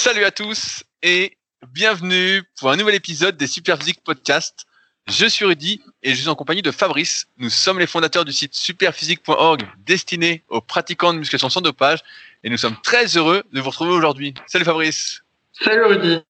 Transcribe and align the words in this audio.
Salut 0.00 0.24
à 0.24 0.30
tous 0.30 0.84
et 1.02 1.36
bienvenue 1.72 2.44
pour 2.60 2.70
un 2.70 2.76
nouvel 2.76 2.94
épisode 2.94 3.36
des 3.36 3.48
Superphysique 3.48 4.04
Podcast. 4.04 4.64
Je 5.08 5.26
suis 5.26 5.44
Rudy 5.44 5.82
et 6.04 6.14
je 6.14 6.20
suis 6.20 6.28
en 6.28 6.36
compagnie 6.36 6.62
de 6.62 6.70
Fabrice. 6.70 7.26
Nous 7.38 7.50
sommes 7.50 7.80
les 7.80 7.86
fondateurs 7.88 8.24
du 8.24 8.30
site 8.32 8.54
superphysique.org 8.54 9.66
destiné 9.78 10.44
aux 10.50 10.60
pratiquants 10.60 11.12
de 11.12 11.18
musculation 11.18 11.48
sans 11.48 11.62
dopage 11.62 11.98
et 12.44 12.48
nous 12.48 12.56
sommes 12.56 12.76
très 12.84 13.16
heureux 13.16 13.42
de 13.52 13.60
vous 13.60 13.70
retrouver 13.70 13.90
aujourd'hui. 13.90 14.34
Salut 14.46 14.64
Fabrice. 14.64 15.24
Salut 15.64 15.84
Rudy. 15.84 16.20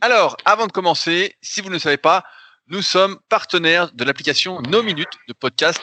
Alors, 0.00 0.38
avant 0.46 0.66
de 0.66 0.72
commencer, 0.72 1.36
si 1.42 1.60
vous 1.60 1.68
ne 1.68 1.74
le 1.74 1.80
savez 1.80 1.98
pas, 1.98 2.24
nous 2.68 2.80
sommes 2.80 3.18
partenaires 3.28 3.92
de 3.92 4.02
l'application 4.02 4.62
No 4.62 4.82
Minutes 4.82 5.12
de 5.28 5.34
podcast 5.34 5.82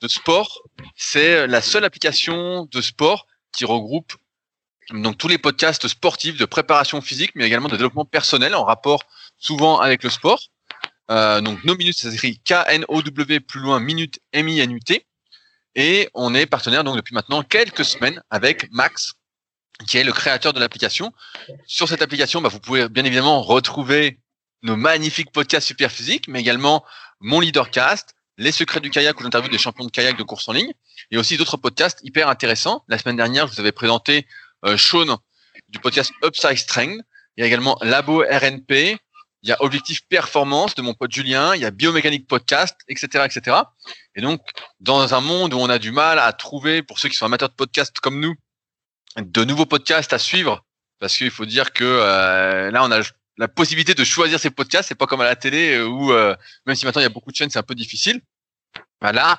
de 0.00 0.08
sport. 0.08 0.62
C'est 0.96 1.46
la 1.46 1.60
seule 1.60 1.84
application 1.84 2.66
de 2.72 2.80
sport 2.80 3.26
qui 3.52 3.66
regroupe 3.66 4.14
donc 4.90 5.18
tous 5.18 5.28
les 5.28 5.38
podcasts 5.38 5.88
sportifs 5.88 6.36
de 6.36 6.44
préparation 6.44 7.00
physique, 7.00 7.32
mais 7.34 7.44
également 7.44 7.68
de 7.68 7.76
développement 7.76 8.04
personnel 8.04 8.54
en 8.54 8.64
rapport 8.64 9.02
souvent 9.38 9.80
avec 9.80 10.02
le 10.02 10.10
sport. 10.10 10.40
Euh, 11.10 11.40
donc 11.40 11.64
No 11.64 11.76
Minutes, 11.76 11.98
ça 11.98 12.10
s'écrit 12.10 12.38
K-N-O-W 12.44 13.40
plus 13.40 13.60
loin 13.60 13.80
minute 13.80 14.20
M-I-N-U-T. 14.32 15.06
Et 15.74 16.08
on 16.14 16.34
est 16.34 16.46
partenaire 16.46 16.84
donc 16.84 16.96
depuis 16.96 17.14
maintenant 17.14 17.42
quelques 17.42 17.84
semaines 17.84 18.22
avec 18.30 18.70
Max, 18.70 19.14
qui 19.86 19.98
est 19.98 20.04
le 20.04 20.12
créateur 20.12 20.52
de 20.52 20.60
l'application. 20.60 21.12
Sur 21.66 21.88
cette 21.88 22.02
application, 22.02 22.40
bah, 22.40 22.48
vous 22.48 22.60
pouvez 22.60 22.88
bien 22.88 23.04
évidemment 23.04 23.42
retrouver 23.42 24.20
nos 24.62 24.76
magnifiques 24.76 25.32
podcasts 25.32 25.66
super 25.66 25.90
physiques, 25.90 26.28
mais 26.28 26.40
également 26.40 26.84
mon 27.20 27.40
leadercast, 27.40 28.14
les 28.38 28.52
secrets 28.52 28.80
du 28.80 28.90
kayak 28.90 29.18
où 29.18 29.22
j'interviewe 29.22 29.50
des 29.50 29.58
champions 29.58 29.84
de 29.84 29.90
kayak 29.90 30.16
de 30.16 30.22
course 30.22 30.48
en 30.48 30.52
ligne, 30.52 30.72
et 31.10 31.18
aussi 31.18 31.36
d'autres 31.36 31.56
podcasts 31.56 32.00
hyper 32.02 32.28
intéressants. 32.28 32.84
La 32.88 32.98
semaine 32.98 33.16
dernière, 33.16 33.46
je 33.46 33.52
vous 33.54 33.60
avais 33.60 33.72
présenté 33.72 34.26
Sean 34.76 35.18
du 35.68 35.78
podcast 35.78 36.12
Upside 36.24 36.56
Strength. 36.56 37.00
Il 37.36 37.40
y 37.40 37.44
a 37.44 37.46
également 37.46 37.76
Labo 37.82 38.20
RNP. 38.20 38.96
Il 39.42 39.48
y 39.50 39.52
a 39.52 39.62
Objectif 39.62 40.06
Performance 40.08 40.74
de 40.74 40.82
mon 40.82 40.94
pote 40.94 41.12
Julien. 41.12 41.54
Il 41.54 41.60
y 41.60 41.66
a 41.66 41.70
Biomécanique 41.70 42.26
Podcast, 42.26 42.76
etc., 42.88 43.26
etc. 43.26 43.58
Et 44.14 44.22
donc, 44.22 44.40
dans 44.80 45.14
un 45.14 45.20
monde 45.20 45.52
où 45.52 45.58
on 45.58 45.68
a 45.68 45.78
du 45.78 45.90
mal 45.92 46.18
à 46.18 46.32
trouver, 46.32 46.82
pour 46.82 46.98
ceux 46.98 47.08
qui 47.08 47.16
sont 47.16 47.26
amateurs 47.26 47.50
de 47.50 47.54
podcasts 47.54 47.98
comme 48.00 48.20
nous, 48.20 48.34
de 49.18 49.44
nouveaux 49.44 49.66
podcasts 49.66 50.12
à 50.12 50.18
suivre, 50.18 50.64
parce 50.98 51.16
qu'il 51.16 51.30
faut 51.30 51.44
dire 51.44 51.72
que 51.72 51.84
euh, 51.84 52.70
là, 52.70 52.84
on 52.84 52.90
a 52.90 53.00
la 53.36 53.48
possibilité 53.48 53.94
de 53.94 54.04
choisir 54.04 54.40
ses 54.40 54.50
podcasts. 54.50 54.88
C'est 54.88 54.94
pas 54.94 55.06
comme 55.06 55.20
à 55.20 55.24
la 55.24 55.36
télé 55.36 55.74
euh, 55.74 55.86
où, 55.86 56.12
euh, 56.12 56.34
même 56.66 56.76
si 56.76 56.86
maintenant 56.86 57.00
il 57.00 57.04
y 57.04 57.06
a 57.06 57.10
beaucoup 57.10 57.30
de 57.30 57.36
chaînes, 57.36 57.50
c'est 57.50 57.58
un 57.58 57.64
peu 57.64 57.74
difficile. 57.74 58.22
Bah 59.00 59.12
là, 59.12 59.38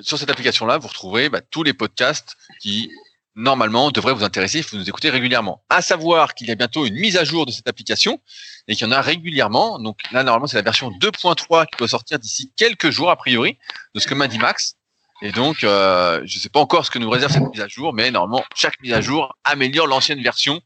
sur 0.00 0.18
cette 0.18 0.30
application-là, 0.30 0.78
vous 0.78 0.88
retrouverez 0.88 1.28
bah, 1.28 1.40
tous 1.50 1.62
les 1.62 1.74
podcasts 1.74 2.36
qui 2.60 2.90
normalement 3.36 3.90
devraient 3.90 4.14
vous 4.14 4.24
intéresser. 4.24 4.58
Il 4.58 4.64
faut 4.64 4.76
nous 4.76 4.88
écouter 4.88 5.10
régulièrement. 5.10 5.62
À 5.68 5.82
savoir 5.82 6.34
qu'il 6.34 6.48
y 6.48 6.50
a 6.50 6.54
bientôt 6.54 6.86
une 6.86 6.94
mise 6.94 7.16
à 7.16 7.24
jour 7.24 7.46
de 7.46 7.52
cette 7.52 7.68
application 7.68 8.20
et 8.68 8.74
qu'il 8.74 8.86
y 8.86 8.90
en 8.90 8.92
a 8.92 9.00
régulièrement. 9.00 9.78
Donc 9.78 10.00
là, 10.12 10.22
normalement, 10.22 10.46
c'est 10.46 10.56
la 10.56 10.62
version 10.62 10.90
2.3 10.90 11.66
qui 11.66 11.76
doit 11.78 11.88
sortir 11.88 12.18
d'ici 12.18 12.52
quelques 12.56 12.90
jours 12.90 13.10
a 13.10 13.16
priori, 13.16 13.58
de 13.94 14.00
ce 14.00 14.06
que 14.06 14.14
m'a 14.14 14.28
dit 14.28 14.38
Max. 14.38 14.76
Et 15.22 15.32
donc, 15.32 15.64
euh, 15.64 16.20
je 16.24 16.36
ne 16.36 16.42
sais 16.42 16.48
pas 16.48 16.60
encore 16.60 16.84
ce 16.84 16.90
que 16.90 16.98
nous 16.98 17.08
réserve 17.08 17.32
cette 17.32 17.50
mise 17.50 17.60
à 17.60 17.68
jour, 17.68 17.92
mais 17.92 18.10
normalement, 18.10 18.44
chaque 18.54 18.80
mise 18.82 18.92
à 18.92 19.00
jour 19.00 19.36
améliore 19.44 19.86
l'ancienne 19.86 20.22
version 20.22 20.60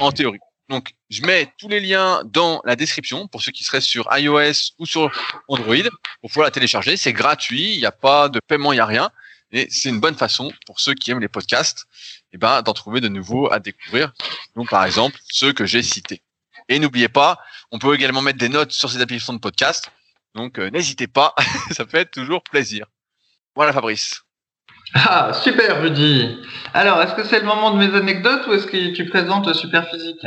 en 0.00 0.10
théorie. 0.12 0.40
Donc, 0.68 0.94
je 1.10 1.22
mets 1.22 1.52
tous 1.58 1.68
les 1.68 1.78
liens 1.78 2.22
dans 2.24 2.60
la 2.64 2.74
description 2.74 3.28
pour 3.28 3.42
ceux 3.42 3.52
qui 3.52 3.62
seraient 3.62 3.80
sur 3.80 4.08
iOS 4.10 4.72
ou 4.78 4.86
sur 4.86 5.12
Android 5.46 5.76
pour 6.20 6.30
pouvoir 6.30 6.46
la 6.46 6.50
télécharger. 6.50 6.96
C'est 6.96 7.12
gratuit, 7.12 7.74
il 7.74 7.78
n'y 7.78 7.86
a 7.86 7.92
pas 7.92 8.28
de 8.28 8.40
paiement, 8.48 8.72
il 8.72 8.76
n'y 8.76 8.80
a 8.80 8.86
rien. 8.86 9.10
Et 9.56 9.68
c'est 9.70 9.88
une 9.88 10.00
bonne 10.00 10.16
façon 10.16 10.52
pour 10.66 10.80
ceux 10.80 10.92
qui 10.92 11.10
aiment 11.10 11.22
les 11.22 11.28
podcasts, 11.28 11.86
eh 12.34 12.36
ben, 12.36 12.60
d'en 12.60 12.74
trouver 12.74 13.00
de 13.00 13.08
nouveaux 13.08 13.50
à 13.50 13.58
découvrir. 13.58 14.12
Donc, 14.54 14.68
par 14.68 14.84
exemple, 14.84 15.18
ceux 15.30 15.54
que 15.54 15.64
j'ai 15.64 15.82
cités. 15.82 16.20
Et 16.68 16.78
n'oubliez 16.78 17.08
pas, 17.08 17.38
on 17.72 17.78
peut 17.78 17.94
également 17.94 18.20
mettre 18.20 18.38
des 18.38 18.50
notes 18.50 18.72
sur 18.72 18.90
ces 18.90 19.00
applications 19.00 19.32
de 19.32 19.38
podcast. 19.38 19.90
Donc, 20.34 20.58
euh, 20.58 20.68
n'hésitez 20.68 21.06
pas, 21.06 21.34
ça 21.70 21.86
fait 21.86 22.04
toujours 22.04 22.42
plaisir. 22.42 22.84
Voilà, 23.54 23.72
Fabrice. 23.72 24.24
Ah, 24.92 25.32
super, 25.32 25.80
Rudy. 25.80 26.38
Alors, 26.74 27.00
est-ce 27.00 27.14
que 27.14 27.24
c'est 27.24 27.40
le 27.40 27.46
moment 27.46 27.70
de 27.70 27.78
mes 27.78 27.96
anecdotes 27.96 28.46
ou 28.48 28.52
est-ce 28.52 28.66
que 28.66 28.92
tu 28.94 29.08
présentes 29.08 29.54
Super 29.54 29.88
Physique? 29.88 30.26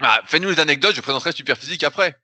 Ah, 0.00 0.20
Fais-nous 0.26 0.50
les 0.50 0.60
anecdotes, 0.60 0.94
je 0.94 1.00
présenterai 1.00 1.32
Super 1.32 1.56
Physique 1.56 1.82
après. 1.82 2.14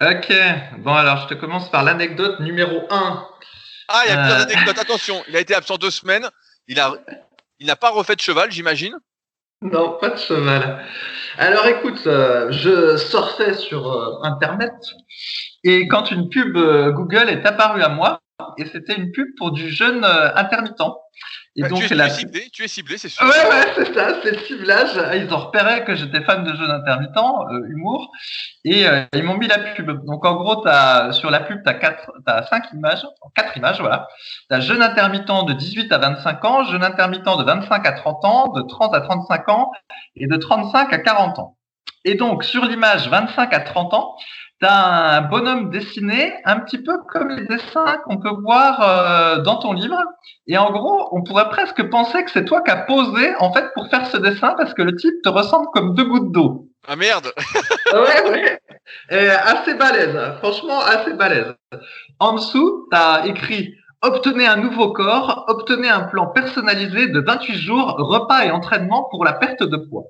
Ok, 0.00 0.32
bon 0.78 0.94
alors 0.94 1.18
je 1.18 1.34
te 1.34 1.38
commence 1.38 1.70
par 1.70 1.84
l'anecdote 1.84 2.40
numéro 2.40 2.86
1. 2.88 3.28
Ah, 3.92 4.02
il 4.06 4.10
y 4.10 4.12
a 4.12 4.18
plusieurs 4.18 4.38
euh. 4.38 4.44
anecdotes, 4.44 4.78
attention, 4.78 5.24
il 5.28 5.36
a 5.36 5.40
été 5.40 5.52
absent 5.52 5.76
deux 5.76 5.90
semaines, 5.90 6.28
il 6.68 6.78
a, 6.78 6.94
il 7.58 7.66
n'a 7.66 7.74
pas 7.74 7.90
refait 7.90 8.14
de 8.14 8.20
cheval, 8.20 8.52
j'imagine 8.52 8.94
Non, 9.62 9.98
pas 10.00 10.10
de 10.10 10.16
cheval. 10.16 10.86
Alors 11.36 11.66
écoute, 11.66 12.06
euh, 12.06 12.52
je 12.52 12.96
sortais 12.96 13.54
sur 13.54 13.90
euh, 13.90 14.22
Internet 14.22 14.74
et 15.64 15.88
quand 15.88 16.12
une 16.12 16.28
pub 16.28 16.54
Google 16.54 17.30
est 17.30 17.44
apparue 17.44 17.82
à 17.82 17.88
moi, 17.88 18.20
et 18.58 18.66
c'était 18.66 18.94
une 18.94 19.10
pub 19.10 19.26
pour 19.36 19.50
du 19.50 19.68
jeûne 19.68 20.04
intermittent. 20.04 20.80
Et 21.60 21.68
donc, 21.68 21.80
tu, 21.80 21.94
es, 21.94 22.08
ciblé, 22.08 22.48
tu 22.50 22.64
es 22.64 22.68
ciblé, 22.68 22.96
c'est 22.96 23.08
sûr. 23.10 23.24
Ouais, 23.24 23.50
ouais, 23.50 23.72
c'est 23.76 23.94
ça, 23.94 24.20
c'est 24.22 24.30
le 24.30 24.38
ciblage. 24.38 24.98
Ils 25.14 25.32
ont 25.32 25.36
repéré 25.36 25.84
que 25.84 25.94
j'étais 25.94 26.22
fan 26.22 26.42
de 26.42 26.54
jeûne 26.54 26.70
intermittent, 26.70 27.16
euh, 27.16 27.68
humour, 27.68 28.10
et 28.64 28.86
euh, 28.86 29.04
ils 29.12 29.22
m'ont 29.22 29.36
mis 29.36 29.46
la 29.46 29.58
pub. 29.58 30.04
Donc, 30.06 30.24
en 30.24 30.34
gros, 30.36 30.66
as, 30.66 31.12
sur 31.12 31.30
la 31.30 31.40
pub, 31.40 31.62
tu 31.62 31.68
as, 31.68 31.74
quatre, 31.74 32.10
as 32.26 32.46
cinq 32.46 32.64
images, 32.72 33.02
quatre 33.34 33.56
images, 33.56 33.78
voilà. 33.80 34.08
Tu 34.48 34.56
as 34.56 34.60
jeûne 34.60 34.82
intermittent 34.82 35.46
de 35.46 35.52
18 35.52 35.92
à 35.92 35.98
25 35.98 36.44
ans, 36.46 36.64
jeûne 36.64 36.84
intermittent 36.84 37.24
de 37.24 37.44
25 37.44 37.86
à 37.86 37.92
30 37.92 38.24
ans, 38.24 38.48
de 38.52 38.62
30 38.62 38.94
à 38.94 39.00
35 39.02 39.48
ans, 39.50 39.70
et 40.16 40.26
de 40.26 40.36
35 40.36 40.92
à 40.92 40.98
40 40.98 41.38
ans. 41.40 41.56
Et 42.06 42.14
donc, 42.14 42.44
sur 42.44 42.64
l'image 42.64 43.08
25 43.08 43.52
à 43.52 43.60
30 43.60 43.92
ans, 43.92 44.16
T'as 44.60 45.16
un 45.16 45.20
bonhomme 45.22 45.70
dessiné 45.70 46.34
un 46.44 46.60
petit 46.60 46.76
peu 46.76 46.98
comme 47.08 47.30
les 47.30 47.46
dessins 47.46 47.96
qu'on 48.04 48.18
peut 48.18 48.34
voir 48.42 48.82
euh, 48.82 49.38
dans 49.40 49.56
ton 49.56 49.72
livre. 49.72 49.96
Et 50.46 50.58
en 50.58 50.70
gros, 50.70 51.08
on 51.12 51.22
pourrait 51.22 51.48
presque 51.48 51.82
penser 51.88 52.22
que 52.24 52.30
c'est 52.30 52.44
toi 52.44 52.60
qui 52.60 52.70
as 52.70 52.82
posé 52.82 53.34
en 53.38 53.52
fait 53.54 53.72
pour 53.74 53.88
faire 53.88 54.06
ce 54.06 54.18
dessin 54.18 54.54
parce 54.58 54.74
que 54.74 54.82
le 54.82 54.94
type 54.96 55.14
te 55.24 55.30
ressemble 55.30 55.68
comme 55.72 55.94
deux 55.94 56.04
gouttes 56.04 56.30
d'eau. 56.30 56.68
Ah 56.86 56.94
merde 56.94 57.32
Ouais, 57.94 58.30
ouais. 58.30 58.60
Et 59.10 59.30
assez 59.30 59.74
balèze, 59.74 60.18
franchement 60.40 60.80
assez 60.80 61.14
balèze. 61.14 61.54
En 62.18 62.34
dessous, 62.34 62.86
tu 62.90 62.96
as 62.98 63.22
écrit 63.26 63.74
Obtenez 64.02 64.46
un 64.46 64.56
nouveau 64.56 64.92
corps, 64.92 65.44
obtenez 65.48 65.88
un 65.88 66.04
plan 66.04 66.26
personnalisé 66.26 67.08
de 67.08 67.20
28 67.20 67.54
jours, 67.54 67.96
repas 67.98 68.44
et 68.44 68.50
entraînement 68.50 69.06
pour 69.10 69.26
la 69.26 69.34
perte 69.34 69.62
de 69.62 69.76
poids. 69.76 70.04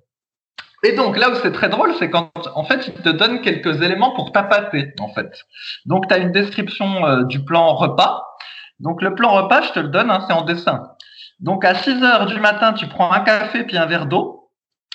Et 0.82 0.92
donc 0.92 1.18
là 1.18 1.30
où 1.30 1.34
c'est 1.36 1.52
très 1.52 1.68
drôle, 1.68 1.94
c'est 1.98 2.08
quand 2.08 2.30
en 2.54 2.64
fait 2.64 2.86
il 2.88 2.94
te 2.94 3.10
donne 3.10 3.42
quelques 3.42 3.82
éléments 3.82 4.12
pour 4.12 4.32
tapater 4.32 4.94
en 4.98 5.08
fait. 5.08 5.30
Donc 5.84 6.08
tu 6.08 6.14
as 6.14 6.18
une 6.18 6.32
description 6.32 7.06
euh, 7.06 7.24
du 7.24 7.44
plan 7.44 7.74
repas. 7.74 8.24
Donc 8.78 9.02
le 9.02 9.14
plan 9.14 9.30
repas, 9.30 9.62
je 9.62 9.72
te 9.72 9.80
le 9.80 9.88
donne, 9.88 10.10
hein, 10.10 10.24
c'est 10.26 10.32
en 10.32 10.42
dessin. 10.42 10.92
Donc 11.38 11.64
à 11.64 11.74
6 11.74 12.02
heures 12.02 12.26
du 12.26 12.40
matin, 12.40 12.72
tu 12.72 12.86
prends 12.86 13.12
un 13.12 13.20
café 13.20 13.64
puis 13.64 13.76
un 13.76 13.86
verre 13.86 14.06
d'eau. 14.06 14.50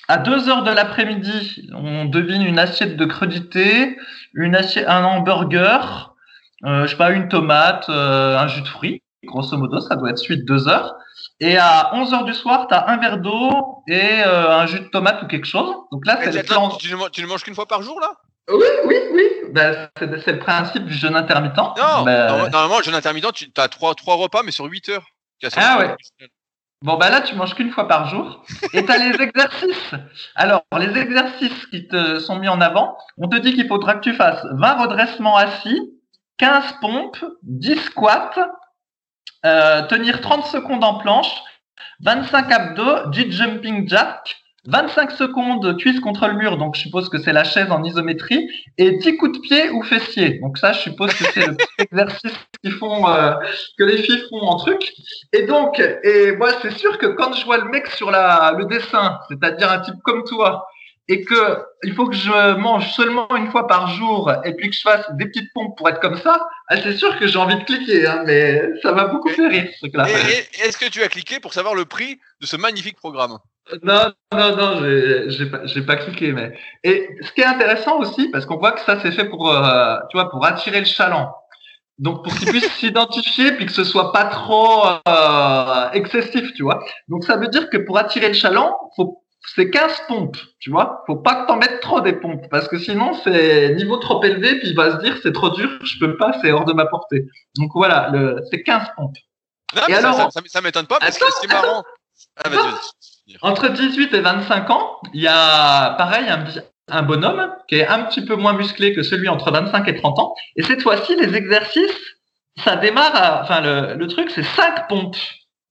À 0.07 0.17
2 0.17 0.49
heures 0.49 0.63
de 0.63 0.71
l'après-midi, 0.71 1.69
on 1.73 2.05
devine 2.05 2.43
une 2.43 2.59
assiette 2.59 2.97
de 2.97 3.05
crudité, 3.05 3.97
une 4.33 4.55
assiette, 4.55 4.87
un 4.87 5.03
hamburger, 5.03 6.15
euh, 6.63 6.83
je 6.85 6.91
sais 6.91 6.97
pas, 6.97 7.11
une 7.11 7.27
tomate, 7.27 7.89
euh, 7.89 8.37
un 8.37 8.47
jus 8.47 8.61
de 8.61 8.67
fruits. 8.67 9.01
Grosso 9.25 9.57
modo, 9.57 9.79
ça 9.81 9.95
doit 9.95 10.11
être 10.11 10.17
suite 10.17 10.45
2 10.45 10.67
heures. 10.67 10.95
Et 11.39 11.57
à 11.57 11.91
11h 11.93 12.25
du 12.25 12.33
soir, 12.33 12.67
tu 12.67 12.73
as 12.73 12.89
un 12.89 12.97
verre 12.97 13.17
d'eau 13.17 13.83
et 13.87 14.21
euh, 14.25 14.57
un 14.57 14.65
jus 14.65 14.79
de 14.79 14.87
tomate 14.87 15.21
ou 15.23 15.27
quelque 15.27 15.47
chose. 15.47 15.75
Donc 15.91 16.05
là, 16.05 16.17
c'est 16.21 16.31
le 16.31 16.77
tu, 16.77 16.87
tu, 17.11 17.21
ne 17.21 17.27
manges 17.27 17.43
qu'une 17.43 17.55
fois 17.55 17.65
par 17.65 17.81
jour, 17.81 17.99
là? 17.99 18.11
Oui, 18.49 18.65
oui, 18.85 18.95
oui. 19.13 19.23
Ben, 19.51 19.89
c'est 19.97 20.31
le 20.31 20.39
principe 20.39 20.85
du 20.85 20.93
jeûne 20.93 21.15
intermittent. 21.15 21.57
Non, 21.57 22.03
ben, 22.03 22.49
normalement, 22.49 22.77
le 22.77 22.83
jeûne 22.83 22.95
intermittent, 22.95 23.33
tu 23.33 23.49
as 23.57 23.67
trois, 23.67 23.95
trois 23.95 24.15
repas, 24.15 24.43
mais 24.43 24.51
sur 24.51 24.65
8 24.65 24.89
heures. 24.89 25.05
Ah 25.57 25.79
ouais. 25.79 25.95
Bon, 26.81 26.97
bah 26.97 27.09
là, 27.09 27.21
tu 27.21 27.35
manges 27.35 27.55
qu'une 27.55 27.71
fois 27.71 27.87
par 27.87 28.09
jour. 28.09 28.43
Et 28.73 28.85
tu 28.85 28.91
as 28.91 28.97
les 28.97 29.21
exercices. 29.21 29.91
Alors, 30.35 30.63
les 30.77 30.97
exercices 30.99 31.65
qui 31.67 31.87
te 31.87 32.19
sont 32.19 32.37
mis 32.37 32.47
en 32.47 32.61
avant, 32.61 32.97
on 33.17 33.27
te 33.27 33.37
dit 33.37 33.55
qu'il 33.55 33.67
faudra 33.67 33.95
que 33.95 34.01
tu 34.01 34.13
fasses 34.13 34.45
20 34.51 34.83
redressements 34.83 35.35
assis, 35.35 35.79
15 36.37 36.75
pompes, 36.81 37.25
10 37.43 37.77
squats, 37.77 38.51
euh, 39.45 39.83
tenir 39.83 40.21
30 40.21 40.45
secondes 40.45 40.83
en 40.83 40.95
planche, 40.95 41.31
25 42.01 42.51
abdos, 42.51 43.09
10 43.11 43.31
jumping 43.31 43.87
jack, 43.87 44.35
25 44.67 45.11
secondes 45.11 45.77
cuisse 45.77 45.99
contre 45.99 46.27
le 46.27 46.33
mur, 46.33 46.57
donc 46.57 46.75
je 46.75 46.81
suppose 46.81 47.09
que 47.09 47.19
c'est 47.19 47.33
la 47.33 47.43
chaise 47.43 47.71
en 47.71 47.83
isométrie, 47.83 48.49
et 48.77 48.97
10 48.97 49.17
coups 49.17 49.37
de 49.37 49.41
pied 49.41 49.69
ou 49.69 49.83
fessier. 49.83 50.39
Donc 50.39 50.57
ça, 50.57 50.73
je 50.73 50.79
suppose 50.79 51.13
que 51.13 51.23
c'est 51.25 51.45
le 51.45 51.55
petit 51.55 51.67
exercice 51.79 52.33
euh, 52.65 53.33
que 53.77 53.83
les 53.83 53.97
filles 53.97 54.23
font 54.29 54.41
en 54.41 54.55
truc. 54.57 54.93
Et 55.33 55.43
donc, 55.43 55.79
et 55.79 56.35
moi, 56.35 56.49
c'est 56.61 56.75
sûr 56.77 56.97
que 56.97 57.05
quand 57.05 57.33
je 57.33 57.45
vois 57.45 57.57
le 57.57 57.69
mec 57.69 57.87
sur 57.87 58.09
la, 58.09 58.55
le 58.57 58.65
dessin, 58.65 59.19
c'est-à-dire 59.29 59.71
un 59.71 59.79
type 59.79 60.01
comme 60.03 60.23
toi, 60.23 60.67
et 61.07 61.23
que 61.23 61.59
il 61.83 61.93
faut 61.93 62.07
que 62.07 62.15
je 62.15 62.55
mange 62.55 62.91
seulement 62.93 63.27
une 63.35 63.51
fois 63.51 63.67
par 63.67 63.87
jour 63.89 64.31
et 64.43 64.55
puis 64.55 64.69
que 64.69 64.75
je 64.75 64.81
fasse 64.81 65.05
des 65.13 65.27
petites 65.27 65.53
pompes 65.53 65.77
pour 65.77 65.87
être 65.87 65.99
comme 65.99 66.17
ça, 66.17 66.47
ah, 66.67 66.77
c'est 66.77 66.97
sûr 66.97 67.17
que 67.19 67.27
j'ai 67.27 67.37
envie 67.37 67.57
de 67.57 67.63
cliquer, 67.63 68.07
hein, 68.07 68.23
mais 68.25 68.61
ça 68.81 68.91
m'a 68.91 69.05
beaucoup 69.05 69.29
fait 69.29 69.47
rire 69.47 69.69
ce 69.73 69.79
truc-là. 69.79 70.07
Est-ce 70.09 70.77
que 70.77 70.89
tu 70.89 71.03
as 71.03 71.07
cliqué 71.07 71.39
pour 71.39 71.53
savoir 71.53 71.75
le 71.75 71.85
prix 71.85 72.19
de 72.41 72.47
ce 72.47 72.57
magnifique 72.57 72.97
programme? 72.97 73.37
Non, 73.83 74.11
non, 74.31 74.55
non, 74.55 74.81
j'ai 75.27 75.45
pas, 75.49 75.59
pas 75.87 75.95
cliqué, 75.95 76.31
mais 76.31 76.57
et 76.83 77.09
ce 77.21 77.31
qui 77.31 77.41
est 77.41 77.45
intéressant 77.45 77.99
aussi, 77.99 78.29
parce 78.29 78.45
qu'on 78.45 78.57
voit 78.57 78.71
que 78.71 78.81
ça 78.81 78.99
c'est 79.01 79.11
fait 79.11 79.25
pour, 79.25 79.51
euh, 79.51 79.97
tu 80.09 80.17
vois, 80.17 80.29
pour 80.29 80.45
attirer 80.45 80.79
le 80.79 80.85
chaland. 80.85 81.31
Donc 81.97 82.23
pour 82.23 82.33
qu'il 82.35 82.49
puisse 82.49 82.71
s'identifier 82.79 83.53
puis 83.53 83.65
que 83.65 83.71
ce 83.71 83.83
soit 83.83 84.11
pas 84.11 84.25
trop 84.25 84.85
euh, 85.07 85.91
excessif, 85.93 86.51
tu 86.53 86.63
vois. 86.63 86.83
Donc 87.07 87.23
ça 87.23 87.37
veut 87.37 87.47
dire 87.47 87.69
que 87.69 87.77
pour 87.77 87.97
attirer 87.97 88.27
le 88.27 88.33
chaland, 88.33 88.75
faut 88.95 89.24
c'est 89.53 89.69
15 89.69 90.03
pompes, 90.07 90.37
tu 90.59 90.69
vois. 90.71 91.03
Faut 91.07 91.17
pas 91.17 91.41
que 91.43 91.47
t'en 91.47 91.57
mettes 91.57 91.79
trop 91.81 92.01
des 92.01 92.13
pompes 92.13 92.45
parce 92.49 92.67
que 92.67 92.77
sinon 92.77 93.13
c'est 93.23 93.75
niveau 93.75 93.97
trop 93.97 94.23
élevé 94.23 94.59
puis 94.59 94.69
il 94.69 94.75
va 94.75 94.91
se 94.91 95.03
dire 95.03 95.17
c'est 95.21 95.33
trop 95.33 95.49
dur, 95.49 95.69
je 95.83 95.99
peux 95.99 96.17
pas, 96.17 96.33
c'est 96.41 96.51
hors 96.51 96.65
de 96.65 96.73
ma 96.73 96.85
portée. 96.85 97.25
Donc 97.57 97.71
voilà, 97.75 98.09
le, 98.11 98.41
c'est 98.51 98.63
15 98.63 98.87
pompes. 98.95 99.17
Non, 99.75 99.81
et 99.87 99.93
alors, 99.93 100.31
ça, 100.31 100.41
ça, 100.45 100.61
m'étonne 100.61 100.87
pas 100.87 100.99
parce 100.99 101.17
que 101.17 101.25
c'est 101.41 101.47
marrant. 101.47 101.83
Ah, 102.43 102.49
Entre 103.41 103.69
18 103.69 104.13
et 104.13 104.21
25 104.21 104.69
ans, 104.69 104.99
il 105.13 105.21
y 105.21 105.27
a 105.27 105.95
pareil 105.97 106.29
un, 106.29 106.45
un 106.87 107.01
bonhomme 107.01 107.53
qui 107.67 107.75
est 107.75 107.87
un 107.87 108.03
petit 108.03 108.23
peu 108.23 108.35
moins 108.35 108.53
musclé 108.53 108.93
que 108.93 109.03
celui 109.03 109.27
entre 109.27 109.51
25 109.51 109.87
et 109.87 109.95
30 109.95 110.19
ans. 110.19 110.35
Et 110.55 110.63
cette 110.63 110.81
fois-ci, 110.81 111.15
les 111.15 111.35
exercices, 111.35 111.99
ça 112.63 112.75
démarre 112.77 113.15
à, 113.15 113.41
enfin, 113.41 113.61
le, 113.61 113.95
le 113.95 114.07
truc, 114.07 114.29
c'est 114.29 114.43
5 114.43 114.87
pompes. 114.87 115.17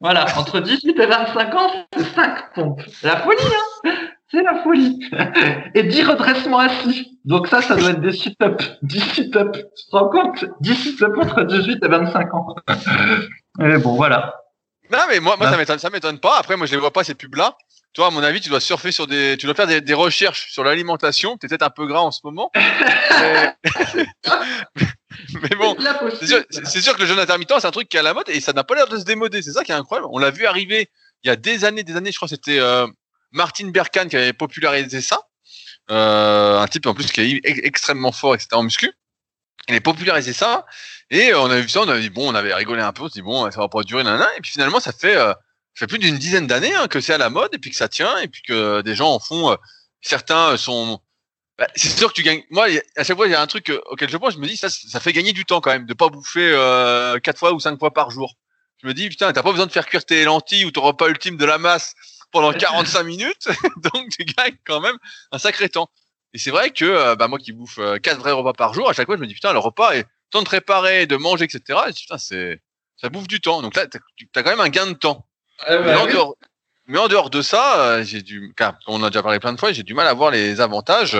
Voilà, 0.04 0.26
entre 0.36 0.60
18 0.60 1.00
et 1.00 1.06
25 1.06 1.54
ans, 1.54 1.70
c'est 1.96 2.14
5 2.14 2.52
pompes. 2.52 2.82
C'est 3.00 3.06
la 3.06 3.22
folie, 3.22 3.38
hein 3.86 3.90
C'est 4.30 4.42
la 4.42 4.62
folie. 4.62 5.00
Et 5.74 5.84
10 5.84 6.02
redressements 6.02 6.58
assis. 6.58 7.18
Donc 7.24 7.48
ça, 7.48 7.62
ça 7.62 7.74
doit 7.74 7.92
être 7.92 8.02
des 8.02 8.12
sit-ups. 8.12 8.70
10 8.82 9.00
sit-ups. 9.00 9.58
Tu 9.58 9.90
te 9.90 9.96
rends 9.96 10.10
compte? 10.10 10.44
10 10.60 10.74
sit-ups 10.74 11.18
entre 11.18 11.44
18 11.44 11.82
et 11.82 11.88
25 11.88 12.34
ans. 12.34 12.54
Et 13.62 13.78
bon, 13.78 13.94
voilà. 13.94 14.34
Non, 14.92 14.98
mais 15.08 15.20
moi, 15.20 15.36
moi 15.38 15.50
ça 15.50 15.56
m'étonne, 15.56 15.78
ça 15.78 15.88
m'étonne 15.88 16.20
pas. 16.20 16.36
Après, 16.38 16.58
moi, 16.58 16.66
je 16.66 16.72
les 16.72 16.80
vois 16.80 16.92
pas, 16.92 17.02
ces 17.02 17.14
pubs-là. 17.14 17.56
Toi, 17.94 18.08
à 18.08 18.10
mon 18.10 18.22
avis, 18.22 18.42
tu 18.42 18.50
dois 18.50 18.60
surfer 18.60 18.92
sur 18.92 19.06
des, 19.06 19.38
tu 19.38 19.46
dois 19.46 19.54
faire 19.54 19.66
des, 19.66 19.80
des 19.80 19.94
recherches 19.94 20.52
sur 20.52 20.64
l'alimentation. 20.64 21.38
Tu 21.38 21.46
es 21.46 21.48
peut-être 21.48 21.62
un 21.62 21.70
peu 21.70 21.86
gras 21.86 22.00
en 22.00 22.10
ce 22.10 22.20
moment. 22.24 22.50
mais... 23.20 23.54
bon, 25.58 25.76
c'est 26.18 26.26
sûr, 26.26 26.44
sûr, 26.82 26.94
que 26.96 27.00
le 27.00 27.06
jeûne 27.06 27.18
intermittent, 27.18 27.54
c'est 27.60 27.66
un 27.66 27.70
truc 27.70 27.88
qui 27.88 27.96
est 27.96 28.00
à 28.00 28.02
la 28.02 28.14
mode 28.14 28.28
et 28.28 28.40
ça 28.40 28.52
n'a 28.52 28.64
pas 28.64 28.74
l'air 28.74 28.88
de 28.88 28.98
se 28.98 29.04
démoder. 29.04 29.42
C'est 29.42 29.52
ça 29.52 29.64
qui 29.64 29.72
est 29.72 29.74
incroyable. 29.74 30.08
On 30.12 30.18
l'a 30.18 30.30
vu 30.30 30.46
arriver 30.46 30.90
il 31.22 31.28
y 31.28 31.30
a 31.30 31.36
des 31.36 31.64
années, 31.64 31.82
des 31.82 31.96
années. 31.96 32.12
Je 32.12 32.16
crois 32.16 32.28
que 32.28 32.34
c'était 32.34 32.58
euh, 32.58 32.86
Martin 33.32 33.68
Berkan 33.68 34.08
qui 34.08 34.16
avait 34.16 34.32
popularisé 34.32 35.00
ça. 35.00 35.20
Euh, 35.90 36.58
un 36.58 36.66
type 36.66 36.86
en 36.86 36.94
plus 36.94 37.12
qui 37.12 37.20
est 37.20 37.40
extrêmement 37.44 38.12
fort, 38.12 38.34
etc. 38.34 38.48
en 38.52 38.62
muscu. 38.62 38.92
Il 39.68 39.74
a 39.74 39.80
popularisé 39.80 40.32
ça 40.32 40.66
et 41.10 41.34
on 41.34 41.50
a 41.50 41.60
vu 41.60 41.68
ça, 41.68 41.80
on 41.80 41.88
a 41.88 41.98
dit 41.98 42.10
bon, 42.10 42.30
on 42.30 42.34
avait 42.34 42.54
rigolé 42.54 42.82
un 42.82 42.92
peu, 42.92 43.02
on 43.02 43.08
s'est 43.08 43.20
dit 43.20 43.22
bon, 43.22 43.50
ça 43.50 43.60
va 43.60 43.68
pas 43.68 43.82
durer, 43.82 44.04
nanana. 44.04 44.26
Et 44.36 44.40
puis 44.40 44.50
finalement, 44.50 44.80
ça 44.80 44.92
fait 44.92 45.16
euh, 45.16 45.32
fait 45.74 45.86
plus 45.86 45.98
d'une 45.98 46.18
dizaine 46.18 46.46
d'années 46.46 46.74
hein, 46.74 46.86
que 46.88 47.00
c'est 47.00 47.14
à 47.14 47.18
la 47.18 47.30
mode 47.30 47.54
et 47.54 47.58
puis 47.58 47.70
que 47.70 47.76
ça 47.76 47.88
tient 47.88 48.16
et 48.18 48.28
puis 48.28 48.42
que 48.42 48.80
des 48.82 48.94
gens 48.94 49.12
en 49.12 49.18
font. 49.18 49.52
Euh, 49.52 49.56
certains 50.00 50.56
sont. 50.56 51.00
Bah, 51.58 51.68
c'est 51.76 51.96
sûr 51.96 52.08
que 52.08 52.14
tu 52.14 52.22
gagnes. 52.22 52.42
Moi, 52.50 52.66
à 52.96 53.04
chaque 53.04 53.16
fois, 53.16 53.26
il 53.26 53.30
y 53.30 53.34
a 53.34 53.40
un 53.40 53.46
truc 53.46 53.70
euh, 53.70 53.80
auquel 53.86 54.10
je 54.10 54.16
pense. 54.16 54.34
Je 54.34 54.38
me 54.38 54.46
dis 54.46 54.56
ça, 54.56 54.68
ça 54.68 54.98
fait 54.98 55.12
gagner 55.12 55.32
du 55.32 55.44
temps 55.44 55.60
quand 55.60 55.70
même 55.70 55.86
de 55.86 55.94
pas 55.94 56.08
bouffer 56.08 56.50
euh, 56.52 57.18
quatre 57.20 57.38
fois 57.38 57.52
ou 57.52 57.60
cinq 57.60 57.78
fois 57.78 57.92
par 57.92 58.10
jour. 58.10 58.34
Je 58.82 58.88
me 58.88 58.94
dis 58.94 59.08
putain, 59.08 59.32
t'as 59.32 59.42
pas 59.42 59.52
besoin 59.52 59.66
de 59.66 59.72
faire 59.72 59.86
cuire 59.86 60.04
tes 60.04 60.24
lentilles 60.24 60.64
ou 60.64 60.72
ton 60.72 60.82
repas 60.82 61.08
ultime 61.08 61.36
de 61.36 61.44
la 61.44 61.58
masse 61.58 61.94
pendant 62.32 62.52
45 62.52 63.04
minutes, 63.04 63.48
donc 63.76 64.08
tu 64.10 64.24
gagnes 64.24 64.56
quand 64.66 64.80
même 64.80 64.96
un 65.30 65.38
sacré 65.38 65.68
temps. 65.68 65.88
Et 66.32 66.38
c'est 66.38 66.50
vrai 66.50 66.70
que 66.70 67.14
bah, 67.14 67.28
moi 67.28 67.38
qui 67.38 67.52
bouffe 67.52 67.78
quatre 68.02 68.18
vrais 68.18 68.32
repas 68.32 68.52
par 68.52 68.74
jour, 68.74 68.90
à 68.90 68.92
chaque 68.92 69.06
fois 69.06 69.16
je 69.16 69.20
me 69.20 69.26
dis 69.28 69.34
putain 69.34 69.52
le 69.52 69.60
repas 69.60 69.92
est 69.92 70.06
temps 70.30 70.40
de 70.40 70.46
préparer, 70.46 71.06
de 71.06 71.16
manger, 71.16 71.44
etc. 71.44 71.78
Et 71.88 71.92
putain 71.92 72.18
c'est 72.18 72.60
ça 72.96 73.08
bouffe 73.08 73.28
du 73.28 73.40
temps. 73.40 73.62
Donc 73.62 73.76
là 73.76 73.86
t'as 73.86 74.00
as 74.34 74.42
quand 74.42 74.50
même 74.50 74.60
un 74.60 74.68
gain 74.68 74.88
de 74.88 74.94
temps. 74.94 75.24
Ah 75.60 75.76
dehors, 75.76 76.34
mais, 76.86 76.98
en 76.98 77.08
dehors, 77.08 77.30
de 77.30 77.42
ça, 77.42 77.80
euh, 77.80 78.04
j'ai 78.04 78.22
du, 78.22 78.52
car 78.56 78.78
on 78.86 79.02
a 79.02 79.10
déjà 79.10 79.22
parlé 79.22 79.40
plein 79.40 79.52
de 79.52 79.58
fois, 79.58 79.72
j'ai 79.72 79.82
du 79.82 79.94
mal 79.94 80.06
à 80.06 80.14
voir 80.14 80.30
les 80.30 80.60
avantages. 80.60 81.18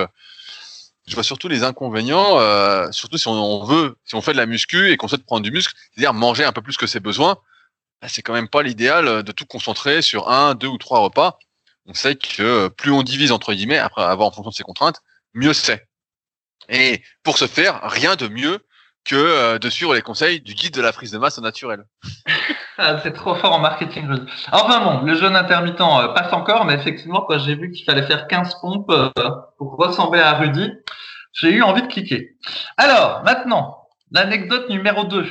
Je 1.07 1.13
vois 1.13 1.23
surtout 1.23 1.47
les 1.47 1.63
inconvénients, 1.63 2.39
euh, 2.39 2.91
surtout 2.91 3.17
si 3.17 3.27
on, 3.27 3.63
veut, 3.63 3.95
si 4.05 4.15
on 4.15 4.21
fait 4.21 4.33
de 4.33 4.37
la 4.37 4.47
muscu 4.47 4.91
et 4.91 4.97
qu'on 4.97 5.07
souhaite 5.07 5.25
prendre 5.25 5.43
du 5.43 5.51
muscle, 5.51 5.73
c'est-à-dire 5.93 6.13
manger 6.13 6.43
un 6.43 6.51
peu 6.51 6.61
plus 6.61 6.77
que 6.77 6.87
ses 6.87 6.99
besoins. 6.99 7.37
Bah, 8.01 8.07
c'est 8.09 8.23
quand 8.23 8.33
même 8.33 8.49
pas 8.49 8.63
l'idéal 8.63 9.23
de 9.23 9.31
tout 9.31 9.45
concentrer 9.45 10.01
sur 10.01 10.29
un, 10.29 10.55
deux 10.55 10.67
ou 10.67 10.77
trois 10.77 10.99
repas. 10.99 11.37
On 11.85 11.93
sait 11.93 12.15
que 12.15 12.69
plus 12.69 12.91
on 12.91 13.03
divise 13.03 13.31
entre 13.31 13.53
guillemets, 13.53 13.77
après 13.77 14.01
avoir 14.03 14.29
en 14.29 14.31
fonction 14.31 14.49
de 14.49 14.55
ses 14.55 14.63
contraintes, 14.63 15.01
mieux 15.33 15.53
c'est. 15.53 15.87
Et 16.69 17.03
pour 17.23 17.37
ce 17.37 17.47
faire, 17.47 17.81
rien 17.83 18.15
de 18.15 18.27
mieux 18.27 18.59
que 19.03 19.15
euh, 19.15 19.59
de 19.59 19.69
suivre 19.69 19.93
les 19.93 20.01
conseils 20.01 20.41
du 20.41 20.53
guide 20.53 20.73
de 20.73 20.81
la 20.81 20.91
prise 20.91 21.11
de 21.11 21.17
masse 21.17 21.37
naturelle. 21.37 21.85
Ah, 22.77 22.99
c'est 23.01 23.13
trop 23.13 23.35
fort 23.35 23.53
en 23.53 23.59
marketing. 23.59 24.07
Enfin 24.51 24.83
bon, 24.83 25.01
le 25.05 25.15
jeûne 25.15 25.35
intermittent 25.35 25.79
euh, 25.79 26.09
passe 26.09 26.33
encore, 26.33 26.65
mais 26.65 26.73
effectivement, 26.73 27.21
quand 27.21 27.39
j'ai 27.39 27.55
vu 27.55 27.71
qu'il 27.71 27.85
fallait 27.85 28.05
faire 28.05 28.27
15 28.27 28.55
pompes 28.59 28.91
euh, 28.91 29.09
pour 29.57 29.77
ressembler 29.77 30.19
à 30.19 30.33
Rudy, 30.33 30.71
j'ai 31.33 31.51
eu 31.51 31.61
envie 31.61 31.83
de 31.83 31.87
cliquer. 31.87 32.35
Alors, 32.77 33.23
maintenant, 33.23 33.87
l'anecdote 34.11 34.69
numéro 34.69 35.05
2. 35.05 35.25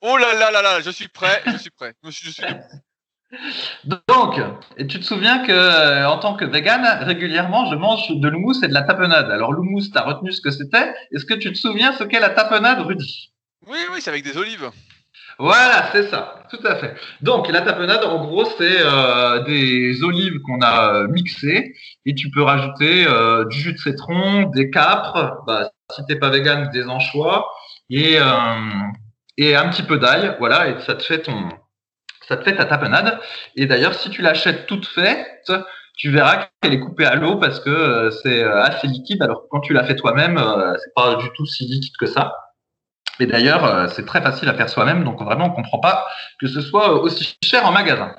Oh 0.00 0.16
là 0.16 0.32
là 0.34 0.50
là 0.50 0.62
là, 0.62 0.80
je 0.80 0.90
suis 0.90 1.08
prêt, 1.08 1.42
je 1.46 1.56
suis 1.56 1.70
prêt. 1.70 1.92
Je 2.04 2.10
suis, 2.10 2.32
Donc, 3.84 4.40
et 4.78 4.86
tu 4.86 4.98
te 4.98 5.04
souviens 5.04 5.44
que 5.44 5.52
euh, 5.52 6.08
en 6.08 6.18
tant 6.18 6.34
que 6.34 6.46
vegan, 6.46 6.82
régulièrement, 7.02 7.70
je 7.70 7.76
mange 7.76 8.08
de 8.08 8.28
l'houmous 8.28 8.62
et 8.62 8.68
de 8.68 8.72
la 8.72 8.82
tapenade. 8.82 9.30
Alors 9.30 9.52
l'houmous, 9.52 9.90
t'as 9.92 10.02
retenu 10.02 10.32
ce 10.32 10.40
que 10.40 10.50
c'était. 10.50 10.94
Est-ce 11.12 11.26
que 11.26 11.34
tu 11.34 11.52
te 11.52 11.58
souviens 11.58 11.92
ce 11.92 12.04
qu'est 12.04 12.20
la 12.20 12.30
tapenade, 12.30 12.80
Rudy? 12.80 13.32
Oui, 13.66 13.78
oui, 13.92 14.00
c'est 14.00 14.08
avec 14.08 14.24
des 14.24 14.38
olives. 14.38 14.70
Voilà, 15.38 15.88
c'est 15.92 16.08
ça, 16.08 16.42
tout 16.50 16.64
à 16.64 16.76
fait. 16.76 16.96
Donc 17.20 17.48
la 17.48 17.60
tapenade, 17.60 18.04
en 18.04 18.24
gros, 18.24 18.44
c'est 18.44 18.80
euh, 18.80 19.40
des 19.44 20.02
olives 20.02 20.40
qu'on 20.40 20.60
a 20.60 20.94
euh, 20.94 21.08
mixées 21.08 21.74
et 22.06 22.14
tu 22.14 22.30
peux 22.30 22.42
rajouter 22.42 23.06
du 23.50 23.58
jus 23.58 23.72
de 23.72 23.78
citron, 23.78 24.44
des 24.54 24.70
capres, 24.70 25.42
bah, 25.46 25.70
si 25.94 26.04
t'es 26.06 26.16
pas 26.16 26.30
vegan, 26.30 26.70
des 26.72 26.86
anchois 26.86 27.48
et 27.90 28.18
et 29.36 29.54
un 29.54 29.68
petit 29.68 29.84
peu 29.84 29.98
d'ail, 29.98 30.36
voilà, 30.40 30.68
et 30.68 30.80
ça 30.80 30.94
te 30.94 31.02
fait 31.02 31.22
ton 31.22 31.48
ça 32.28 32.36
te 32.36 32.44
fait 32.44 32.56
ta 32.56 32.66
tapenade. 32.66 33.18
Et 33.56 33.66
d'ailleurs, 33.66 33.94
si 33.94 34.10
tu 34.10 34.20
l'achètes 34.20 34.66
toute 34.66 34.86
faite, 34.86 35.50
tu 35.98 36.10
verras 36.10 36.48
qu'elle 36.60 36.74
est 36.74 36.80
coupée 36.80 37.06
à 37.06 37.16
l'eau 37.16 37.36
parce 37.36 37.58
que 37.60 37.70
euh, 37.70 38.10
c'est 38.10 38.42
euh, 38.42 38.62
assez 38.62 38.86
liquide. 38.86 39.22
Alors 39.22 39.46
quand 39.50 39.60
tu 39.60 39.72
la 39.72 39.84
fais 39.84 39.96
toi-même, 39.96 40.38
euh, 40.38 40.74
c'est 40.78 40.94
pas 40.94 41.16
du 41.16 41.28
tout 41.34 41.44
si 41.44 41.64
liquide 41.64 41.96
que 41.98 42.06
ça. 42.06 42.34
Et 43.20 43.26
d'ailleurs, 43.26 43.90
c'est 43.90 44.06
très 44.06 44.22
facile 44.22 44.48
à 44.48 44.54
faire 44.54 44.68
soi-même, 44.68 45.04
donc 45.04 45.22
vraiment, 45.22 45.46
on 45.46 45.50
comprend 45.50 45.78
pas 45.78 46.06
que 46.40 46.46
ce 46.46 46.60
soit 46.60 46.92
aussi 46.92 47.36
cher 47.42 47.66
en 47.66 47.72
magasin. 47.72 48.14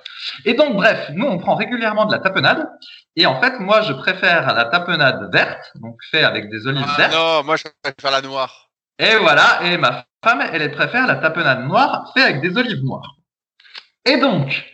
Et 0.46 0.54
donc, 0.54 0.76
bref, 0.76 1.10
nous, 1.14 1.26
on 1.26 1.38
prend 1.38 1.56
régulièrement 1.56 2.06
de 2.06 2.12
la 2.12 2.20
tapenade. 2.20 2.70
Et 3.16 3.26
en 3.26 3.40
fait, 3.42 3.60
moi, 3.60 3.82
je 3.82 3.94
préfère 3.94 4.54
la 4.54 4.66
tapenade 4.66 5.30
verte, 5.32 5.72
donc 5.76 5.96
fait 6.12 6.24
avec 6.24 6.50
des 6.50 6.68
olives 6.68 6.86
ah 6.88 6.98
vertes. 6.98 7.14
Non, 7.14 7.44
moi, 7.44 7.56
je 7.56 7.64
préfère 7.82 8.12
la 8.12 8.22
noire. 8.22 8.70
Et 8.98 9.16
voilà, 9.16 9.60
et 9.64 9.78
ma 9.78 10.06
femme, 10.24 10.42
elle, 10.52 10.62
elle 10.62 10.72
préfère 10.72 11.08
la 11.08 11.16
tapenade 11.16 11.66
noire 11.66 12.12
fait 12.14 12.24
avec 12.24 12.42
des 12.42 12.58
olives 12.58 12.84
noires. 12.84 13.16
Et 14.06 14.18
donc, 14.18 14.66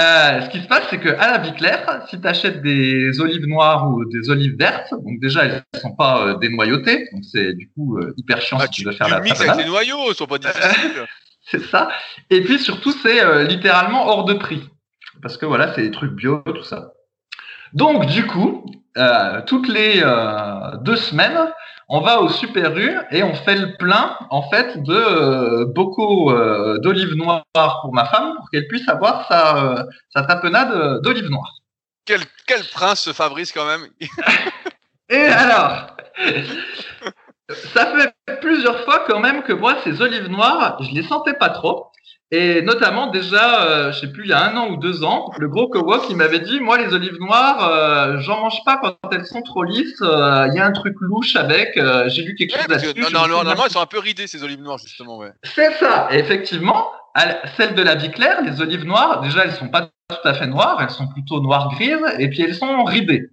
euh, 0.00 0.42
ce 0.42 0.50
qui 0.50 0.62
se 0.62 0.66
passe, 0.66 0.84
c'est 0.88 0.98
que 0.98 1.08
à 1.08 1.32
la 1.32 1.38
vie 1.38 1.52
claire, 1.52 2.04
si 2.08 2.20
tu 2.20 2.26
achètes 2.26 2.62
des 2.62 3.20
olives 3.20 3.46
noires 3.46 3.88
ou 3.90 4.04
des 4.06 4.30
olives 4.30 4.56
vertes, 4.56 4.90
donc 4.92 5.20
déjà 5.20 5.44
elles 5.44 5.64
ne 5.74 5.78
sont 5.78 5.94
pas 5.94 6.26
euh, 6.26 6.38
dénoyautées, 6.38 7.08
donc 7.12 7.24
c'est 7.24 7.52
du 7.54 7.68
coup 7.70 7.98
euh, 7.98 8.14
hyper 8.16 8.40
chiant 8.40 8.58
ah, 8.60 8.66
si 8.66 8.70
tu, 8.70 8.84
veux 8.84 8.92
faire 8.92 9.08
tu 9.08 9.12
la 9.12 9.20
mixes 9.20 9.40
avec 9.40 9.56
les 9.56 9.70
noyaux, 9.70 10.14
sont 10.14 10.26
pas 10.26 10.38
difficiles. 10.38 11.06
c'est 11.42 11.62
ça. 11.64 11.90
Et 12.30 12.40
puis 12.42 12.58
surtout, 12.58 12.92
c'est 12.92 13.44
littéralement 13.46 14.06
hors 14.06 14.24
de 14.24 14.34
prix, 14.34 14.62
parce 15.22 15.36
que 15.36 15.46
voilà, 15.46 15.74
c'est 15.74 15.82
des 15.82 15.90
trucs 15.90 16.12
bio, 16.12 16.42
tout 16.46 16.62
ça. 16.62 16.92
Donc 17.72 18.06
du 18.06 18.26
coup, 18.26 18.64
toutes 19.46 19.68
les 19.68 20.02
deux 20.82 20.96
semaines, 20.96 21.52
on 21.92 22.00
va 22.00 22.20
au 22.20 22.28
Super 22.28 22.76
U 22.78 22.96
et 23.10 23.24
on 23.24 23.34
fait 23.34 23.56
le 23.56 23.76
plein 23.76 24.16
en 24.30 24.48
fait 24.48 24.80
de 24.80 24.94
euh, 24.94 25.64
bocaux 25.66 26.30
euh, 26.30 26.78
d'olives 26.78 27.16
noires 27.16 27.44
pour 27.82 27.92
ma 27.92 28.06
femme 28.06 28.36
pour 28.36 28.48
qu'elle 28.48 28.68
puisse 28.68 28.88
avoir 28.88 29.26
sa, 29.26 29.56
euh, 29.56 29.84
sa 30.14 30.22
tapenade 30.22 31.02
d'olives 31.02 31.28
noires. 31.28 31.56
Quel, 32.06 32.20
quel 32.46 32.62
prince 32.72 33.00
ce 33.00 33.12
Fabrice 33.12 33.52
quand 33.52 33.66
même 33.66 33.88
Et 35.08 35.16
alors 35.16 35.88
Ça 37.48 37.92
fait 37.96 38.38
plusieurs 38.40 38.84
fois 38.84 39.04
quand 39.08 39.18
même 39.18 39.42
que 39.42 39.52
moi 39.52 39.74
ces 39.82 40.00
olives 40.00 40.28
noires, 40.28 40.80
je 40.80 40.94
les 40.94 41.02
sentais 41.02 41.34
pas 41.34 41.50
trop. 41.50 41.90
Et 42.32 42.62
notamment 42.62 43.08
déjà, 43.08 43.64
euh, 43.64 43.92
je 43.92 44.00
sais 44.00 44.12
plus, 44.12 44.24
il 44.24 44.30
y 44.30 44.32
a 44.32 44.48
un 44.48 44.56
an 44.56 44.68
ou 44.70 44.76
deux 44.76 45.02
ans, 45.02 45.32
le 45.38 45.48
gros 45.48 45.68
Kowok 45.68 46.06
qui 46.06 46.14
m'avait 46.14 46.38
dit, 46.38 46.60
moi 46.60 46.78
les 46.78 46.94
olives 46.94 47.18
noires, 47.18 47.68
euh, 47.68 48.20
j'en 48.20 48.40
mange 48.40 48.62
pas 48.64 48.76
quand 48.76 48.96
elles 49.10 49.26
sont 49.26 49.42
trop 49.42 49.64
lisses. 49.64 50.00
Euh, 50.00 50.46
il 50.48 50.54
y 50.54 50.60
a 50.60 50.64
un 50.64 50.70
truc 50.70 50.94
louche 51.00 51.34
avec. 51.34 51.76
Euh, 51.76 52.08
j'ai 52.08 52.22
lu 52.22 52.36
quelque 52.36 52.56
chose 52.56 52.68
là-dessus. 52.68 53.00
Non, 53.00 53.22
non, 53.22 53.28
normalement 53.28 53.64
elles 53.64 53.72
sont 53.72 53.80
un 53.80 53.86
peu 53.86 53.98
ridées 53.98 54.28
ces 54.28 54.44
olives 54.44 54.62
noires 54.62 54.78
justement. 54.78 55.18
Ouais. 55.18 55.32
C'est 55.42 55.72
ça. 55.72 56.06
Et 56.12 56.18
effectivement, 56.18 56.86
celles 57.56 57.74
de 57.74 57.82
la 57.82 57.96
vie 57.96 58.12
claire, 58.12 58.42
les 58.42 58.60
olives 58.60 58.84
noires, 58.84 59.20
déjà 59.22 59.44
elles 59.44 59.54
sont 59.54 59.68
pas 59.68 59.90
tout 60.08 60.28
à 60.28 60.34
fait 60.34 60.46
noires, 60.46 60.78
elles 60.80 60.90
sont 60.90 61.08
plutôt 61.08 61.40
noires 61.40 61.68
grises, 61.74 61.98
et 62.18 62.28
puis 62.28 62.42
elles 62.42 62.54
sont 62.54 62.84
ridées. 62.84 63.28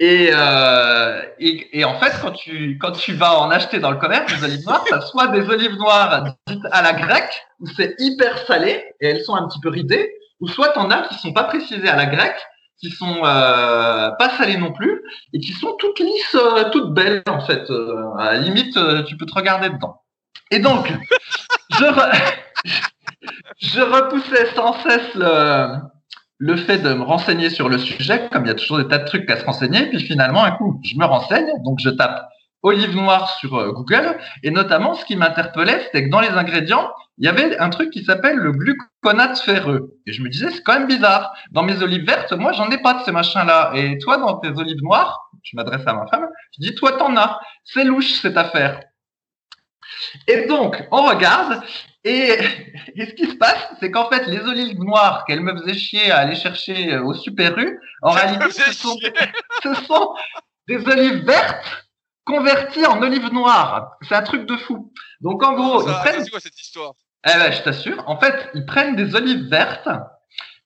Et, 0.00 0.30
euh, 0.32 1.22
et, 1.38 1.78
et, 1.78 1.84
en 1.84 1.98
fait, 2.00 2.12
quand 2.20 2.32
tu, 2.32 2.78
quand 2.80 2.92
tu 2.92 3.12
vas 3.12 3.38
en 3.38 3.50
acheter 3.50 3.78
dans 3.78 3.92
le 3.92 3.98
commerce, 3.98 4.32
des 4.32 4.44
olives 4.44 4.64
noires, 4.66 4.84
ça 4.88 5.00
soit 5.02 5.28
des 5.28 5.48
olives 5.48 5.76
noires 5.76 6.34
dites 6.48 6.64
à 6.72 6.82
la 6.82 6.94
grecque, 6.94 7.46
c'est 7.76 7.94
hyper 7.98 8.38
salé 8.46 8.84
et 9.00 9.08
elles 9.08 9.22
sont 9.22 9.34
un 9.34 9.46
petit 9.46 9.60
peu 9.60 9.68
ridées, 9.68 10.12
ou 10.40 10.48
soit 10.48 10.70
t'en 10.70 10.90
as 10.90 11.02
qui 11.02 11.14
sont 11.14 11.32
pas 11.32 11.44
précisées 11.44 11.88
à 11.88 11.96
la 11.96 12.06
grecque, 12.06 12.40
qui 12.80 12.90
sont 12.90 13.24
euh, 13.24 14.10
pas 14.18 14.30
salées 14.36 14.56
non 14.56 14.72
plus 14.72 15.00
et 15.32 15.38
qui 15.38 15.52
sont 15.52 15.74
toutes 15.78 16.00
lisses, 16.00 16.34
euh, 16.34 16.70
toutes 16.70 16.92
belles 16.92 17.22
en 17.28 17.40
fait. 17.40 17.70
Euh, 17.70 18.14
à 18.18 18.32
la 18.32 18.38
limite, 18.38 18.76
tu 19.06 19.16
peux 19.16 19.26
te 19.26 19.34
regarder 19.34 19.70
dedans. 19.70 20.02
Et 20.50 20.58
donc, 20.58 20.92
je, 21.70 21.84
je 23.58 23.80
repoussais 23.80 24.54
sans 24.54 24.72
cesse 24.82 25.14
le, 25.14 25.93
le 26.38 26.56
fait 26.56 26.78
de 26.78 26.92
me 26.94 27.02
renseigner 27.02 27.50
sur 27.50 27.68
le 27.68 27.78
sujet, 27.78 28.28
comme 28.32 28.44
il 28.44 28.48
y 28.48 28.50
a 28.50 28.54
toujours 28.54 28.78
des 28.78 28.88
tas 28.88 28.98
de 28.98 29.04
trucs 29.04 29.30
à 29.30 29.38
se 29.38 29.44
renseigner, 29.44 29.86
puis 29.86 30.00
finalement, 30.00 30.44
un 30.44 30.52
coup, 30.52 30.80
je 30.84 30.96
me 30.96 31.04
renseigne, 31.04 31.50
donc 31.64 31.78
je 31.80 31.90
tape 31.90 32.28
olive 32.64 32.96
noire 32.96 33.28
sur 33.38 33.56
euh, 33.56 33.72
Google. 33.72 34.18
Et 34.42 34.50
notamment, 34.50 34.94
ce 34.94 35.04
qui 35.04 35.16
m'interpellait, 35.16 35.80
c'était 35.84 36.04
que 36.04 36.10
dans 36.10 36.20
les 36.20 36.30
ingrédients, 36.30 36.90
il 37.18 37.26
y 37.26 37.28
avait 37.28 37.58
un 37.58 37.68
truc 37.68 37.90
qui 37.90 38.04
s'appelle 38.04 38.36
le 38.36 38.52
gluconate 38.52 39.38
ferreux. 39.38 39.98
Et 40.06 40.12
je 40.12 40.22
me 40.22 40.28
disais, 40.28 40.50
c'est 40.50 40.62
quand 40.62 40.72
même 40.72 40.88
bizarre. 40.88 41.32
Dans 41.52 41.62
mes 41.62 41.82
olives 41.82 42.06
vertes, 42.06 42.32
moi, 42.32 42.52
j'en 42.52 42.70
ai 42.70 42.78
pas 42.78 42.94
de 42.94 43.04
ces 43.04 43.12
machins-là. 43.12 43.72
Et 43.74 43.98
toi, 43.98 44.16
dans 44.16 44.38
tes 44.38 44.48
olives 44.48 44.82
noires, 44.82 45.30
je 45.42 45.56
m'adresse 45.56 45.86
à 45.86 45.92
ma 45.92 46.06
femme, 46.06 46.26
je 46.56 46.62
dis, 46.62 46.74
toi, 46.74 46.92
t'en 46.92 47.14
as. 47.16 47.38
C'est 47.64 47.84
louche, 47.84 48.20
cette 48.20 48.38
affaire. 48.38 48.80
Et 50.26 50.46
donc, 50.46 50.82
on 50.90 51.02
regarde. 51.02 51.62
Et, 52.04 52.38
et 52.96 53.06
ce 53.06 53.14
qui 53.14 53.26
se 53.26 53.36
passe, 53.36 53.66
c'est 53.80 53.90
qu'en 53.90 54.08
fait, 54.08 54.26
les 54.26 54.40
olives 54.40 54.78
noires 54.78 55.24
qu'elle 55.26 55.40
me 55.40 55.56
faisait 55.58 55.78
chier 55.78 56.10
à 56.10 56.18
aller 56.18 56.34
chercher 56.34 56.98
au 56.98 57.14
Super 57.14 57.58
U, 57.58 57.80
en 58.02 58.10
réalité, 58.10 58.50
ce 58.50 58.72
sont, 58.72 58.96
ce 59.62 59.74
sont 59.74 60.14
des 60.68 60.86
olives 60.86 61.24
vertes 61.24 61.84
converti 62.24 62.84
en 62.86 63.00
olive 63.02 63.32
noire. 63.32 63.92
C'est 64.02 64.14
un 64.14 64.22
truc 64.22 64.46
de 64.46 64.56
fou. 64.56 64.92
Donc 65.20 65.42
en 65.42 65.52
gros, 65.52 65.82
ils 65.86 65.92
prennent. 65.92 66.28
quoi 66.28 66.40
cette 66.40 66.58
histoire? 66.60 66.92
Eh 67.26 67.38
ben, 67.38 67.52
je 67.52 67.62
t'assure. 67.62 68.02
En 68.06 68.18
fait, 68.18 68.50
ils 68.54 68.66
prennent 68.66 68.96
des 68.96 69.14
olives 69.14 69.48
vertes, 69.48 69.88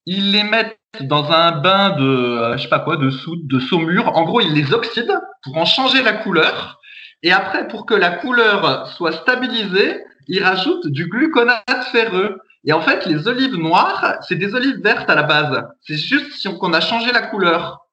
ils 0.06 0.32
les 0.32 0.42
mettent 0.42 0.78
dans 1.00 1.30
un 1.30 1.52
bain 1.52 1.90
de, 1.90 2.04
euh, 2.04 2.56
je 2.56 2.62
sais 2.62 2.68
pas 2.68 2.80
quoi, 2.80 2.96
de 2.96 3.10
soude, 3.10 3.46
de 3.46 3.60
saumure. 3.60 4.08
En 4.16 4.24
gros, 4.24 4.40
ils 4.40 4.54
les 4.54 4.72
oxydent 4.72 5.20
pour 5.42 5.56
en 5.56 5.64
changer 5.64 6.02
la 6.02 6.14
couleur. 6.14 6.80
Et 7.22 7.32
après, 7.32 7.68
pour 7.68 7.86
que 7.86 7.94
la 7.94 8.10
couleur 8.10 8.88
soit 8.96 9.12
stabilisée, 9.12 10.02
ils 10.28 10.42
rajoutent 10.42 10.86
du 10.86 11.08
gluconate 11.08 11.84
ferreux. 11.90 12.40
Et 12.64 12.72
en 12.72 12.82
fait, 12.82 13.06
les 13.06 13.26
olives 13.26 13.56
noires, 13.56 14.16
c'est 14.22 14.36
des 14.36 14.54
olives 14.54 14.80
vertes 14.82 15.08
à 15.08 15.14
la 15.14 15.22
base. 15.22 15.64
C'est 15.80 15.96
juste 15.96 16.58
qu'on 16.58 16.72
a 16.72 16.80
changé 16.80 17.12
la 17.12 17.22
couleur. 17.22 17.86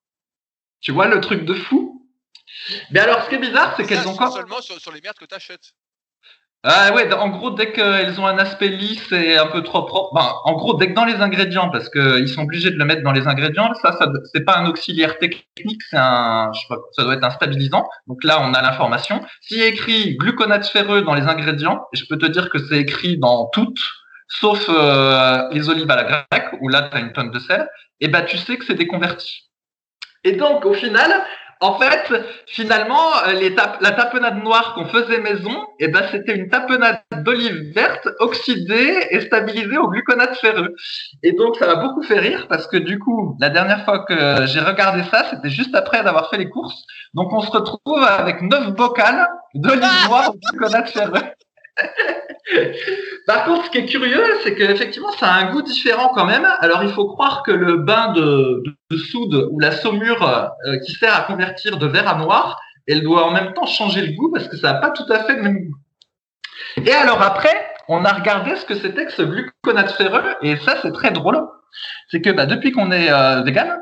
Tu 0.82 0.92
vois 0.92 1.08
le 1.08 1.22
truc 1.22 1.46
de 1.46 1.54
fou? 1.54 2.08
Mais 2.92 3.00
alors, 3.00 3.24
ce 3.24 3.30
qui 3.30 3.36
est 3.36 3.40
bizarre, 3.40 3.74
c'est 3.78 3.86
qu'elles 3.86 4.08
ont 4.08 4.16
quoi 4.16 4.32
Seulement 4.32 4.62
sur, 4.62 4.92
les 4.92 5.02
merdes 5.02 5.18
que 5.18 5.26
tu 5.26 5.36
achètes. 5.36 5.74
Ah 6.68 6.92
ouais, 6.96 7.14
en 7.14 7.30
gros, 7.30 7.52
dès 7.52 7.72
qu'elles 7.72 8.20
ont 8.20 8.26
un 8.26 8.40
aspect 8.40 8.70
lisse 8.70 9.12
et 9.12 9.38
un 9.38 9.46
peu 9.46 9.62
trop 9.62 9.84
propre, 9.84 10.16
ben, 10.16 10.34
en 10.46 10.54
gros, 10.54 10.74
dès 10.74 10.88
que 10.88 10.94
dans 10.94 11.06
les 11.06 11.22
ingrédients, 11.22 11.70
parce 11.70 11.90
qu'ils 11.90 12.28
sont 12.28 12.42
obligés 12.42 12.72
de 12.72 12.78
le 12.78 12.86
mettre 12.86 13.04
dans 13.04 13.12
les 13.12 13.28
ingrédients, 13.28 13.72
ça, 13.84 13.92
ça 13.92 14.12
c'est 14.34 14.44
pas 14.44 14.58
un 14.58 14.66
auxiliaire 14.66 15.20
technique, 15.20 15.84
c'est 15.92 15.98
un, 15.98 16.52
je 16.54 16.62
sais 16.62 16.76
ça 16.94 17.04
doit 17.04 17.14
être 17.14 17.24
un 17.24 17.30
stabilisant. 17.30 17.88
Donc 18.08 18.24
là, 18.24 18.42
on 18.42 18.52
a 18.56 18.64
l'information. 18.64 19.24
S'il 19.42 19.60
y 19.60 19.62
a 19.62 19.68
écrit 19.68 20.18
gluconate 20.18 20.66
ferreux 20.66 21.04
dans 21.04 21.14
les 21.14 21.28
ingrédients, 21.28 21.86
je 21.94 22.04
peux 22.10 22.18
te 22.18 22.26
dire 22.26 22.50
que 22.50 22.58
c'est 22.58 22.80
écrit 22.80 23.20
dans 23.20 23.46
toutes, 23.54 23.82
sauf 24.28 24.66
euh, 24.68 25.48
les 25.52 25.70
olives 25.70 25.92
à 25.92 25.98
la 25.98 26.04
grecque, 26.04 26.50
où 26.62 26.70
là, 26.70 26.90
tu 26.90 26.98
as 26.98 27.00
une 27.00 27.14
tonne 27.14 27.30
de 27.30 27.38
sel, 27.38 27.70
et 28.00 28.08
ben 28.08 28.24
tu 28.24 28.40
sais 28.40 28.58
que 28.58 28.66
c'est 28.66 28.74
déconverti. 28.74 29.52
Et 30.24 30.32
donc, 30.32 30.66
au 30.66 30.74
final, 30.74 31.14
en 31.62 31.80
fait, 31.80 32.14
finalement, 32.48 33.12
euh, 33.28 33.50
la 33.82 33.92
tapenade 33.92 34.44
noire 34.44 34.74
qu'on 34.74 34.86
faisait 34.86 35.20
maison, 35.20 35.56
eh 35.80 35.88
ben, 35.88 36.04
c'était 36.12 36.36
une 36.36 36.50
tapenade 36.50 37.02
d'olive 37.24 37.72
verte 37.74 38.08
oxydée 38.20 39.08
et 39.10 39.22
stabilisée 39.22 39.78
au 39.78 39.88
gluconate 39.88 40.36
ferreux. 40.38 40.76
Et 41.24 41.32
donc, 41.34 41.56
ça 41.58 41.68
m'a 41.68 41.76
beaucoup 41.76 42.04
fait 42.04 42.20
rire 42.20 42.48
parce 42.50 42.68
que 42.68 42.78
du 42.78 43.00
coup, 43.00 43.38
la 43.40 43.50
dernière 43.50 43.86
fois 43.86 44.06
que 44.06 44.46
j'ai 44.48 44.60
regardé 44.60 45.04
ça, 45.12 45.26
c'était 45.30 45.50
juste 45.50 45.76
après 45.76 46.04
d'avoir 46.04 46.30
fait 46.30 46.38
les 46.38 46.50
courses. 46.50 46.84
Donc, 47.14 47.32
on 47.32 47.42
se 47.42 47.52
retrouve 47.52 48.04
avec 48.04 48.42
neuf 48.42 48.72
bocales 48.72 49.28
d'olive 49.54 50.08
noire 50.08 50.32
au 50.32 50.38
gluconate 50.38 50.90
ferreux. 50.90 51.24
Par 53.28 53.46
contre, 53.46 53.66
ce 53.66 53.70
qui 53.72 53.80
est 53.80 53.86
curieux, 53.86 54.24
c'est 54.44 54.56
qu'effectivement, 54.56 55.12
ça 55.14 55.28
a 55.28 55.40
un 55.40 55.52
goût 55.52 55.62
différent 55.62 56.10
quand 56.14 56.26
même. 56.26 56.48
Alors, 56.60 56.84
il 56.84 56.92
faut 56.92 57.08
croire 57.08 57.44
que 57.44 57.52
le 57.52 57.78
bain 57.78 58.14
de, 58.14 58.64
soude 58.98 59.48
ou 59.52 59.60
la 59.60 59.72
saumure 59.72 60.24
euh, 60.24 60.78
qui 60.86 60.94
sert 60.94 61.16
à 61.16 61.22
convertir 61.22 61.78
de 61.78 61.88
vert 61.88 62.08
à 62.08 62.16
noir, 62.16 62.60
elle 62.88 63.02
doit 63.02 63.26
en 63.26 63.32
même 63.32 63.54
temps 63.54 63.66
changer 63.66 64.02
le 64.02 64.14
goût 64.14 64.32
parce 64.32 64.48
que 64.48 64.58
ça 64.58 64.74
n'a 64.74 64.80
pas 64.80 64.92
tout 64.92 65.12
à 65.12 65.24
fait 65.24 65.36
le 65.36 65.42
même 65.42 65.66
goût. 65.66 65.76
Et 66.86 66.92
alors 66.92 67.22
après, 67.22 67.68
on 67.88 68.06
a 68.06 68.14
regardé 68.14 68.56
ce 68.56 68.66
que 68.66 68.76
c'était 68.76 69.06
que 69.06 69.12
ce 69.12 69.24
gluconate 69.24 69.92
ferreux, 69.94 70.36
et 70.42 70.56
ça, 70.58 70.78
c'est 70.82 70.92
très 70.92 71.12
drôle. 71.12 71.40
C'est 72.10 72.22
que 72.22 72.30
bah, 72.30 72.46
depuis 72.46 72.72
qu'on 72.72 72.92
est 72.92 73.12
euh, 73.12 73.42
vegan, 73.42 73.80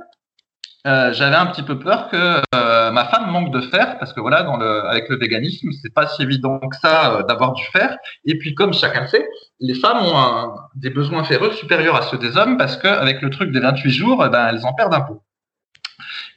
euh, 0.85 1.13
j'avais 1.13 1.37
un 1.37 1.45
petit 1.45 1.63
peu 1.63 1.79
peur 1.79 2.09
que 2.09 2.41
euh, 2.53 2.91
ma 2.91 3.05
femme 3.05 3.31
manque 3.31 3.51
de 3.51 3.61
fer 3.61 3.97
parce 3.99 4.11
que 4.11 4.19
voilà, 4.19 4.43
dans 4.43 4.57
le, 4.57 4.85
avec 4.85 5.07
le 5.07 5.15
véganisme, 5.15 5.69
c'est 5.81 5.93
pas 5.93 6.07
si 6.07 6.21
évident 6.21 6.59
que 6.59 6.75
ça 6.75 7.19
euh, 7.19 7.23
d'avoir 7.23 7.53
du 7.53 7.63
fer. 7.71 7.97
Et 8.25 8.37
puis, 8.37 8.53
comme 8.53 8.73
chacun 8.73 9.01
le 9.01 9.07
sait, 9.07 9.25
les 9.61 9.75
femmes 9.75 10.03
ont 10.03 10.55
des 10.75 10.89
besoins 10.89 11.23
ferreux 11.23 11.51
supérieurs 11.53 11.95
à 11.95 12.01
ceux 12.01 12.17
des 12.17 12.35
hommes 12.35 12.57
parce 12.57 12.75
qu'avec 12.75 13.21
le 13.21 13.29
truc 13.29 13.51
des 13.51 13.61
28 13.61 13.91
jours, 13.91 14.23
eh 14.25 14.29
ben, 14.29 14.47
elles 14.49 14.65
en 14.65 14.73
perdent 14.73 14.93
un 14.93 15.01
peu. 15.01 15.13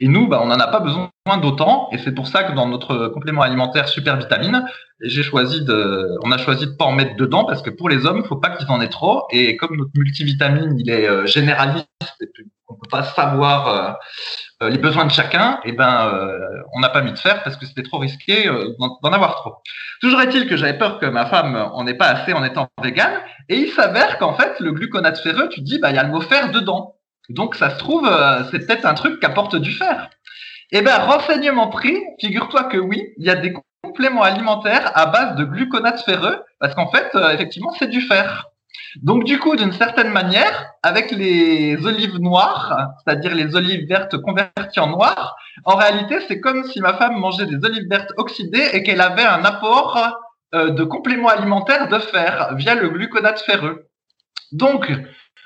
Et 0.01 0.09
nous, 0.09 0.29
bah, 0.29 0.41
on 0.43 0.47
n'en 0.47 0.59
a 0.59 0.67
pas 0.69 0.81
besoin 0.81 1.11
d'autant, 1.41 1.89
et 1.93 1.99
c'est 1.99 2.13
pour 2.13 2.29
ça 2.29 2.45
que 2.45 2.53
dans 2.53 2.69
notre 2.69 3.09
complément 3.09 3.43
alimentaire 3.43 3.89
super 3.89 4.17
vitamine, 4.17 4.65
j'ai 5.01 5.23
choisi 5.23 5.65
de, 5.65 6.17
on 6.23 6.31
a 6.31 6.39
choisi 6.39 6.67
de 6.67 6.73
pas 6.73 6.85
en 6.85 6.93
mettre 6.93 7.17
dedans 7.17 7.45
parce 7.45 7.63
que 7.63 7.71
pour 7.71 7.89
les 7.89 8.07
hommes, 8.07 8.21
il 8.25 8.27
faut 8.27 8.37
pas 8.37 8.51
qu'ils 8.51 8.71
en 8.71 8.81
aient 8.81 8.89
trop. 8.89 9.27
Et 9.31 9.57
comme 9.57 9.77
notre 9.77 9.91
multivitamine, 9.95 10.79
il 10.79 10.91
est 10.91 11.09
euh, 11.09 11.27
généraliste, 11.27 11.89
et 12.21 12.29
on 12.69 12.75
peut 12.75 12.89
pas 12.91 13.03
savoir 13.03 13.69
euh, 13.69 13.93
euh, 14.63 14.71
les 14.71 14.79
besoins 14.79 15.05
de 15.05 15.11
chacun, 15.11 15.61
et 15.65 15.73
ben, 15.73 16.11
on 16.75 16.81
n'a 16.81 16.89
pas 16.89 17.03
mis 17.03 17.13
de 17.13 17.19
fer 17.19 17.43
parce 17.43 17.57
que 17.57 17.67
c'était 17.67 17.83
trop 17.83 17.99
risqué 17.99 18.49
d'en 18.79 19.13
avoir 19.13 19.37
trop. 19.37 19.57
Toujours 20.01 20.21
est-il 20.21 20.49
que 20.49 20.57
j'avais 20.57 20.79
peur 20.79 20.99
que 20.99 21.07
ma 21.07 21.27
femme 21.27 21.57
en 21.73 21.87
ait 21.87 21.95
pas 21.95 22.09
assez 22.09 22.33
en 22.33 22.45
étant 22.45 22.69
végane, 22.83 23.21
et 23.49 23.57
il 23.57 23.71
s'avère 23.71 24.19
qu'en 24.19 24.35
fait, 24.35 24.59
le 24.61 24.73
gluconate 24.73 25.19
ferreux, 25.19 25.49
tu 25.49 25.61
dis, 25.61 25.79
bah, 25.79 25.91
il 25.91 25.97
y 25.97 25.99
a 25.99 26.03
le 26.03 26.11
mot 26.11 26.21
fer 26.21 26.51
dedans. 26.51 26.96
Donc, 27.29 27.55
ça 27.55 27.71
se 27.71 27.79
trouve, 27.79 28.09
c'est 28.51 28.67
peut-être 28.67 28.87
un 28.87 28.95
truc 28.95 29.21
qui 29.21 29.27
apporte 29.27 29.57
du 29.57 29.73
fer. 29.73 30.11
Eh 30.73 30.83
ben, 30.83 30.97
renseignement 30.99 31.69
pris, 31.69 31.97
figure-toi 32.21 32.65
que 32.65 32.77
oui, 32.77 33.13
il 33.19 33.27
y 33.27 33.31
a 33.31 33.37
des 33.37 33.53
complément 33.87 34.23
alimentaire 34.23 34.91
à 34.95 35.07
base 35.07 35.37
de 35.37 35.45
gluconate 35.45 36.03
ferreux, 36.05 36.43
parce 36.59 36.75
qu'en 36.75 36.91
fait, 36.91 37.09
euh, 37.15 37.31
effectivement, 37.31 37.73
c'est 37.79 37.89
du 37.89 38.01
fer. 38.01 38.47
Donc 39.03 39.25
du 39.25 39.39
coup, 39.39 39.57
d'une 39.57 39.73
certaine 39.73 40.11
manière, 40.11 40.67
avec 40.83 41.11
les 41.11 41.77
olives 41.87 42.19
noires, 42.19 42.91
c'est-à-dire 42.99 43.35
les 43.35 43.55
olives 43.55 43.87
vertes 43.89 44.17
converties 44.19 44.81
en 44.81 44.89
noir, 44.89 45.37
en 45.65 45.77
réalité, 45.77 46.19
c'est 46.27 46.41
comme 46.41 46.65
si 46.65 46.81
ma 46.81 46.95
femme 46.95 47.17
mangeait 47.17 47.47
des 47.47 47.65
olives 47.65 47.89
vertes 47.89 48.13
oxydées 48.17 48.69
et 48.73 48.83
qu'elle 48.83 49.01
avait 49.01 49.25
un 49.25 49.45
apport 49.45 49.99
euh, 50.55 50.71
de 50.71 50.85
complément 50.85 51.29
alimentaire 51.29 51.89
de 51.89 51.99
fer 51.99 52.55
via 52.57 52.75
le 52.75 52.89
gluconate 52.89 53.41
ferreux. 53.41 53.89
Donc, 54.53 54.93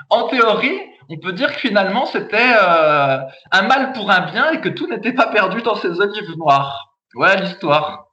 en 0.09 0.29
théorie, 0.29 0.79
on 1.11 1.19
peut 1.19 1.33
dire 1.33 1.53
que 1.53 1.59
finalement, 1.59 2.07
c'était 2.07 2.55
euh, 2.55 3.19
un 3.51 3.63
mal 3.63 3.93
pour 3.93 4.11
un 4.11 4.31
bien 4.31 4.53
et 4.53 4.61
que 4.61 4.69
tout 4.69 4.87
n'était 4.87 5.13
pas 5.13 5.27
perdu 5.27 5.61
dans 5.63 5.75
ces 5.75 6.01
olives 6.01 6.37
noires. 6.37 6.95
Voilà 7.15 7.43
l'histoire. 7.43 8.07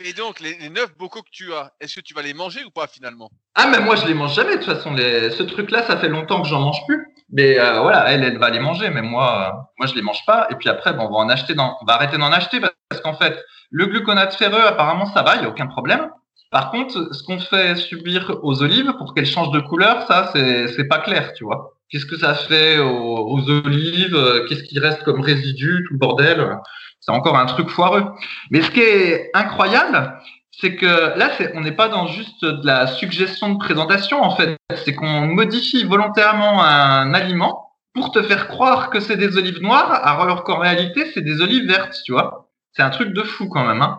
Et, 0.00 0.12
donc, 0.12 0.40
les, 0.40 0.68
neuf 0.68 0.96
bocaux 0.96 1.22
que 1.22 1.30
tu 1.30 1.52
as, 1.52 1.72
est-ce 1.80 1.96
que 1.96 2.00
tu 2.00 2.14
vas 2.14 2.22
les 2.22 2.34
manger 2.34 2.64
ou 2.64 2.70
pas 2.70 2.86
finalement? 2.86 3.30
Ah, 3.54 3.68
mais 3.68 3.80
moi 3.80 3.94
je 3.96 4.06
les 4.06 4.14
mange 4.14 4.34
jamais. 4.34 4.56
De 4.56 4.62
toute 4.62 4.74
façon, 4.74 4.96
ce 4.96 5.42
truc-là, 5.42 5.82
ça 5.84 5.96
fait 5.96 6.08
longtemps 6.08 6.42
que 6.42 6.48
j'en 6.48 6.60
mange 6.60 6.84
plus. 6.86 7.06
Mais 7.32 7.60
euh, 7.60 7.80
voilà, 7.80 8.10
elle, 8.10 8.24
elle 8.24 8.38
va 8.38 8.50
les 8.50 8.58
manger, 8.58 8.90
mais 8.90 9.02
moi, 9.02 9.48
euh, 9.48 9.56
moi 9.78 9.86
je 9.86 9.94
les 9.94 10.02
mange 10.02 10.24
pas. 10.26 10.48
Et 10.50 10.54
puis 10.56 10.68
après, 10.68 10.92
bon, 10.92 11.06
on 11.06 11.10
va 11.10 11.18
en 11.18 11.28
acheter, 11.28 11.54
dans, 11.54 11.76
on 11.80 11.84
va 11.84 11.94
arrêter 11.94 12.18
d'en 12.18 12.32
acheter 12.32 12.60
parce 12.60 13.00
qu'en 13.02 13.14
fait, 13.14 13.38
le 13.70 13.86
gluconate 13.86 14.34
ferreux, 14.34 14.62
apparemment, 14.66 15.06
ça 15.06 15.22
va, 15.22 15.36
il 15.36 15.42
y 15.42 15.44
a 15.44 15.48
aucun 15.48 15.66
problème. 15.66 16.10
Par 16.50 16.72
contre, 16.72 17.14
ce 17.14 17.22
qu'on 17.22 17.38
fait 17.38 17.76
subir 17.76 18.38
aux 18.42 18.62
olives 18.62 18.92
pour 18.98 19.14
qu'elles 19.14 19.26
changent 19.26 19.52
de 19.52 19.60
couleur, 19.60 20.04
ça, 20.08 20.32
c'est 20.34 20.88
pas 20.88 20.98
clair, 20.98 21.32
tu 21.34 21.44
vois. 21.44 21.79
Qu'est-ce 21.90 22.06
que 22.06 22.16
ça 22.16 22.34
fait 22.34 22.78
aux, 22.78 23.50
olives? 23.50 24.44
Qu'est-ce 24.48 24.62
qui 24.62 24.78
reste 24.78 25.02
comme 25.02 25.20
résidu 25.20 25.84
Tout 25.86 25.94
le 25.94 25.98
bordel? 25.98 26.56
C'est 27.00 27.12
encore 27.12 27.36
un 27.36 27.46
truc 27.46 27.68
foireux. 27.68 28.04
Mais 28.50 28.62
ce 28.62 28.70
qui 28.70 28.80
est 28.80 29.30
incroyable, 29.34 30.14
c'est 30.52 30.76
que 30.76 31.18
là, 31.18 31.30
on 31.54 31.62
n'est 31.62 31.72
pas 31.72 31.88
dans 31.88 32.06
juste 32.06 32.44
de 32.44 32.66
la 32.66 32.86
suggestion 32.86 33.54
de 33.54 33.58
présentation, 33.58 34.22
en 34.22 34.36
fait. 34.36 34.56
C'est 34.84 34.94
qu'on 34.94 35.26
modifie 35.26 35.84
volontairement 35.84 36.62
un 36.62 37.12
aliment 37.14 37.72
pour 37.94 38.12
te 38.12 38.22
faire 38.22 38.48
croire 38.48 38.90
que 38.90 39.00
c'est 39.00 39.16
des 39.16 39.36
olives 39.36 39.60
noires, 39.60 40.06
alors 40.06 40.44
qu'en 40.44 40.58
réalité, 40.58 41.10
c'est 41.12 41.22
des 41.22 41.40
olives 41.40 41.66
vertes, 41.66 41.98
tu 42.04 42.12
vois. 42.12 42.50
C'est 42.72 42.82
un 42.82 42.90
truc 42.90 43.12
de 43.12 43.22
fou 43.22 43.48
quand 43.48 43.66
même. 43.66 43.82
Hein. 43.82 43.98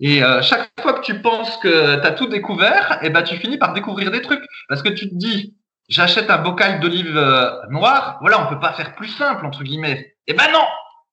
Et 0.00 0.24
euh, 0.24 0.42
chaque 0.42 0.70
fois 0.80 0.94
que 0.94 1.02
tu 1.02 1.20
penses 1.20 1.56
que 1.58 2.00
tu 2.00 2.06
as 2.06 2.10
tout 2.12 2.26
découvert, 2.26 2.98
eh 3.02 3.10
ben, 3.10 3.22
tu 3.22 3.36
finis 3.36 3.58
par 3.58 3.74
découvrir 3.74 4.10
des 4.10 4.22
trucs. 4.22 4.42
Parce 4.68 4.82
que 4.82 4.88
tu 4.88 5.08
te 5.08 5.14
dis, 5.14 5.54
j'achète 5.88 6.30
un 6.30 6.38
bocal 6.38 6.80
d'olives 6.80 7.16
euh, 7.16 7.50
noires, 7.68 8.18
voilà, 8.20 8.44
on 8.44 8.48
peut 8.48 8.60
pas 8.60 8.72
faire 8.72 8.94
plus 8.94 9.08
simple, 9.08 9.44
entre 9.46 9.62
guillemets. 9.62 10.16
Eh 10.26 10.34
ben 10.34 10.50
non, 10.52 10.64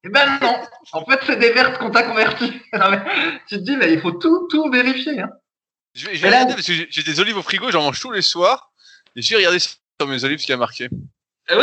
eh 0.04 0.10
ben 0.10 0.40
non, 0.42 0.56
en 0.94 1.06
fait 1.06 1.20
c'est 1.26 1.38
des 1.38 1.52
vertes 1.52 1.78
qu'on 1.78 1.92
t'a 1.92 2.04
converties. 2.04 2.54
tu 3.48 3.58
te 3.58 3.62
dis, 3.62 3.78
mais 3.78 3.94
il 3.94 4.00
faut 4.00 4.12
tout, 4.12 4.48
tout 4.50 4.70
vérifier. 4.72 5.22
Hein. 5.22 5.30
Je 5.94 6.08
vais, 6.08 6.28
regarder 6.28 6.54
parce 6.54 6.68
que 6.68 6.74
j'ai 6.90 7.04
des 7.04 7.20
olives 7.20 7.38
au 7.38 7.42
frigo, 7.42 7.72
j'en 7.72 7.84
mange 7.84 8.00
tous 8.00 8.12
les 8.12 8.22
soirs. 8.22 8.72
Et 9.16 9.22
j'ai 9.22 9.36
regardé 9.36 9.60
sur 9.60 9.74
mes 10.08 10.24
olives 10.24 10.40
ce 10.40 10.46
qui 10.46 10.54
a 10.54 10.58
marqué. 10.58 10.88
Ouais, 11.50 11.56
ouais, 11.58 11.62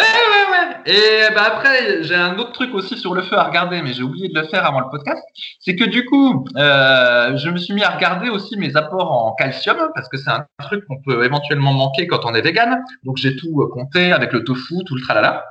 ouais. 0.51 0.93
Et 0.93 1.35
bah 1.35 1.45
après, 1.47 2.03
j'ai 2.03 2.17
un 2.17 2.37
autre 2.39 2.53
truc 2.53 2.75
aussi 2.75 2.99
sur 2.99 3.15
le 3.15 3.23
feu 3.23 3.37
à 3.37 3.45
regarder, 3.45 3.83
mais 3.83 3.93
j'ai 3.93 4.03
oublié 4.03 4.29
de 4.29 4.39
le 4.39 4.47
faire 4.49 4.67
avant 4.67 4.81
le 4.81 4.91
podcast. 4.91 5.23
C'est 5.61 5.77
que 5.77 5.85
du 5.85 6.05
coup, 6.05 6.45
euh, 6.57 7.37
je 7.37 7.49
me 7.51 7.57
suis 7.57 7.73
mis 7.73 7.85
à 7.85 7.91
regarder 7.91 8.29
aussi 8.29 8.57
mes 8.57 8.77
apports 8.77 9.13
en 9.13 9.35
calcium, 9.35 9.77
parce 9.95 10.09
que 10.09 10.17
c'est 10.17 10.31
un 10.31 10.45
truc 10.61 10.85
qu'on 10.87 11.01
peut 11.01 11.25
éventuellement 11.25 11.73
manquer 11.73 12.09
quand 12.09 12.25
on 12.25 12.35
est 12.35 12.43
vegan. 12.43 12.83
Donc 13.05 13.17
j'ai 13.17 13.37
tout 13.37 13.63
euh, 13.63 13.69
compté 13.73 14.11
avec 14.11 14.33
le 14.33 14.43
tofu, 14.43 14.75
tout 14.85 14.97
le 14.97 15.03
tralala. 15.03 15.45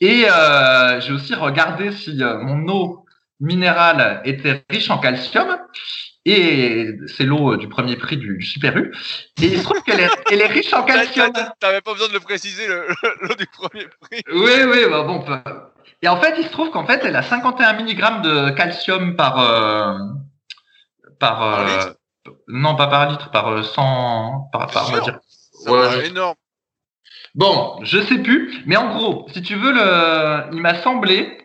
Et 0.00 0.24
euh, 0.28 1.00
j'ai 1.00 1.12
aussi 1.12 1.34
regardé 1.34 1.92
si 1.92 2.22
euh, 2.22 2.38
mon 2.38 2.68
eau 2.68 3.06
minérale 3.38 4.20
était 4.24 4.64
riche 4.68 4.90
en 4.90 4.98
calcium. 4.98 5.58
Et 6.24 6.96
c'est 7.08 7.24
l'eau 7.24 7.56
du 7.56 7.68
premier 7.68 7.96
prix 7.96 8.16
du, 8.16 8.40
Super 8.42 8.76
U. 8.76 8.94
Et 9.42 9.46
il 9.46 9.58
se 9.58 9.64
trouve 9.64 9.82
qu'elle 9.82 10.00
est, 10.00 10.10
elle 10.30 10.40
est 10.40 10.46
riche 10.46 10.72
en 10.72 10.84
calcium. 10.84 11.32
T'avais 11.58 11.80
pas 11.80 11.92
besoin 11.92 12.08
de 12.08 12.12
le 12.12 12.20
préciser, 12.20 12.66
l'eau 12.68 13.34
du 13.34 13.46
premier 13.46 13.86
prix. 14.00 14.22
Oui, 14.32 14.52
oui, 14.66 14.84
bah 14.88 15.02
bon. 15.02 15.24
Et 16.02 16.08
en 16.08 16.20
fait, 16.20 16.34
il 16.38 16.44
se 16.44 16.50
trouve 16.50 16.70
qu'en 16.70 16.86
fait, 16.86 17.00
elle 17.04 17.16
a 17.16 17.22
51 17.22 17.72
mg 17.74 18.22
de 18.22 18.50
calcium 18.50 19.16
par. 19.16 19.40
Euh, 19.40 19.98
par, 21.18 21.42
euh, 21.42 21.92
non, 22.48 22.76
pas 22.76 22.86
par 22.86 23.10
litre, 23.10 23.30
par 23.30 23.64
100. 23.64 24.48
Par, 24.52 24.68
par, 24.68 24.88
on 24.88 24.92
va 24.92 25.00
dire. 25.00 25.18
Ouais, 25.66 26.06
énorme. 26.06 26.36
Bon, 27.34 27.78
je 27.82 28.00
sais 28.00 28.18
plus, 28.18 28.62
mais 28.66 28.76
en 28.76 28.94
gros, 28.94 29.26
si 29.32 29.42
tu 29.42 29.54
veux, 29.54 29.72
le, 29.72 30.52
il 30.52 30.60
m'a 30.60 30.74
semblé 30.82 31.41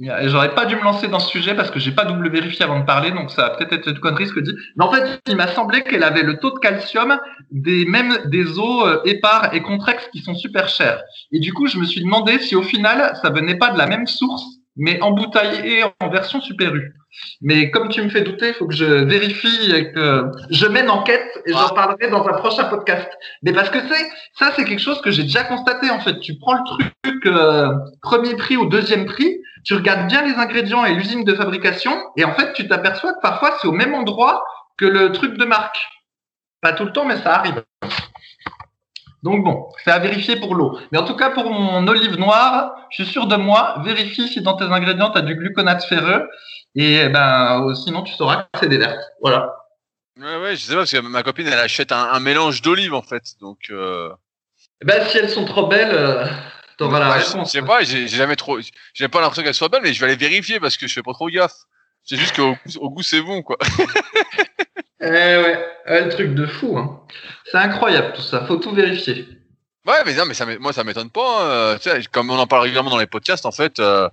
J'aurais 0.00 0.54
pas 0.54 0.64
dû 0.64 0.76
me 0.76 0.82
lancer 0.82 1.08
dans 1.08 1.18
ce 1.18 1.28
sujet 1.28 1.54
parce 1.54 1.70
que 1.70 1.78
j'ai 1.78 1.92
pas 1.92 2.06
double 2.06 2.30
vérifié 2.30 2.64
avant 2.64 2.80
de 2.80 2.86
parler, 2.86 3.10
donc 3.10 3.30
ça 3.30 3.42
va 3.42 3.50
peut-être 3.50 3.74
être 3.74 3.88
une 3.88 3.98
connerie 3.98 4.26
ce 4.26 4.32
que 4.32 4.40
dis. 4.40 4.54
Mais 4.76 4.84
en 4.84 4.92
fait, 4.92 5.20
il 5.26 5.36
m'a 5.36 5.48
semblé 5.48 5.82
qu'elle 5.82 6.02
avait 6.02 6.22
le 6.22 6.38
taux 6.38 6.52
de 6.52 6.58
calcium 6.58 7.18
des 7.50 7.84
mêmes 7.84 8.16
des 8.24 8.58
eaux 8.58 8.86
euh, 8.86 9.02
épars 9.04 9.52
et 9.52 9.60
contrexes 9.60 10.08
qui 10.10 10.20
sont 10.20 10.34
super 10.34 10.68
chers. 10.68 11.02
Et 11.32 11.38
du 11.38 11.52
coup, 11.52 11.66
je 11.66 11.76
me 11.76 11.84
suis 11.84 12.00
demandé 12.00 12.38
si 12.38 12.56
au 12.56 12.62
final, 12.62 13.12
ça 13.20 13.28
venait 13.28 13.58
pas 13.58 13.72
de 13.72 13.78
la 13.78 13.86
même 13.86 14.06
source, 14.06 14.59
mais 14.76 15.00
embouteillé 15.00 15.84
en 16.00 16.08
version 16.08 16.40
Super 16.40 16.74
U. 16.74 16.94
Mais 17.40 17.70
comme 17.70 17.88
tu 17.88 18.02
me 18.02 18.08
fais 18.08 18.20
douter, 18.20 18.48
il 18.48 18.54
faut 18.54 18.66
que 18.66 18.74
je 18.74 18.84
vérifie 18.84 19.72
et 19.72 19.92
que 19.92 20.30
je 20.50 20.66
mène 20.66 20.88
enquête 20.88 21.26
et 21.44 21.52
j'en 21.52 21.70
parlerai 21.70 22.08
dans 22.08 22.24
un 22.26 22.32
prochain 22.34 22.64
podcast. 22.64 23.08
Mais 23.42 23.52
parce 23.52 23.70
que 23.70 23.78
c'est 23.80 24.10
ça, 24.38 24.52
c'est 24.54 24.64
quelque 24.64 24.80
chose 24.80 25.00
que 25.02 25.10
j'ai 25.10 25.24
déjà 25.24 25.42
constaté 25.42 25.90
en 25.90 26.00
fait. 26.00 26.20
Tu 26.20 26.38
prends 26.38 26.54
le 26.54 26.60
truc 26.64 27.26
euh, 27.26 27.72
premier 28.00 28.36
prix 28.36 28.56
ou 28.56 28.66
deuxième 28.66 29.06
prix, 29.06 29.40
tu 29.64 29.74
regardes 29.74 30.06
bien 30.06 30.22
les 30.22 30.34
ingrédients 30.34 30.84
et 30.84 30.94
l'usine 30.94 31.24
de 31.24 31.34
fabrication, 31.34 31.92
et 32.16 32.24
en 32.24 32.34
fait, 32.34 32.52
tu 32.52 32.68
t'aperçois 32.68 33.14
que 33.14 33.20
parfois 33.20 33.56
c'est 33.60 33.68
au 33.68 33.72
même 33.72 33.94
endroit 33.94 34.44
que 34.78 34.86
le 34.86 35.12
truc 35.12 35.36
de 35.36 35.44
marque. 35.44 35.78
Pas 36.62 36.72
tout 36.72 36.84
le 36.84 36.92
temps, 36.92 37.04
mais 37.04 37.16
ça 37.16 37.34
arrive. 37.34 37.62
Donc 39.22 39.44
bon, 39.44 39.68
c'est 39.84 39.90
à 39.90 39.98
vérifier 39.98 40.36
pour 40.36 40.54
l'eau. 40.54 40.78
Mais 40.92 40.98
en 40.98 41.04
tout 41.04 41.16
cas, 41.16 41.30
pour 41.30 41.50
mon 41.50 41.86
olive 41.86 42.16
noire, 42.16 42.74
je 42.90 43.02
suis 43.02 43.12
sûr 43.12 43.26
de 43.26 43.36
moi, 43.36 43.76
vérifie 43.84 44.28
si 44.28 44.40
dans 44.40 44.56
tes 44.56 44.64
ingrédients, 44.64 45.10
tu 45.10 45.18
as 45.18 45.22
du 45.22 45.34
gluconate 45.34 45.84
ferreux. 45.84 46.28
Et 46.74 47.08
ben, 47.08 47.66
euh, 47.66 47.74
sinon, 47.74 48.02
tu 48.02 48.14
sauras 48.14 48.44
que 48.44 48.60
c'est 48.60 48.68
des 48.68 48.78
vertes. 48.78 49.02
Voilà. 49.20 49.52
Ouais, 50.18 50.36
ouais, 50.36 50.56
je 50.56 50.62
sais 50.62 50.72
pas, 50.72 50.80
parce 50.80 50.92
que 50.92 50.98
ma 50.98 51.22
copine, 51.22 51.46
elle 51.46 51.58
achète 51.58 51.92
un, 51.92 52.20
mélange 52.20 52.62
d'olives, 52.62 52.94
en 52.94 53.02
fait. 53.02 53.22
Donc. 53.40 53.58
Euh... 53.70 54.10
Eh 54.82 54.86
ben, 54.86 55.04
si 55.06 55.18
elles 55.18 55.28
sont 55.28 55.44
trop 55.44 55.66
belles, 55.66 55.94
euh, 55.94 56.26
t'auras 56.78 57.00
la 57.00 57.12
réponse. 57.12 57.48
Je 57.48 57.58
sais 57.58 57.62
pas, 57.62 57.82
j'ai 57.82 58.08
jamais 58.08 58.36
trop. 58.36 58.58
J'ai 58.94 59.08
pas 59.08 59.20
l'impression 59.20 59.42
qu'elles 59.42 59.54
soient 59.54 59.68
belles, 59.68 59.82
mais 59.82 59.92
je 59.92 60.00
vais 60.00 60.06
aller 60.06 60.16
vérifier 60.16 60.60
parce 60.60 60.76
que 60.76 60.86
je 60.86 60.94
fais 60.94 61.02
pas 61.02 61.12
trop 61.12 61.28
gaffe. 61.28 61.52
C'est 62.04 62.16
juste 62.16 62.34
qu'au 62.34 62.56
au 62.76 62.90
goût, 62.90 63.02
c'est 63.02 63.20
bon, 63.20 63.42
quoi. 63.42 63.58
eh 65.00 65.08
ouais, 65.08 66.04
le 66.04 66.08
truc 66.10 66.34
de 66.34 66.46
fou. 66.46 66.76
Hein. 66.78 67.00
C'est 67.44 67.58
incroyable 67.58 68.12
tout 68.14 68.22
ça, 68.22 68.44
faut 68.46 68.56
tout 68.56 68.72
vérifier. 68.72 69.26
Ouais, 69.86 70.02
mais 70.04 70.14
non, 70.14 70.26
mais 70.26 70.34
ça, 70.34 70.46
moi, 70.58 70.72
ça 70.72 70.84
m'étonne 70.84 71.10
pas. 71.10 71.74
Hein. 71.74 72.00
Comme 72.12 72.30
on 72.30 72.38
en 72.38 72.46
parle 72.46 72.62
régulièrement 72.62 72.90
dans 72.90 72.98
les 72.98 73.06
podcasts, 73.06 73.46
en 73.46 73.52
fait, 73.52 73.80
euh, 73.80 74.08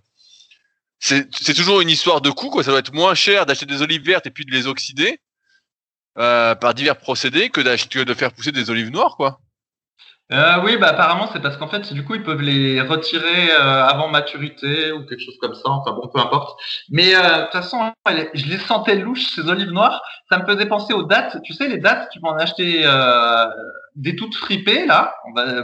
c'est 1.00 1.54
toujours 1.54 1.82
une 1.82 1.90
histoire 1.90 2.22
de 2.22 2.30
coût, 2.30 2.50
quoi. 2.50 2.64
Ça 2.64 2.72
doit 2.72 2.80
être 2.80 2.94
moins 2.94 3.16
cher 3.16 3.46
d'acheter 3.46 3.66
des 3.66 3.82
olives 3.82 4.04
vertes 4.04 4.26
et 4.26 4.32
puis 4.32 4.46
de 4.46 4.52
les 4.52 4.66
oxyder 4.66 5.20
euh, 6.18 6.56
par 6.56 6.74
divers 6.74 6.98
procédés 6.98 7.50
que, 7.50 7.62
que 7.62 8.04
de 8.04 8.14
faire 8.14 8.32
pousser 8.32 8.52
des 8.52 8.70
olives 8.70 8.90
noires, 8.90 9.16
quoi. 9.18 9.40
Euh, 10.34 10.62
oui, 10.66 10.76
bah 10.76 10.88
apparemment 10.90 11.30
c'est 11.32 11.42
parce 11.42 11.56
qu'en 11.56 11.70
fait 11.70 11.94
du 11.94 12.04
coup 12.04 12.14
ils 12.16 12.24
peuvent 12.24 12.42
les 12.42 12.82
retirer 12.82 13.50
euh, 13.50 13.86
avant 13.86 14.10
maturité 14.10 14.92
ou 14.92 15.06
quelque 15.06 15.22
chose 15.22 15.38
comme 15.40 15.56
ça. 15.56 15.70
Enfin 15.70 15.94
bon, 15.94 16.10
peu 16.14 16.20
importe. 16.20 16.60
Mais 16.90 17.16
euh, 17.16 17.20
de 17.22 17.44
toute 17.44 17.54
façon, 17.54 17.94
je 18.34 18.46
les 18.46 18.58
sentais 18.58 18.96
louches 18.96 19.28
ces 19.34 19.48
olives 19.48 19.72
noires. 19.72 20.02
Ça 20.30 20.40
me 20.40 20.46
faisait 20.46 20.66
penser 20.66 20.94
aux 20.94 21.04
dates. 21.04 21.38
Tu 21.44 21.54
sais 21.54 21.70
les 21.70 21.78
dates, 21.78 22.10
tu 22.12 22.20
peux 22.20 22.28
en 22.28 22.36
acheter 22.36 22.82
euh, 22.84 23.46
des 23.96 24.18
toutes 24.18 24.36
fripées 24.36 24.86
là, 24.86 25.16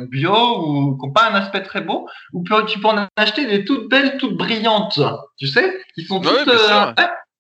bio 0.10 0.34
ou 0.34 0.98
qui 0.98 1.06
n'ont 1.06 1.12
pas 1.12 1.30
un 1.30 1.36
aspect 1.36 1.64
très 1.64 1.82
beau, 1.82 2.08
ou 2.32 2.44
tu 2.66 2.80
peux 2.80 2.88
en 2.88 3.08
acheter 3.18 3.46
des 3.46 3.66
toutes 3.66 3.90
belles, 3.90 4.16
toutes 4.18 4.38
brillantes. 4.38 5.02
Tu 5.38 5.48
sais, 5.48 5.78
qui 5.94 6.06
sont 6.06 6.22
toutes. 6.22 6.50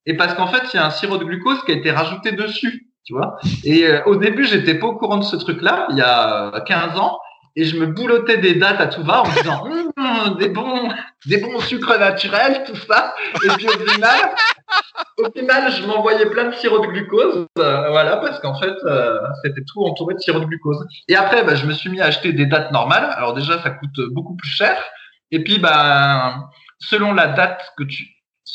et 0.05 0.17
parce 0.17 0.33
qu'en 0.33 0.47
fait 0.47 0.63
il 0.73 0.77
y 0.77 0.79
a 0.79 0.85
un 0.87 0.91
sirop 0.91 1.17
de 1.17 1.23
glucose 1.23 1.63
qui 1.63 1.71
a 1.71 1.75
été 1.75 1.89
rajouté 1.89 2.33
dessus 2.33 2.92
tu 3.05 3.13
vois. 3.13 3.37
Et 3.63 3.85
euh, 3.87 4.03
au 4.05 4.15
début, 4.15 4.45
j'étais 4.45 4.75
pas 4.75 4.87
au 4.87 4.95
courant 4.95 5.17
de 5.17 5.23
ce 5.23 5.35
truc-là, 5.35 5.87
il 5.89 5.97
y 5.97 6.01
a 6.01 6.51
15 6.65 6.97
ans, 6.97 7.19
et 7.55 7.65
je 7.65 7.77
me 7.77 7.85
boulotais 7.85 8.37
des 8.37 8.55
dates 8.55 8.81
à 8.81 8.87
tout 8.87 9.03
va 9.03 9.21
en 9.21 9.27
me 9.27 9.35
disant 9.35 9.63
hum, 9.97 10.37
des 10.37 10.49
bons, 10.49 10.89
des 11.27 11.37
bons 11.37 11.59
sucres 11.59 11.99
naturels, 11.99 12.63
tout 12.65 12.75
ça. 12.75 13.13
Et 13.43 13.49
puis 13.49 13.67
au 13.67 13.77
final, 13.77 14.19
au 15.17 15.31
final, 15.31 15.71
je 15.71 15.85
m'envoyais 15.85 16.25
plein 16.25 16.45
de 16.45 16.55
sirop 16.55 16.79
de 16.79 16.87
glucose, 16.87 17.47
euh, 17.59 17.89
voilà, 17.89 18.17
parce 18.17 18.39
qu'en 18.39 18.55
fait, 18.59 18.73
euh, 18.85 19.19
c'était 19.43 19.63
tout 19.63 19.83
entouré 19.83 20.15
de 20.15 20.19
sirop 20.19 20.39
de 20.39 20.45
glucose. 20.45 20.85
Et 21.07 21.15
après, 21.15 21.43
bah, 21.43 21.55
je 21.55 21.65
me 21.65 21.73
suis 21.73 21.89
mis 21.89 22.01
à 22.01 22.05
acheter 22.05 22.33
des 22.33 22.45
dates 22.45 22.71
normales. 22.71 23.13
Alors 23.15 23.33
déjà, 23.33 23.61
ça 23.61 23.69
coûte 23.69 23.99
beaucoup 24.11 24.35
plus 24.35 24.49
cher. 24.49 24.81
Et 25.31 25.43
puis, 25.43 25.59
bah, 25.59 26.49
selon 26.79 27.13
la 27.13 27.27
date 27.27 27.73
que 27.77 27.83
tu, 27.83 28.03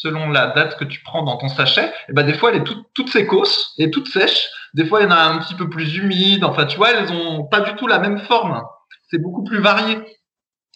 selon 0.00 0.30
la 0.30 0.46
date 0.48 0.78
que 0.78 0.84
tu 0.84 1.00
prends 1.02 1.24
dans 1.24 1.36
ton 1.38 1.48
sachet, 1.48 1.86
et 1.86 1.92
eh 2.10 2.12
ben 2.12 2.22
des 2.22 2.34
fois 2.34 2.50
elle 2.50 2.60
est 2.60 2.64
toute, 2.64 2.86
toute 2.94 3.16
et 3.16 3.90
toute 3.90 4.06
sèche. 4.06 4.48
Des 4.74 4.86
fois 4.86 5.00
il 5.00 5.04
y 5.04 5.06
en 5.06 5.10
a 5.10 5.16
un 5.16 5.38
petit 5.38 5.54
peu 5.54 5.68
plus 5.68 5.96
humide. 5.96 6.44
Enfin 6.44 6.66
tu 6.66 6.76
vois, 6.76 6.92
elles 6.92 7.10
ont 7.10 7.44
pas 7.44 7.60
du 7.60 7.74
tout 7.74 7.88
la 7.88 7.98
même 7.98 8.20
forme. 8.20 8.62
C'est 9.10 9.18
beaucoup 9.18 9.42
plus 9.42 9.60
varié. 9.60 9.98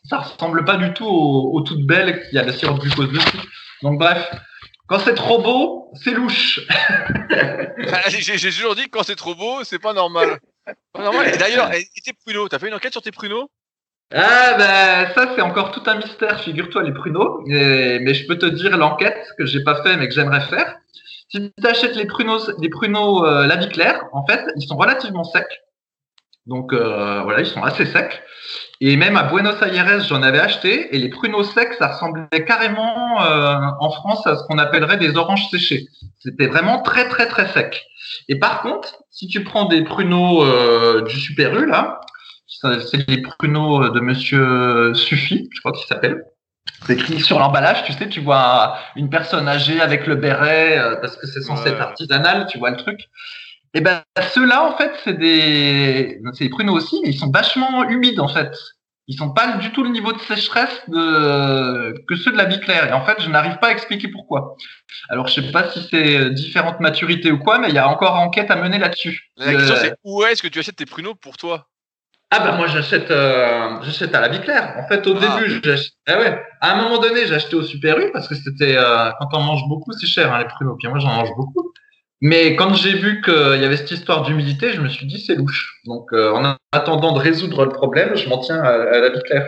Ça 0.04 0.18
ressemble 0.18 0.64
pas 0.64 0.76
du 0.76 0.92
tout 0.92 1.06
aux, 1.06 1.61
toutes 1.61 1.87
belles 1.87 2.28
qui 2.28 2.38
a 2.38 2.42
la 2.42 2.50
de 2.50 2.78
glucose 2.80 3.12
dessus. 3.12 3.38
Donc 3.82 4.00
bref, 4.00 4.28
quand 4.88 4.98
c'est 4.98 5.14
trop 5.14 5.40
beau, 5.40 5.92
c'est 6.02 6.14
louche. 6.14 6.61
J'ai 8.08 8.50
toujours 8.50 8.74
dit 8.74 8.87
que 8.87 8.90
quand 8.90 9.04
c'est 9.04 9.14
trop 9.14 9.37
beau, 9.37 9.62
c'est 9.62 9.78
pas 9.78 9.92
normal. 9.92 10.40
Pas 10.92 11.02
normal. 11.04 11.30
D'ailleurs, 11.38 11.70
tes 11.70 12.12
pruneaux, 12.12 12.48
t'as 12.48 12.58
fait 12.58 12.66
une 12.66 12.74
enquête 12.74 12.92
sur 12.92 13.02
tes 13.02 13.12
pruneaux? 13.12 13.48
Ah 14.14 14.55
ben 14.59 15.09
ça 15.14 15.33
c'est 15.35 15.40
encore 15.40 15.72
tout 15.72 15.83
un 15.87 15.96
mystère, 15.96 16.40
figure-toi 16.40 16.83
les 16.83 16.92
pruneaux. 16.92 17.42
mais 17.46 18.12
je 18.12 18.27
peux 18.27 18.37
te 18.37 18.46
dire 18.46 18.77
l'enquête 18.77 19.27
que 19.38 19.46
j'ai 19.46 19.64
pas 19.64 19.83
fait 19.83 19.96
mais 19.96 20.09
que 20.09 20.14
j'aimerais 20.14 20.42
faire. 20.42 20.77
Si 21.31 21.51
tu 21.59 21.66
achètes 21.66 21.96
les 21.96 22.05
pruneaux, 22.05 22.40
les 22.61 22.68
pruneaux 22.68 23.25
euh, 23.25 23.46
la 23.46 23.57
vie 23.57 23.70
claire, 23.70 24.05
en 24.12 24.27
fait 24.27 24.44
ils 24.57 24.66
sont 24.66 24.77
relativement 24.77 25.25
secs. 25.25 25.62
Donc 26.44 26.75
euh, 26.75 27.22
voilà, 27.22 27.40
ils 27.40 27.46
sont 27.46 27.62
assez 27.62 27.87
secs. 27.87 28.22
Et 28.83 28.96
même 28.96 29.16
à 29.16 29.22
Buenos 29.22 29.62
Aires, 29.62 30.01
j'en 30.01 30.22
avais 30.22 30.40
acheté 30.40 30.94
et 30.94 30.98
les 30.98 31.09
pruneaux 31.09 31.44
secs, 31.44 31.72
ça 31.79 31.88
ressemblait 31.88 32.44
carrément 32.46 33.22
euh, 33.22 33.57
en 33.81 33.90
France 33.90 34.27
à 34.27 34.37
ce 34.37 34.44
qu'on 34.44 34.59
appellerait 34.59 34.98
des 34.98 35.16
oranges 35.16 35.48
séchées. 35.51 35.87
C'était 36.18 36.48
vraiment 36.48 36.83
très 36.83 37.09
très 37.09 37.29
très 37.29 37.48
sec. 37.48 37.87
Et 38.29 38.38
par 38.38 38.61
contre, 38.61 38.98
si 39.09 39.27
tu 39.27 39.42
prends 39.42 39.64
des 39.64 39.85
pruneaux 39.85 40.44
du 41.03 41.18
Super 41.18 41.55
là, 41.66 42.01
c'est 42.62 43.09
les 43.09 43.22
pruneaux 43.22 43.88
de 43.88 44.01
Monsieur 44.01 44.94
Suffy, 44.94 45.48
je 45.53 45.61
crois 45.61 45.72
qu'il 45.72 45.87
s'appelle. 45.87 46.25
C'est 46.87 46.94
écrit 46.94 47.20
sur 47.20 47.38
l'emballage, 47.38 47.85
tu 47.85 47.92
sais, 47.92 48.09
tu 48.09 48.20
vois 48.20 48.77
une 48.96 49.11
personne 49.11 49.48
âgée 49.48 49.81
avec 49.81 50.07
le 50.07 50.16
béret, 50.16 50.79
euh, 50.79 50.96
parce 50.96 51.16
que 51.16 51.27
c'est 51.27 51.40
censé 51.40 51.68
être 51.68 51.81
artisanal, 51.81 52.46
tu 52.46 52.59
vois 52.59 52.70
le 52.70 52.77
truc. 52.77 53.01
Et 53.75 53.81
ben 53.81 54.03
ceux-là, 54.33 54.64
en 54.64 54.77
fait, 54.77 54.92
c'est 55.05 55.18
des, 55.18 56.20
c'est 56.35 56.44
des 56.44 56.51
pruneaux 56.51 56.75
aussi, 56.75 57.01
mais 57.03 57.11
ils 57.11 57.18
sont 57.18 57.31
vachement 57.31 57.88
humides 57.88 58.20
en 58.20 58.29
fait. 58.29 58.57
Ils 59.09 59.16
sont 59.18 59.33
pas 59.33 59.57
du 59.57 59.72
tout 59.72 59.83
le 59.83 59.90
niveau 59.90 60.12
de 60.12 60.20
sécheresse 60.20 60.83
de... 60.88 61.94
que 62.07 62.14
ceux 62.14 62.31
de 62.31 62.37
la 62.37 62.44
vie 62.44 62.61
claire. 62.61 62.88
Et 62.88 62.92
en 62.92 63.05
fait, 63.05 63.20
je 63.20 63.29
n'arrive 63.29 63.59
pas 63.59 63.68
à 63.68 63.72
expliquer 63.72 64.09
pourquoi. 64.09 64.57
Alors, 65.09 65.27
je 65.27 65.40
sais 65.40 65.51
pas 65.51 65.68
si 65.70 65.87
c'est 65.90 66.31
différentes 66.31 66.79
maturités 66.79 67.33
ou 67.33 67.38
quoi, 67.38 67.59
mais 67.59 67.68
il 67.70 67.75
y 67.75 67.79
a 67.79 67.88
encore 67.88 68.14
enquête 68.14 68.51
à 68.53 68.57
mener 68.57 68.79
là-dessus. 68.79 69.33
La 69.37 69.55
question, 69.55 69.75
c'est 69.77 69.94
où 70.05 70.22
est-ce 70.25 70.40
que 70.40 70.48
tu 70.48 70.61
achètes 70.61 70.77
tes 70.77 70.87
pruneaux 70.87 71.16
pour 71.16 71.37
toi? 71.37 71.66
Ah 72.34 72.40
bah 72.40 72.52
moi 72.56 72.66
j'achète 72.66 73.10
euh, 73.10 73.76
j'achète 73.82 74.14
à 74.14 74.20
la 74.20 74.28
vie 74.28 74.40
claire. 74.40 74.74
En 74.78 74.88
fait 74.88 75.06
au 75.06 75.14
ah. 75.20 75.38
début 75.38 75.60
j'achète 75.62 75.92
ah 76.08 76.18
ouais. 76.18 76.42
À 76.62 76.72
un 76.72 76.82
moment 76.82 76.98
donné 76.98 77.26
j'ai 77.26 77.34
acheté 77.34 77.56
au 77.56 77.62
Super 77.62 77.98
U 77.98 78.10
parce 78.10 78.26
que 78.26 78.34
c'était 78.34 78.74
euh, 78.76 79.10
quand 79.20 79.28
on 79.34 79.42
mange 79.42 79.68
beaucoup 79.68 79.92
c'est 79.92 80.06
cher 80.06 80.32
hein, 80.32 80.38
les 80.38 80.46
pruneaux. 80.46 80.76
Puis 80.80 80.88
moi 80.88 80.98
j'en 80.98 81.12
mange 81.12 81.34
beaucoup. 81.36 81.72
Mais 82.22 82.56
quand 82.56 82.72
j'ai 82.72 82.94
vu 82.94 83.20
qu'il 83.20 83.60
y 83.60 83.64
avait 83.64 83.76
cette 83.76 83.90
histoire 83.90 84.22
d'humidité, 84.22 84.72
je 84.72 84.80
me 84.80 84.88
suis 84.88 85.06
dit 85.06 85.20
c'est 85.20 85.34
louche. 85.34 85.80
Donc 85.84 86.06
euh, 86.14 86.32
en 86.32 86.56
attendant 86.72 87.12
de 87.12 87.18
résoudre 87.18 87.64
le 87.64 87.70
problème, 87.70 88.16
je 88.16 88.28
m'en 88.30 88.38
tiens 88.38 88.62
à, 88.62 88.78
la 88.78 89.10
vie 89.10 89.22
claire. 89.24 89.46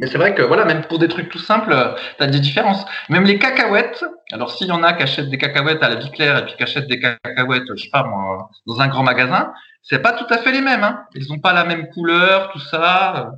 Mais 0.00 0.06
c'est 0.06 0.18
vrai 0.18 0.34
que 0.34 0.42
voilà, 0.42 0.64
même 0.64 0.82
pour 0.86 0.98
des 0.98 1.08
trucs 1.08 1.28
tout 1.28 1.38
simples, 1.38 1.94
tu 2.16 2.22
as 2.24 2.26
des 2.26 2.40
différences. 2.40 2.84
Même 3.10 3.24
les 3.24 3.38
cacahuètes, 3.38 4.02
alors 4.32 4.50
s'il 4.50 4.66
y 4.68 4.72
en 4.72 4.82
a 4.82 4.92
qui 4.94 5.02
achètent 5.02 5.28
des 5.30 5.38
cacahuètes 5.38 5.82
à 5.82 5.88
la 5.90 5.96
vie 5.96 6.10
claire 6.10 6.38
et 6.38 6.44
puis 6.46 6.54
qui 6.56 6.62
achètent 6.62 6.88
des 6.88 6.98
cacahuètes, 6.98 7.64
je 7.76 7.82
sais 7.82 7.90
pas 7.90 8.02
moi, 8.04 8.48
dans 8.66 8.80
un 8.80 8.88
grand 8.88 9.02
magasin, 9.02 9.52
c'est 9.82 10.00
pas 10.00 10.12
tout 10.12 10.26
à 10.30 10.38
fait 10.38 10.52
les 10.52 10.62
mêmes. 10.62 10.84
Hein. 10.84 11.04
Ils 11.14 11.28
n'ont 11.28 11.38
pas 11.38 11.52
la 11.52 11.64
même 11.64 11.88
couleur, 11.90 12.50
tout 12.52 12.60
ça. 12.60 13.32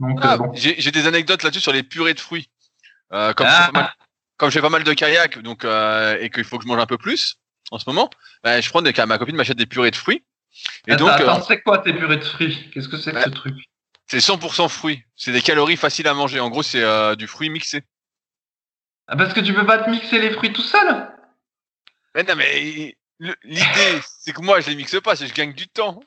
Donc, 0.00 0.20
Ah, 0.22 0.34
euh, 0.34 0.36
bon. 0.38 0.50
J'ai 0.54 0.76
j'ai 0.78 0.90
des 0.90 1.06
anecdotes 1.06 1.42
là-dessus 1.42 1.60
sur 1.60 1.72
les 1.72 1.82
purées 1.82 2.14
de 2.14 2.20
fruits. 2.20 2.48
Euh, 3.12 3.32
comme, 3.32 3.46
Ah. 3.48 3.66
je 3.66 3.66
fais 3.66 3.72
pas 4.60 4.68
mal, 4.70 4.84
pas 4.84 4.90
de 4.90 4.94
kayak 4.94 5.38
donc, 5.42 5.64
euh, 5.64 6.16
et 6.20 6.30
qu'il 6.30 6.44
faut 6.44 6.58
que 6.58 6.64
je 6.64 6.68
mange 6.68 6.80
un 6.80 6.86
peu 6.86 6.98
plus 6.98 7.36
en 7.70 7.78
ce 7.78 7.84
moment, 7.88 8.10
bah, 8.42 8.60
je 8.60 8.68
prends 8.68 8.82
des, 8.82 8.92
ma 9.06 9.18
copine 9.18 9.36
m'achète 9.36 9.56
des 9.56 9.66
purées 9.66 9.90
de 9.90 9.96
fruits. 9.96 10.24
Et 10.86 10.92
Attends, 10.92 11.06
donc, 11.06 11.20
euh, 11.20 11.40
c'est 11.46 11.62
quoi 11.62 11.78
tes 11.78 11.92
purées 11.92 12.18
de 12.18 12.24
fruits? 12.24 12.70
Qu'est-ce 12.72 12.88
que 12.88 12.96
c'est 12.96 13.10
que 13.10 13.16
Ouais. 13.16 13.24
ce 13.24 13.30
truc? 13.30 13.54
C'est 14.06 14.18
100% 14.18 14.68
fruits. 14.68 15.02
C'est 15.16 15.32
des 15.32 15.42
calories 15.42 15.76
faciles 15.76 16.08
à 16.08 16.14
manger. 16.14 16.40
En 16.40 16.50
gros, 16.50 16.62
c'est 16.62 16.82
euh, 16.82 17.14
du 17.16 17.26
fruit 17.26 17.50
mixé. 17.50 17.82
ah, 19.08 19.16
Parce 19.16 19.32
que 19.32 19.40
tu 19.40 19.54
peux 19.54 19.66
pas 19.66 19.78
te 19.78 19.90
mixer 19.90 20.18
les 20.18 20.30
fruits 20.32 20.52
tout 20.52 20.62
seul? 20.62 21.08
Mais 22.14 22.22
non, 22.22 22.36
mais 22.36 22.96
l'idée, 23.20 24.00
c'est 24.20 24.32
que 24.32 24.40
moi, 24.42 24.60
je 24.60 24.70
les 24.70 24.76
mixe 24.76 25.00
pas, 25.00 25.16
c'est 25.16 25.24
que 25.24 25.30
je 25.30 25.34
gagne 25.34 25.52
du 25.54 25.68
temps. 25.68 26.00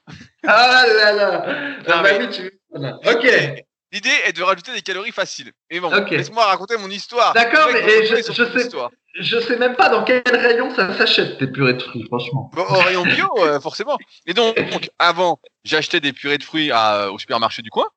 Ah 0.48 0.86
là 0.88 1.12
là 1.14 1.78
Ah 1.88 2.04
bah 2.04 2.20
mais- 2.20 2.30
tu... 2.30 2.52
Ok, 2.74 3.66
L'idée 3.92 4.10
est 4.26 4.34
de 4.34 4.44
rajouter 4.44 4.74
des 4.74 4.82
calories 4.82 5.12
faciles. 5.14 5.52
Et 5.70 5.80
bon, 5.80 5.90
laisse-moi 6.18 6.46
raconter 6.46 6.78
mon 6.78 6.90
histoire. 6.90 7.34
D'accord, 7.34 7.70
mais 7.72 8.06
je- 8.06 8.16
je 8.34 8.44
sais- 8.44 8.60
histoire. 8.66 8.92
je 9.16 9.40
sais 9.40 9.56
même 9.58 9.76
pas 9.78 9.88
dans 9.88 10.04
quel 10.04 10.22
rayon 10.26 10.74
ça 10.76 10.94
s'achète 10.98 11.38
tes 11.38 11.48
purées 11.48 11.74
de 11.76 11.82
fruits, 11.82 12.04
franchement. 12.08 12.52
Bon, 12.54 12.64
au 12.64 12.80
rayon 12.82 13.04
bio, 13.04 13.30
euh, 13.40 13.60
forcément. 13.62 13.98
Et 14.26 14.34
donc, 14.34 14.56
donc, 14.72 14.90
avant, 15.00 15.40
j'achetais 15.64 16.02
des 16.02 16.12
purées 16.12 16.38
de 16.38 16.44
fruits 16.44 16.70
à- 16.72 17.10
au 17.12 17.18
supermarché 17.18 17.62
du 17.62 17.70
coin. 17.70 17.88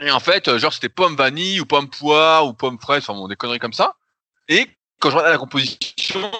Et 0.00 0.10
en 0.10 0.20
fait, 0.20 0.48
euh, 0.48 0.58
genre, 0.58 0.72
c'était 0.72 0.88
pomme 0.88 1.16
vanille 1.16 1.60
ou 1.60 1.66
pomme 1.66 1.88
poire 1.90 2.46
ou 2.46 2.54
pomme 2.54 2.78
fraise, 2.80 3.02
enfin 3.02 3.12
bon, 3.12 3.28
des 3.28 3.36
conneries 3.36 3.58
comme 3.58 3.72
ça. 3.74 3.94
Et 4.48 4.66
quand 5.00 5.10
je 5.10 5.16
regardais 5.16 5.32
la 5.34 5.38
composition, 5.38 6.30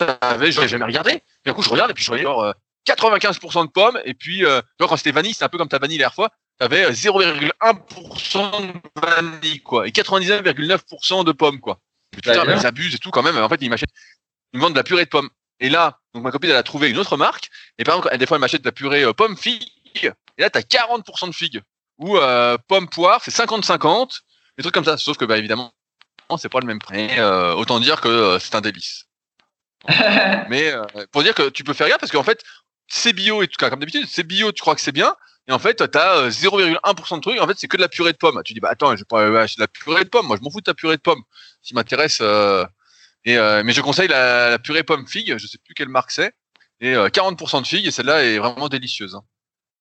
j'avais, 0.00 0.52
j'avais 0.52 0.68
jamais 0.68 0.84
regardé. 0.84 1.10
Et 1.12 1.22
d'un 1.46 1.54
coup, 1.54 1.62
je 1.62 1.68
regarde 1.70 1.90
et 1.90 1.94
puis 1.94 2.04
je 2.04 2.08
voyais 2.08 2.22
genre 2.22 2.42
euh, 2.42 2.52
95% 2.86 3.66
de 3.66 3.70
pommes. 3.70 4.00
Et 4.04 4.14
puis, 4.14 4.44
euh, 4.44 4.60
genre, 4.78 4.88
quand 4.88 4.96
c'était 4.96 5.10
vanille, 5.12 5.32
c'était 5.32 5.44
un 5.44 5.48
peu 5.48 5.58
comme 5.58 5.68
ta 5.68 5.78
vanille 5.78 5.98
la 5.98 6.02
dernière 6.04 6.14
fois. 6.14 6.30
T'avais 6.58 6.86
euh, 6.86 6.90
0,1% 6.90 8.72
de 8.72 9.00
vanille, 9.00 9.60
quoi. 9.60 9.86
Et 9.86 9.90
99,9% 9.90 11.24
de 11.24 11.32
pommes, 11.32 11.60
quoi. 11.60 11.80
Mais 12.12 12.20
putain, 12.20 12.44
Bah, 12.44 12.44
mais 12.46 12.60
ils 12.60 12.66
abusent 12.66 12.94
et 12.94 12.98
tout 12.98 13.10
quand 13.10 13.22
même. 13.22 13.36
En 13.36 13.48
fait, 13.48 13.58
ils 13.60 13.70
m'achètent, 13.70 13.92
ils 14.52 14.58
me 14.58 14.62
vendent 14.62 14.72
de 14.72 14.78
la 14.78 14.84
purée 14.84 15.04
de 15.04 15.10
pommes. 15.10 15.30
Et 15.60 15.68
là, 15.68 15.98
donc 16.14 16.22
ma 16.22 16.30
copine, 16.30 16.50
elle 16.50 16.56
a 16.56 16.62
trouvé 16.62 16.90
une 16.90 16.98
autre 16.98 17.16
marque. 17.16 17.48
Et 17.78 17.84
par 17.84 17.96
exemple, 17.96 18.16
des 18.16 18.26
fois, 18.26 18.36
elle 18.36 18.40
m'achète 18.40 18.62
de 18.62 18.68
la 18.68 18.72
purée 18.72 19.04
euh, 19.04 19.12
pomme 19.12 19.36
figue. 19.36 19.62
Et 20.02 20.42
là, 20.42 20.50
t'as 20.50 20.60
40% 20.60 21.28
de 21.28 21.34
figues. 21.34 21.62
Ou 21.98 22.16
euh, 22.16 22.56
pomme 22.68 22.88
poire, 22.88 23.20
c'est 23.24 23.34
50-50. 23.34 24.20
Des 24.56 24.62
trucs 24.62 24.74
comme 24.74 24.84
ça. 24.84 24.96
Sauf 24.96 25.16
que, 25.16 25.24
bah, 25.24 25.38
évidemment, 25.38 25.72
c'est 26.38 26.48
pas 26.48 26.60
le 26.60 26.66
même 26.66 26.78
prix. 26.78 27.08
Euh, 27.18 27.54
autant 27.54 27.80
dire 27.80 28.00
que 28.00 28.38
c'est 28.40 28.54
un 28.54 28.60
délice. 28.60 29.06
Mais 30.48 30.72
pour 31.12 31.22
dire 31.22 31.34
que 31.34 31.48
tu 31.50 31.62
peux 31.62 31.72
faire 31.72 31.88
gaffe 31.88 32.00
parce 32.00 32.10
qu'en 32.10 32.24
fait, 32.24 32.42
c'est 32.88 33.12
bio 33.12 33.42
et 33.42 33.48
tout 33.48 33.56
cas, 33.58 33.70
comme 33.70 33.78
d'habitude, 33.78 34.06
c'est 34.08 34.24
bio, 34.24 34.50
tu 34.50 34.60
crois 34.60 34.74
que 34.74 34.80
c'est 34.80 34.92
bien. 34.92 35.14
Et 35.48 35.52
en 35.52 35.58
fait, 35.58 35.76
t'as 35.90 36.18
euh, 36.18 36.30
0,1% 36.30 37.16
de 37.16 37.20
trucs. 37.20 37.40
En 37.40 37.46
fait, 37.46 37.54
c'est 37.56 37.68
que 37.68 37.76
de 37.76 37.82
la 37.82 37.88
purée 37.88 38.12
de 38.12 38.18
pommes. 38.18 38.40
Tu 38.44 38.52
dis, 38.52 38.60
bah 38.60 38.68
attends, 38.70 38.94
je 38.96 39.04
euh, 39.12 39.40
acheter 39.40 39.60
de 39.60 39.62
la 39.62 39.68
purée 39.68 40.04
de 40.04 40.10
pommes. 40.10 40.26
Moi, 40.26 40.36
je 40.38 40.42
m'en 40.42 40.50
fous 40.50 40.60
de 40.60 40.64
ta 40.64 40.74
purée 40.74 40.96
de 40.96 41.02
pommes. 41.02 41.22
Qui 41.62 41.74
m'intéresse. 41.74 42.18
euh, 42.20 42.64
euh, 43.26 43.62
mais 43.64 43.72
je 43.72 43.80
conseille 43.80 44.08
la, 44.08 44.58
purée 44.58 44.82
pomme 44.82 45.06
figue. 45.06 45.36
Je 45.38 45.46
sais 45.46 45.58
plus 45.64 45.74
quelle 45.74 45.88
marque 45.88 46.10
c'est. 46.10 46.32
Et 46.80 46.94
euh, 46.94 47.08
40% 47.08 47.62
de 47.62 47.66
figues. 47.66 47.86
Et 47.86 47.90
celle-là 47.90 48.24
est 48.24 48.38
vraiment 48.38 48.68
délicieuse. 48.68 49.14
hein. 49.14 49.22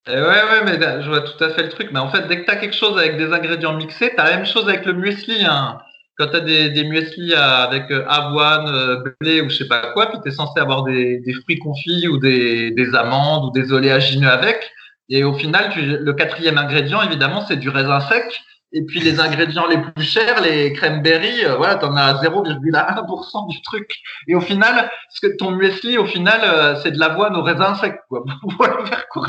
Eh 0.10 0.14
ouais, 0.14 0.22
ouais, 0.22 0.64
mais 0.64 0.80
je 1.02 1.08
vois 1.10 1.20
tout 1.22 1.44
à 1.44 1.50
fait 1.50 1.64
le 1.64 1.70
truc. 1.70 1.90
Mais 1.92 2.00
en 2.00 2.10
fait, 2.10 2.28
dès 2.28 2.40
que 2.42 2.46
t'as 2.46 2.56
quelque 2.56 2.76
chose 2.76 2.98
avec 2.98 3.18
des 3.18 3.34
ingrédients 3.34 3.74
mixés, 3.74 4.14
t'as 4.16 4.24
la 4.24 4.38
même 4.38 4.46
chose 4.46 4.70
avec 4.70 4.86
le 4.86 4.94
muesli. 4.94 5.44
Hein. 5.46 5.80
Quand 6.18 6.28
t'as 6.32 6.40
des, 6.40 6.70
des 6.70 6.86
muesli 6.86 7.36
avec 7.36 7.92
euh, 7.92 8.06
avoine, 8.08 8.68
euh, 8.74 9.04
blé 9.20 9.42
ou 9.42 9.50
je 9.50 9.58
sais 9.58 9.68
pas 9.68 9.92
quoi, 9.92 10.08
puis 10.10 10.18
t'es 10.24 10.32
censé 10.32 10.60
avoir 10.62 10.84
des, 10.84 11.20
des 11.20 11.34
fruits 11.34 11.60
confits 11.60 12.08
ou 12.08 12.18
des, 12.18 12.72
des 12.72 12.96
amandes 12.96 13.46
ou 13.46 13.52
des 13.52 13.74
oléagineux 13.74 14.30
avec. 14.30 14.72
Et 15.10 15.24
au 15.24 15.34
final, 15.34 15.70
tu, 15.72 15.82
le 15.82 16.14
quatrième 16.14 16.58
ingrédient, 16.58 17.02
évidemment, 17.02 17.42
c'est 17.46 17.58
du 17.58 17.70
raisin 17.70 18.00
sec. 18.02 18.26
Et 18.74 18.84
puis 18.84 19.00
les 19.00 19.22
ingrédients 19.22 19.66
les 19.66 19.78
plus 19.78 20.04
chers, 20.04 20.42
les 20.42 20.74
crème 20.74 21.02
berry, 21.02 21.46
euh, 21.46 21.56
voilà, 21.56 21.76
t'en 21.76 21.96
as 21.96 22.16
0,1% 22.22 23.48
du 23.50 23.62
truc. 23.62 23.90
Et 24.28 24.36
au 24.36 24.42
final, 24.42 24.92
ce 25.10 25.26
que 25.26 25.38
ton 25.38 25.52
muesli, 25.52 25.98
au 25.98 26.06
final, 26.06 26.42
euh, 26.44 26.76
c'est 26.84 26.92
de 26.92 27.00
l'avoine 27.00 27.38
au 27.38 27.44
raisin 27.44 27.76
sec, 27.76 27.96
quoi. 28.10 28.24
Pour 28.58 28.68
le 28.68 28.86
faire 28.86 29.08
court. 29.08 29.28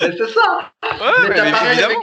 C'est 0.00 0.16
ça. 0.28 0.70
Ouais, 0.84 1.28
Mais 1.28 1.28
mais, 1.42 1.50
pareil 1.50 1.82
avec- 1.82 1.96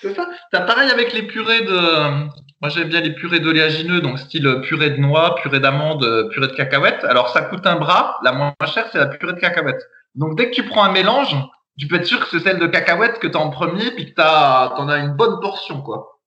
C'est 0.00 0.14
ça. 0.14 0.28
T'as 0.52 0.60
pareil 0.60 0.88
avec 0.90 1.12
les 1.12 1.22
purées 1.24 1.62
de. 1.62 2.28
Moi, 2.62 2.68
j'aime 2.68 2.88
bien 2.88 3.00
les 3.00 3.12
purées 3.14 3.40
d'oléagineux, 3.40 4.00
donc 4.00 4.18
style 4.20 4.60
purée 4.62 4.90
de 4.90 4.96
noix, 4.98 5.34
purée 5.36 5.60
d'amande, 5.60 6.04
euh, 6.04 6.28
purée 6.28 6.46
de 6.46 6.52
cacahuètes. 6.52 7.04
Alors, 7.04 7.30
ça 7.30 7.42
coûte 7.42 7.66
un 7.66 7.76
bras. 7.76 8.18
La 8.22 8.32
moins 8.32 8.54
chère, 8.72 8.86
c'est 8.92 8.98
la 8.98 9.06
purée 9.06 9.32
de 9.32 9.40
cacahuètes. 9.40 9.82
Donc, 10.14 10.36
dès 10.36 10.46
que 10.50 10.54
tu 10.54 10.62
prends 10.62 10.84
un 10.84 10.92
mélange, 10.92 11.34
tu 11.80 11.86
peux 11.88 11.96
être 11.96 12.06
sûr 12.06 12.20
que 12.20 12.26
c'est 12.30 12.40
celle 12.44 12.58
de 12.58 12.66
cacahuètes 12.66 13.18
que 13.18 13.26
t'as 13.26 13.38
en 13.40 13.50
premier, 13.50 13.90
puis 13.92 14.06
que 14.10 14.14
t'as, 14.14 14.68
t'en 14.76 14.88
as 14.88 14.98
une 14.98 15.14
bonne 15.14 15.40
portion, 15.40 15.80
quoi. 15.82 16.18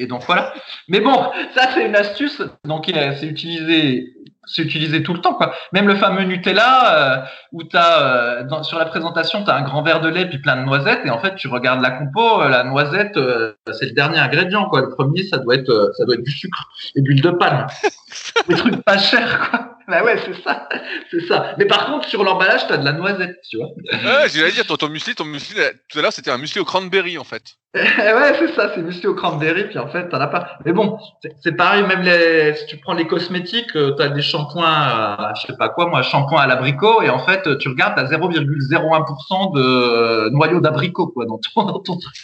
Et 0.00 0.06
donc 0.06 0.22
voilà. 0.26 0.52
Mais 0.88 1.00
bon, 1.00 1.32
ça 1.56 1.70
c'est 1.74 1.84
une 1.86 1.96
astuce. 1.96 2.40
Donc 2.64 2.84
c'est 2.88 3.26
utilisé, 3.26 4.14
c'est 4.46 4.62
utilisé 4.62 5.02
tout 5.02 5.12
le 5.12 5.20
temps, 5.20 5.34
quoi. 5.34 5.52
Même 5.72 5.88
le 5.88 5.96
fameux 5.96 6.22
Nutella, 6.22 6.94
euh, 6.94 7.26
où 7.50 7.64
t'as 7.64 8.02
euh, 8.02 8.44
dans- 8.44 8.62
sur 8.62 8.78
la 8.78 8.84
présentation, 8.84 9.42
tu 9.42 9.50
as 9.50 9.56
un 9.56 9.62
grand 9.62 9.82
verre 9.82 10.00
de 10.00 10.08
lait 10.08 10.26
puis 10.28 10.38
plein 10.38 10.54
de 10.56 10.62
noisettes, 10.62 11.00
et 11.04 11.10
en 11.10 11.18
fait, 11.18 11.34
tu 11.34 11.48
regardes 11.48 11.80
la 11.82 11.90
compo, 11.90 12.42
euh, 12.42 12.48
la 12.48 12.62
noisette, 12.62 13.16
euh, 13.16 13.54
c'est 13.72 13.86
le 13.86 13.92
dernier 13.92 14.18
ingrédient, 14.20 14.66
quoi. 14.68 14.82
Le 14.82 14.90
premier, 14.90 15.24
ça 15.24 15.38
doit 15.38 15.56
être, 15.56 15.90
ça 15.96 16.04
doit 16.04 16.14
être 16.14 16.22
du 16.24 16.30
sucre 16.30 16.68
et 16.94 17.00
de 17.02 17.08
l'huile 17.08 17.22
de 17.22 17.30
palme. 17.30 17.66
Des 18.48 18.54
trucs 18.54 18.84
pas 18.84 18.98
chers, 18.98 19.50
quoi. 19.50 19.77
Bah 19.90 20.04
ouais, 20.04 20.16
c'est 20.22 20.42
ça, 20.42 20.68
c'est 21.10 21.26
ça. 21.26 21.54
Mais 21.56 21.64
par 21.64 21.86
contre, 21.86 22.06
sur 22.06 22.22
l'emballage, 22.22 22.66
tu 22.66 22.72
as 22.74 22.76
de 22.76 22.84
la 22.84 22.92
noisette, 22.92 23.38
tu 23.48 23.56
vois. 23.56 23.68
Ouais, 23.90 24.28
j'allais 24.28 24.52
dire, 24.52 24.66
ton, 24.66 24.76
ton 24.76 24.90
muesli, 24.90 25.14
ton 25.14 25.24
muesli, 25.24 25.54
tout 25.88 25.98
à 25.98 26.02
l'heure, 26.02 26.12
c'était 26.12 26.30
un 26.30 26.36
muesli 26.36 26.60
au 26.60 26.66
cranberry, 26.66 27.16
en 27.16 27.24
fait. 27.24 27.42
ouais, 27.74 28.34
c'est 28.38 28.52
ça, 28.54 28.70
c'est 28.74 28.82
muesli 28.82 29.06
au 29.06 29.14
cranberry, 29.14 29.64
puis 29.68 29.78
en 29.78 29.88
fait, 29.88 30.10
t'en 30.10 30.20
as 30.20 30.26
pas. 30.26 30.58
Mais 30.66 30.72
bon, 30.72 30.98
c'est- 31.42 31.52
pareil, 31.52 31.84
même 31.84 32.02
les, 32.02 32.54
si 32.54 32.66
tu 32.66 32.76
prends 32.76 32.92
les 32.92 33.06
cosmétiques, 33.06 33.72
tu 33.72 33.78
t'as 33.96 34.08
des 34.08 34.20
shampoings, 34.20 35.16
euh, 35.20 35.34
je 35.40 35.46
sais 35.46 35.56
pas 35.56 35.70
quoi, 35.70 35.86
moi, 35.86 36.02
shampoing 36.02 36.42
à 36.42 36.46
l'abricot, 36.46 37.00
et 37.00 37.08
en 37.08 37.24
fait, 37.24 37.56
tu 37.56 37.68
regardes, 37.70 37.94
t'as 37.96 38.04
0,01% 38.04 39.54
de 39.54 40.28
noyau 40.30 40.60
d'abricot, 40.60 41.06
quoi, 41.06 41.24
dans 41.24 41.38
ton, 41.38 41.62
dans 41.66 41.78
ton 41.80 41.96
truc. 41.96 42.16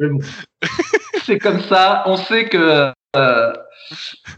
Mais 0.00 0.08
bon, 0.08 0.18
c'est 1.24 1.38
comme 1.38 1.60
ça, 1.60 2.02
on 2.06 2.16
sait 2.16 2.46
que 2.48 2.90
euh, 3.14 3.52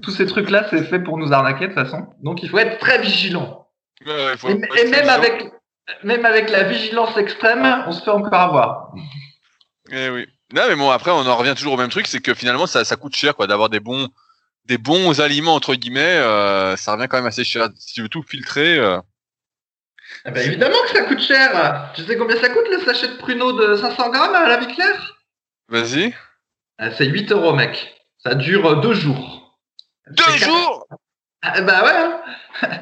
tous 0.03 0.11
ces 0.11 0.27
trucs-là, 0.27 0.67
c'est 0.71 0.85
fait 0.85 0.99
pour 0.99 1.19
nous 1.19 1.33
arnaquer, 1.33 1.69
de 1.69 1.75
toute 1.75 1.83
façon. 1.83 2.07
Donc, 2.23 2.43
il 2.43 2.49
faut 2.49 2.59
être 2.59 2.79
très 2.79 3.01
vigilant. 3.01 3.69
Et, 4.05 4.07
même 4.07 4.62
vigilant. 4.73 5.09
avec, 5.09 5.53
même 6.03 6.25
avec 6.25 6.51
la 6.51 6.65
vigilance 6.65 7.17
extrême, 7.17 7.85
on 7.87 7.93
se 7.93 8.03
fait 8.03 8.11
encore 8.11 8.35
avoir. 8.35 8.93
Eh 9.91 10.11
oui. 10.11 10.27
Non, 10.55 10.62
mais 10.69 10.77
bon, 10.77 10.91
après, 10.91 11.11
on 11.11 11.27
en 11.27 11.37
revient 11.37 11.55
toujours 11.57 11.75
au 11.75 11.77
même 11.77 11.91
truc, 11.91 12.07
c'est 12.07 12.21
que 12.21 12.35
finalement, 12.35 12.67
ça, 12.67 12.85
ça 12.85 12.97
coûte 12.97 13.17
cher, 13.17 13.35
quoi, 13.35 13.47
d'avoir 13.47 13.69
des 13.69 13.81
bons, 13.81 14.09
des 14.65 14.79
bons 14.79 15.21
aliments, 15.21 15.55
entre 15.55 15.75
guillemets, 15.75 16.01
euh, 16.19 16.77
ça 16.77 16.93
revient 16.93 17.09
quand 17.09 17.17
même 17.17 17.27
assez 17.27 17.45
cher. 17.45 17.69
Si 17.77 17.95
tu 17.95 18.03
veux 18.03 18.09
tout 18.09 18.23
filtrer, 18.23 18.79
euh, 18.79 19.01
Eh 20.25 20.31
ben, 20.31 20.47
évidemment 20.47 20.77
que 20.85 20.97
ça 20.97 21.03
coûte 21.03 21.21
cher. 21.21 21.93
Tu 21.95 22.05
sais 22.05 22.17
combien 22.17 22.41
ça 22.41 22.49
coûte 22.49 22.69
le 22.71 22.81
sachet 22.85 23.09
de 23.09 23.17
pruneau 23.17 23.53
de 23.53 23.77
500 23.77 24.11
grammes 24.11 24.35
à 24.35 24.49
la 24.49 24.59
vie 24.59 24.73
claire 24.73 25.17
vas-y. 25.69 26.15
Ah, 26.79 26.91
C'est 26.93 27.07
8 27.07 27.33
euros, 27.33 27.55
mec. 27.55 27.95
Ça 28.27 28.35
dure 28.35 28.81
deux 28.81 28.95
jours. 28.95 29.57
Deux 30.11 30.25
quatre- 30.25 30.39
jours! 30.39 30.87
Ah, 31.43 31.61
bah 31.61 31.83
ouais. 31.85 31.93
hein. 32.62 32.69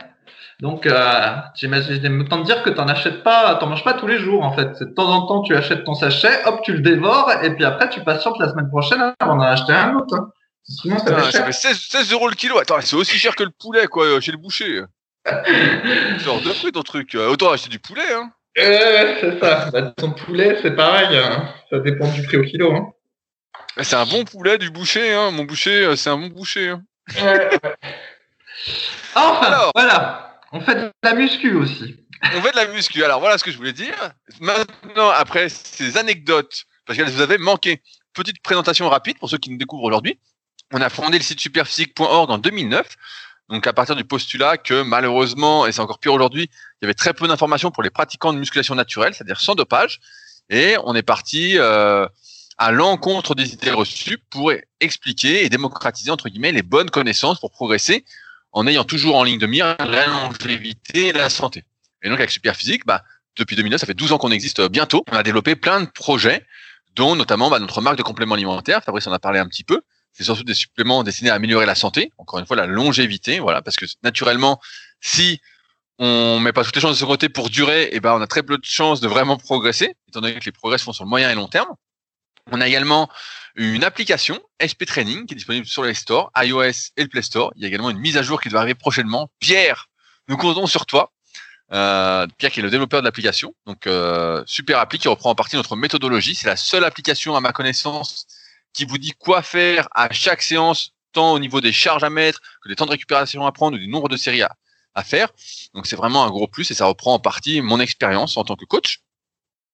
Donc, 0.61 0.87
euh, 0.87 1.35
j'imagine 1.57 2.21
autant 2.23 2.41
te 2.41 2.47
dire 2.47 2.63
que 2.63 2.71
t'en 2.71 2.87
achètes 2.87 3.23
pas, 3.25 3.57
t'en 3.57 3.67
manges 3.67 3.85
pas 3.85 3.95
tous 3.95 4.07
les 4.07 4.19
jours 4.19 4.43
en 4.45 4.53
fait. 4.55 4.71
C'est 4.79 4.91
de 4.91 4.95
temps 4.95 5.09
en 5.11 5.27
temps 5.27 5.43
tu 5.43 5.55
achètes 5.57 5.85
ton 5.85 5.95
sachet, 5.95 6.45
hop, 6.47 6.61
tu 6.63 6.73
le 6.73 6.79
dévores 6.81 7.31
et 7.43 7.55
puis 7.55 7.65
après 7.65 7.91
tu 7.91 8.01
patientes 8.05 8.37
la 8.39 8.49
semaine 8.49 8.69
prochaine 8.69 9.13
avant 9.19 9.37
d'en 9.37 9.43
acheter 9.43 9.73
un 9.73 9.97
autre. 9.97 10.15
hein. 10.17 10.29
Sinon 10.63 10.99
ça 10.99 11.05
Putain, 11.07 11.21
fait 11.23 11.33
ça 11.33 11.45
fait 11.45 11.53
16, 11.53 11.79
16 11.91 12.13
euros 12.13 12.29
le 12.29 12.37
kilo. 12.37 12.59
Attends, 12.59 12.81
c'est 12.81 12.97
aussi 12.97 13.19
cher 13.19 13.35
que 13.37 13.43
le 13.43 13.51
poulet, 13.51 13.87
quoi, 13.87 14.05
euh, 14.07 14.21
chez 14.21 14.33
le 14.33 14.39
boucher. 14.39 14.83
Genre 15.27 16.41
de 16.41 16.59
prix 16.59 16.73
ton 16.73 16.83
truc. 16.83 17.15
Euh, 17.17 17.29
Autant 17.29 17.51
acheter 17.51 17.69
du 17.69 17.79
poulet, 17.81 18.13
hein. 18.15 18.31
Euh, 18.59 19.17
c'est 19.21 19.41
ça. 19.41 19.71
Bah, 19.73 19.83
ton 19.97 20.13
poulet, 20.13 20.59
c'est 20.63 20.75
pareil. 20.77 21.19
hein. 21.19 21.49
Ça 21.71 21.81
dépend 21.81 22.09
du 22.13 22.23
prix 22.23 22.37
au 22.39 22.45
kilo. 22.45 22.73
Hein. 22.75 22.87
Mais 23.77 23.85
C'est 23.85 23.97
un 23.97 24.07
bon 24.07 24.25
poulet 24.25 24.59
du 24.59 24.71
boucher, 24.71 25.13
hein. 25.15 25.31
Mon 25.31 25.45
boucher, 25.45 25.85
euh, 25.85 25.97
c'est 25.97 26.11
un 26.11 26.19
bon 26.19 26.29
boucher. 26.29 26.71
hein. 26.71 26.83
Enfin, 29.15 29.47
Alors. 29.47 29.71
voilà. 29.75 30.41
On 30.53 30.61
fait 30.61 30.75
de 30.77 30.93
la 31.03 31.15
muscu 31.15 31.55
aussi. 31.55 31.97
On 32.23 32.41
fait 32.41 32.53
de 32.53 32.57
la 32.57 32.67
muscu. 32.69 33.03
Alors 33.05 33.21
voilà 33.21 33.37
ce 33.39 33.45
que 33.45 33.51
je 33.51 33.57
voulais 33.57 33.73
dire. 33.73 33.95
Maintenant, 34.41 35.11
après 35.11 35.49
ces 35.49 35.97
anecdotes, 35.99 36.65
parce 36.87 36.97
qu'elles 36.97 37.11
vous 37.11 37.21
avaient 37.21 37.39
manqué, 37.39 37.83
petite 38.15 38.41
présentation 38.43 38.89
rapide 38.89 39.19
pour 39.19 39.29
ceux 39.29 39.39
qui 39.39 39.51
nous 39.51 39.59
découvrent 39.59 39.83
aujourd'hui. 39.85 40.19
On 40.73 40.81
a 40.81 40.89
fondé 40.89 41.19
le 41.19 41.25
site 41.25 41.41
superphysique.org 41.41 42.31
en 42.31 42.39
2009. 42.39 42.87
Donc 43.51 43.67
à 43.67 43.73
partir 43.73 43.97
du 43.97 44.05
postulat 44.05 44.57
que 44.57 44.83
malheureusement, 44.83 45.67
et 45.67 45.73
c'est 45.73 45.81
encore 45.81 45.99
pire 45.99 46.15
aujourd'hui, 46.15 46.49
il 46.81 46.85
y 46.85 46.87
avait 46.87 46.95
très 46.95 47.13
peu 47.13 47.27
d'informations 47.29 47.71
pour 47.71 47.83
les 47.83 47.91
pratiquants 47.91 48.33
de 48.33 48.39
musculation 48.39 48.75
naturelle, 48.75 49.13
c'est-à-dire 49.15 49.41
sans 49.41 49.55
dopage. 49.55 50.01
Et 50.49 50.77
on 50.85 50.95
est 50.95 51.03
parti 51.03 51.59
euh, 51.59 52.07
à 52.59 52.71
l'encontre 52.71 53.35
des 53.35 53.55
idées 53.55 53.71
reçues 53.71 54.19
pour 54.31 54.53
expliquer 54.81 55.45
et 55.45 55.49
démocratiser 55.49 56.11
entre 56.11 56.29
guillemets 56.29 56.53
les 56.53 56.62
bonnes 56.62 56.90
connaissances 56.90 57.40
pour 57.40 57.51
progresser 57.51 58.05
en 58.53 58.67
ayant 58.67 58.85
toujours 58.85 59.17
en 59.17 59.25
ligne 59.25 59.38
de 59.38 59.47
mire 59.47 59.77
la 59.81 60.07
longévité 60.07 61.09
et 61.09 61.12
la 61.12 61.29
santé. 61.29 61.64
Et 62.03 62.09
donc 62.09 62.19
avec 62.19 62.31
Superphysique, 62.31 62.87
bah, 62.87 63.03
depuis 63.37 63.57
2009, 63.57 63.81
ça 63.81 63.87
fait 63.87 63.95
12 63.95 64.12
ans 64.12 64.19
qu'on 64.19 64.31
existe 64.31 64.62
bientôt. 64.69 65.05
On 65.11 65.17
a 65.17 65.23
développé 65.23 65.57
plein 65.57 65.81
de 65.81 65.87
projets, 65.87 66.47
dont 66.95 67.17
notamment 67.17 67.51
bah, 67.51 67.59
notre 67.59 67.81
marque 67.81 67.99
de 67.99 68.03
compléments 68.03 68.35
alimentaires. 68.35 68.83
Fabrice 68.85 69.07
en 69.07 69.12
a 69.12 69.19
parlé 69.19 69.40
un 69.40 69.49
petit 69.49 69.64
peu. 69.64 69.83
C'est 70.12 70.23
surtout 70.23 70.45
des 70.45 70.55
suppléments 70.55 71.03
destinés 71.03 71.31
à 71.31 71.35
améliorer 71.35 71.67
la 71.67 71.75
santé. 71.75 72.12
Encore 72.19 72.38
une 72.38 72.47
fois, 72.47 72.55
la 72.55 72.67
longévité, 72.67 73.40
voilà, 73.40 73.62
parce 73.62 73.77
que 73.77 73.87
naturellement, 74.05 74.61
si 75.01 75.40
on 75.99 76.38
met 76.38 76.53
pas 76.53 76.62
toutes 76.62 76.77
les 76.77 76.81
chances 76.81 76.93
de 76.93 77.01
ce 77.01 77.05
côté 77.05 77.29
pour 77.29 77.51
durer, 77.51 77.85
et 77.85 77.97
eh 77.97 78.01
ben 78.01 78.14
on 78.14 78.21
a 78.21 78.27
très 78.27 78.45
peu 78.45 78.57
de 78.57 78.64
chances 78.64 79.01
de 79.01 79.09
vraiment 79.09 79.37
progresser, 79.37 79.97
étant 80.09 80.21
donné 80.21 80.38
que 80.38 80.45
les 80.45 80.53
progrès 80.53 80.79
se 80.79 80.85
font 80.85 80.93
sur 80.93 81.05
le 81.05 81.11
moyen 81.11 81.31
et 81.31 81.35
long 81.35 81.49
terme. 81.49 81.69
On 82.51 82.61
a 82.61 82.69
également 82.69 83.09
une 83.55 83.85
application 83.85 84.41
SP 84.61 84.85
Training 84.85 85.27
qui 85.27 85.35
est 85.35 85.37
disponible 85.37 85.67
sur 85.67 85.83
les 85.83 85.95
stores, 85.95 86.31
iOS 86.37 86.93
et 86.97 87.03
le 87.03 87.09
Play 87.09 87.23
Store. 87.23 87.53
Il 87.57 87.63
y 87.63 87.65
a 87.65 87.69
également 87.69 87.91
une 87.91 87.99
mise 87.99 88.17
à 88.17 88.23
jour 88.23 88.41
qui 88.41 88.49
doit 88.49 88.61
arriver 88.61 88.75
prochainement. 88.75 89.31
Pierre, 89.41 89.89
nous 90.29 90.37
comptons 90.37 90.67
sur 90.67 90.87
toi. 90.87 91.13
Euh, 91.73 92.27
Pierre 92.39 92.53
qui 92.53 92.61
est 92.61 92.63
le 92.63 92.71
développeur 92.71 93.01
de 93.01 93.07
l'application. 93.07 93.55
Donc 93.67 93.87
euh, 93.87 94.43
super 94.47 94.79
appli 94.79 94.99
qui 94.99 95.09
reprend 95.09 95.31
en 95.31 95.35
partie 95.35 95.57
notre 95.57 95.77
méthodologie. 95.77 96.35
C'est 96.35 96.47
la 96.47 96.57
seule 96.57 96.85
application 96.85 97.35
à 97.35 97.41
ma 97.41 97.53
connaissance 97.53 98.27
qui 98.73 98.85
vous 98.85 98.99
dit 98.99 99.13
quoi 99.13 99.43
faire 99.43 99.89
à 99.95 100.13
chaque 100.13 100.43
séance, 100.43 100.91
tant 101.13 101.33
au 101.33 101.39
niveau 101.39 101.61
des 101.61 101.73
charges 101.73 102.05
à 102.05 102.11
mettre 102.11 102.41
que 102.63 102.69
des 102.69 102.77
temps 102.77 102.87
de 102.87 102.91
récupération 102.91 103.47
à 103.47 103.53
prendre 103.53 103.77
ou 103.77 103.81
du 103.81 103.89
nombre 103.89 104.09
de 104.09 104.17
séries 104.17 104.43
à, 104.43 105.03
faire. 105.03 105.31
Donc 105.75 105.87
c'est 105.87 105.97
vraiment 105.97 106.25
un 106.25 106.31
gros 106.31 106.47
plus 106.47 106.71
et 106.71 106.75
ça 106.75 106.87
reprend 106.87 107.15
en 107.15 107.19
partie 107.19 107.61
mon 107.61 107.81
expérience 107.81 108.37
en 108.37 108.45
tant 108.45 108.55
que 108.55 108.65
coach. 108.65 109.01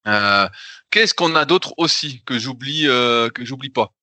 Euh, 0.07 0.47
Qu'est-ce 0.89 1.13
qu'on 1.13 1.35
a 1.35 1.45
d'autre 1.45 1.73
aussi 1.77 2.21
que 2.25 2.37
j'oublie 2.37 2.87
euh, 2.87 3.29
que 3.29 3.45
j'oublie 3.45 3.69
pas? 3.69 3.93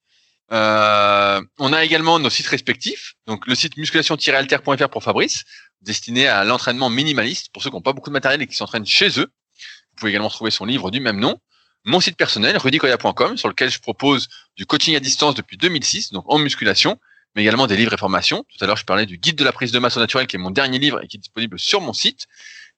Euh, 0.52 1.40
On 1.58 1.72
a 1.72 1.84
également 1.84 2.18
nos 2.18 2.30
sites 2.30 2.46
respectifs. 2.46 3.14
Donc 3.26 3.46
le 3.46 3.54
site 3.54 3.76
musculation-alter.fr 3.76 4.88
pour 4.88 5.02
Fabrice, 5.02 5.44
destiné 5.82 6.26
à 6.26 6.44
l'entraînement 6.44 6.88
minimaliste 6.90 7.50
pour 7.52 7.62
ceux 7.62 7.70
qui 7.70 7.76
n'ont 7.76 7.82
pas 7.82 7.92
beaucoup 7.92 8.10
de 8.10 8.14
matériel 8.14 8.40
et 8.42 8.46
qui 8.46 8.56
s'entraînent 8.56 8.86
chez 8.86 9.20
eux. 9.20 9.26
Vous 9.26 9.96
pouvez 9.96 10.10
également 10.10 10.30
trouver 10.30 10.50
son 10.50 10.64
livre 10.64 10.90
du 10.90 11.00
même 11.00 11.20
nom. 11.20 11.38
Mon 11.84 12.00
site 12.00 12.16
personnel, 12.16 12.56
rudicoya.com, 12.56 13.36
sur 13.36 13.48
lequel 13.48 13.70
je 13.70 13.78
propose 13.78 14.28
du 14.56 14.66
coaching 14.66 14.96
à 14.96 15.00
distance 15.00 15.34
depuis 15.34 15.56
2006, 15.56 16.12
donc 16.12 16.24
en 16.28 16.38
musculation, 16.38 16.98
mais 17.34 17.42
également 17.42 17.66
des 17.66 17.76
livres 17.76 17.92
et 17.92 17.96
formations. 17.96 18.44
Tout 18.48 18.62
à 18.64 18.66
l'heure, 18.66 18.76
je 18.76 18.84
parlais 18.84 19.06
du 19.06 19.18
guide 19.18 19.36
de 19.36 19.44
la 19.44 19.52
prise 19.52 19.72
de 19.72 19.78
masse 19.78 19.96
au 19.96 20.00
naturel, 20.00 20.26
qui 20.26 20.36
est 20.36 20.38
mon 20.38 20.50
dernier 20.50 20.78
livre 20.78 21.02
et 21.02 21.06
qui 21.06 21.16
est 21.16 21.20
disponible 21.20 21.58
sur 21.58 21.80
mon 21.80 21.92
site. 21.92 22.26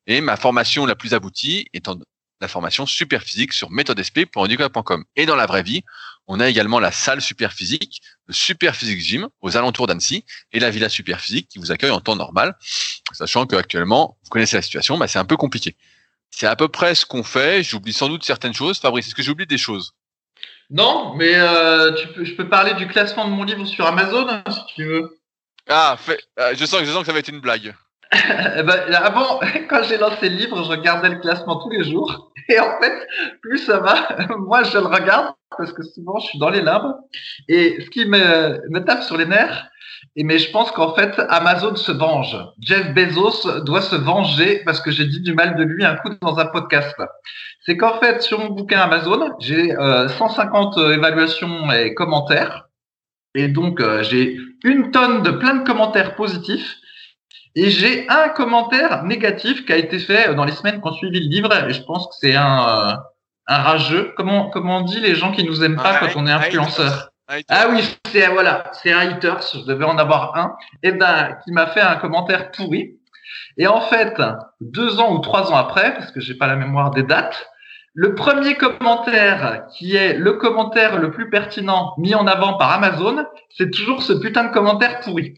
Et 0.06 0.20
ma 0.20 0.36
formation 0.36 0.86
la 0.86 0.96
plus 0.96 1.14
aboutie 1.14 1.68
étant 1.72 1.96
la 2.40 2.48
formation 2.48 2.86
super 2.86 3.22
physique 3.22 3.52
sur 3.52 3.70
méthodesp.rudicoya.com. 3.70 5.04
Et 5.16 5.26
dans 5.26 5.36
la 5.36 5.46
vraie 5.46 5.62
vie, 5.62 5.82
on 6.26 6.40
a 6.40 6.48
également 6.48 6.80
la 6.80 6.92
salle 6.92 7.20
super 7.20 7.52
physique, 7.52 8.02
le 8.26 8.34
super 8.34 8.76
physique 8.76 9.00
gym 9.00 9.28
aux 9.40 9.56
alentours 9.56 9.86
d'Annecy 9.86 10.24
et 10.52 10.60
la 10.60 10.70
villa 10.70 10.88
super 10.88 11.20
physique 11.20 11.48
qui 11.48 11.58
vous 11.58 11.72
accueille 11.72 11.90
en 11.90 12.00
temps 12.00 12.16
normal, 12.16 12.56
sachant 13.12 13.46
qu'actuellement, 13.46 14.16
vous 14.22 14.30
connaissez 14.30 14.56
la 14.56 14.62
situation, 14.62 14.96
bah, 14.96 15.08
c'est 15.08 15.18
un 15.18 15.24
peu 15.24 15.36
compliqué. 15.36 15.76
C'est 16.30 16.46
à 16.46 16.56
peu 16.56 16.68
près 16.68 16.94
ce 16.94 17.04
qu'on 17.04 17.24
fait. 17.24 17.62
J'oublie 17.62 17.92
sans 17.92 18.08
doute 18.08 18.24
certaines 18.24 18.54
choses. 18.54 18.78
Fabrice, 18.78 19.08
est-ce 19.08 19.14
que 19.14 19.22
j'oublie 19.22 19.46
des 19.46 19.58
choses? 19.58 19.94
Non, 20.70 21.14
mais 21.16 21.34
euh, 21.34 21.92
tu 21.94 22.06
peux, 22.08 22.24
je 22.24 22.34
peux 22.34 22.48
parler 22.48 22.74
du 22.74 22.86
classement 22.86 23.26
de 23.26 23.32
mon 23.32 23.42
livre 23.42 23.66
sur 23.66 23.84
Amazon, 23.86 24.28
hein, 24.28 24.44
si 24.48 24.74
tu 24.74 24.84
veux. 24.84 25.18
Ah, 25.68 25.96
fait, 25.98 26.20
euh, 26.38 26.54
je, 26.56 26.64
sens, 26.64 26.80
je 26.80 26.90
sens 26.90 27.00
que 27.00 27.06
ça 27.06 27.12
va 27.12 27.18
être 27.18 27.28
une 27.28 27.40
blague. 27.40 27.74
Eh 28.56 28.62
ben, 28.62 28.92
avant, 28.94 29.40
quand 29.68 29.82
j'ai 29.84 29.98
lancé 29.98 30.28
le 30.28 30.36
livre, 30.36 30.62
je 30.64 30.68
regardais 30.68 31.10
le 31.10 31.18
classement 31.18 31.56
tous 31.56 31.70
les 31.70 31.84
jours. 31.84 32.32
Et 32.48 32.58
en 32.58 32.80
fait, 32.80 33.06
plus 33.42 33.58
ça 33.58 33.78
va, 33.78 34.08
moi 34.38 34.64
je 34.64 34.78
le 34.78 34.86
regarde 34.86 35.34
parce 35.56 35.72
que 35.72 35.82
souvent 35.82 36.18
je 36.18 36.26
suis 36.26 36.38
dans 36.38 36.50
les 36.50 36.62
limbes. 36.62 36.96
Et 37.48 37.80
ce 37.80 37.90
qui 37.90 38.06
me, 38.06 38.60
me 38.70 38.80
tape 38.80 39.02
sur 39.04 39.16
les 39.16 39.26
nerfs, 39.26 39.70
et 40.16 40.24
mais 40.24 40.38
je 40.38 40.50
pense 40.50 40.70
qu'en 40.72 40.94
fait, 40.94 41.20
Amazon 41.28 41.76
se 41.76 41.92
venge. 41.92 42.36
Jeff 42.60 42.94
Bezos 42.94 43.62
doit 43.64 43.82
se 43.82 43.96
venger 43.96 44.62
parce 44.64 44.80
que 44.80 44.90
j'ai 44.90 45.04
dit 45.04 45.20
du 45.20 45.34
mal 45.34 45.56
de 45.56 45.62
lui 45.62 45.84
un 45.84 45.96
coup 45.96 46.10
dans 46.22 46.38
un 46.38 46.46
podcast. 46.46 46.96
C'est 47.64 47.76
qu'en 47.76 47.98
fait, 48.00 48.22
sur 48.22 48.38
mon 48.38 48.48
bouquin 48.48 48.80
Amazon, 48.80 49.30
j'ai 49.40 49.74
150 49.74 50.78
euh, 50.78 50.94
évaluations 50.94 51.70
et 51.72 51.94
commentaires. 51.94 52.68
Et 53.34 53.48
donc, 53.48 53.80
euh, 53.80 54.02
j'ai 54.02 54.38
une 54.64 54.90
tonne 54.90 55.22
de 55.22 55.30
plein 55.30 55.54
de 55.54 55.64
commentaires 55.64 56.16
positifs. 56.16 56.76
Et 57.56 57.70
j'ai 57.70 58.08
un 58.08 58.28
commentaire 58.28 59.02
négatif 59.04 59.66
qui 59.66 59.72
a 59.72 59.76
été 59.76 59.98
fait 59.98 60.34
dans 60.34 60.44
les 60.44 60.52
semaines 60.52 60.80
qui 60.80 60.88
ont 60.88 60.92
suivi 60.92 61.20
le 61.20 61.28
livre. 61.28 61.52
Et 61.68 61.72
je 61.72 61.82
pense 61.82 62.06
que 62.08 62.14
c'est 62.20 62.36
un, 62.36 62.68
euh, 62.68 62.92
un 63.48 63.58
rageux. 63.58 64.12
Comment, 64.16 64.50
comment 64.50 64.78
on 64.78 64.82
dit 64.82 65.00
les 65.00 65.14
gens 65.14 65.32
qui 65.32 65.44
nous 65.44 65.64
aiment 65.64 65.76
pas 65.76 65.98
quand 65.98 66.08
on 66.16 66.26
est 66.26 66.32
influenceur? 66.32 67.10
Ah 67.48 67.68
oui, 67.70 67.80
c'est 68.10 68.26
voilà, 68.28 68.64
c'est 68.72 68.92
un 68.92 68.98
haters. 68.98 69.42
Je 69.54 69.64
devais 69.64 69.84
en 69.84 69.98
avoir 69.98 70.36
un. 70.36 70.56
Et 70.82 70.92
ben, 70.92 71.38
qui 71.44 71.52
m'a 71.52 71.66
fait 71.68 71.80
un 71.80 71.96
commentaire 71.96 72.50
pourri. 72.50 72.96
Et 73.56 73.66
en 73.66 73.80
fait, 73.80 74.20
deux 74.60 75.00
ans 75.00 75.14
ou 75.14 75.18
trois 75.18 75.52
ans 75.52 75.56
après, 75.56 75.94
parce 75.94 76.10
que 76.10 76.20
j'ai 76.20 76.34
pas 76.34 76.46
la 76.46 76.56
mémoire 76.56 76.90
des 76.90 77.02
dates, 77.02 77.48
le 77.94 78.14
premier 78.14 78.54
commentaire 78.54 79.64
qui 79.76 79.96
est 79.96 80.14
le 80.14 80.34
commentaire 80.34 80.98
le 80.98 81.10
plus 81.10 81.28
pertinent 81.30 81.94
mis 81.98 82.14
en 82.14 82.26
avant 82.26 82.54
par 82.54 82.72
Amazon, 82.72 83.24
c'est 83.56 83.70
toujours 83.70 84.02
ce 84.02 84.12
putain 84.12 84.44
de 84.44 84.52
commentaire 84.52 85.00
pourri. 85.00 85.34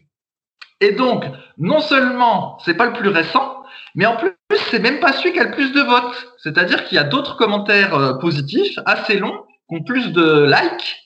Et 0.83 0.91
donc, 0.91 1.23
non 1.57 1.79
seulement 1.79 2.57
c'est 2.65 2.73
pas 2.73 2.87
le 2.87 2.91
plus 2.91 3.07
récent, 3.07 3.63
mais 3.95 4.05
en 4.05 4.17
plus 4.17 4.33
c'est 4.69 4.79
même 4.79 4.99
pas 4.99 5.13
celui 5.13 5.31
qui 5.31 5.39
a 5.39 5.45
le 5.45 5.51
plus 5.51 5.71
de 5.71 5.79
votes. 5.79 6.27
C'est-à-dire 6.39 6.83
qu'il 6.83 6.97
y 6.97 6.99
a 6.99 7.05
d'autres 7.05 7.37
commentaires 7.37 7.95
euh, 7.95 8.13
positifs, 8.15 8.77
assez 8.85 9.17
longs, 9.17 9.45
qui 9.69 9.77
ont 9.77 9.83
plus 9.83 10.11
de 10.11 10.43
likes, 10.43 10.97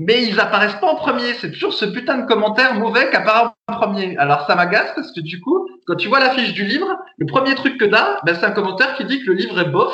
mais 0.00 0.22
ils 0.22 0.38
apparaissent 0.38 0.80
pas 0.80 0.86
en 0.86 0.94
premier. 0.94 1.34
C'est 1.34 1.50
toujours 1.50 1.74
ce 1.74 1.86
putain 1.86 2.18
de 2.18 2.26
commentaire 2.26 2.74
mauvais 2.74 3.10
qui 3.10 3.16
apparaît 3.16 3.48
en 3.66 3.74
premier. 3.74 4.16
Alors 4.16 4.46
ça 4.46 4.54
m'agace 4.54 4.92
parce 4.94 5.10
que 5.10 5.20
du 5.20 5.40
coup, 5.40 5.68
quand 5.88 5.96
tu 5.96 6.06
vois 6.06 6.20
la 6.20 6.30
fiche 6.30 6.52
du 6.52 6.64
livre, 6.64 6.96
le 7.18 7.26
premier 7.26 7.56
truc 7.56 7.78
que 7.78 7.84
t'as, 7.84 8.18
ben, 8.24 8.32
c'est 8.32 8.46
un 8.46 8.52
commentaire 8.52 8.94
qui 8.94 9.06
dit 9.06 9.24
que 9.24 9.32
le 9.32 9.34
livre 9.34 9.58
est 9.58 9.70
bof 9.70 9.92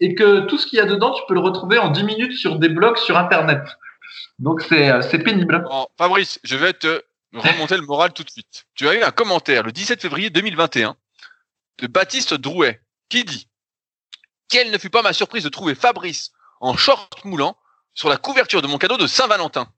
et 0.00 0.16
que 0.16 0.40
tout 0.46 0.58
ce 0.58 0.66
qu'il 0.66 0.78
y 0.78 0.82
a 0.82 0.86
dedans, 0.86 1.12
tu 1.12 1.22
peux 1.28 1.34
le 1.34 1.40
retrouver 1.40 1.78
en 1.78 1.90
10 1.90 2.02
minutes 2.02 2.32
sur 2.32 2.56
des 2.56 2.68
blogs 2.68 2.96
sur 2.96 3.16
Internet. 3.16 3.62
Donc 4.40 4.60
c'est 4.62 4.90
euh, 4.90 5.18
pénible. 5.24 5.64
Fabrice, 5.96 6.40
je 6.42 6.56
vais 6.56 6.72
te 6.72 7.02
remonter 7.34 7.76
le 7.76 7.82
moral 7.82 8.12
tout 8.12 8.24
de 8.24 8.30
suite. 8.30 8.66
Tu 8.74 8.88
as 8.88 8.94
eu 8.94 9.02
un 9.02 9.10
commentaire 9.10 9.62
le 9.62 9.72
17 9.72 10.00
février 10.00 10.30
2021 10.30 10.96
de 11.78 11.86
Baptiste 11.86 12.34
Drouet 12.34 12.80
qui 13.08 13.24
dit 13.24 13.48
Quelle 14.48 14.70
ne 14.70 14.78
fut 14.78 14.90
pas 14.90 15.02
ma 15.02 15.12
surprise 15.12 15.44
de 15.44 15.48
trouver 15.48 15.74
Fabrice 15.74 16.32
en 16.60 16.76
short 16.76 17.24
moulant 17.24 17.56
sur 17.94 18.08
la 18.08 18.16
couverture 18.16 18.62
de 18.62 18.66
mon 18.66 18.78
cadeau 18.78 18.96
de 18.96 19.06
Saint-Valentin. 19.06 19.70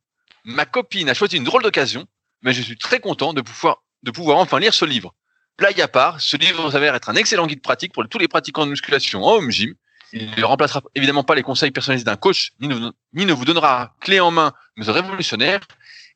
Ma 0.45 0.67
copine 0.67 1.09
a 1.09 1.14
choisi 1.14 1.37
une 1.37 1.45
drôle 1.45 1.62
d'occasion, 1.62 2.07
mais 2.43 2.53
je 2.53 2.62
suis 2.62 2.77
très 2.77 3.01
content 3.01 3.33
de 3.33 3.40
pouvoir, 3.40 3.83
de 4.03 4.11
pouvoir 4.11 4.38
enfin 4.38 4.61
lire 4.61 4.75
ce 4.75 4.85
livre. 4.85 5.14
Blague 5.57 5.81
à 5.81 5.88
part, 5.88 6.21
ce 6.21 6.37
livre 6.37 6.71
s'avère 6.71 6.95
être 6.95 7.09
un 7.09 7.14
excellent 7.14 7.47
guide 7.47 7.62
pratique 7.62 7.93
pour 7.93 8.07
tous 8.09 8.19
les 8.19 8.29
pratiquants 8.29 8.67
de 8.67 8.71
musculation 8.71 9.25
en 9.25 9.37
home 9.37 9.51
gym. 9.51 9.75
Il 10.12 10.31
ne 10.37 10.45
remplacera 10.45 10.83
évidemment 10.95 11.25
pas 11.25 11.35
les 11.35 11.43
conseils 11.43 11.71
personnalisés 11.71 12.05
d'un 12.05 12.17
coach, 12.17 12.53
ni 12.61 12.69
ne, 12.69 13.33
vous 13.33 13.45
donnera 13.45 13.95
clé 14.01 14.21
en 14.21 14.31
main, 14.31 14.53
mais 14.77 14.85
révolutionnaire. 14.87 15.61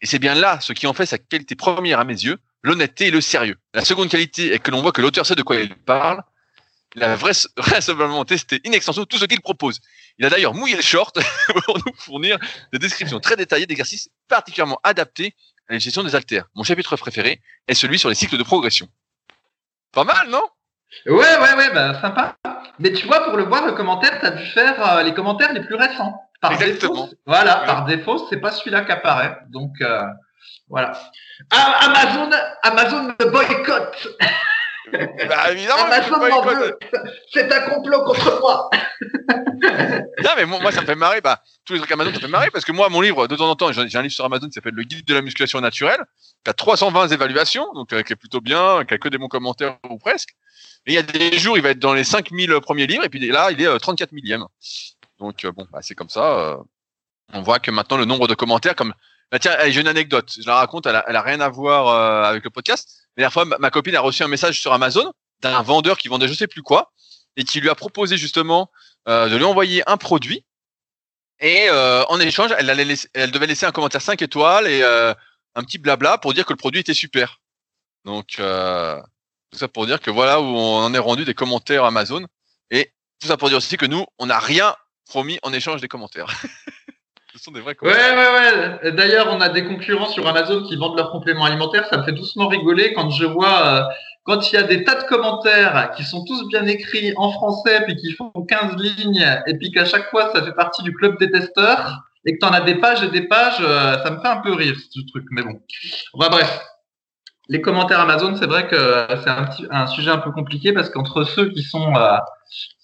Et 0.01 0.07
c'est 0.07 0.19
bien 0.19 0.35
là 0.35 0.61
ce 0.61 0.73
qui 0.73 0.87
en 0.87 0.93
fait 0.93 1.07
sa 1.07 1.19
qualité 1.19 1.55
première 1.55 1.99
à 1.99 2.05
mes 2.05 2.15
yeux, 2.15 2.39
l'honnêteté 2.63 3.09
et 3.09 3.11
le 3.11 3.21
sérieux. 3.21 3.57
La 3.75 3.85
seconde 3.85 4.09
qualité 4.09 4.53
est 4.53 4.59
que 4.59 4.71
l'on 4.71 4.83
voit 4.83 4.93
que 4.93 5.03
l'auteur 5.03 5.27
sait 5.27 5.35
de 5.35 5.43
quoi 5.43 5.57
il 5.57 5.75
parle. 5.75 6.23
Il 6.95 7.03
a 7.03 7.17
vraisemblablement 7.57 8.25
testé 8.25 8.61
in 8.67 8.71
tout 8.71 9.19
ce 9.19 9.25
qu'il 9.27 9.41
propose. 9.41 9.81
Il 10.19 10.25
a 10.25 10.31
d'ailleurs 10.31 10.55
mouillé 10.55 10.77
le 10.77 10.83
short 10.83 11.19
pour 11.65 11.79
nous 11.79 11.93
fournir 11.97 12.39
des 12.73 12.79
descriptions 12.79 13.21
très 13.21 13.37
détaillées 13.37 13.67
d'exercices 13.67 14.09
particulièrement 14.29 14.81
adaptés 14.83 15.35
à 15.69 15.75
la 15.75 15.79
gestion 15.79 16.03
des 16.03 16.15
haltères. 16.15 16.47
Mon 16.55 16.63
chapitre 16.65 16.97
préféré 16.97 17.41
est 17.67 17.75
celui 17.75 17.99
sur 17.99 18.09
les 18.09 18.15
cycles 18.15 18.39
de 18.39 18.43
progression. 18.43 18.89
Pas 19.93 20.05
mal, 20.05 20.29
non? 20.29 20.43
Ouais, 21.07 21.13
ouais, 21.15 21.55
ouais, 21.55 21.71
bah 21.75 22.01
sympa. 22.01 22.37
Mais 22.79 22.93
tu 22.93 23.07
vois, 23.07 23.25
pour 23.25 23.37
le 23.37 23.45
voir, 23.45 23.67
le 23.67 23.73
commentaire, 23.73 24.19
tu 24.21 24.27
as 24.27 24.31
dû 24.31 24.45
faire 24.47 24.97
euh, 24.97 25.03
les 25.03 25.13
commentaires 25.13 25.53
les 25.53 25.61
plus 25.61 25.75
récents. 25.75 26.23
Par 26.41 26.53
Exactement. 26.53 27.05
Défaut, 27.05 27.17
voilà, 27.27 27.57
par 27.67 27.85
défaut, 27.85 28.27
c'est 28.29 28.39
pas 28.39 28.53
celui-là 28.53 28.83
qui 28.83 28.93
apparaît. 28.93 29.39
Donc 29.49 29.73
euh, 29.81 30.03
voilà. 30.69 30.93
Ah, 31.51 31.79
Amazon, 31.83 32.31
Amazon 32.63 33.03
me 33.19 33.31
boycotte. 33.31 34.09
Bah, 34.93 35.53
évidemment, 35.53 35.85
Amazon. 35.85 36.73
C'est 37.33 37.53
un 37.53 37.61
complot 37.69 38.05
contre 38.05 38.41
moi. 38.41 38.71
non, 40.25 40.31
mais 40.37 40.47
moi, 40.47 40.73
ça 40.73 40.81
me 40.81 40.87
fait 40.87 40.95
marrer. 40.95 41.21
Bah, 41.21 41.43
tous 41.65 41.75
les 41.75 41.79
trucs 41.79 41.93
Amazon, 41.93 42.11
ça 42.11 42.17
me 42.17 42.23
fait 42.23 42.29
marrer 42.29 42.51
parce 42.51 42.65
que 42.65 42.73
moi, 42.73 42.89
mon 42.89 43.01
livre, 43.01 43.27
de 43.27 43.37
temps 43.37 43.51
en 43.51 43.57
temps, 43.57 43.73
j'ai 43.73 43.81
un 43.81 44.03
livre 44.03 44.15
sur 44.15 44.25
Amazon 44.25 44.47
qui 44.47 44.53
s'appelle 44.53 44.75
Le 44.75 44.85
guide 44.85 45.05
de 45.05 45.15
la 45.15 45.23
musculation 45.23 45.61
naturelle, 45.61 46.05
qui 46.45 46.51
a 46.51 46.55
320 46.55 47.09
évaluations, 47.09 47.73
donc 47.75 47.93
euh, 47.93 48.03
qui 48.03 48.13
est 48.13 48.17
plutôt 48.17 48.41
bien, 48.41 48.85
qui 48.87 48.95
a 48.95 48.99
que 48.99 49.09
des 49.09 49.19
bons 49.19 49.29
commentaires 49.29 49.77
ou 49.89 49.99
presque. 49.99 50.31
Et 50.87 50.93
il 50.93 50.95
y 50.95 50.99
a 50.99 51.03
des 51.03 51.37
jours, 51.39 51.59
il 51.59 51.63
va 51.63 51.71
être 51.71 51.79
dans 51.79 51.95
les 51.95 52.05
5000 52.05 52.61
premiers 52.63 52.87
livres, 52.87 53.05
et 53.05 53.09
puis 53.09 53.21
là, 53.29 53.51
il 53.51 53.61
est 53.61 53.79
34 53.79 54.11
euh, 54.11 54.15
millième. 54.15 54.45
Donc, 55.19 55.45
euh, 55.45 55.53
bon, 55.53 55.67
bah, 55.73 55.81
c'est 55.83 55.95
comme 55.95 56.09
ça. 56.09 56.59
on 57.33 57.43
voit 57.43 57.59
que 57.59 57.71
maintenant, 57.71 57.97
le 57.97 58.05
nombre 58.05 58.29
de 58.29 58.35
commentaires, 58.35 58.75
comme. 58.75 58.95
Bah, 59.31 59.39
tiens, 59.39 59.57
j'ai 59.69 59.81
une 59.81 59.89
anecdote. 59.89 60.33
Je 60.41 60.47
la 60.47 60.57
raconte, 60.57 60.87
elle 60.87 60.97
a, 60.97 61.05
elle 61.07 61.17
rien 61.19 61.41
à 61.41 61.49
voir 61.49 62.25
avec 62.25 62.45
le 62.45 62.51
podcast. 62.51 63.09
Mais 63.17 63.23
la 63.23 63.31
fois, 63.31 63.45
ma 63.45 63.71
copine 63.71 63.95
a 63.97 64.01
reçu 64.01 64.23
un 64.23 64.29
message 64.29 64.61
sur 64.61 64.73
Amazon 64.73 65.13
d'un 65.41 65.61
vendeur 65.63 65.99
qui 65.99 66.09
vendait 66.09 66.29
je 66.29 66.35
sais 66.35 66.47
plus 66.47 66.63
quoi 66.63 66.93
et 67.37 67.45
qui 67.45 67.61
lui 67.61 67.71
a 67.71 67.75
proposé 67.75 68.17
justement 68.17 68.71
euh, 69.09 69.29
de 69.29 69.37
lui 69.37 69.45
envoyer 69.45 69.89
un 69.89 69.97
produit. 69.97 70.45
Et 71.41 71.69
euh, 71.71 72.05
en 72.09 72.19
échange, 72.21 72.53
elle, 72.59 72.69
allait 72.69 72.97
elle 73.15 73.31
devait 73.31 73.47
laisser 73.47 73.65
un 73.65 73.71
commentaire 73.71 74.03
5 74.03 74.21
étoiles 74.23 74.67
et 74.67 74.83
euh, 74.83 75.15
un 75.55 75.63
petit 75.63 75.79
blabla 75.79 76.19
pour 76.19 76.35
dire 76.35 76.45
que 76.45 76.53
le 76.53 76.57
produit 76.57 76.81
était 76.81 76.95
super. 76.95 77.41
Donc, 78.05 78.37
tout 78.37 79.59
ça 79.59 79.69
pour 79.69 79.87
dire 79.87 80.01
que 80.01 80.11
voilà 80.11 80.41
où 80.41 80.45
on 80.45 80.85
en 80.85 80.95
est 80.95 80.99
rendu 80.99 81.25
des 81.25 81.35
commentaires 81.35 81.85
Amazon. 81.85 82.27
Et 82.71 82.93
Tout 83.21 83.29
ça 83.29 83.37
pour 83.37 83.49
dire 83.49 83.59
aussi 83.59 83.77
que 83.77 83.87
nous, 83.87 84.05
on 84.19 84.27
n'a 84.27 84.39
rien 84.39 84.75
promis 85.09 85.39
en 85.43 85.53
échange 85.53 85.81
des 85.81 85.89
commentaires. 85.89 86.29
Ce 87.35 87.45
sont 87.45 87.51
des 87.51 87.61
vrais 87.61 87.75
commentaires. 87.75 88.17
Ouais, 88.17 88.17
ouais, 88.17 88.79
ouais. 88.85 88.93
D'ailleurs, 88.93 89.29
on 89.31 89.41
a 89.41 89.49
des 89.49 89.65
concurrents 89.65 90.09
sur 90.09 90.27
Amazon 90.27 90.65
qui 90.65 90.77
vendent 90.77 90.97
leurs 90.97 91.11
compléments 91.11 91.45
alimentaires. 91.45 91.87
Ça 91.89 91.99
me 91.99 92.03
fait 92.05 92.13
doucement 92.13 92.49
rigoler 92.49 92.95
quand 92.95 93.11
je 93.11 93.27
vois, 93.27 93.67
euh, 93.67 93.83
quand 94.25 94.51
il 94.51 94.57
y 94.57 94.59
a 94.59 94.63
des 94.63 94.83
tas 94.85 94.97
de 94.97 95.05
commentaires 95.05 95.91
qui 95.97 96.05
sont 96.05 96.25
tous 96.25 96.49
bien 96.49 96.67
écrits 96.67 97.13
en 97.17 97.31
français, 97.31 97.83
puis 97.85 97.97
qui 97.97 98.13
font 98.13 98.31
15 98.31 98.77
lignes, 98.77 99.41
et 99.47 99.55
puis 99.59 99.71
qu'à 99.71 99.85
chaque 99.85 100.09
fois, 100.11 100.33
ça 100.35 100.43
fait 100.43 100.55
partie 100.55 100.83
du 100.83 100.93
club 100.93 101.19
des 101.19 101.31
testeurs, 101.31 102.03
et 102.25 102.33
que 102.33 102.39
tu 102.41 102.47
en 102.47 102.53
as 102.53 102.63
des 102.63 102.77
pages 102.77 103.03
et 103.03 103.09
des 103.09 103.29
pages, 103.29 103.61
euh, 103.61 104.03
ça 104.03 104.11
me 104.11 104.21
fait 104.21 104.29
un 104.29 104.39
peu 104.39 104.53
rire, 104.55 104.75
ce 104.91 105.01
truc. 105.07 105.25
Mais 105.31 105.43
bon. 105.43 105.61
Enfin, 106.15 106.31
bref. 106.31 106.61
Les 107.51 107.63
commentaires 107.63 108.01
Amazon, 108.01 108.37
c'est 108.37 108.47
vrai 108.47 108.69
que 108.69 109.07
c'est 109.23 109.31
un, 109.31 109.49
un 109.71 109.87
sujet 109.87 110.11
un 110.11 110.19
peu 110.19 110.31
compliqué 110.33 110.75
parce 110.75 110.91
qu'entre 110.91 111.25
ceux 111.25 111.49
qui 111.49 111.63
sont 111.63 111.95
euh, 111.97 112.19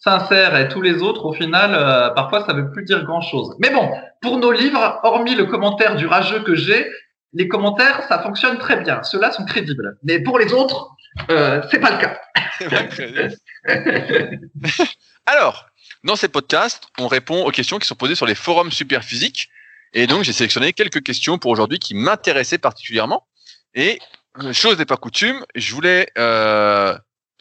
sincère 0.05 0.57
et 0.57 0.69
tous 0.69 0.83
les 0.83 1.03
autres, 1.03 1.25
au 1.25 1.33
final, 1.33 1.75
euh, 1.75 2.11
parfois, 2.11 2.45
ça 2.45 2.53
veut 2.53 2.71
plus 2.71 2.85
dire 2.85 3.03
grand-chose. 3.05 3.57
Mais 3.59 3.71
bon, 3.71 3.91
pour 4.21 4.37
nos 4.37 4.53
livres, 4.53 5.01
hormis 5.03 5.35
le 5.35 5.47
commentaire 5.47 5.97
du 5.97 6.07
rageux 6.07 6.45
que 6.45 6.55
j'ai, 6.55 6.89
les 7.33 7.49
commentaires, 7.49 8.05
ça 8.09 8.23
fonctionne 8.23 8.59
très 8.59 8.77
bien. 8.77 9.03
Ceux-là 9.03 9.33
sont 9.33 9.45
crédibles. 9.45 9.97
Mais 10.05 10.21
pour 10.21 10.39
les 10.39 10.53
autres, 10.53 10.91
euh, 11.31 11.63
c'est 11.71 11.81
pas 11.81 11.91
le 11.91 11.99
cas. 11.99 12.21
Alors, 15.27 15.67
dans 16.05 16.17
ces 16.17 16.29
podcasts, 16.29 16.85
on 16.99 17.09
répond 17.09 17.45
aux 17.45 17.51
questions 17.51 17.79
qui 17.79 17.89
sont 17.89 17.95
posées 17.95 18.15
sur 18.15 18.27
les 18.27 18.35
forums 18.35 18.71
superphysiques. 18.71 19.49
Et 19.95 20.07
donc, 20.07 20.23
j'ai 20.23 20.33
sélectionné 20.33 20.73
quelques 20.73 21.03
questions 21.03 21.39
pour 21.39 21.51
aujourd'hui 21.51 21.79
qui 21.79 21.95
m'intéressaient 21.95 22.59
particulièrement. 22.59 23.27
Et, 23.75 23.99
euh, 24.43 24.53
chose 24.53 24.79
n'est 24.79 24.85
pas 24.85 24.97
coutume, 24.97 25.45
je 25.55 25.75
voulais 25.75 26.09
euh, 26.19 26.97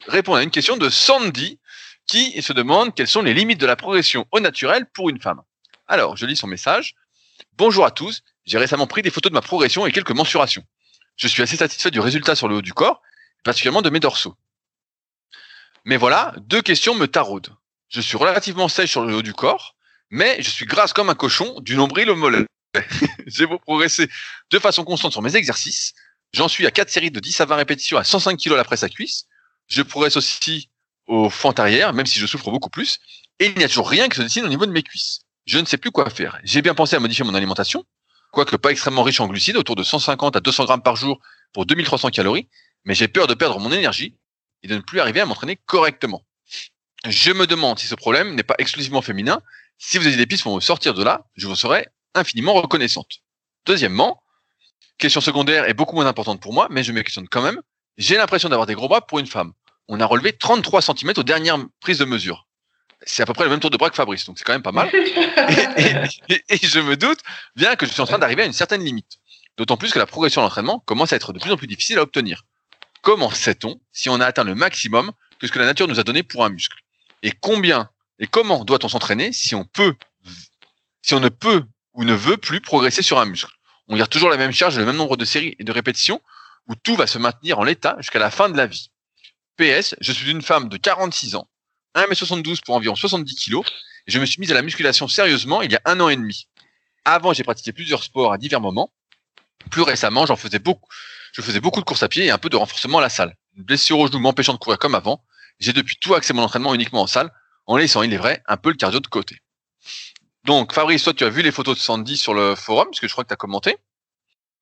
répondre 0.06 0.38
à 0.38 0.42
une 0.42 0.50
question 0.50 0.76
de 0.76 0.88
Sandy, 0.88 1.58
qui 2.06 2.40
se 2.42 2.52
demande 2.52 2.94
quelles 2.94 3.08
sont 3.08 3.22
les 3.22 3.34
limites 3.34 3.60
de 3.60 3.66
la 3.66 3.76
progression 3.76 4.26
au 4.30 4.40
naturel 4.40 4.86
pour 4.92 5.08
une 5.10 5.20
femme. 5.20 5.40
Alors, 5.86 6.16
je 6.16 6.26
lis 6.26 6.36
son 6.36 6.46
message. 6.46 6.94
Bonjour 7.56 7.84
à 7.84 7.90
tous, 7.90 8.22
j'ai 8.44 8.58
récemment 8.58 8.86
pris 8.86 9.02
des 9.02 9.10
photos 9.10 9.30
de 9.30 9.34
ma 9.34 9.40
progression 9.40 9.86
et 9.86 9.92
quelques 9.92 10.10
mensurations. 10.10 10.64
Je 11.16 11.28
suis 11.28 11.42
assez 11.42 11.56
satisfait 11.56 11.90
du 11.90 12.00
résultat 12.00 12.34
sur 12.34 12.48
le 12.48 12.56
haut 12.56 12.62
du 12.62 12.72
corps, 12.72 13.00
particulièrement 13.42 13.82
de 13.82 13.90
mes 13.90 14.00
dorsaux. 14.00 14.34
Mais 15.84 15.96
voilà, 15.96 16.34
deux 16.38 16.62
questions 16.62 16.94
me 16.94 17.06
taraudent. 17.06 17.56
Je 17.88 18.00
suis 18.00 18.16
relativement 18.16 18.68
sèche 18.68 18.90
sur 18.90 19.04
le 19.04 19.14
haut 19.14 19.22
du 19.22 19.34
corps, 19.34 19.76
mais 20.10 20.42
je 20.42 20.50
suis 20.50 20.66
grasse 20.66 20.92
comme 20.92 21.10
un 21.10 21.14
cochon 21.14 21.60
du 21.60 21.76
nombril 21.76 22.10
au 22.10 22.16
mollet. 22.16 22.46
j'ai 23.26 23.46
beau 23.46 23.58
progresser 23.58 24.08
de 24.50 24.58
façon 24.58 24.84
constante 24.84 25.12
sur 25.12 25.22
mes 25.22 25.36
exercices. 25.36 25.94
J'en 26.32 26.48
suis 26.48 26.66
à 26.66 26.70
4 26.70 26.90
séries 26.90 27.10
de 27.10 27.20
10 27.20 27.40
à 27.42 27.44
20 27.44 27.56
répétitions 27.56 27.98
à 27.98 28.04
105 28.04 28.36
kg 28.38 28.54
la 28.54 28.64
presse 28.64 28.82
à 28.82 28.88
cuisse. 28.88 29.26
Je 29.68 29.82
progresse 29.82 30.16
aussi 30.16 30.70
au 31.06 31.30
fente 31.30 31.58
arrière, 31.58 31.92
même 31.92 32.06
si 32.06 32.18
je 32.18 32.26
souffre 32.26 32.50
beaucoup 32.50 32.70
plus, 32.70 32.98
et 33.38 33.46
il 33.46 33.58
n'y 33.58 33.64
a 33.64 33.68
toujours 33.68 33.88
rien 33.88 34.08
qui 34.08 34.16
se 34.16 34.22
dessine 34.22 34.44
au 34.44 34.48
niveau 34.48 34.66
de 34.66 34.72
mes 34.72 34.82
cuisses. 34.82 35.22
Je 35.46 35.58
ne 35.58 35.66
sais 35.66 35.76
plus 35.76 35.90
quoi 35.90 36.08
faire. 36.08 36.38
J'ai 36.44 36.62
bien 36.62 36.74
pensé 36.74 36.96
à 36.96 37.00
modifier 37.00 37.24
mon 37.24 37.34
alimentation, 37.34 37.84
quoique 38.30 38.56
pas 38.56 38.70
extrêmement 38.70 39.02
riche 39.02 39.20
en 39.20 39.26
glucides, 39.26 39.56
autour 39.56 39.76
de 39.76 39.82
150 39.82 40.36
à 40.36 40.40
200 40.40 40.64
grammes 40.64 40.82
par 40.82 40.96
jour 40.96 41.20
pour 41.52 41.66
2300 41.66 42.10
calories, 42.10 42.48
mais 42.84 42.94
j'ai 42.94 43.08
peur 43.08 43.26
de 43.26 43.34
perdre 43.34 43.58
mon 43.60 43.70
énergie 43.70 44.16
et 44.62 44.68
de 44.68 44.76
ne 44.76 44.80
plus 44.80 45.00
arriver 45.00 45.20
à 45.20 45.26
m'entraîner 45.26 45.56
correctement. 45.66 46.22
Je 47.06 47.32
me 47.32 47.46
demande 47.46 47.78
si 47.78 47.86
ce 47.86 47.94
problème 47.94 48.34
n'est 48.34 48.42
pas 48.42 48.54
exclusivement 48.58 49.02
féminin. 49.02 49.42
Si 49.78 49.98
vous 49.98 50.06
avez 50.06 50.16
des 50.16 50.26
pistes 50.26 50.42
pour 50.42 50.54
me 50.54 50.60
sortir 50.60 50.94
de 50.94 51.02
là, 51.02 51.26
je 51.36 51.46
vous 51.46 51.56
serai 51.56 51.86
infiniment 52.14 52.54
reconnaissante. 52.54 53.20
Deuxièmement, 53.66 54.22
question 54.96 55.20
secondaire 55.20 55.68
est 55.68 55.74
beaucoup 55.74 55.94
moins 55.94 56.06
importante 56.06 56.40
pour 56.40 56.54
moi, 56.54 56.68
mais 56.70 56.82
je 56.82 56.92
me 56.92 57.02
questionne 57.02 57.28
quand 57.28 57.42
même. 57.42 57.60
J'ai 57.98 58.16
l'impression 58.16 58.48
d'avoir 58.48 58.66
des 58.66 58.74
gros 58.74 58.88
bras 58.88 59.06
pour 59.06 59.18
une 59.18 59.26
femme 59.26 59.52
on 59.88 60.00
a 60.00 60.06
relevé 60.06 60.32
33 60.32 60.82
cm 60.82 61.12
aux 61.16 61.22
dernières 61.22 61.58
prises 61.80 61.98
de 61.98 62.04
mesure. 62.04 62.46
C'est 63.06 63.22
à 63.22 63.26
peu 63.26 63.34
près 63.34 63.44
le 63.44 63.50
même 63.50 63.60
tour 63.60 63.70
de 63.70 63.76
bras 63.76 63.90
que 63.90 63.96
Fabrice, 63.96 64.24
donc 64.24 64.38
c'est 64.38 64.44
quand 64.44 64.54
même 64.54 64.62
pas 64.62 64.72
mal. 64.72 64.88
et, 64.94 66.56
je 66.62 66.80
me 66.80 66.96
doute 66.96 67.20
bien 67.54 67.76
que 67.76 67.86
je 67.86 67.92
suis 67.92 68.00
en 68.00 68.06
train 68.06 68.18
d'arriver 68.18 68.42
à 68.42 68.46
une 68.46 68.52
certaine 68.52 68.82
limite. 68.82 69.18
D'autant 69.58 69.76
plus 69.76 69.92
que 69.92 69.98
la 69.98 70.06
progression 70.06 70.40
de 70.40 70.46
l'entraînement 70.46 70.80
commence 70.80 71.12
à 71.12 71.16
être 71.16 71.32
de 71.32 71.38
plus 71.38 71.52
en 71.52 71.56
plus 71.56 71.66
difficile 71.66 71.98
à 71.98 72.02
obtenir. 72.02 72.44
Comment 73.02 73.30
sait-on 73.30 73.78
si 73.92 74.08
on 74.08 74.20
a 74.20 74.26
atteint 74.26 74.44
le 74.44 74.54
maximum 74.54 75.12
que 75.38 75.46
ce 75.46 75.52
que 75.52 75.58
la 75.58 75.66
nature 75.66 75.86
nous 75.86 76.00
a 76.00 76.02
donné 76.04 76.22
pour 76.22 76.44
un 76.44 76.48
muscle? 76.48 76.78
Et 77.22 77.32
combien 77.32 77.90
et 78.18 78.26
comment 78.26 78.64
doit-on 78.64 78.88
s'entraîner 78.88 79.32
si 79.32 79.54
on 79.54 79.64
peut, 79.64 79.94
si 81.02 81.14
on 81.14 81.20
ne 81.20 81.28
peut 81.28 81.64
ou 81.92 82.04
ne 82.04 82.14
veut 82.14 82.36
plus 82.36 82.60
progresser 82.60 83.02
sur 83.02 83.18
un 83.18 83.24
muscle? 83.24 83.52
On 83.88 83.96
garde 83.96 84.10
toujours 84.10 84.30
la 84.30 84.36
même 84.36 84.52
charge, 84.52 84.78
le 84.78 84.86
même 84.86 84.96
nombre 84.96 85.16
de 85.16 85.24
séries 85.24 85.56
et 85.58 85.64
de 85.64 85.72
répétitions, 85.72 86.22
où 86.68 86.74
tout 86.74 86.96
va 86.96 87.06
se 87.06 87.18
maintenir 87.18 87.58
en 87.58 87.64
l'état 87.64 87.96
jusqu'à 87.98 88.18
la 88.18 88.30
fin 88.30 88.48
de 88.48 88.56
la 88.56 88.66
vie. 88.66 88.90
PS, 89.56 89.94
je 90.00 90.12
suis 90.12 90.30
une 90.30 90.42
femme 90.42 90.68
de 90.68 90.76
46 90.76 91.36
ans, 91.36 91.48
1m72 91.94 92.60
pour 92.64 92.74
environ 92.74 92.96
70 92.96 93.34
kg, 93.36 93.60
et 94.06 94.10
je 94.10 94.18
me 94.18 94.26
suis 94.26 94.40
mise 94.40 94.50
à 94.50 94.54
la 94.54 94.62
musculation 94.62 95.08
sérieusement 95.08 95.62
il 95.62 95.72
y 95.72 95.76
a 95.76 95.80
un 95.84 96.00
an 96.00 96.08
et 96.08 96.16
demi. 96.16 96.48
Avant, 97.04 97.32
j'ai 97.32 97.44
pratiqué 97.44 97.72
plusieurs 97.72 98.02
sports 98.02 98.32
à 98.32 98.38
divers 98.38 98.60
moments. 98.60 98.92
Plus 99.70 99.82
récemment, 99.82 100.26
j'en 100.26 100.36
faisais 100.36 100.58
beaucoup. 100.58 100.88
Je 101.32 101.42
faisais 101.42 101.60
beaucoup 101.60 101.80
de 101.80 101.84
courses 101.84 102.02
à 102.02 102.08
pied 102.08 102.24
et 102.24 102.30
un 102.30 102.38
peu 102.38 102.48
de 102.48 102.56
renforcement 102.56 102.98
à 102.98 103.02
la 103.02 103.08
salle. 103.08 103.36
Une 103.56 103.64
blessure 103.64 103.98
au 103.98 104.06
genou 104.06 104.18
m'empêchant 104.18 104.54
de 104.54 104.58
courir 104.58 104.78
comme 104.78 104.94
avant. 104.94 105.24
J'ai 105.58 105.72
depuis 105.72 105.96
tout 105.96 106.14
axé 106.14 106.32
mon 106.32 106.42
entraînement 106.42 106.74
uniquement 106.74 107.02
en 107.02 107.06
salle, 107.06 107.30
en 107.66 107.76
laissant, 107.76 108.02
il 108.02 108.12
est 108.12 108.18
vrai, 108.18 108.42
un 108.46 108.56
peu 108.56 108.70
le 108.70 108.76
cardio 108.76 109.00
de 109.00 109.06
côté. 109.06 109.40
Donc, 110.44 110.72
Fabrice, 110.72 111.02
toi, 111.02 111.14
tu 111.14 111.24
as 111.24 111.30
vu 111.30 111.42
les 111.42 111.52
photos 111.52 111.76
de 111.76 111.80
Sandy 111.82 112.16
sur 112.16 112.34
le 112.34 112.54
forum, 112.54 112.86
parce 112.88 113.00
que 113.00 113.08
je 113.08 113.12
crois 113.12 113.24
que 113.24 113.28
tu 113.28 113.34
as 113.34 113.38
commenté. 113.38 113.76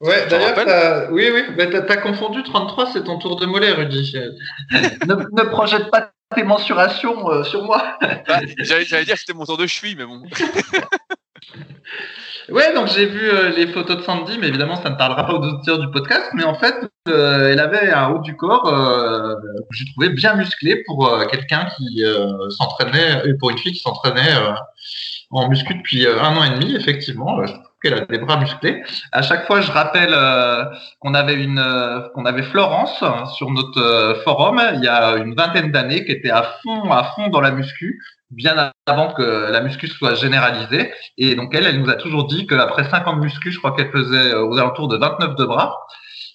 Ouais, 0.02 0.26
d'ailleurs, 0.28 1.08
oui, 1.12 1.30
oui, 1.32 1.44
mais 1.56 1.70
t'as 1.70 1.94
as 1.94 1.96
confondu 1.98 2.42
33, 2.42 2.90
c'est 2.92 3.04
ton 3.04 3.18
tour 3.18 3.36
de 3.36 3.46
mollet, 3.46 3.70
Rudy. 3.70 4.14
ne, 4.72 5.14
ne, 5.14 5.48
projette 5.48 5.90
pas 5.92 6.10
tes 6.34 6.42
mensurations 6.42 7.30
euh, 7.30 7.44
sur 7.44 7.62
moi. 7.62 7.98
Bah, 8.00 8.40
j'allais 8.58 8.84
dire 9.04 9.14
que 9.14 9.20
c'était 9.20 9.32
mon 9.32 9.44
tour 9.44 9.56
de 9.56 9.66
cheville, 9.68 9.94
mais 9.96 10.04
bon. 10.04 10.24
ouais, 12.48 12.74
donc 12.74 12.88
j'ai 12.88 13.06
vu 13.06 13.30
euh, 13.30 13.50
les 13.50 13.68
photos 13.68 13.98
de 13.98 14.02
Sandy, 14.02 14.38
mais 14.38 14.48
évidemment, 14.48 14.74
ça 14.74 14.90
ne 14.90 14.96
parlera 14.96 15.24
pas 15.24 15.34
aux 15.34 15.44
auditeurs 15.44 15.78
du 15.78 15.88
podcast. 15.92 16.30
Mais 16.34 16.42
en 16.42 16.54
fait, 16.54 16.74
euh, 17.08 17.52
elle 17.52 17.60
avait 17.60 17.92
un 17.92 18.08
haut 18.08 18.22
du 18.22 18.34
corps 18.36 18.64
que 18.64 19.76
j'ai 19.76 19.84
trouvé 19.92 20.08
bien 20.08 20.34
musclé 20.34 20.82
pour 20.84 21.16
quelqu'un 21.30 21.68
qui 21.76 22.02
s'entraînait, 22.50 23.22
pour 23.38 23.50
une 23.50 23.58
fille 23.58 23.72
qui 23.72 23.80
s'entraînait 23.80 24.34
en 25.32 25.48
muscu 25.48 25.74
depuis 25.74 26.06
un 26.06 26.36
an 26.36 26.44
et 26.44 26.50
demi, 26.58 26.76
effectivement 26.76 27.42
qu'elle 27.82 27.94
a 27.94 28.04
des 28.04 28.18
bras 28.18 28.38
musclés. 28.38 28.82
À 29.10 29.22
chaque 29.22 29.46
fois, 29.46 29.60
je 29.60 29.70
rappelle 29.70 30.12
euh, 30.12 30.64
qu'on 31.00 31.14
avait 31.14 31.34
une, 31.34 31.58
euh, 31.58 32.08
qu'on 32.14 32.24
avait 32.24 32.42
Florence 32.42 33.02
sur 33.36 33.50
notre 33.50 33.80
euh, 33.80 34.14
forum 34.22 34.60
il 34.74 34.84
y 34.84 34.88
a 34.88 35.16
une 35.16 35.34
vingtaine 35.34 35.72
d'années 35.72 36.04
qui 36.04 36.12
était 36.12 36.30
à 36.30 36.44
fond, 36.62 36.90
à 36.92 37.04
fond 37.16 37.28
dans 37.28 37.40
la 37.40 37.50
muscu, 37.50 38.00
bien 38.30 38.72
avant 38.86 39.12
que 39.12 39.50
la 39.50 39.60
muscu 39.62 39.88
soit 39.88 40.14
généralisée. 40.14 40.92
Et 41.18 41.34
donc 41.34 41.54
elle, 41.54 41.66
elle 41.66 41.80
nous 41.80 41.90
a 41.90 41.94
toujours 41.94 42.26
dit 42.26 42.46
qu'après 42.46 42.88
5 42.88 43.06
ans 43.08 43.16
de 43.16 43.20
muscu, 43.20 43.50
je 43.50 43.58
crois 43.58 43.72
qu'elle 43.72 43.90
faisait 43.90 44.34
aux 44.34 44.58
alentours 44.58 44.88
de 44.88 44.96
29 44.96 45.34
de 45.34 45.44
bras. 45.44 45.78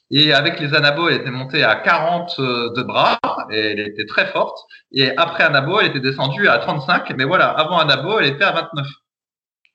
Et 0.09 0.33
avec 0.33 0.59
les 0.59 0.73
anabos, 0.73 1.09
elle 1.09 1.17
était 1.17 1.31
montée 1.31 1.63
à 1.63 1.75
40 1.75 2.39
de 2.39 2.83
bras 2.83 3.19
et 3.51 3.59
elle 3.59 3.79
était 3.79 4.05
très 4.05 4.25
forte. 4.27 4.57
Et 4.91 5.15
après 5.17 5.43
anabo, 5.43 5.79
elle 5.79 5.87
était 5.87 5.99
descendue 5.99 6.47
à 6.47 6.59
35. 6.59 7.13
Mais 7.17 7.25
voilà, 7.25 7.49
avant 7.49 7.77
anabo, 7.77 8.19
elle 8.19 8.27
était 8.27 8.45
à 8.45 8.51
29. 8.51 8.87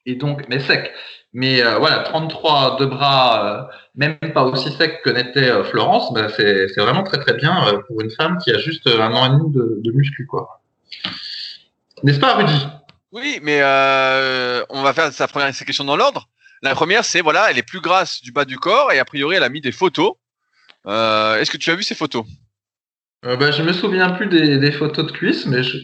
Et 0.07 0.17
donc, 0.17 0.45
mais 0.49 0.61
sec. 0.61 0.93
Mais 1.35 1.63
euh, 1.63 1.79
voilà, 1.79 2.01
33 2.01 2.77
de 2.79 2.87
bras, 2.87 3.47
euh, 3.47 3.75
même 3.95 4.19
pas 4.35 4.43
aussi 4.43 4.71
sec 4.73 5.01
que 5.03 5.11
n'était 5.11 5.49
euh, 5.49 5.65
Florence, 5.65 6.13
bah, 6.13 6.29
c'est 6.29 6.77
vraiment 6.77 7.05
très 7.05 7.19
très 7.19 7.35
bien 7.35 7.83
pour 7.87 8.03
une 8.03 8.11
femme 8.11 8.37
qui 8.39 8.51
a 8.51 8.59
juste 8.59 8.87
un 8.87 9.13
an 9.15 9.27
et 9.27 9.39
demi 9.39 9.51
de, 9.53 9.81
de 9.83 9.93
muscu, 9.93 10.27
quoi. 10.27 10.61
N'est-ce 12.03 12.21
pas, 12.21 12.35
Rudy? 12.35 12.67
Oui, 13.13 13.39
mais 13.43 13.63
on 14.69 14.83
va 14.83 14.93
faire 14.93 15.13
sa 15.13 15.29
première 15.29 15.53
question 15.53 15.85
dans 15.85 15.97
l'ordre. 15.97 16.29
La 16.63 16.75
première, 16.75 17.05
c'est 17.05 17.21
voilà, 17.23 17.51
elle 17.51 17.59
est 17.59 17.63
plus 17.63 17.81
grasse 17.81 18.21
du 18.23 18.31
bas 18.31 18.45
du 18.45 18.59
corps 18.59 18.93
et 18.93 18.99
a 18.99 19.05
priori, 19.05 19.37
elle 19.37 19.43
a 19.43 19.49
mis 19.49 19.61
des 19.61 19.73
photos. 19.73 20.13
Est-ce 20.87 21.51
que 21.51 21.57
tu 21.57 21.71
as 21.71 21.77
vu 21.77 21.83
ces 21.83 21.95
photos? 21.95 22.25
Bah, 23.23 23.51
Je 23.51 23.63
me 23.63 23.73
souviens 23.73 24.11
plus 24.11 24.27
des, 24.27 24.59
des 24.59 24.73
photos 24.73 25.07
de 25.07 25.13
cuisses, 25.13 25.47
mais 25.47 25.63
je, 25.63 25.79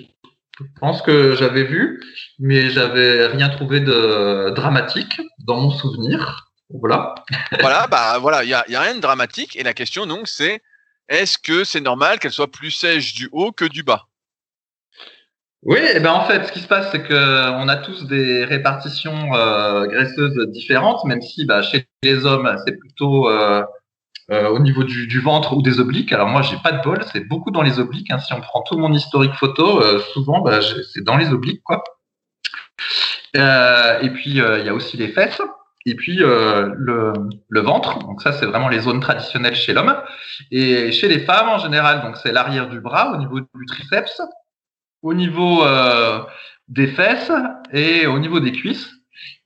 pense 0.80 1.02
que 1.02 1.34
j'avais 1.36 1.64
vu, 1.64 2.00
mais 2.38 2.70
j'avais 2.70 3.26
rien 3.26 3.48
trouvé 3.48 3.80
de 3.80 4.50
dramatique 4.50 5.20
dans 5.44 5.60
mon 5.60 5.70
souvenir. 5.70 6.50
Voilà. 6.70 7.14
voilà, 7.60 7.86
bah 7.86 8.18
voilà, 8.18 8.44
il 8.44 8.50
y 8.50 8.54
a, 8.54 8.64
rien 8.68 8.94
de 8.94 9.00
dramatique. 9.00 9.56
Et 9.56 9.62
la 9.62 9.74
question 9.74 10.06
donc 10.06 10.28
c'est 10.28 10.60
est-ce 11.08 11.38
que 11.38 11.64
c'est 11.64 11.80
normal 11.80 12.18
qu'elle 12.18 12.32
soit 12.32 12.50
plus 12.50 12.70
sèche 12.70 13.14
du 13.14 13.28
haut 13.32 13.52
que 13.52 13.64
du 13.64 13.82
bas? 13.82 14.04
Oui, 15.62 15.78
et 15.78 15.98
ben 15.98 16.12
en 16.12 16.24
fait, 16.24 16.46
ce 16.46 16.52
qui 16.52 16.60
se 16.60 16.68
passe, 16.68 16.90
c'est 16.92 17.02
que 17.02 17.50
on 17.50 17.66
a 17.68 17.76
tous 17.76 18.06
des 18.06 18.44
répartitions 18.44 19.34
euh, 19.34 19.86
graisseuses 19.86 20.38
différentes, 20.50 21.04
même 21.04 21.20
si 21.20 21.46
bah, 21.46 21.62
chez 21.62 21.86
les 22.04 22.24
hommes, 22.26 22.54
c'est 22.64 22.76
plutôt 22.78 23.28
euh, 23.28 23.64
euh, 24.30 24.48
au 24.48 24.58
niveau 24.58 24.84
du, 24.84 25.20
ventre 25.20 25.54
ou 25.56 25.62
des 25.62 25.80
obliques. 25.80 26.12
Alors 26.12 26.28
moi, 26.28 26.42
j'ai 26.42 26.56
pas 26.58 26.72
de 26.72 26.82
bol, 26.82 26.98
c'est 27.12 27.26
beaucoup 27.26 27.50
dans 27.50 27.62
les 27.62 27.78
obliques. 27.78 28.10
Hein. 28.10 28.18
Si 28.18 28.32
on 28.34 28.40
prend 28.40 28.62
tout 28.62 28.76
mon 28.76 28.92
historique 28.92 29.34
photo, 29.34 29.82
euh, 29.82 30.00
souvent, 30.12 30.40
bah, 30.40 30.60
c'est 30.92 31.02
dans 31.02 31.16
les 31.16 31.30
obliques, 31.32 31.62
quoi. 31.62 31.82
Euh, 33.36 34.00
et 34.00 34.10
puis 34.10 34.30
il 34.30 34.36
y 34.36 34.68
a 34.68 34.74
aussi 34.74 34.96
les 34.96 35.08
fesses. 35.08 35.40
Et 35.86 35.94
puis 35.94 36.16
le, 36.16 36.74
le, 37.48 37.60
ventre, 37.60 37.98
donc 38.00 38.20
ça 38.20 38.32
c'est 38.32 38.44
vraiment 38.44 38.68
les 38.68 38.80
zones 38.80 39.00
traditionnelles 39.00 39.54
chez 39.54 39.72
l'homme. 39.72 39.96
Et 40.50 40.92
chez 40.92 41.08
les 41.08 41.20
femmes 41.20 41.48
en 41.48 41.58
général, 41.58 42.02
donc 42.02 42.16
c'est 42.18 42.32
l'arrière 42.32 42.68
du 42.68 42.80
bras 42.80 43.12
au 43.14 43.16
niveau 43.16 43.40
du 43.40 43.66
triceps. 43.66 44.20
au 45.02 45.14
niveau 45.14 45.64
euh, 45.64 46.20
des 46.68 46.88
fesses 46.88 47.32
et 47.72 48.06
au 48.06 48.18
niveau 48.18 48.40
des 48.40 48.52
cuisses. 48.52 48.90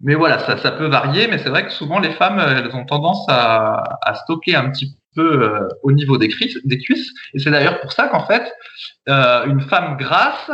Mais 0.03 0.15
voilà, 0.17 0.39
ça, 0.41 0.73
peut 0.73 0.87
varier, 0.87 1.29
mais 1.29 1.39
c'est 1.39 1.49
vrai 1.49 1.65
que 1.65 1.73
souvent 1.73 2.01
les 2.01 2.11
femmes, 2.13 2.41
elles 2.41 2.75
ont 2.75 2.85
tendance 2.85 3.25
à, 3.29 4.15
stocker 4.25 4.57
un 4.57 4.71
petit 4.71 4.97
peu 5.15 5.43
euh, 5.43 5.69
au 5.83 5.93
niveau 5.93 6.19
des 6.19 6.29
cuisses, 6.29 6.59
des 6.65 6.79
cuisses. 6.79 7.13
Et 7.35 7.39
c'est 7.39 7.51
d'ailleurs 7.51 7.81
pour 7.81 7.93
ça 7.93 8.09
qu'en 8.09 8.27
fait, 8.27 8.53
euh, 9.09 9.47
une 9.47 9.61
femme 9.61 9.97
grasse, 9.97 10.51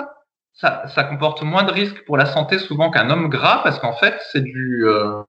ça, 0.61 0.83
ça, 0.89 1.05
comporte 1.05 1.43
moins 1.43 1.63
de 1.63 1.71
risques 1.71 2.05
pour 2.05 2.17
la 2.17 2.27
santé 2.27 2.59
souvent 2.59 2.91
qu'un 2.91 3.11
homme 3.11 3.29
gras, 3.29 3.61
parce 3.63 3.79
qu'en 3.79 3.93
fait, 3.93 4.21
c'est 4.33 4.43
du 4.43 4.85
euh, 4.87 5.23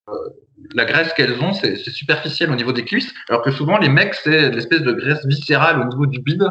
la 0.73 0.85
graisse 0.85 1.13
qu'elles 1.13 1.39
ont, 1.39 1.53
c'est 1.53 1.75
superficiel 1.77 2.51
au 2.51 2.55
niveau 2.55 2.71
des 2.71 2.83
cuisses, 2.83 3.13
alors 3.29 3.43
que 3.43 3.51
souvent 3.51 3.77
les 3.77 3.89
mecs, 3.89 4.15
c'est 4.15 4.49
l'espèce 4.49 4.81
de 4.81 4.91
graisse 4.91 5.23
viscérale 5.27 5.79
au 5.79 5.85
niveau 5.85 6.07
du 6.07 6.19
bide, 6.19 6.49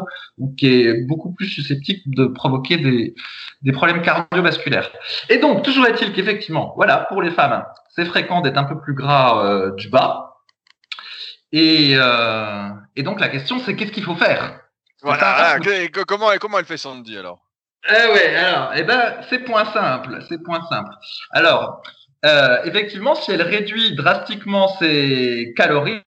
qui 0.57 0.67
est 0.67 1.05
beaucoup 1.05 1.33
plus 1.33 1.47
susceptible 1.47 2.01
de 2.05 2.25
provoquer 2.27 2.77
des, 2.77 3.15
des 3.63 3.71
problèmes 3.73 4.01
cardiovasculaires. 4.01 4.89
Et 5.29 5.39
donc, 5.39 5.63
toujours 5.63 5.85
est-il 5.85 6.13
qu'effectivement, 6.13 6.73
voilà, 6.77 7.05
pour 7.09 7.21
les 7.21 7.31
femmes, 7.31 7.65
c'est 7.89 8.05
fréquent 8.05 8.39
d'être 8.39 8.57
un 8.57 8.63
peu 8.63 8.79
plus 8.79 8.93
gras 8.93 9.45
euh, 9.45 9.71
du 9.75 9.89
bas. 9.89 10.37
Et, 11.51 11.95
euh, 11.95 12.69
et 12.95 13.03
donc 13.03 13.19
la 13.19 13.27
question, 13.27 13.59
c'est 13.59 13.75
qu'est-ce 13.75 13.91
qu'il 13.91 14.03
faut 14.03 14.15
faire? 14.15 14.61
Voilà, 15.01 15.57
comment, 16.07 16.29
comment 16.39 16.59
elle 16.59 16.65
fait 16.65 16.77
Sandy 16.77 17.17
alors? 17.17 17.48
Eh 17.87 18.13
ouais, 18.13 18.35
alors, 18.35 18.71
eh 18.75 18.83
ben, 18.83 19.15
c'est 19.29 19.39
point 19.39 19.65
simple, 19.65 20.19
c'est 20.27 20.43
point 20.43 20.61
simple. 20.69 20.91
Alors, 21.31 21.81
euh, 22.25 22.57
effectivement, 22.65 23.15
si 23.15 23.31
elle 23.31 23.41
réduit 23.41 23.95
drastiquement 23.95 24.67
ses 24.79 25.53
calories, 25.55 26.01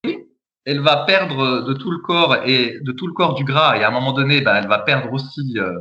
elle 0.64 0.80
va 0.80 1.04
perdre 1.04 1.62
de 1.62 1.72
tout 1.72 1.90
le 1.90 1.98
corps 1.98 2.36
et 2.44 2.78
de 2.80 2.92
tout 2.92 3.06
le 3.06 3.14
corps 3.14 3.34
du 3.34 3.44
gras 3.44 3.76
et 3.76 3.84
à 3.84 3.88
un 3.88 3.90
moment 3.90 4.12
donné, 4.12 4.40
ben, 4.42 4.54
elle 4.56 4.68
va 4.68 4.78
perdre 4.78 5.12
aussi 5.12 5.54
euh, 5.56 5.72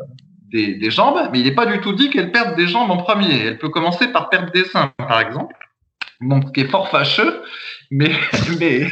des, 0.51 0.75
des, 0.75 0.91
jambes. 0.91 1.29
Mais 1.31 1.39
il 1.39 1.45
n'est 1.45 1.55
pas 1.55 1.65
du 1.65 1.79
tout 1.81 1.93
dit 1.93 2.09
qu'elle 2.09 2.31
perde 2.31 2.55
des 2.55 2.67
jambes 2.67 2.89
en 2.89 2.97
premier. 2.97 3.45
Elle 3.45 3.59
peut 3.59 3.69
commencer 3.69 4.07
par 4.07 4.29
perdre 4.29 4.51
des 4.51 4.63
seins, 4.63 4.91
par 4.97 5.19
exemple. 5.19 5.55
Donc, 6.21 6.53
qui 6.53 6.61
est 6.61 6.69
fort 6.69 6.89
fâcheux, 6.89 7.41
mais, 7.89 8.11
mais, 8.59 8.87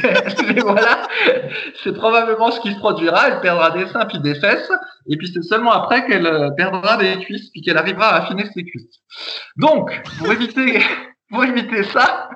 mais 0.46 0.60
voilà, 0.60 1.08
c'est 1.82 1.92
probablement 1.92 2.50
ce 2.50 2.60
qui 2.60 2.72
se 2.72 2.78
produira. 2.78 3.28
Elle 3.28 3.40
perdra 3.40 3.70
des 3.70 3.86
seins 3.86 4.06
puis 4.06 4.18
des 4.20 4.34
fesses, 4.34 4.70
et 5.08 5.16
puis 5.16 5.28
c'est 5.32 5.42
seulement 5.42 5.72
après 5.72 6.06
qu'elle 6.06 6.26
euh, 6.26 6.50
perdra 6.50 6.96
des 6.96 7.18
cuisses 7.18 7.50
puis 7.50 7.62
qu'elle 7.62 7.78
arrivera 7.78 8.08
à 8.08 8.22
affiner 8.22 8.46
ses 8.52 8.64
cuisses. 8.64 9.00
Donc, 9.56 10.02
pour 10.18 10.32
éviter 10.32 10.80
pour 11.30 11.44
éviter 11.44 11.84
ça, 11.84 12.28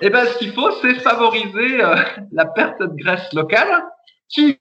eh 0.00 0.08
ben, 0.08 0.24
ce 0.24 0.38
qu'il 0.38 0.52
faut, 0.52 0.70
c'est 0.80 0.94
favoriser 0.94 1.82
euh, 1.82 1.96
la 2.30 2.46
perte 2.46 2.80
de 2.80 2.86
graisse 2.86 3.32
locale 3.32 3.82
qui 4.28 4.60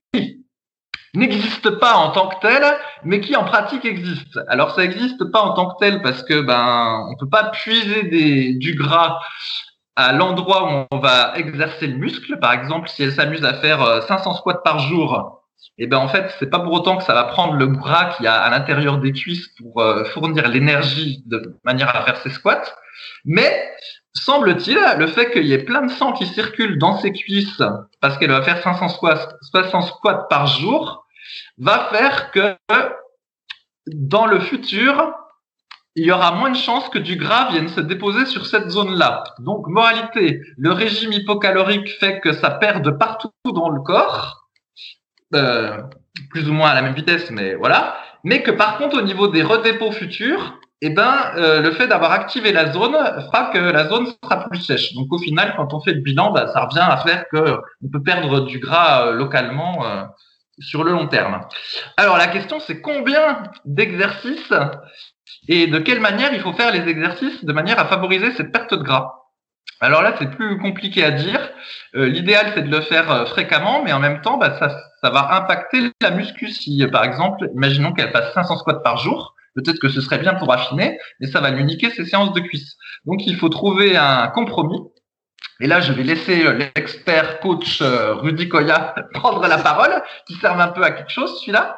n'existe 1.14 1.70
pas 1.80 1.96
en 1.96 2.12
tant 2.12 2.28
que 2.28 2.40
telle, 2.42 2.66
mais 3.04 3.20
qui 3.20 3.36
en 3.36 3.44
pratique 3.44 3.86
existe. 3.86 4.40
Alors 4.48 4.72
ça 4.72 4.82
n'existe 4.82 5.24
pas 5.32 5.42
en 5.42 5.54
tant 5.54 5.70
que 5.70 5.76
tel 5.80 6.02
parce 6.02 6.24
que 6.24 6.42
ben 6.42 7.08
on 7.10 7.16
peut 7.18 7.30
pas 7.30 7.46
puiser 7.46 8.04
du 8.58 8.76
gras 8.76 9.20
à 9.96 10.12
l'endroit 10.12 10.64
où 10.64 10.88
on 10.92 10.98
va 11.00 11.38
exercer 11.38 11.88
le 11.88 11.98
muscle. 11.98 12.40
Par 12.40 12.54
exemple, 12.54 12.90
si 12.90 13.04
elle 13.04 13.14
s'amuse 13.14 13.46
à 13.46 13.54
faire 13.54 14.04
500 14.04 14.32
euh, 14.32 14.34
squats 14.36 14.64
par 14.64 14.80
jour, 14.80 15.44
et 15.78 15.84
eh 15.84 15.88
ben 15.88 15.98
en 15.98 16.08
fait 16.08 16.34
c'est 16.40 16.50
pas 16.50 16.60
pour 16.60 16.74
autant 16.74 16.98
que 16.98 17.04
ça 17.04 17.14
va 17.14 17.24
prendre 17.24 17.54
le 17.54 17.68
gras 17.68 18.14
qu'il 18.16 18.26
y 18.26 18.28
a 18.28 18.36
à 18.36 18.50
l'intérieur 18.50 18.98
des 18.98 19.12
cuisses 19.12 19.48
pour 19.58 19.82
euh, 19.82 20.04
fournir 20.06 20.48
l'énergie 20.48 21.24
de 21.26 21.58
manière 21.64 21.96
à 21.96 22.04
faire 22.04 22.18
ses 22.18 22.32
squats. 22.32 22.64
Mais 23.26 23.72
semble-t-il, 24.14 24.78
le 24.98 25.08
fait 25.08 25.32
qu'il 25.32 25.46
y 25.46 25.54
ait 25.54 25.64
plein 25.64 25.86
de 25.86 25.92
sang 25.92 26.14
qui 26.14 26.26
circule 26.26 26.78
dans 26.78 26.98
ses 26.98 27.12
cuisses 27.12 27.62
parce 28.02 28.18
qu'elle 28.18 28.32
va 28.32 28.44
faire 28.44 28.62
500 28.62 28.90
squats, 28.90 29.30
500 29.52 29.82
squats 29.82 30.28
par 30.30 30.48
jour, 30.48 31.06
va 31.58 31.90
faire 31.92 32.32
que 32.32 32.56
dans 33.88 34.26
le 34.26 34.40
futur, 34.40 35.14
il 35.96 36.06
y 36.06 36.12
aura 36.12 36.32
moins 36.32 36.50
de 36.50 36.58
chances 36.58 36.90
que 36.90 37.00
du 37.00 37.16
gras 37.16 37.52
vienne 37.52 37.68
se 37.68 37.80
déposer 37.80 38.26
sur 38.26 38.46
cette 38.46 38.70
zone-là. 38.70 39.24
Donc, 39.40 39.68
moralité, 39.68 40.42
le 40.58 40.72
régime 40.72 41.12
hypocalorique 41.12 41.90
fait 42.00 42.20
que 42.20 42.34
ça 42.34 42.50
perd 42.50 42.98
partout 42.98 43.32
dans 43.46 43.70
le 43.70 43.82
corps, 43.82 44.48
euh, 45.36 45.82
plus 46.32 46.50
ou 46.50 46.54
moins 46.54 46.70
à 46.70 46.76
la 46.76 46.82
même 46.82 46.96
vitesse, 46.96 47.30
mais 47.30 47.56
voilà. 47.56 47.98
Mais 48.24 48.42
que 48.42 48.52
par 48.52 48.78
contre, 48.78 48.98
au 48.98 49.02
niveau 49.02 49.28
des 49.28 49.44
redépôts 49.44 49.92
futurs, 49.92 50.60
eh 50.86 50.90
ben, 50.90 51.32
euh, 51.38 51.62
le 51.62 51.72
fait 51.72 51.88
d'avoir 51.88 52.12
activé 52.12 52.52
la 52.52 52.72
zone 52.74 52.94
fera 52.94 53.52
que 53.52 53.58
la 53.58 53.88
zone 53.88 54.08
sera 54.22 54.50
plus 54.50 54.60
sèche. 54.60 54.94
Donc, 54.94 55.12
au 55.12 55.18
final, 55.18 55.54
quand 55.56 55.74
on 55.74 55.80
fait 55.80 55.94
le 55.94 56.02
bilan, 56.02 56.32
bah, 56.32 56.48
ça 56.52 56.66
revient 56.66 56.86
à 56.86 56.98
faire 56.98 57.26
que 57.30 57.58
on 57.84 57.90
peut 57.90 58.04
perdre 58.04 58.42
du 58.46 58.60
gras 58.60 59.08
euh, 59.08 59.12
localement 59.14 59.86
euh, 59.86 60.04
sur 60.60 60.84
le 60.84 60.92
long 60.92 61.08
terme. 61.08 61.40
Alors, 61.96 62.18
la 62.18 62.28
question, 62.28 62.60
c'est 62.60 62.82
combien 62.82 63.44
d'exercices 63.66 64.54
et 65.48 65.68
de 65.68 65.80
quelle 65.80 66.02
manière 66.02 66.34
il 66.34 66.42
faut 66.42 66.54
faire 66.54 66.72
les 66.72 66.88
exercices 66.90 67.44
de 67.46 67.54
manière 67.54 67.80
à 67.80 67.86
favoriser 67.86 68.32
cette 68.32 68.52
perte 68.52 68.74
de 68.74 68.84
gras? 68.84 69.24
Alors 69.80 70.02
là, 70.02 70.16
c'est 70.18 70.30
plus 70.30 70.58
compliqué 70.60 71.04
à 71.04 71.12
dire. 71.12 71.50
Euh, 71.96 72.08
l'idéal, 72.08 72.54
c'est 72.56 72.64
de 72.64 72.74
le 72.74 72.82
faire 72.82 73.12
euh, 73.12 73.26
fréquemment, 73.26 73.84
mais 73.84 73.92
en 73.92 74.00
même 74.00 74.22
temps, 74.22 74.38
bah, 74.38 74.58
ça, 74.58 74.70
ça 75.02 75.10
va 75.10 75.36
impacter 75.36 75.92
la 76.02 76.12
muscu. 76.12 76.50
Si, 76.52 76.86
par 76.92 77.04
exemple, 77.04 77.50
imaginons 77.54 77.92
qu'elle 77.94 78.12
passe 78.12 78.34
500 78.34 78.58
squats 78.58 78.82
par 78.82 78.98
jour, 78.98 79.36
peut-être 79.56 79.80
que 79.80 79.90
ce 79.90 80.02
serait 80.02 80.20
bien 80.20 80.34
pour 80.34 80.52
affiner, 80.52 80.98
mais 81.20 81.28
ça 81.28 81.42
va 81.42 81.52
lui 81.52 81.64
niquer 81.64 81.90
ses 81.90 82.06
séances 82.06 82.34
de 82.34 82.40
cuisses. 82.40 82.76
Donc, 83.06 83.26
il 83.26 83.36
faut 83.36 83.50
trouver 83.50 83.96
un 83.98 84.28
compromis. 84.28 84.80
Et 85.60 85.68
là, 85.68 85.80
je 85.82 85.94
vais 85.94 86.04
laisser 86.04 86.46
euh, 86.46 86.54
l'expert 86.76 87.40
coach 87.40 87.82
Rudy 87.82 88.50
Koya 88.50 88.96
prendre 89.14 89.46
la 89.48 89.58
parole, 89.58 90.02
qui 90.28 90.34
serve 90.36 90.60
un 90.60 90.70
peu 90.70 90.84
à 90.84 90.92
quelque 90.92 91.12
chose, 91.12 91.40
celui-là. 91.42 91.78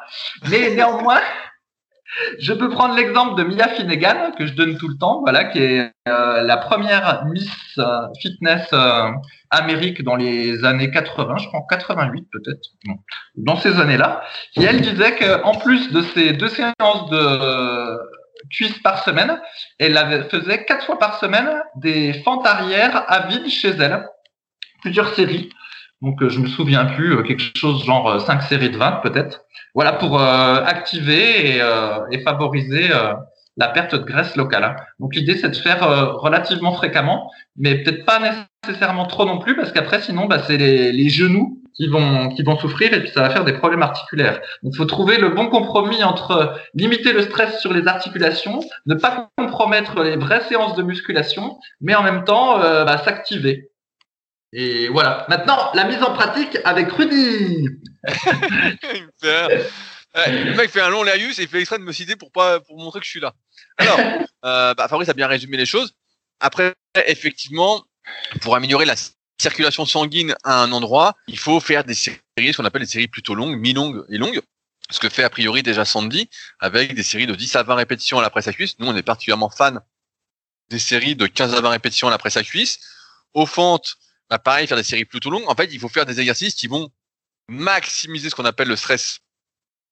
Mais 0.50 0.74
néanmoins, 0.74 1.20
je 2.38 2.52
peux 2.52 2.70
prendre 2.70 2.94
l'exemple 2.94 3.36
de 3.36 3.44
Mia 3.48 3.68
Finnegan 3.68 4.32
que 4.38 4.46
je 4.46 4.54
donne 4.54 4.76
tout 4.78 4.88
le 4.88 4.96
temps, 4.96 5.20
voilà, 5.20 5.44
qui 5.44 5.58
est 5.58 5.92
euh, 6.08 6.42
la 6.42 6.56
première 6.56 7.24
Miss 7.26 7.50
euh, 7.78 8.06
Fitness 8.20 8.66
euh, 8.72 9.10
Amérique 9.50 10.02
dans 10.02 10.16
les 10.16 10.64
années 10.64 10.90
80, 10.90 11.36
je 11.38 11.48
crois 11.48 11.62
88 11.68 12.26
peut-être, 12.32 12.68
dans 13.36 13.56
ces 13.56 13.80
années-là, 13.80 14.22
qui 14.52 14.64
elle 14.64 14.80
disait 14.80 15.16
qu'en 15.16 15.54
plus 15.54 15.92
de 15.92 16.02
ces 16.02 16.32
deux 16.32 16.48
séances 16.48 17.10
de 17.10 17.98
cuisses 18.50 18.78
par 18.80 19.02
semaine, 19.02 19.40
elle 19.78 20.26
faisait 20.30 20.64
quatre 20.64 20.86
fois 20.86 20.98
par 20.98 21.18
semaine 21.18 21.48
des 21.76 22.12
fentes 22.24 22.46
arrière 22.46 23.04
à 23.08 23.26
vide 23.26 23.48
chez 23.48 23.70
elle, 23.70 24.06
plusieurs 24.82 25.14
séries. 25.14 25.50
Donc 26.02 26.26
je 26.26 26.38
me 26.40 26.46
souviens 26.46 26.84
plus, 26.84 27.22
quelque 27.22 27.42
chose 27.56 27.84
genre 27.84 28.20
5 28.20 28.42
séries 28.42 28.70
de 28.70 28.76
20 28.76 29.00
peut-être. 29.02 29.46
Voilà 29.74 29.92
pour 29.92 30.20
euh, 30.20 30.62
activer 30.62 31.56
et, 31.56 31.60
euh, 31.62 32.00
favoriser 32.22 32.90
euh, 32.90 33.14
la 33.56 33.68
perte 33.68 33.94
de 33.94 34.04
graisse 34.04 34.36
locale. 34.36 34.64
Hein. 34.64 34.76
Donc 35.00 35.14
l'idée 35.14 35.36
c'est 35.36 35.48
de 35.48 35.56
faire 35.56 35.80
relativement 36.18 36.72
fréquemment, 36.72 37.30
mais 37.56 37.82
peut-être 37.82 38.04
pas 38.04 38.20
nécessairement 38.66 39.06
trop 39.06 39.24
non 39.24 39.38
plus 39.38 39.56
parce 39.56 39.72
qu'après 39.72 40.02
sinon 40.02 40.26
bah, 40.26 40.40
c'est 40.46 40.58
les, 40.58 40.92
les, 40.92 41.08
genoux 41.08 41.62
qui 41.74 41.88
vont 41.88 42.28
qui 42.28 42.42
vont 42.42 42.58
souffrir 42.58 42.92
et 42.92 43.00
puis 43.00 43.10
ça 43.10 43.22
va 43.22 43.30
faire 43.30 43.44
des 43.44 43.54
problèmes 43.54 43.82
articulaires. 43.82 44.40
Donc 44.62 44.74
il 44.74 44.76
faut 44.76 44.84
trouver 44.84 45.16
le 45.16 45.30
bon 45.30 45.48
compromis 45.48 46.04
entre 46.04 46.58
limiter 46.74 47.14
le 47.14 47.22
stress 47.22 47.58
sur 47.60 47.72
les 47.72 47.86
articulations, 47.88 48.60
ne 48.84 48.94
pas 48.94 49.30
compromettre 49.38 50.02
les 50.02 50.16
vraies 50.16 50.42
séances 50.42 50.74
de 50.74 50.82
musculation, 50.82 51.58
mais 51.80 51.94
en 51.94 52.02
même 52.02 52.24
temps 52.24 52.58
bah, 52.58 52.98
s'activer. 52.98 53.70
Et 54.58 54.88
voilà. 54.88 55.26
Maintenant, 55.28 55.70
la 55.74 55.84
mise 55.84 56.02
en 56.02 56.14
pratique 56.14 56.56
avec 56.64 56.90
Rudy. 56.90 57.68
le 59.22 60.54
mec 60.56 60.70
fait 60.70 60.80
un 60.80 60.88
long 60.88 61.02
laïus 61.02 61.38
et 61.38 61.42
il 61.42 61.48
fait 61.48 61.60
exprès 61.60 61.78
de 61.78 61.84
me 61.84 61.92
citer 61.92 62.16
pour 62.16 62.32
pas 62.32 62.58
pour 62.60 62.78
montrer 62.78 63.00
que 63.00 63.04
je 63.04 63.10
suis 63.10 63.20
là. 63.20 63.34
Alors, 63.76 64.00
euh, 64.46 64.72
bah, 64.72 64.88
Fabrice 64.88 65.10
a 65.10 65.12
bien 65.12 65.26
résumé 65.26 65.58
les 65.58 65.66
choses. 65.66 65.92
Après, 66.40 66.74
effectivement, 67.06 67.84
pour 68.40 68.56
améliorer 68.56 68.86
la 68.86 68.94
circulation 69.38 69.84
sanguine 69.84 70.34
à 70.42 70.62
un 70.62 70.72
endroit, 70.72 71.16
il 71.28 71.38
faut 71.38 71.60
faire 71.60 71.84
des 71.84 71.92
séries, 71.92 72.22
ce 72.38 72.56
qu'on 72.56 72.64
appelle 72.64 72.80
des 72.80 72.88
séries 72.88 73.08
plutôt 73.08 73.34
longues, 73.34 73.58
mi-longues 73.58 74.06
et 74.08 74.16
longues. 74.16 74.40
Ce 74.88 75.00
que 75.00 75.10
fait 75.10 75.24
a 75.24 75.28
priori 75.28 75.62
déjà 75.62 75.84
Sandy, 75.84 76.30
avec 76.60 76.94
des 76.94 77.02
séries 77.02 77.26
de 77.26 77.34
10 77.34 77.56
à 77.56 77.62
20 77.62 77.74
répétitions 77.74 78.18
à 78.18 78.22
la 78.22 78.30
presse 78.30 78.48
à 78.48 78.54
cuisse. 78.54 78.78
Nous, 78.78 78.86
on 78.86 78.96
est 78.96 79.02
particulièrement 79.02 79.50
fan 79.50 79.82
des 80.70 80.78
séries 80.78 81.14
de 81.14 81.26
15 81.26 81.54
à 81.54 81.60
20 81.60 81.68
répétitions 81.68 82.08
à 82.08 82.10
la 82.10 82.16
presse 82.16 82.38
à 82.38 82.42
cuisse. 82.42 82.78
Au 83.34 83.44
fente, 83.44 83.98
bah 84.30 84.38
pareil, 84.38 84.66
faire 84.66 84.76
des 84.76 84.82
séries 84.82 85.04
plutôt 85.04 85.30
longues. 85.30 85.48
En 85.48 85.54
fait, 85.54 85.68
il 85.72 85.78
faut 85.78 85.88
faire 85.88 86.06
des 86.06 86.20
exercices 86.20 86.54
qui 86.54 86.66
vont 86.66 86.90
maximiser 87.48 88.30
ce 88.30 88.34
qu'on 88.34 88.44
appelle 88.44 88.68
le 88.68 88.76
stress 88.76 89.20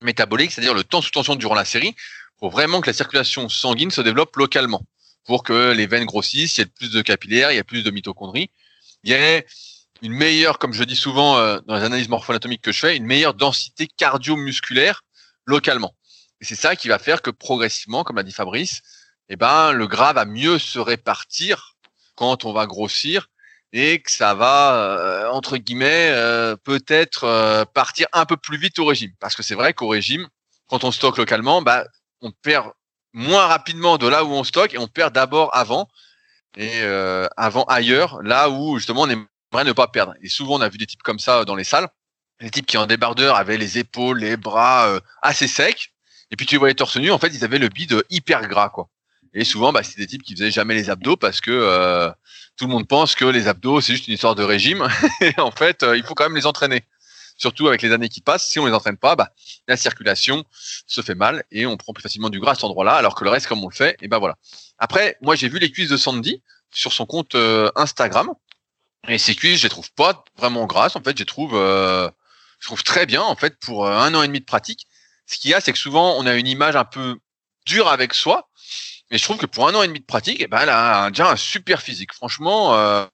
métabolique, 0.03 0.53
c'est-à-dire 0.53 0.75
le 0.75 0.85
temps 0.85 1.01
sous 1.01 1.11
tension 1.11 1.37
durant 1.37 1.55
la 1.55 1.65
série, 1.65 1.95
pour 2.39 2.51
vraiment 2.51 2.81
que 2.81 2.89
la 2.89 2.93
circulation 2.93 3.49
sanguine 3.49 3.91
se 3.91 4.01
développe 4.01 4.37
localement, 4.37 4.85
pour 5.25 5.45
que 5.45 5.73
les 5.73 5.87
veines 5.87 6.05
grossissent, 6.05 6.59
il 6.59 6.61
y 6.61 6.65
ait 6.65 6.67
plus 6.67 6.91
de 6.91 7.01
capillaires, 7.01 7.53
il 7.53 7.57
y 7.57 7.61
a 7.61 7.65
plus 7.65 7.83
de 7.83 7.91
mitochondries, 7.91 8.51
il 9.05 9.11
y 9.11 9.15
ait 9.15 9.47
une 10.03 10.13
meilleure, 10.13 10.59
comme 10.59 10.73
je 10.73 10.85
dis 10.85 10.97
souvent 10.97 11.39
euh, 11.39 11.61
dans 11.67 11.77
les 11.77 11.83
analyses 11.83 12.09
morpho-anatomiques 12.09 12.63
que 12.63 12.73
je 12.73 12.81
fais, 12.81 12.97
une 12.97 13.07
meilleure 13.07 13.35
densité 13.35 13.87
cardio-musculaire 13.87 15.03
localement. 15.47 15.95
Et 16.41 16.45
c'est 16.45 16.57
ça 16.57 16.77
qui 16.77 16.89
va 16.89 16.99
faire 16.99 17.23
que 17.23 17.31
progressivement, 17.31 18.05
comme 18.05 18.17
l'a 18.17 18.23
dit 18.23 18.33
Fabrice, 18.33 18.83
eh 19.29 19.37
ben, 19.37 19.73
le 19.73 19.87
gras 19.87 20.13
va 20.13 20.25
mieux 20.25 20.59
se 20.59 20.79
répartir 20.79 21.77
quand 22.17 22.45
on 22.45 22.53
va 22.53 22.67
grossir 22.67 23.29
et 23.75 23.99
que 24.01 24.11
ça 24.11 24.35
va 24.35 24.77
euh, 24.77 25.29
entre 25.31 25.57
guillemets 25.57 26.09
euh, 26.11 26.55
peut-être 26.57 27.25
euh, 27.25 27.65
partir 27.65 28.07
un 28.13 28.25
peu 28.25 28.37
plus 28.37 28.57
vite 28.57 28.79
au 28.79 28.87
régime 28.87 29.11
parce 29.19 29.35
que 29.35 29.43
c'est 29.43 29.57
vrai 29.57 29.75
qu'au 29.75 29.89
régime 29.89 30.29
quand 30.69 30.85
on 30.85 30.93
stocke 30.93 31.19
localement 31.19 31.61
bah 31.61 31.85
on 32.23 32.31
perd 32.31 32.71
moins 33.13 33.47
rapidement 33.47 33.99
de 33.99 34.07
là 34.07 34.25
où 34.25 34.29
on 34.29 34.45
stocke 34.45 34.75
et 34.75 34.79
on 34.79 34.87
perd 34.87 35.13
d'abord 35.13 35.51
avant 35.55 35.89
et 36.57 36.83
avant 37.37 37.65
ailleurs, 37.65 38.23
là 38.23 38.49
où 38.49 38.79
justement 38.79 39.03
on 39.03 39.09
aimerait 39.09 39.65
ne 39.65 39.73
pas 39.73 39.89
perdre. 39.89 40.15
Et 40.23 40.29
souvent 40.29 40.59
on 40.59 40.61
a 40.61 40.69
vu 40.69 40.79
des 40.79 40.87
types 40.87 41.03
comme 41.03 41.19
ça 41.19 41.45
dans 41.45 41.57
les 41.57 41.65
salles, 41.65 41.89
des 42.41 42.51
types 42.51 42.67
qui 42.67 42.77
en 42.77 42.87
débardeur 42.87 43.35
avaient 43.35 43.57
les 43.57 43.79
épaules, 43.79 44.21
les 44.21 44.37
bras 44.37 45.01
assez 45.21 45.49
secs, 45.49 45.93
et 46.31 46.37
puis 46.37 46.47
tu 46.47 46.57
voyais 46.57 46.75
torse 46.75 46.97
nu, 46.97 47.11
en 47.11 47.19
fait 47.19 47.29
ils 47.35 47.45
avaient 47.45 47.59
le 47.59 47.69
bide 47.69 48.05
hyper 48.09 48.47
gras 48.47 48.69
quoi. 48.69 48.89
Et 49.33 49.45
souvent 49.45 49.73
bah, 49.73 49.83
c'est 49.83 49.97
des 49.97 50.07
types 50.07 50.23
qui 50.23 50.35
faisaient 50.35 50.53
jamais 50.53 50.75
les 50.75 50.91
abdos 50.91 51.17
parce 51.17 51.41
que 51.41 52.15
tout 52.57 52.67
le 52.67 52.73
monde 52.73 52.87
pense 52.87 53.15
que 53.15 53.25
les 53.25 53.49
abdos 53.49 53.81
c'est 53.81 53.93
juste 53.95 54.09
une 54.09 54.15
histoire 54.15 54.35
de 54.35 54.43
régime, 54.43 54.89
et 55.21 55.33
en 55.39 55.51
fait 55.51 55.85
il 55.95 56.03
faut 56.05 56.15
quand 56.15 56.25
même 56.25 56.37
les 56.37 56.47
entraîner 56.47 56.85
surtout 57.37 57.69
avec 57.69 57.83
les 57.83 57.93
années 57.93 58.09
qui 58.09 58.21
passent, 58.21 58.49
si 58.49 58.59
on 58.59 58.67
les 58.67 58.73
entraîne 58.73 58.97
pas, 58.97 59.17
bah, 59.17 59.31
la 59.69 59.77
circulation 59.77 60.45
se 60.87 61.01
fait 61.01 61.15
mal 61.15 61.45
et 61.51 61.67
on 61.67 61.77
prend 61.77 61.93
plus 61.93 62.03
facilement 62.03 62.31
du 62.31 62.41
gras 62.41 62.53
à 62.53 62.55
cet 62.55 62.65
endroit-là, 62.65 62.95
alors 62.95 63.15
que 63.15 63.25
le 63.25 63.31
reste, 63.31 63.47
comme 63.47 63.63
on 63.65 63.69
le 63.69 63.75
fait, 63.75 63.97
et 64.01 64.09
ben 64.09 64.19
voilà. 64.19 64.37
Après, 64.79 65.17
moi, 65.21 65.35
j'ai 65.35 65.49
vu 65.49 65.59
les 65.59 65.71
cuisses 65.71 65.89
de 65.89 65.97
Sandy 65.97 66.43
sur 66.73 66.93
son 66.93 67.07
compte 67.07 67.35
euh, 67.35 67.71
Instagram, 67.77 68.31
et 69.09 69.19
ces 69.19 69.35
cuisses, 69.35 69.59
je 69.59 69.65
les 69.65 69.71
trouve 69.71 69.93
pas 69.93 70.25
vraiment 70.39 70.67
grasses. 70.67 70.97
En 70.97 71.03
fait, 71.03 71.13
je 71.13 71.23
les 71.23 71.27
trouve, 71.27 71.55
euh, 71.55 72.09
je 72.59 72.67
trouve 72.67 72.83
très 72.83 73.07
bien, 73.07 73.23
en 73.23 73.37
fait, 73.37 73.59
pour 73.59 73.87
euh, 73.87 73.93
un 73.93 74.15
an 74.15 74.23
et 74.23 74.27
demi 74.27 74.41
de 74.41 74.45
pratique. 74.45 74.87
Ce 75.27 75.39
qu'il 75.39 75.51
y 75.51 75.55
a, 75.55 75.61
c'est 75.61 75.73
que 75.73 75.79
souvent, 75.79 76.17
on 76.19 76.27
a 76.27 76.35
une 76.35 76.47
image 76.47 76.77
un 76.77 76.85
peu 76.85 77.19
dure 77.67 77.89
avec 77.89 78.15
soi, 78.15 78.49
mais 79.15 79.19
je 79.19 79.23
trouve 79.23 79.37
que 79.37 79.47
pour 79.47 79.69
un 79.69 79.75
an 79.77 79.83
et 79.85 79.87
demi 79.87 80.01
de 80.01 80.05
pratique, 80.05 80.41
et 80.41 80.45
eh 80.45 80.47
ben, 80.49 80.59
elle 80.63 80.71
a 80.71 81.09
déjà 81.09 81.31
un 81.31 81.37
super 81.37 81.81
physique. 81.81 82.13
Franchement, 82.13 82.75
euh, 82.75 83.07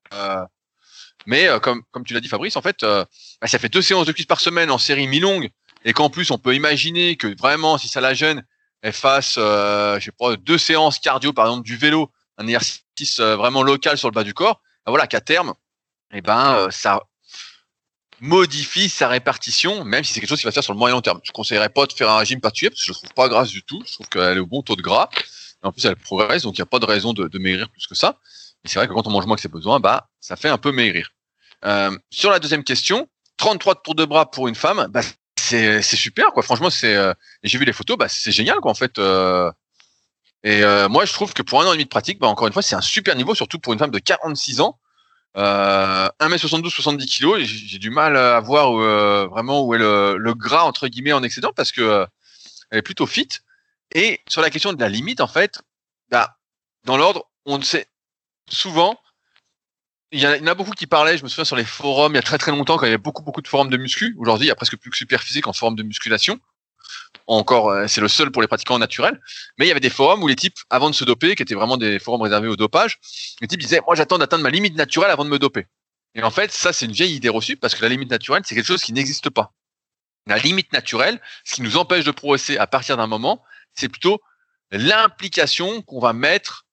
mais 1.27 1.47
euh, 1.47 1.61
comme, 1.61 1.83
comme 1.91 2.05
tu 2.05 2.15
l'as 2.15 2.21
dit 2.21 2.29
Fabrice, 2.29 2.57
en 2.57 2.63
fait, 2.63 2.83
euh, 2.85 3.05
bah, 3.43 3.49
ça 3.49 3.59
fait 3.59 3.69
deux 3.69 3.83
séances 3.83 4.07
de 4.07 4.13
cuisse 4.13 4.25
par 4.25 4.41
semaine 4.41 4.71
en 4.71 4.79
série 4.79 5.07
mi-longue, 5.07 5.51
et 5.85 5.93
qu'en 5.93 6.09
plus 6.09 6.31
on 6.31 6.39
peut 6.39 6.55
imaginer 6.55 7.17
que 7.17 7.37
vraiment, 7.37 7.77
si 7.77 7.87
ça 7.87 8.01
la 8.01 8.15
gêne, 8.15 8.47
elle 8.81 8.95
fasse, 8.95 9.35
euh, 9.37 10.01
je 10.01 10.07
sais 10.07 10.13
pas, 10.19 10.37
deux 10.37 10.57
séances 10.57 10.99
cardio, 11.01 11.35
par 11.35 11.45
exemple 11.45 11.67
du 11.67 11.77
vélo, 11.77 12.11
un 12.39 12.47
exercice 12.47 13.21
vraiment 13.21 13.63
local 13.63 13.99
sur 13.99 14.09
le 14.09 14.15
bas 14.15 14.25
du 14.25 14.33
corps. 14.33 14.63
Bah, 14.87 14.93
voilà 14.93 15.07
qu'à 15.07 15.21
terme, 15.21 15.53
eh 16.15 16.23
ben 16.23 16.71
ça 16.71 17.03
modifie 18.21 18.89
sa 18.89 19.09
répartition, 19.09 19.85
même 19.85 20.03
si 20.03 20.15
c'est 20.15 20.21
quelque 20.21 20.31
chose 20.31 20.41
qui 20.41 20.47
va 20.47 20.51
se 20.51 20.55
faire 20.55 20.65
sur 20.65 20.73
le 20.73 20.79
moyen 20.79 20.95
long 20.95 21.03
terme. 21.03 21.21
Je 21.25 21.33
conseillerais 21.33 21.69
pas 21.69 21.85
de 21.85 21.93
faire 21.93 22.09
un 22.09 22.17
régime 22.17 22.41
particulier 22.41 22.71
parce 22.71 22.81
que 22.81 22.87
je 22.87 22.93
trouve 22.95 23.13
pas 23.13 23.29
grasse 23.29 23.51
du 23.51 23.63
tout. 23.63 23.83
Je 23.87 23.93
trouve 23.93 24.09
qu'elle 24.09 24.39
est 24.39 24.41
au 24.41 24.47
bon 24.47 24.63
taux 24.63 24.77
de 24.77 24.83
gras. 24.83 25.11
En 25.63 25.73
plus, 25.73 25.85
elle 25.85 25.97
progresse, 25.97 26.43
donc 26.43 26.57
il 26.57 26.61
n'y 26.61 26.65
a 26.65 26.67
pas 26.67 26.79
de 26.79 26.87
raison 26.87 27.13
de, 27.13 27.29
de 27.29 27.39
maigrir 27.39 27.69
plus 27.69 27.87
que 27.87 27.95
ça. 27.95 28.19
Et 28.65 28.69
c'est 28.69 28.79
vrai 28.79 28.89
que 28.89 28.93
quand 28.93 29.07
on 29.07 29.11
mange 29.11 29.27
moins 29.27 29.37
que 29.37 29.43
ses 29.43 29.49
besoins, 29.49 29.81
bah, 29.81 30.09
ça 30.21 30.37
fait 30.37 30.49
un 30.49 30.59
peu 30.59 30.73
maigrir. 30.73 31.11
Euh, 31.65 31.97
sur 32.11 32.31
la 32.31 32.39
deuxième 32.39 32.65
question, 32.65 33.09
33 33.37 33.83
tours 33.83 33.95
de 33.95 34.05
bras 34.05 34.31
pour 34.31 34.49
une 34.49 34.55
femme, 34.55 34.87
bah, 34.91 35.03
c'est, 35.37 35.83
super, 35.83 36.33
quoi. 36.33 36.43
Franchement, 36.43 36.71
c'est, 36.71 36.95
euh, 36.95 37.13
j'ai 37.43 37.59
vu 37.59 37.65
les 37.65 37.73
photos, 37.73 37.97
bah, 37.97 38.09
c'est 38.09 38.33
génial, 38.33 38.59
quoi, 38.61 38.71
en 38.71 38.75
fait. 38.75 38.99
Euh, 38.99 39.51
et 40.45 40.63
euh, 40.63 40.89
moi, 40.89 41.05
je 41.05 41.13
trouve 41.13 41.33
que 41.33 41.43
pour 41.43 41.61
un 41.61 41.67
an 41.67 41.71
et 41.71 41.77
demi 41.77 41.85
de 41.85 41.89
pratique, 41.89 42.19
bah, 42.19 42.29
encore 42.29 42.47
une 42.47 42.53
fois, 42.53 42.63
c'est 42.63 42.77
un 42.77 42.81
super 42.81 43.17
niveau, 43.17 43.35
surtout 43.35 43.59
pour 43.59 43.73
une 43.73 43.79
femme 43.79 43.91
de 43.91 43.99
46 43.99 44.61
ans. 44.61 44.79
Euh, 45.37 46.09
1m72, 46.21 46.71
70 46.71 47.07
kg, 47.07 47.39
j'ai, 47.39 47.45
j'ai 47.45 47.79
du 47.79 47.91
mal 47.91 48.17
à 48.17 48.41
voir 48.41 48.73
vraiment 49.29 49.65
où 49.65 49.75
est 49.75 49.79
le, 49.79 50.17
le, 50.17 50.35
gras, 50.35 50.65
entre 50.65 50.89
guillemets, 50.89 51.13
en 51.13 51.23
excédent, 51.23 51.53
parce 51.55 51.73
que 51.73 52.07
elle 52.71 52.79
est 52.79 52.83
plutôt 52.83 53.07
fit. 53.07 53.29
Et 53.95 54.20
sur 54.28 54.41
la 54.41 54.51
question 54.51 54.72
de 54.72 54.80
la 54.80 54.88
limite, 54.88 55.20
en 55.20 55.26
fait, 55.26 55.61
bah, 56.11 56.36
dans 56.84 56.97
l'ordre, 56.97 57.28
on 57.45 57.59
ne 57.59 57.64
sait, 57.64 57.86
souvent, 58.49 58.99
il 60.12 60.20
y, 60.20 60.26
en 60.26 60.47
a 60.47 60.55
beaucoup 60.55 60.72
qui 60.72 60.86
parlaient, 60.86 61.16
je 61.16 61.22
me 61.22 61.28
souviens 61.28 61.45
sur 61.45 61.57
les 61.57 61.64
forums, 61.64 62.12
il 62.12 62.16
y 62.16 62.18
a 62.18 62.22
très 62.22 62.38
très 62.38 62.51
longtemps, 62.51 62.76
quand 62.76 62.86
il 62.86 62.88
y 62.88 62.93
avait 62.93 62.99
beaucoup 62.99 63.22
beaucoup 63.22 63.43
de 63.43 63.49
forums 63.49 63.70
de 63.70 63.76
muscu. 63.76 64.16
Aujourd'hui, 64.18 64.47
il 64.47 64.49
y 64.49 64.53
a 64.53 64.57
presque 64.57 64.76
plus 64.76 64.91
que 64.91 64.97
super 64.97 65.22
physique 65.22 65.47
en 65.47 65.53
forum 65.53 65.76
de 65.76 65.82
musculation. 65.82 66.41
Encore, 67.26 67.70
euh, 67.70 67.86
c'est 67.86 68.01
le 68.01 68.09
seul 68.09 68.32
pour 68.32 68.43
les 68.43 68.49
pratiquants 68.49 68.78
naturels. 68.78 69.20
Mais 69.59 69.66
il 69.66 69.68
y 69.68 69.70
avait 69.70 69.80
des 69.80 69.91
forums 69.91 70.22
où 70.22 70.26
les 70.26 70.34
types, 70.34 70.57
avant 70.68 70.91
de 70.91 70.95
se 70.95 71.05
doper, 71.05 71.36
qui 71.36 71.43
étaient 71.43 71.55
vraiment 71.55 71.76
des 71.76 72.01
forums 72.01 72.22
réservés 72.22 72.49
au 72.49 72.57
dopage, 72.57 72.99
les 73.41 73.47
types 73.47 73.61
disaient, 73.61 73.80
moi 73.86 73.95
j'attends 73.95 74.18
d'atteindre 74.18 74.43
ma 74.43 74.51
limite 74.51 74.74
naturelle 74.74 75.11
avant 75.11 75.24
de 75.24 75.30
me 75.30 75.38
doper. 75.38 75.66
Et 76.16 76.22
en 76.24 76.30
fait, 76.30 76.51
ça 76.51 76.72
c'est 76.72 76.86
une 76.86 76.93
vieille 76.93 77.14
idée 77.14 77.28
reçue 77.28 77.57
parce 77.57 77.76
que 77.76 77.82
la 77.82 77.88
limite 77.88 78.11
naturelle, 78.11 78.43
c'est 78.45 78.57
quelque 78.57 78.66
chose 78.66 78.82
qui 78.82 78.93
n'existe 78.93 79.30
pas. 79.30 79.53
La 80.26 80.38
limite 80.38 80.72
naturelle, 80.72 81.20
ce 81.45 81.55
qui 81.55 81.62
nous 81.62 81.76
empêche 81.76 82.05
de 82.05 82.11
progresser 82.11 82.59
à 82.59 82.66
partir 82.66 82.97
d'un 82.97 83.07
moment, 83.07 83.43
c'est 83.75 83.89
plutôt 83.89 84.21
l'implication 84.71 85.83
qu'on 85.83 86.01
va 86.01 86.12
mettre 86.12 86.66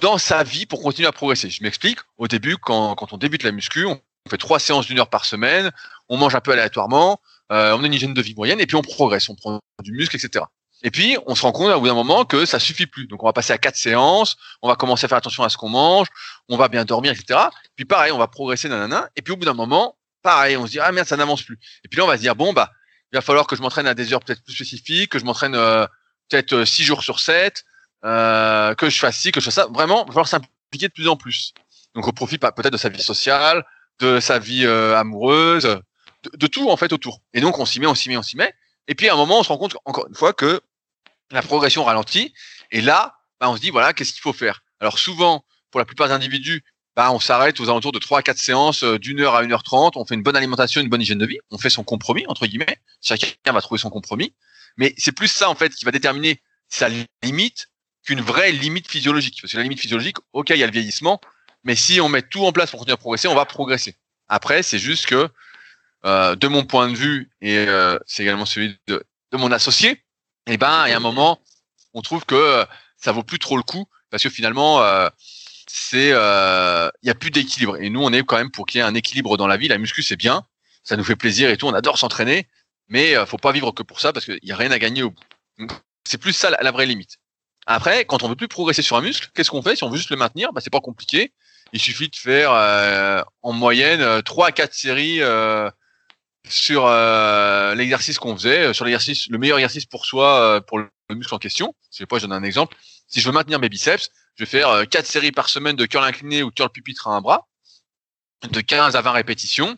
dans 0.00 0.18
sa 0.18 0.42
vie 0.42 0.66
pour 0.66 0.82
continuer 0.82 1.08
à 1.08 1.12
progresser. 1.12 1.50
Je 1.50 1.62
m'explique. 1.62 1.98
Au 2.18 2.28
début, 2.28 2.56
quand, 2.56 3.12
on 3.12 3.16
débute 3.16 3.42
la 3.42 3.52
muscu, 3.52 3.86
on 3.86 4.00
fait 4.28 4.36
trois 4.36 4.58
séances 4.58 4.86
d'une 4.86 4.98
heure 4.98 5.10
par 5.10 5.24
semaine, 5.24 5.70
on 6.08 6.16
mange 6.16 6.34
un 6.34 6.40
peu 6.40 6.52
aléatoirement, 6.52 7.20
euh, 7.52 7.76
on 7.76 7.82
a 7.82 7.86
une 7.86 7.94
hygiène 7.94 8.14
de 8.14 8.22
vie 8.22 8.34
moyenne 8.34 8.60
et 8.60 8.66
puis 8.66 8.76
on 8.76 8.82
progresse, 8.82 9.28
on 9.28 9.34
prend 9.34 9.60
du 9.82 9.92
muscle, 9.92 10.16
etc. 10.16 10.44
Et 10.82 10.90
puis, 10.90 11.16
on 11.26 11.34
se 11.34 11.42
rend 11.42 11.52
compte 11.52 11.70
à 11.70 11.78
bout 11.78 11.86
d'un 11.86 11.94
moment 11.94 12.26
que 12.26 12.44
ça 12.44 12.58
suffit 12.58 12.86
plus. 12.86 13.06
Donc, 13.06 13.22
on 13.22 13.26
va 13.26 13.32
passer 13.32 13.52
à 13.52 13.58
quatre 13.58 13.76
séances, 13.76 14.36
on 14.60 14.68
va 14.68 14.76
commencer 14.76 15.06
à 15.06 15.08
faire 15.08 15.18
attention 15.18 15.42
à 15.42 15.48
ce 15.48 15.56
qu'on 15.56 15.70
mange, 15.70 16.08
on 16.48 16.56
va 16.58 16.68
bien 16.68 16.84
dormir, 16.84 17.12
etc. 17.12 17.40
Puis, 17.76 17.86
pareil, 17.86 18.12
on 18.12 18.18
va 18.18 18.28
progresser, 18.28 18.68
nanana. 18.68 19.08
Et 19.16 19.22
puis, 19.22 19.32
au 19.32 19.36
bout 19.36 19.46
d'un 19.46 19.54
moment, 19.54 19.96
pareil, 20.22 20.56
on 20.56 20.66
se 20.66 20.72
dit, 20.72 20.80
ah 20.80 20.92
merde, 20.92 21.08
ça 21.08 21.16
n'avance 21.16 21.42
plus. 21.42 21.58
Et 21.84 21.88
puis 21.88 21.98
là, 21.98 22.04
on 22.04 22.08
va 22.08 22.16
se 22.16 22.22
dire, 22.22 22.36
bon, 22.36 22.52
bah, 22.52 22.70
il 23.12 23.16
va 23.16 23.20
falloir 23.20 23.46
que 23.46 23.56
je 23.56 23.62
m'entraîne 23.62 23.86
à 23.86 23.94
des 23.94 24.12
heures 24.12 24.22
peut-être 24.22 24.42
plus 24.42 24.54
spécifiques, 24.54 25.12
que 25.12 25.18
je 25.18 25.24
m'entraîne 25.24 25.54
euh, 25.54 25.86
peut-être 26.28 26.52
euh, 26.52 26.64
six 26.64 26.84
jours 26.84 27.02
sur 27.02 27.20
sept, 27.20 27.64
euh, 28.04 28.74
que 28.74 28.90
je 28.90 28.98
fasse 28.98 29.18
ci, 29.18 29.32
que 29.32 29.40
je 29.40 29.46
fasse 29.46 29.54
ça. 29.54 29.66
Vraiment, 29.66 30.04
il 30.04 30.08
va 30.08 30.12
falloir 30.12 30.28
s'impliquer 30.28 30.88
de 30.88 30.92
plus 30.92 31.08
en 31.08 31.16
plus. 31.16 31.52
Donc, 31.94 32.06
on 32.06 32.12
profite 32.12 32.40
peut-être 32.40 32.72
de 32.72 32.76
sa 32.76 32.88
vie 32.88 33.02
sociale, 33.02 33.64
de 34.00 34.20
sa 34.20 34.38
vie 34.38 34.66
euh, 34.66 34.96
amoureuse, 34.96 35.80
de, 36.34 36.46
tout 36.46 36.70
en 36.70 36.76
fait 36.76 36.92
autour. 36.92 37.22
Et 37.32 37.40
donc, 37.40 37.58
on 37.58 37.64
s'y 37.64 37.80
met, 37.80 37.86
on 37.86 37.94
s'y 37.94 38.08
met, 38.08 38.16
on 38.16 38.22
s'y 38.22 38.36
met. 38.36 38.54
Et 38.88 38.94
puis, 38.94 39.08
à 39.08 39.14
un 39.14 39.16
moment, 39.16 39.40
on 39.40 39.42
se 39.42 39.48
rend 39.48 39.58
compte 39.58 39.76
encore 39.84 40.06
une 40.08 40.14
fois 40.14 40.32
que 40.32 40.60
la 41.30 41.42
progression 41.42 41.84
ralentit. 41.84 42.34
Et 42.70 42.80
là, 42.80 43.16
bah, 43.40 43.48
on 43.48 43.56
se 43.56 43.60
dit 43.60 43.70
voilà, 43.70 43.92
qu'est-ce 43.92 44.12
qu'il 44.12 44.20
faut 44.20 44.32
faire? 44.32 44.62
Alors, 44.80 44.98
souvent, 44.98 45.44
pour 45.70 45.80
la 45.80 45.84
plupart 45.84 46.08
des 46.08 46.14
individus, 46.14 46.64
bah, 46.96 47.12
on 47.12 47.20
s'arrête 47.20 47.60
aux 47.60 47.68
alentours 47.68 47.92
de 47.92 47.98
3 47.98 48.20
à 48.20 48.22
4 48.22 48.38
séances 48.38 48.82
euh, 48.82 48.98
d'une 48.98 49.20
heure 49.20 49.34
à 49.34 49.44
1h30. 49.44 49.92
On 49.96 50.06
fait 50.06 50.14
une 50.14 50.22
bonne 50.22 50.36
alimentation, 50.36 50.80
une 50.80 50.88
bonne 50.88 51.02
hygiène 51.02 51.18
de 51.18 51.26
vie. 51.26 51.38
On 51.50 51.58
fait 51.58 51.68
son 51.68 51.84
compromis, 51.84 52.24
entre 52.26 52.46
guillemets. 52.46 52.78
Chacun 53.02 53.52
va 53.52 53.60
trouver 53.60 53.78
son 53.78 53.90
compromis. 53.90 54.34
Mais 54.78 54.94
c'est 54.96 55.12
plus 55.12 55.28
ça, 55.28 55.50
en 55.50 55.54
fait, 55.54 55.74
qui 55.74 55.84
va 55.84 55.90
déterminer 55.90 56.40
sa 56.68 56.88
limite 57.22 57.68
qu'une 58.02 58.22
vraie 58.22 58.50
limite 58.50 58.90
physiologique. 58.90 59.38
Parce 59.42 59.52
que 59.52 59.58
la 59.58 59.62
limite 59.62 59.78
physiologique, 59.78 60.16
ok, 60.32 60.50
il 60.50 60.56
y 60.56 60.62
a 60.62 60.66
le 60.66 60.72
vieillissement, 60.72 61.20
mais 61.64 61.76
si 61.76 62.00
on 62.00 62.08
met 62.08 62.22
tout 62.22 62.46
en 62.46 62.52
place 62.52 62.70
pour 62.70 62.80
continuer 62.80 62.94
à 62.94 62.96
progresser, 62.96 63.28
on 63.28 63.34
va 63.34 63.44
progresser. 63.44 63.96
Après, 64.28 64.62
c'est 64.62 64.78
juste 64.78 65.06
que, 65.06 65.28
euh, 66.06 66.34
de 66.34 66.48
mon 66.48 66.64
point 66.64 66.88
de 66.88 66.96
vue, 66.96 67.30
et 67.42 67.58
euh, 67.58 67.98
c'est 68.06 68.22
également 68.22 68.46
celui 68.46 68.78
de, 68.86 69.04
mon 69.32 69.52
associé, 69.52 70.02
eh 70.46 70.56
ben, 70.56 70.86
il 70.86 70.90
y 70.90 70.92
a 70.94 70.96
un 70.96 71.00
moment, 71.00 71.42
on 71.92 72.00
trouve 72.00 72.24
que 72.24 72.64
ça 72.96 73.12
vaut 73.12 73.22
plus 73.22 73.38
trop 73.38 73.58
le 73.58 73.62
coup, 73.62 73.86
parce 74.10 74.22
que 74.22 74.30
finalement, 74.30 74.80
euh, 75.66 75.70
c'est, 75.70 76.10
euh, 76.12 76.88
il 77.02 77.08
y 77.08 77.10
a 77.10 77.14
plus 77.14 77.30
d'équilibre. 77.30 77.76
Et 77.80 77.90
nous, 77.90 78.02
on 78.02 78.12
est 78.12 78.22
quand 78.22 78.36
même 78.36 78.50
pour 78.50 78.66
qu'il 78.66 78.78
y 78.78 78.82
ait 78.82 78.86
un 78.86 78.94
équilibre 78.94 79.36
dans 79.36 79.46
la 79.46 79.56
vie. 79.56 79.68
La 79.68 79.78
muscu, 79.78 80.02
c'est 80.02 80.16
bien, 80.16 80.44
ça 80.84 80.96
nous 80.96 81.04
fait 81.04 81.16
plaisir 81.16 81.50
et 81.50 81.56
tout, 81.56 81.66
on 81.66 81.74
adore 81.74 81.98
s'entraîner, 81.98 82.46
mais 82.88 83.16
euh, 83.16 83.26
faut 83.26 83.38
pas 83.38 83.52
vivre 83.52 83.72
que 83.72 83.82
pour 83.82 84.00
ça, 84.00 84.12
parce 84.12 84.24
qu'il 84.24 84.38
y 84.42 84.52
a 84.52 84.56
rien 84.56 84.70
à 84.70 84.78
gagner 84.78 85.02
au 85.02 85.10
bout. 85.10 85.68
C'est 86.04 86.18
plus 86.18 86.32
ça 86.32 86.50
la 86.50 86.70
vraie 86.70 86.86
limite. 86.86 87.18
Après, 87.66 88.04
quand 88.04 88.22
on 88.22 88.28
veut 88.28 88.36
plus 88.36 88.48
progresser 88.48 88.82
sur 88.82 88.96
un 88.96 89.00
muscle, 89.00 89.28
qu'est-ce 89.34 89.50
qu'on 89.50 89.62
fait? 89.62 89.74
Si 89.74 89.82
on 89.82 89.90
veut 89.90 89.96
juste 89.96 90.10
le 90.10 90.16
maintenir, 90.16 90.52
bah, 90.52 90.60
c'est 90.62 90.70
pas 90.70 90.80
compliqué. 90.80 91.32
Il 91.72 91.80
suffit 91.80 92.08
de 92.08 92.14
faire 92.14 92.52
euh, 92.52 93.20
en 93.42 93.52
moyenne 93.52 94.22
3 94.22 94.44
euh, 94.44 94.48
à 94.48 94.52
4 94.52 94.72
séries 94.72 95.20
euh, 95.20 95.68
sur 96.48 96.86
euh, 96.86 97.74
l'exercice 97.74 98.20
qu'on 98.20 98.36
faisait, 98.36 98.72
sur 98.72 98.84
l'exercice, 98.84 99.28
le 99.28 99.38
meilleur 99.38 99.58
exercice 99.58 99.84
pour 99.84 100.06
soi, 100.06 100.60
pour 100.64 100.78
le 100.78 100.88
muscle 101.10 101.34
en 101.34 101.38
question. 101.38 101.74
Je 101.90 101.98
sais 101.98 102.06
pas, 102.06 102.18
je 102.18 102.26
donne 102.26 102.32
un 102.32 102.44
exemple. 102.44 102.76
Si 103.08 103.20
je 103.20 103.26
veux 103.26 103.32
maintenir 103.32 103.58
mes 103.58 103.68
biceps, 103.68 104.10
je 104.34 104.44
vais 104.44 104.50
faire 104.50 104.88
4 104.88 105.06
séries 105.06 105.32
par 105.32 105.48
semaine 105.48 105.76
de 105.76 105.86
curl 105.86 106.04
incliné 106.04 106.42
ou 106.42 106.50
curl 106.50 106.70
pupitre 106.70 107.08
à 107.08 107.12
un 107.12 107.20
bras, 107.20 107.48
de 108.50 108.60
15 108.60 108.96
à 108.96 109.00
20 109.00 109.12
répétitions, 109.12 109.76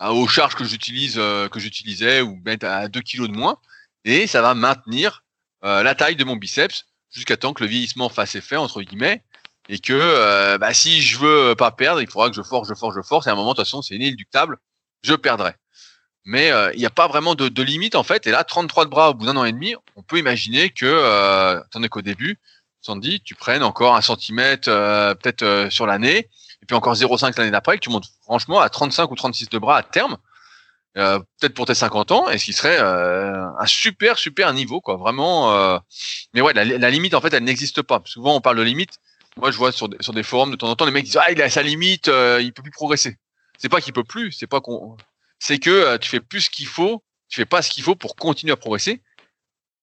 aux 0.00 0.28
charges 0.28 0.54
que 0.54 0.64
j'utilise, 0.64 1.16
que 1.16 1.58
j'utilisais 1.58 2.20
ou 2.20 2.36
mettre 2.44 2.66
à 2.66 2.88
2 2.88 3.00
kilos 3.00 3.28
de 3.28 3.34
moins, 3.34 3.58
et 4.04 4.26
ça 4.26 4.40
va 4.40 4.54
maintenir 4.54 5.24
la 5.62 5.94
taille 5.94 6.16
de 6.16 6.24
mon 6.24 6.36
biceps 6.36 6.86
jusqu'à 7.10 7.36
temps 7.36 7.52
que 7.52 7.64
le 7.64 7.68
vieillissement 7.68 8.08
fasse 8.08 8.34
effet 8.34 8.56
entre 8.56 8.82
guillemets 8.82 9.24
et 9.68 9.78
que 9.78 9.92
euh, 9.92 10.58
bah, 10.58 10.72
si 10.74 11.02
je 11.02 11.18
veux 11.18 11.54
pas 11.54 11.70
perdre, 11.70 12.00
il 12.00 12.08
faudra 12.08 12.30
que 12.30 12.36
je 12.36 12.42
force, 12.42 12.68
je 12.68 12.74
force, 12.74 12.94
je 12.96 13.02
force 13.02 13.26
et 13.26 13.30
à 13.30 13.34
un 13.34 13.36
moment 13.36 13.52
de 13.52 13.56
toute 13.56 13.66
façon 13.66 13.82
c'est 13.82 13.94
inéluctable, 13.94 14.58
je 15.02 15.14
perdrai. 15.14 15.52
Mais 16.24 16.50
euh, 16.50 16.70
il 16.74 16.78
n'y 16.78 16.86
a 16.86 16.90
pas 16.90 17.08
vraiment 17.08 17.34
de, 17.34 17.62
limite 17.62 17.94
en 17.94 18.02
fait. 18.02 18.26
Et 18.26 18.30
là, 18.30 18.44
33 18.44 18.84
de 18.84 18.90
bras 18.90 19.10
au 19.10 19.14
bout 19.14 19.26
d'un 19.26 19.36
an 19.36 19.44
et 19.44 19.52
demi, 19.52 19.74
on 19.96 20.02
peut 20.02 20.18
imaginer 20.18 20.68
que, 20.68 20.84
euh, 20.84 21.60
attendez 21.60 21.88
qu'au 21.88 22.02
début, 22.02 22.38
Sandy, 22.88 23.20
tu 23.20 23.34
prennes 23.34 23.62
encore 23.62 23.96
un 23.96 24.00
centimètre 24.00 24.68
euh, 24.70 25.14
peut-être 25.14 25.42
euh, 25.42 25.68
sur 25.68 25.86
l'année, 25.86 26.30
et 26.62 26.66
puis 26.66 26.74
encore 26.74 26.94
0,5 26.94 27.36
l'année 27.36 27.50
d'après, 27.50 27.76
que 27.76 27.82
tu 27.82 27.90
montes 27.90 28.08
franchement 28.22 28.60
à 28.60 28.70
35 28.70 29.10
ou 29.10 29.14
36 29.14 29.50
de 29.50 29.58
bras 29.58 29.76
à 29.76 29.82
terme. 29.82 30.16
Euh, 30.96 31.18
peut-être 31.38 31.52
pour 31.52 31.66
tes 31.66 31.74
50 31.74 32.12
ans, 32.12 32.30
et 32.30 32.38
ce 32.38 32.46
qui 32.46 32.54
serait 32.54 32.78
un 32.78 33.66
super 33.66 34.18
super 34.18 34.54
niveau 34.54 34.80
quoi, 34.80 34.96
vraiment. 34.96 35.80
Mais 36.32 36.40
ouais, 36.40 36.54
la, 36.54 36.90
limite 36.90 37.14
en 37.14 37.20
fait, 37.20 37.32
elle 37.34 37.44
n'existe 37.44 37.82
pas. 37.82 38.00
Souvent 38.06 38.34
on 38.34 38.40
parle 38.40 38.56
de 38.56 38.62
limite. 38.62 38.96
Moi, 39.36 39.50
je 39.50 39.58
vois 39.58 39.70
sur 39.70 39.88
des, 39.88 39.98
sur 40.00 40.14
forums 40.24 40.50
de 40.50 40.56
temps 40.56 40.68
en 40.68 40.74
temps 40.74 40.86
les 40.86 40.90
mecs 40.90 41.04
disent 41.04 41.18
ah 41.20 41.30
il 41.30 41.40
a 41.42 41.50
sa 41.50 41.62
limite, 41.62 42.06
il 42.40 42.52
peut 42.54 42.62
plus 42.62 42.72
progresser. 42.72 43.16
C'est 43.58 43.68
pas 43.68 43.82
qu'il 43.82 43.92
peut 43.92 44.02
plus, 44.02 44.32
c'est 44.32 44.46
pas 44.46 44.60
qu'on, 44.60 44.96
c'est 45.38 45.58
que 45.58 45.98
tu 45.98 46.08
fais 46.08 46.20
plus 46.20 46.42
ce 46.42 46.50
qu'il 46.50 46.66
faut, 46.66 47.04
tu 47.28 47.36
fais 47.36 47.46
pas 47.46 47.60
ce 47.60 47.70
qu'il 47.70 47.84
faut 47.84 47.94
pour 47.94 48.16
continuer 48.16 48.54
à 48.54 48.56
progresser. 48.56 49.02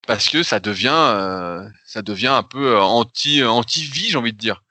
Parce 0.07 0.29
que 0.29 0.43
ça 0.43 0.59
devient, 0.59 0.89
euh, 0.93 1.67
ça 1.85 2.01
devient 2.01 2.27
un 2.27 2.43
peu 2.43 2.79
anti, 2.79 3.43
anti-vie, 3.43 4.09
j'ai 4.09 4.17
envie 4.17 4.33
de 4.33 4.37
dire. 4.37 4.63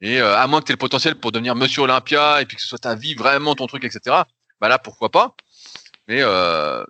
Et 0.00 0.20
à 0.20 0.46
moins 0.46 0.60
que 0.60 0.66
tu 0.66 0.72
aies 0.72 0.74
le 0.74 0.78
potentiel 0.78 1.16
pour 1.16 1.32
devenir 1.32 1.56
Monsieur 1.56 1.82
Olympia 1.82 2.40
et 2.40 2.46
puis 2.46 2.56
que 2.56 2.62
ce 2.62 2.68
soit 2.68 2.78
ta 2.78 2.94
vie 2.94 3.14
vraiment 3.14 3.56
ton 3.56 3.66
truc, 3.66 3.82
etc. 3.82 4.22
Bah 4.60 4.68
là, 4.68 4.78
pourquoi 4.78 5.10
pas. 5.10 5.34
Mais 6.06 6.22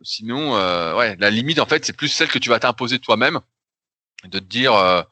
sinon, 0.02 0.52
ouais, 0.94 1.16
la 1.18 1.30
limite 1.30 1.58
en 1.58 1.64
fait, 1.64 1.86
c'est 1.86 1.94
plus 1.94 2.08
celle 2.08 2.28
que 2.28 2.38
tu 2.38 2.50
vas 2.50 2.60
t'imposer 2.60 2.98
toi-même, 2.98 3.40
de 4.24 4.38
te 4.38 4.44
dire, 4.44 5.06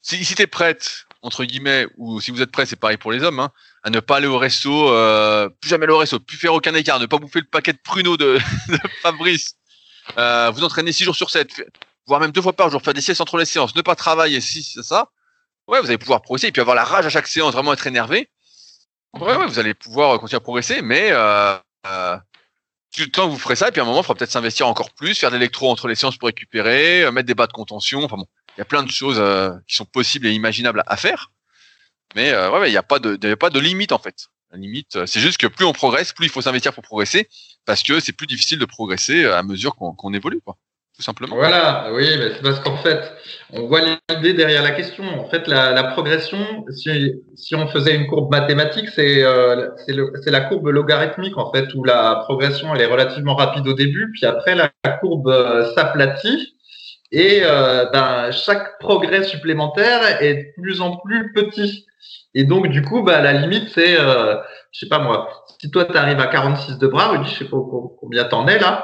si, 0.00 0.24
si 0.24 0.34
tu 0.34 0.42
es 0.42 0.48
prête 0.48 1.06
entre 1.22 1.44
guillemets, 1.44 1.86
ou 1.96 2.20
si 2.20 2.32
vous 2.32 2.42
êtes 2.42 2.50
prêts, 2.50 2.66
c'est 2.66 2.76
pareil 2.76 2.96
pour 2.96 3.12
les 3.12 3.22
hommes, 3.22 3.38
hein, 3.38 3.52
à 3.84 3.90
ne 3.90 4.00
pas 4.00 4.16
aller 4.16 4.26
au 4.26 4.38
resto, 4.38 4.90
euh, 4.90 5.48
plus 5.48 5.70
jamais 5.70 5.84
aller 5.84 5.92
au 5.92 5.98
resto, 5.98 6.18
plus 6.18 6.36
faire 6.36 6.52
aucun 6.52 6.74
écart, 6.74 6.98
ne 6.98 7.06
pas 7.06 7.18
bouffer 7.18 7.40
le 7.40 7.46
paquet 7.46 7.72
de 7.72 7.78
pruneaux 7.78 8.16
de 8.16 8.38
Fabrice, 9.02 9.54
euh, 10.18 10.50
vous 10.50 10.64
entraîner 10.64 10.92
six 10.92 11.04
jours 11.04 11.16
sur 11.16 11.30
7, 11.30 11.62
voire 12.06 12.20
même 12.20 12.32
deux 12.32 12.42
fois 12.42 12.52
par 12.52 12.70
jour, 12.70 12.82
faire 12.82 12.94
des 12.94 13.00
siestes 13.00 13.20
entre 13.20 13.36
les 13.38 13.44
séances, 13.44 13.74
ne 13.74 13.82
pas 13.82 13.94
travailler, 13.94 14.40
si 14.40 14.62
c'est 14.62 14.82
ça, 14.82 15.10
ouais, 15.68 15.80
vous 15.80 15.86
allez 15.86 15.98
pouvoir 15.98 16.22
progresser 16.22 16.48
et 16.48 16.52
puis 16.52 16.60
avoir 16.60 16.76
la 16.76 16.84
rage 16.84 17.06
à 17.06 17.10
chaque 17.10 17.26
séance, 17.26 17.52
vraiment 17.52 17.72
être 17.72 17.86
énervé. 17.86 18.28
Ouais, 19.14 19.36
ouais, 19.36 19.46
vous 19.46 19.58
allez 19.58 19.74
pouvoir 19.74 20.18
continuer 20.18 20.38
à 20.38 20.40
progresser, 20.40 20.82
mais 20.82 21.10
euh, 21.12 21.56
euh, 21.86 22.16
tout 22.94 23.02
le 23.02 23.10
temps 23.10 23.28
vous 23.28 23.38
ferez 23.38 23.56
ça, 23.56 23.68
et 23.68 23.72
puis 23.72 23.80
à 23.80 23.84
un 23.84 23.86
moment, 23.86 24.00
il 24.00 24.04
faudra 24.04 24.18
peut-être 24.18 24.30
s'investir 24.30 24.66
encore 24.68 24.90
plus, 24.90 25.18
faire 25.18 25.30
de 25.30 25.36
l'électro 25.36 25.70
entre 25.70 25.88
les 25.88 25.94
séances 25.94 26.16
pour 26.16 26.26
récupérer, 26.26 27.04
euh, 27.04 27.12
mettre 27.12 27.26
des 27.26 27.34
bas 27.34 27.46
de 27.46 27.52
contention, 27.52 28.02
enfin 28.04 28.16
bon, 28.16 28.26
il 28.56 28.60
y 28.60 28.62
a 28.62 28.66
plein 28.66 28.82
de 28.82 28.90
choses 28.90 29.18
euh, 29.18 29.52
qui 29.66 29.76
sont 29.76 29.84
possibles 29.84 30.26
et 30.26 30.32
imaginables 30.32 30.82
à 30.86 30.96
faire. 30.96 31.30
Mais 32.14 32.30
euh, 32.32 32.50
ouais, 32.50 32.68
il 32.68 32.72
n'y 32.72 32.76
a 32.76 32.80
a 32.80 32.82
pas 32.82 32.98
de 32.98 33.58
limite 33.58 33.92
en 33.92 33.98
fait. 33.98 34.28
Limite, 34.56 34.96
euh, 34.96 35.06
c'est 35.06 35.20
juste 35.20 35.38
que 35.38 35.46
plus 35.46 35.64
on 35.64 35.72
progresse, 35.72 36.12
plus 36.12 36.26
il 36.26 36.30
faut 36.30 36.42
s'investir 36.42 36.72
pour 36.72 36.82
progresser, 36.82 37.28
parce 37.64 37.82
que 37.82 38.00
c'est 38.00 38.12
plus 38.12 38.26
difficile 38.26 38.58
de 38.58 38.64
progresser 38.64 39.24
à 39.24 39.42
mesure 39.42 39.74
qu'on 39.76 40.14
évolue, 40.14 40.40
quoi. 40.44 40.56
Tout 40.94 41.02
simplement. 41.02 41.36
Voilà, 41.36 41.90
oui, 41.94 42.04
c'est 42.06 42.42
parce 42.42 42.60
qu'en 42.60 42.76
fait, 42.76 43.00
on 43.50 43.66
voit 43.66 43.80
l'idée 44.10 44.34
derrière 44.34 44.62
la 44.62 44.72
question. 44.72 45.04
En 45.18 45.26
fait, 45.26 45.46
la, 45.48 45.84
progression, 45.84 46.66
si, 46.68 47.54
on 47.54 47.66
faisait 47.68 47.94
une 47.94 48.06
courbe 48.06 48.30
mathématique, 48.30 48.90
c'est 48.90 49.24
euh, 49.24 49.70
c'est 49.86 50.30
la 50.30 50.40
courbe 50.42 50.68
logarithmique 50.68 51.38
en 51.38 51.50
fait, 51.50 51.72
où 51.74 51.82
la 51.82 52.16
progression 52.26 52.74
est 52.74 52.84
relativement 52.84 53.36
rapide 53.36 53.66
au 53.68 53.72
début, 53.72 54.10
puis 54.12 54.26
après 54.26 54.54
la, 54.54 54.70
courbe 55.00 55.32
s'aplatit 55.74 56.54
et 57.12 57.40
euh, 57.42 57.84
ben, 57.92 58.30
chaque 58.32 58.78
progrès 58.78 59.22
supplémentaire 59.22 60.22
est 60.22 60.34
de 60.34 60.62
plus 60.62 60.80
en 60.80 60.96
plus 60.96 61.32
petit. 61.34 61.86
Et 62.34 62.44
donc, 62.44 62.68
du 62.68 62.82
coup, 62.82 63.02
bah, 63.02 63.20
la 63.20 63.32
limite, 63.32 63.68
c'est, 63.68 63.98
euh, 63.98 64.36
je 64.72 64.80
sais 64.80 64.88
pas 64.88 64.98
moi, 64.98 65.44
si 65.60 65.70
toi, 65.70 65.84
tu 65.84 65.96
arrives 65.96 66.20
à 66.20 66.26
46 66.26 66.78
de 66.78 66.86
bras, 66.86 67.08
Rudy, 67.08 67.28
je 67.30 67.38
sais 67.38 67.44
pas 67.44 67.58
combien 68.00 68.24
t'en 68.24 68.46
es 68.46 68.58
là, 68.58 68.82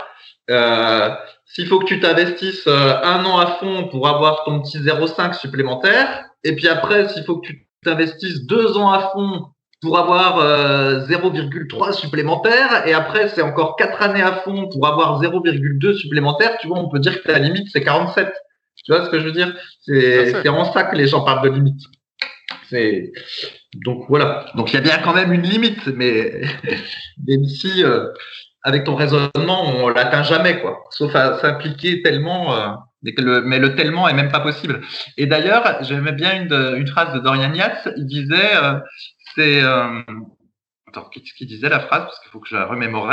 euh, 0.51 1.11
s'il 1.47 1.67
faut 1.67 1.79
que 1.79 1.87
tu 1.87 2.01
t'investisses 2.01 2.67
euh, 2.67 2.95
un 3.03 3.25
an 3.25 3.39
à 3.39 3.47
fond 3.59 3.89
pour 3.89 4.07
avoir 4.09 4.45
ton 4.45 4.61
petit 4.61 4.79
0,5 4.79 5.35
supplémentaire, 5.35 6.27
et 6.45 6.55
puis 6.55 6.69
après, 6.69 7.09
s'il 7.09 7.25
faut 7.25 7.39
que 7.39 7.47
tu 7.47 7.69
t'investisses 7.83 8.47
deux 8.47 8.77
ans 8.77 8.91
à 8.91 9.11
fond 9.11 9.47
pour 9.81 9.99
avoir 9.99 10.39
0,3 11.07 11.89
euh, 11.89 11.93
supplémentaire 11.93 12.87
et 12.87 12.95
après 12.95 13.29
c'est 13.29 13.43
encore 13.43 13.77
4 13.77 14.03
années 14.03 14.23
à 14.23 14.33
fond 14.33 14.69
pour 14.69 14.87
avoir 14.87 15.23
0,2 15.23 15.95
supplémentaire, 15.97 16.59
tu 16.61 16.67
vois, 16.67 16.79
on 16.79 16.89
peut 16.89 16.99
dire 16.99 17.23
que 17.23 17.31
la 17.31 17.39
limite 17.39 17.69
c'est 17.73 17.83
47. 17.83 18.33
Tu 18.85 18.93
vois 18.93 19.05
ce 19.05 19.11
que 19.11 19.21
je 19.21 19.25
veux 19.25 19.33
dire? 19.33 19.55
C'est 19.83 20.49
en 20.49 20.65
ça 20.73 20.85
que 20.85 20.97
les 20.97 21.07
gens 21.07 21.23
parlent 21.23 21.49
de 21.49 21.55
limite. 21.55 21.81
C'est 22.71 23.13
donc 23.75 24.07
voilà. 24.09 24.47
Donc 24.55 24.73
il 24.73 24.75
y 24.75 24.79
a 24.79 24.83
bien 24.83 24.99
quand 24.99 25.15
même 25.15 25.33
une 25.33 25.43
limite, 25.43 25.87
mais 25.87 26.43
même 27.27 27.45
si 27.45 27.85
euh, 27.85 28.09
avec 28.63 28.85
ton 28.85 28.95
raisonnement 28.95 29.67
on 29.67 29.89
l'atteint 29.89 30.23
jamais 30.23 30.61
quoi, 30.61 30.85
sauf 30.91 31.15
à 31.15 31.39
s'impliquer 31.39 32.03
tellement. 32.03 32.55
Euh, 32.57 32.69
mais, 33.03 33.61
le, 33.61 33.77
tellement 33.77 34.09
est 34.09 34.15
même 34.15 34.33
pas 34.33 34.41
possible. 34.41 34.81
Et 35.17 35.27
d'ailleurs, 35.27 35.85
j'aimais 35.85 36.11
bien 36.11 36.43
une, 36.43 36.87
phrase 36.89 37.15
de 37.15 37.21
Dorian 37.21 37.55
Yates. 37.55 37.89
Il 37.97 38.07
disait 38.07 38.57
c'est. 39.37 39.63
Euh... 39.63 40.03
Attends, 40.89 41.09
qu'est-ce 41.13 41.33
qu'il 41.35 41.47
disait 41.47 41.69
la 41.69 41.79
phrase? 41.79 42.03
Parce 42.03 42.19
qu'il 42.19 42.31
faut 42.31 42.41
que 42.41 42.49
je 42.49 42.57
la 42.57 42.67
remémore. 42.67 43.13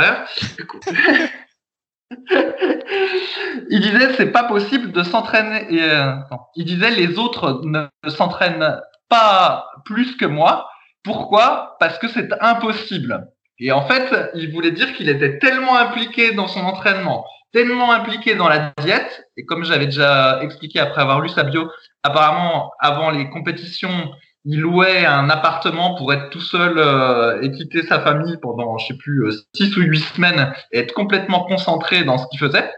il 3.70 3.80
disait 3.80 4.14
c'est 4.14 4.32
pas 4.32 4.44
possible 4.44 4.90
de 4.90 5.04
s'entraîner. 5.04 5.68
Il 6.56 6.64
disait 6.64 6.90
les 6.90 7.18
autres 7.18 7.60
ne 7.64 7.86
s'entraînent 8.08 8.80
pas 9.08 9.66
plus 9.84 10.16
que 10.16 10.26
moi. 10.26 10.68
Pourquoi? 11.02 11.76
Parce 11.78 11.98
que 11.98 12.08
c'est 12.08 12.28
impossible. 12.40 13.28
Et 13.58 13.72
en 13.72 13.86
fait, 13.86 14.30
il 14.34 14.52
voulait 14.52 14.72
dire 14.72 14.92
qu'il 14.94 15.08
était 15.08 15.38
tellement 15.38 15.76
impliqué 15.76 16.32
dans 16.32 16.48
son 16.48 16.60
entraînement, 16.60 17.24
tellement 17.52 17.92
impliqué 17.92 18.34
dans 18.34 18.48
la 18.48 18.72
diète, 18.82 19.24
et 19.36 19.44
comme 19.46 19.64
j'avais 19.64 19.86
déjà 19.86 20.40
expliqué 20.42 20.78
après 20.78 21.00
avoir 21.00 21.20
lu 21.20 21.28
sa 21.28 21.44
bio, 21.44 21.70
apparemment 22.02 22.72
avant 22.80 23.10
les 23.10 23.30
compétitions, 23.30 24.10
il 24.44 24.60
louait 24.60 25.04
un 25.04 25.28
appartement 25.28 25.96
pour 25.96 26.12
être 26.12 26.30
tout 26.30 26.40
seul 26.40 26.78
euh, 26.78 27.40
et 27.42 27.50
quitter 27.50 27.82
sa 27.82 28.00
famille 28.00 28.36
pendant, 28.40 28.78
je 28.78 28.86
sais 28.86 28.96
plus, 28.96 29.26
euh, 29.26 29.32
six 29.54 29.76
ou 29.76 29.80
huit 29.80 30.04
semaines 30.14 30.52
et 30.70 30.78
être 30.80 30.94
complètement 30.94 31.44
concentré 31.44 32.04
dans 32.04 32.18
ce 32.18 32.26
qu'il 32.28 32.38
faisait. 32.38 32.70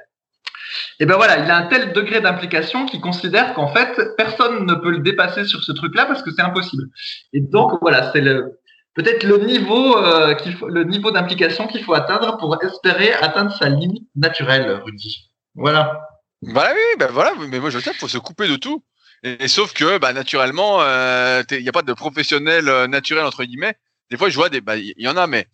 Et 1.01 1.07
ben 1.07 1.17
voilà, 1.17 1.39
il 1.39 1.51
a 1.51 1.57
un 1.57 1.67
tel 1.69 1.93
degré 1.93 2.21
d'implication 2.21 2.87
qu'il 2.87 3.01
considère 3.01 3.55
qu'en 3.55 3.73
fait, 3.73 4.01
personne 4.17 4.67
ne 4.67 4.75
peut 4.75 4.91
le 4.91 4.99
dépasser 4.99 5.45
sur 5.45 5.63
ce 5.63 5.73
truc-là 5.73 6.07
parce 6.07 6.23
que 6.23 6.31
c'est 6.31 6.43
impossible. 6.43 6.85
Et 7.33 7.41
donc 7.41 7.79
voilà, 7.81 8.11
c'est 8.13 8.21
le 8.21 8.59
peut-être 8.95 9.23
le 9.23 9.39
niveau 9.39 9.97
euh, 9.97 10.35
le 10.69 10.85
niveau 10.85 11.13
d'implication 11.13 11.69
qu'il 11.69 11.85
faut 11.85 11.95
atteindre 11.95 12.37
pour 12.39 12.57
espérer 12.63 13.13
atteindre 13.13 13.53
sa 13.57 13.69
limite 13.69 14.09
naturelle, 14.17 14.81
Rudy. 14.85 15.31
Voilà. 15.55 16.01
Voilà, 16.43 16.73
oui, 16.73 16.99
ben 16.99 17.11
voilà, 17.11 17.33
mais 17.49 17.59
moi 17.59 17.71
je 17.71 17.79
sais, 17.79 17.93
faut 17.95 18.09
se 18.09 18.19
couper 18.19 18.49
de 18.49 18.57
tout. 18.57 18.83
Et, 19.23 19.49
sauf 19.49 19.73
que, 19.73 19.99
bah, 19.99 20.13
naturellement, 20.13 20.81
il 20.81 20.87
euh, 20.87 21.43
n'y 21.51 21.69
a 21.69 21.73
pas 21.73 21.83
de 21.83 21.93
professionnel 21.93 22.69
euh, 22.69 22.87
naturel 22.87 23.25
entre 23.25 23.45
guillemets. 23.45 23.75
Des 24.11 24.17
fois, 24.17 24.29
je 24.31 24.37
vois 24.37 24.49
des, 24.49 24.61
bah, 24.61 24.77
il 24.77 24.95
y, 24.97 25.09
en 25.09 25.17
a, 25.17 25.27
mais 25.27 25.49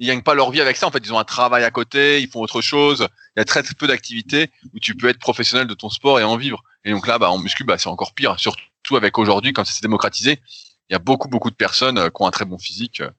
ils 0.00 0.06
gagnent 0.06 0.22
pas 0.22 0.34
leur 0.34 0.50
vie 0.50 0.62
avec 0.62 0.78
ça. 0.78 0.86
En 0.86 0.90
fait, 0.90 1.04
ils 1.04 1.12
ont 1.12 1.18
un 1.18 1.24
travail 1.24 1.62
à 1.62 1.70
côté, 1.70 2.22
ils 2.22 2.28
font 2.28 2.40
autre 2.40 2.62
chose. 2.62 3.06
Il 3.36 3.40
y 3.40 3.42
a 3.42 3.44
très, 3.44 3.62
peu 3.62 3.86
d'activités 3.86 4.50
où 4.74 4.80
tu 4.80 4.96
peux 4.96 5.08
être 5.08 5.18
professionnel 5.18 5.66
de 5.66 5.74
ton 5.74 5.90
sport 5.90 6.18
et 6.18 6.24
en 6.24 6.38
vivre. 6.38 6.64
Et 6.84 6.90
donc 6.90 7.06
là, 7.06 7.18
bah, 7.18 7.30
en 7.30 7.38
muscu, 7.38 7.64
bah, 7.64 7.76
c'est 7.76 7.88
encore 7.88 8.14
pire. 8.14 8.40
Surtout 8.40 8.96
avec 8.96 9.18
aujourd'hui, 9.18 9.52
quand 9.52 9.64
c'est 9.66 9.82
démocratisé, 9.82 10.40
il 10.88 10.94
y 10.94 10.96
a 10.96 10.98
beaucoup, 10.98 11.28
beaucoup 11.28 11.50
de 11.50 11.54
personnes 11.54 11.98
euh, 11.98 12.08
qui 12.08 12.22
ont 12.22 12.26
un 12.26 12.30
très 12.30 12.46
bon 12.46 12.58
physique, 12.58 13.02
euh, 13.02 13.10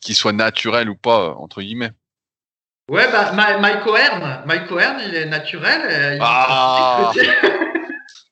qui 0.00 0.14
soient 0.14 0.32
naturels 0.32 0.90
ou 0.90 0.96
pas, 0.96 1.30
entre 1.36 1.62
guillemets. 1.62 1.92
Ouais, 2.90 3.10
bah, 3.10 3.32
Mike 3.32 3.86
O'Hearn, 3.86 4.42
Mike 4.46 4.68
il 5.08 5.14
est 5.14 5.26
naturel. 5.26 6.16
Il 6.16 6.18
ah 6.20 7.12
il 7.14 7.22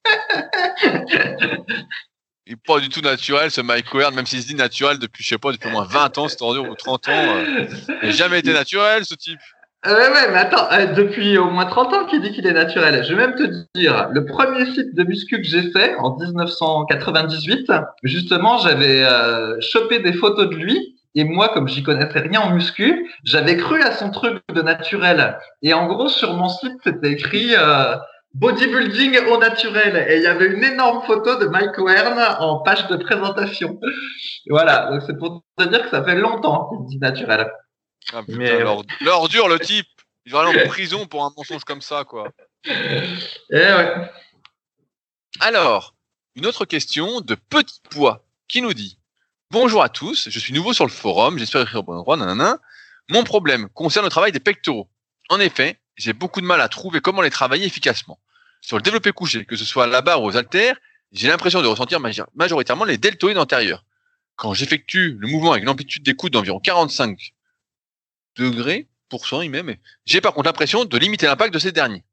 est 2.46 2.56
pas 2.56 2.80
du 2.80 2.88
tout 2.88 3.00
naturel, 3.00 3.50
ce 3.50 3.60
Mike 3.60 3.92
Ward, 3.94 4.14
même 4.14 4.26
s'il 4.26 4.42
se 4.42 4.46
dit 4.46 4.54
naturel 4.54 4.98
depuis, 4.98 5.24
je 5.24 5.28
sais 5.30 5.38
pas, 5.38 5.52
depuis 5.52 5.68
au 5.68 5.72
moins 5.72 5.86
20 5.88 6.18
ans, 6.18 6.26
ou 6.26 6.74
30 6.74 7.08
ans. 7.08 7.12
Euh, 7.12 7.66
il 8.02 8.08
n'a 8.08 8.10
jamais 8.10 8.38
été 8.40 8.52
naturel, 8.52 9.04
ce 9.04 9.14
type. 9.14 9.38
Euh, 9.86 10.12
ouais, 10.12 10.30
mais 10.30 10.38
attends, 10.38 10.70
euh, 10.72 10.86
depuis 10.94 11.36
au 11.36 11.50
moins 11.50 11.66
30 11.66 11.92
ans 11.92 12.06
qu'il 12.06 12.22
dit 12.22 12.32
qu'il 12.32 12.46
est 12.46 12.52
naturel. 12.52 13.04
Je 13.04 13.14
vais 13.14 13.26
même 13.26 13.34
te 13.34 13.44
dire, 13.78 14.08
le 14.12 14.24
premier 14.24 14.64
site 14.72 14.94
de 14.94 15.04
muscu 15.04 15.38
que 15.38 15.46
j'ai 15.46 15.70
fait 15.72 15.94
en 15.96 16.16
1998, 16.16 17.72
justement, 18.02 18.58
j'avais 18.58 19.04
chopé 19.60 20.00
des 20.00 20.12
photos 20.12 20.48
de 20.48 20.54
lui. 20.54 20.96
Et 21.16 21.22
moi, 21.22 21.50
comme 21.50 21.68
j'y 21.68 21.84
connaissais 21.84 22.18
rien 22.18 22.40
en 22.40 22.50
muscu, 22.50 23.08
j'avais 23.22 23.56
cru 23.56 23.80
à 23.82 23.92
son 23.92 24.10
truc 24.10 24.42
de 24.52 24.62
naturel. 24.62 25.38
Et 25.62 25.72
en 25.72 25.86
gros, 25.86 26.08
sur 26.08 26.34
mon 26.34 26.48
site, 26.48 26.72
c'était 26.82 27.12
écrit 27.12 27.54
Bodybuilding 28.34 29.26
au 29.26 29.38
naturel. 29.38 30.06
Et 30.08 30.16
il 30.16 30.22
y 30.22 30.26
avait 30.26 30.46
une 30.46 30.64
énorme 30.64 31.06
photo 31.06 31.36
de 31.36 31.46
Mike 31.46 31.78
Wern 31.78 32.18
en 32.40 32.60
page 32.60 32.86
de 32.88 32.96
présentation. 32.96 33.80
voilà, 34.48 34.90
donc 34.90 35.02
c'est 35.06 35.16
pour 35.18 35.44
te 35.56 35.64
dire 35.64 35.82
que 35.82 35.90
ça 35.90 36.04
fait 36.04 36.16
longtemps 36.16 36.68
qu'il 36.70 36.86
dit 36.86 36.98
naturel. 36.98 37.50
Ah, 38.12 38.22
Mais 38.28 38.60
l'ordure, 39.00 39.48
le 39.48 39.58
type. 39.58 39.86
Il 40.26 40.32
va 40.32 40.40
aller 40.40 40.64
en 40.64 40.68
prison 40.68 41.06
pour 41.06 41.24
un 41.24 41.30
mensonge 41.36 41.64
comme 41.64 41.82
ça, 41.82 42.04
quoi. 42.04 42.28
Eh 42.64 42.70
ouais. 43.50 44.10
Alors, 45.40 45.94
une 46.34 46.46
autre 46.46 46.64
question 46.64 47.20
de 47.20 47.34
Petit 47.34 47.80
Poids 47.90 48.24
qui 48.48 48.62
nous 48.62 48.72
dit 48.72 48.98
Bonjour 49.50 49.82
à 49.82 49.90
tous, 49.90 50.30
je 50.30 50.38
suis 50.38 50.54
nouveau 50.54 50.72
sur 50.72 50.86
le 50.86 50.90
forum, 50.90 51.38
j'espère 51.38 51.60
écrire 51.62 51.80
au 51.80 51.82
bon 51.82 51.98
endroit, 51.98 52.16
nanana. 52.16 52.58
Mon 53.10 53.22
problème 53.22 53.68
concerne 53.68 54.06
le 54.06 54.10
travail 54.10 54.32
des 54.32 54.40
pectoraux. 54.40 54.88
En 55.28 55.38
effet, 55.40 55.78
j'ai 55.96 56.14
beaucoup 56.14 56.40
de 56.40 56.46
mal 56.46 56.60
à 56.60 56.68
trouver 56.68 57.00
comment 57.00 57.20
les 57.20 57.30
travailler 57.30 57.66
efficacement. 57.66 58.18
Sur 58.64 58.78
le 58.78 58.82
développé 58.82 59.12
couché, 59.12 59.44
que 59.44 59.56
ce 59.56 59.64
soit 59.66 59.84
à 59.84 59.86
la 59.86 60.00
barre 60.00 60.22
ou 60.22 60.26
aux 60.26 60.38
haltères, 60.38 60.76
j'ai 61.12 61.28
l'impression 61.28 61.60
de 61.60 61.66
ressentir 61.66 62.00
majoritairement 62.34 62.86
les 62.86 62.96
deltoïdes 62.96 63.36
antérieurs. 63.36 63.84
Quand 64.36 64.54
j'effectue 64.54 65.18
le 65.18 65.28
mouvement 65.28 65.52
avec 65.52 65.64
une 65.64 65.68
amplitude 65.68 66.02
d'écoute 66.02 66.32
d'environ 66.32 66.60
45 66.60 67.34
degrés, 68.36 68.88
pour 69.10 69.26
cent, 69.26 69.46
mais 69.46 69.78
j'ai 70.06 70.22
par 70.22 70.32
contre 70.32 70.46
l'impression 70.46 70.86
de 70.86 70.96
limiter 70.96 71.26
l'impact 71.26 71.52
de 71.52 71.58
ces 71.58 71.72
derniers. 71.72 72.04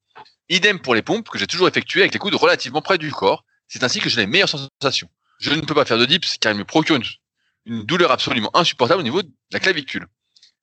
Idem 0.50 0.82
pour 0.82 0.94
les 0.94 1.02
pompes 1.02 1.30
que 1.30 1.40
j'ai 1.40 1.48
toujours 1.48 1.70
effectuées 1.70 2.02
avec 2.02 2.12
les 2.12 2.20
coudes 2.20 2.36
relativement 2.36 2.82
près 2.82 2.98
du 2.98 3.12
corps. 3.12 3.46
C'est 3.70 3.86
ainsi 3.86 4.02
que 4.02 4.10
j'ai 4.10 4.20
les 4.20 4.28
meilleures 4.28 4.50
sensations. 4.50 5.10
Je 5.40 5.52
ne 5.52 5.62
peux 5.62 5.74
pas 5.74 5.86
faire 5.86 5.98
de 5.98 6.06
dips 6.06 6.38
car 6.38 6.52
il 6.52 6.58
me 6.58 6.66
procure 6.66 7.00
une 7.66 7.84
douleur 7.86 8.12
absolument 8.12 8.52
insupportable 8.54 9.00
au 9.00 9.04
niveau 9.04 9.24
de 9.24 9.32
la 9.54 9.62
clavicule. 9.62 10.06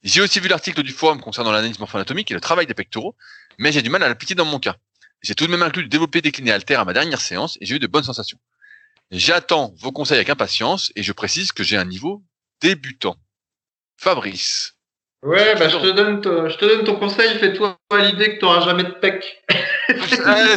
J'ai 0.02 0.20
aussi 0.20 0.38
vu 0.38 0.48
l'article 0.48 0.82
du 0.82 0.92
forum 0.92 1.22
concernant 1.22 1.50
l'analyse 1.50 1.78
morpho-anatomique 1.78 2.30
et 2.30 2.34
le 2.34 2.40
travail 2.40 2.66
des 2.66 2.74
pectoraux, 2.74 3.16
mais 3.58 3.72
j'ai 3.72 3.80
du 3.80 3.88
mal 3.88 4.02
à 4.02 4.08
l'appliquer 4.08 4.34
dans 4.34 4.44
mon 4.44 4.58
cas. 4.58 4.76
J'ai 5.22 5.34
tout 5.34 5.46
de 5.46 5.50
même 5.50 5.62
inclus 5.62 5.82
le 5.82 5.88
développé 5.88 6.20
décliné 6.20 6.52
alter 6.52 6.74
à 6.74 6.84
ma 6.84 6.92
dernière 6.92 7.20
séance 7.20 7.58
et 7.60 7.66
j'ai 7.66 7.76
eu 7.76 7.78
de 7.78 7.86
bonnes 7.86 8.04
sensations. 8.04 8.38
J'attends 9.10 9.74
vos 9.78 9.92
conseils 9.92 10.16
avec 10.16 10.30
impatience 10.30 10.92
et 10.94 11.02
je 11.02 11.12
précise 11.12 11.52
que 11.52 11.64
j'ai 11.64 11.76
un 11.76 11.84
niveau 11.84 12.22
débutant. 12.60 13.16
Fabrice. 13.96 14.74
Ouais, 15.22 15.56
bah, 15.56 15.68
je, 15.68 15.76
te 15.76 15.90
donne 15.90 16.22
je 16.22 16.56
te 16.56 16.64
donne 16.64 16.84
ton 16.84 16.94
conseil, 16.94 17.36
fais-toi 17.38 17.76
l'idée 17.98 18.34
que 18.34 18.38
tu 18.38 18.44
n'auras 18.44 18.60
jamais 18.60 18.84
de 18.84 18.90
pec. 18.90 19.42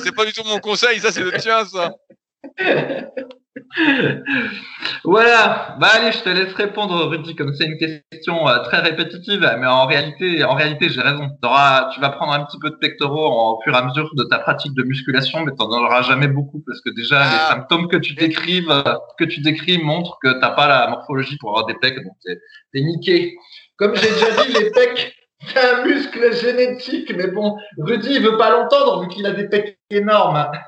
c'est 0.04 0.16
pas 0.16 0.26
du 0.26 0.34
tout 0.34 0.44
mon 0.44 0.60
conseil, 0.60 1.00
ça 1.00 1.12
c'est 1.12 1.24
le 1.24 1.32
tien, 1.32 1.66
ça. 1.66 1.96
voilà, 5.04 5.78
bah 5.80 5.90
allez, 5.94 6.12
je 6.12 6.20
te 6.20 6.30
laisse 6.30 6.54
répondre, 6.54 7.06
Rudy, 7.06 7.36
comme 7.36 7.54
c'est 7.54 7.66
une 7.66 7.78
question 7.78 8.48
euh, 8.48 8.60
très 8.60 8.80
répétitive, 8.80 9.40
mais 9.60 9.68
en 9.68 9.86
réalité, 9.86 10.44
en 10.44 10.56
réalité, 10.56 10.90
j'ai 10.90 11.02
raison. 11.02 11.30
tu 11.94 12.02
vas 12.02 12.10
prendre 12.10 12.34
un 12.34 12.44
petit 12.46 12.60
peu 12.60 12.70
de 12.70 12.76
pectoraux 12.76 13.56
au 13.56 13.62
fur 13.64 13.74
et 13.74 13.78
à 13.78 13.84
mesure 13.84 14.10
de 14.16 14.24
ta 14.24 14.40
pratique 14.40 14.74
de 14.74 14.84
musculation, 14.84 15.46
mais 15.46 15.52
tu 15.52 15.58
n'en 15.60 15.70
auras 15.70 16.02
jamais 16.02 16.28
beaucoup 16.28 16.64
parce 16.66 16.82
que 16.82 16.90
déjà 16.90 17.20
les 17.20 17.38
ah. 17.40 17.50
symptômes 17.52 17.88
que 17.88 17.98
tu 17.98 18.14
décrives, 18.14 18.72
euh, 18.72 18.96
que 19.18 19.26
tu 19.26 19.42
décris 19.42 19.78
montrent 19.78 20.18
que 20.22 20.40
t'as 20.40 20.52
pas 20.52 20.68
la 20.68 20.90
morphologie 20.90 21.38
pour 21.38 21.52
avoir 21.52 21.66
des 21.66 21.76
pecs, 21.76 22.04
donc 22.04 22.16
t'es 22.26 22.82
niqué. 22.82 23.36
Comme 23.78 23.96
j'ai 23.96 24.10
déjà 24.10 24.44
dit, 24.44 24.54
les 24.54 24.72
pecs, 24.72 25.16
c'est 25.48 25.60
un 25.60 25.84
muscle 25.84 26.34
génétique, 26.36 27.12
mais 27.16 27.28
bon, 27.28 27.58
Rudy, 27.78 28.16
il 28.16 28.24
veut 28.24 28.38
pas 28.38 28.52
l'entendre 28.52 29.02
vu 29.02 29.08
qu'il 29.10 29.26
a 29.26 29.32
des 29.32 29.50
pecs 29.50 29.80
énormes. 29.90 30.52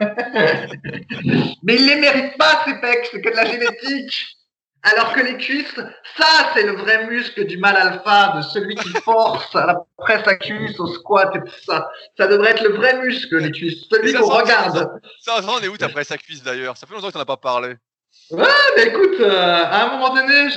mais 1.64 1.76
il 1.76 1.88
les 1.88 1.96
mérite 1.96 2.38
pas, 2.38 2.64
ces 2.66 2.80
pecs, 2.82 3.08
c'est 3.12 3.22
que 3.22 3.30
de 3.30 3.36
la 3.36 3.46
génétique. 3.46 4.38
Alors 4.86 5.14
que 5.14 5.22
les 5.22 5.38
cuisses, 5.38 5.80
ça, 6.18 6.52
c'est 6.54 6.64
le 6.64 6.76
vrai 6.76 7.06
muscle 7.06 7.46
du 7.46 7.58
mal 7.58 7.78
alpha, 7.78 8.34
de 8.36 8.42
celui 8.42 8.76
qui 8.76 8.90
force 8.90 9.56
à 9.56 9.66
la 9.66 9.82
presse 9.98 10.28
à 10.28 10.36
cuisse, 10.36 10.78
au 10.78 10.88
squat 10.88 11.34
et 11.36 11.40
tout 11.40 11.64
ça. 11.66 11.90
Ça 12.18 12.28
devrait 12.28 12.52
être 12.52 12.64
le 12.64 12.74
vrai 12.74 13.00
muscle, 13.00 13.38
les 13.38 13.52
cuisses, 13.52 13.86
celui 13.90 14.14
qu'on 14.14 14.26
regarde. 14.26 15.00
Ça, 15.22 15.42
ça, 15.42 15.48
on 15.48 15.62
est 15.62 15.70
où 15.70 15.78
ta 15.78 15.88
presse 15.88 16.12
à 16.12 16.18
cuisse 16.18 16.44
d'ailleurs 16.44 16.76
Ça 16.76 16.86
fait 16.86 16.94
longtemps 16.94 17.08
que 17.08 17.14
t'en 17.14 17.22
as 17.22 17.26
pas 17.26 17.38
parlé. 17.38 17.76
Ouais, 18.34 18.48
mais 18.76 18.88
écoute, 18.88 19.20
euh, 19.20 19.64
à 19.64 19.86
un 19.86 19.92
moment 19.92 20.12
donné, 20.12 20.48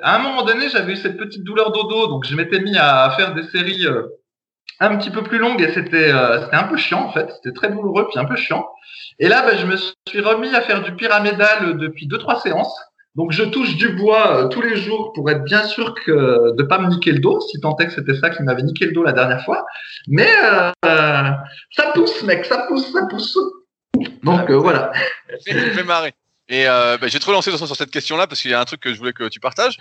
à 0.00 0.14
un 0.14 0.18
moment 0.20 0.44
donné, 0.44 0.68
j'avais 0.68 0.92
eu 0.92 0.96
cette 0.96 1.16
petite 1.16 1.42
douleur 1.42 1.72
dodo, 1.72 2.06
donc 2.06 2.24
je 2.24 2.36
m'étais 2.36 2.60
mis 2.60 2.78
à 2.78 3.12
faire 3.16 3.34
des 3.34 3.42
séries 3.48 3.84
euh, 3.84 4.06
un 4.78 4.96
petit 4.96 5.10
peu 5.10 5.24
plus 5.24 5.38
longues 5.38 5.60
et 5.60 5.72
c'était 5.72 6.12
euh, 6.12 6.40
c'était 6.44 6.56
un 6.56 6.64
peu 6.64 6.76
chiant 6.76 7.06
en 7.06 7.12
fait, 7.12 7.28
c'était 7.34 7.52
très 7.52 7.68
douloureux 7.68 8.06
puis 8.08 8.20
un 8.20 8.26
peu 8.26 8.36
chiant. 8.36 8.64
Et 9.18 9.28
là, 9.28 9.42
ben, 9.44 9.58
je 9.58 9.66
me 9.66 9.76
suis 9.76 10.20
remis 10.20 10.54
à 10.54 10.60
faire 10.60 10.82
du 10.82 10.94
pyramidal 10.94 11.78
depuis 11.78 12.06
deux 12.06 12.18
trois 12.18 12.38
séances. 12.38 12.80
Donc 13.16 13.32
je 13.32 13.42
touche 13.42 13.76
du 13.76 13.88
bois 13.96 14.48
tous 14.48 14.62
les 14.62 14.76
jours 14.76 15.12
pour 15.14 15.28
être 15.30 15.42
bien 15.42 15.64
sûr 15.64 15.94
que 15.94 16.54
de 16.56 16.62
pas 16.62 16.78
me 16.78 16.88
niquer 16.90 17.10
le 17.10 17.18
dos, 17.18 17.40
si 17.40 17.60
tant 17.60 17.76
est 17.78 17.86
que 17.86 17.92
c'était 17.92 18.14
ça 18.14 18.30
qui 18.30 18.40
m'avait 18.44 18.62
niqué 18.62 18.86
le 18.86 18.92
dos 18.92 19.02
la 19.02 19.12
dernière 19.12 19.44
fois. 19.44 19.66
Mais 20.06 20.30
ça 20.84 21.92
pousse, 21.92 22.22
mec, 22.22 22.44
ça 22.44 22.66
pousse, 22.68 22.92
ça 22.92 23.00
pousse. 23.10 23.36
Donc 24.22 24.48
voilà. 24.50 24.92
Ça 25.44 25.54
fait 25.54 25.84
marrer. 25.84 26.14
Et 26.48 26.66
euh, 26.66 26.98
bah, 26.98 27.08
j'ai 27.08 27.20
trop 27.20 27.32
lancé 27.32 27.56
sur 27.56 27.76
cette 27.76 27.90
question-là 27.90 28.26
parce 28.26 28.40
qu'il 28.40 28.50
y 28.50 28.54
a 28.54 28.60
un 28.60 28.64
truc 28.64 28.80
que 28.80 28.92
je 28.92 28.98
voulais 28.98 29.12
que 29.12 29.28
tu 29.28 29.40
partages. 29.40 29.78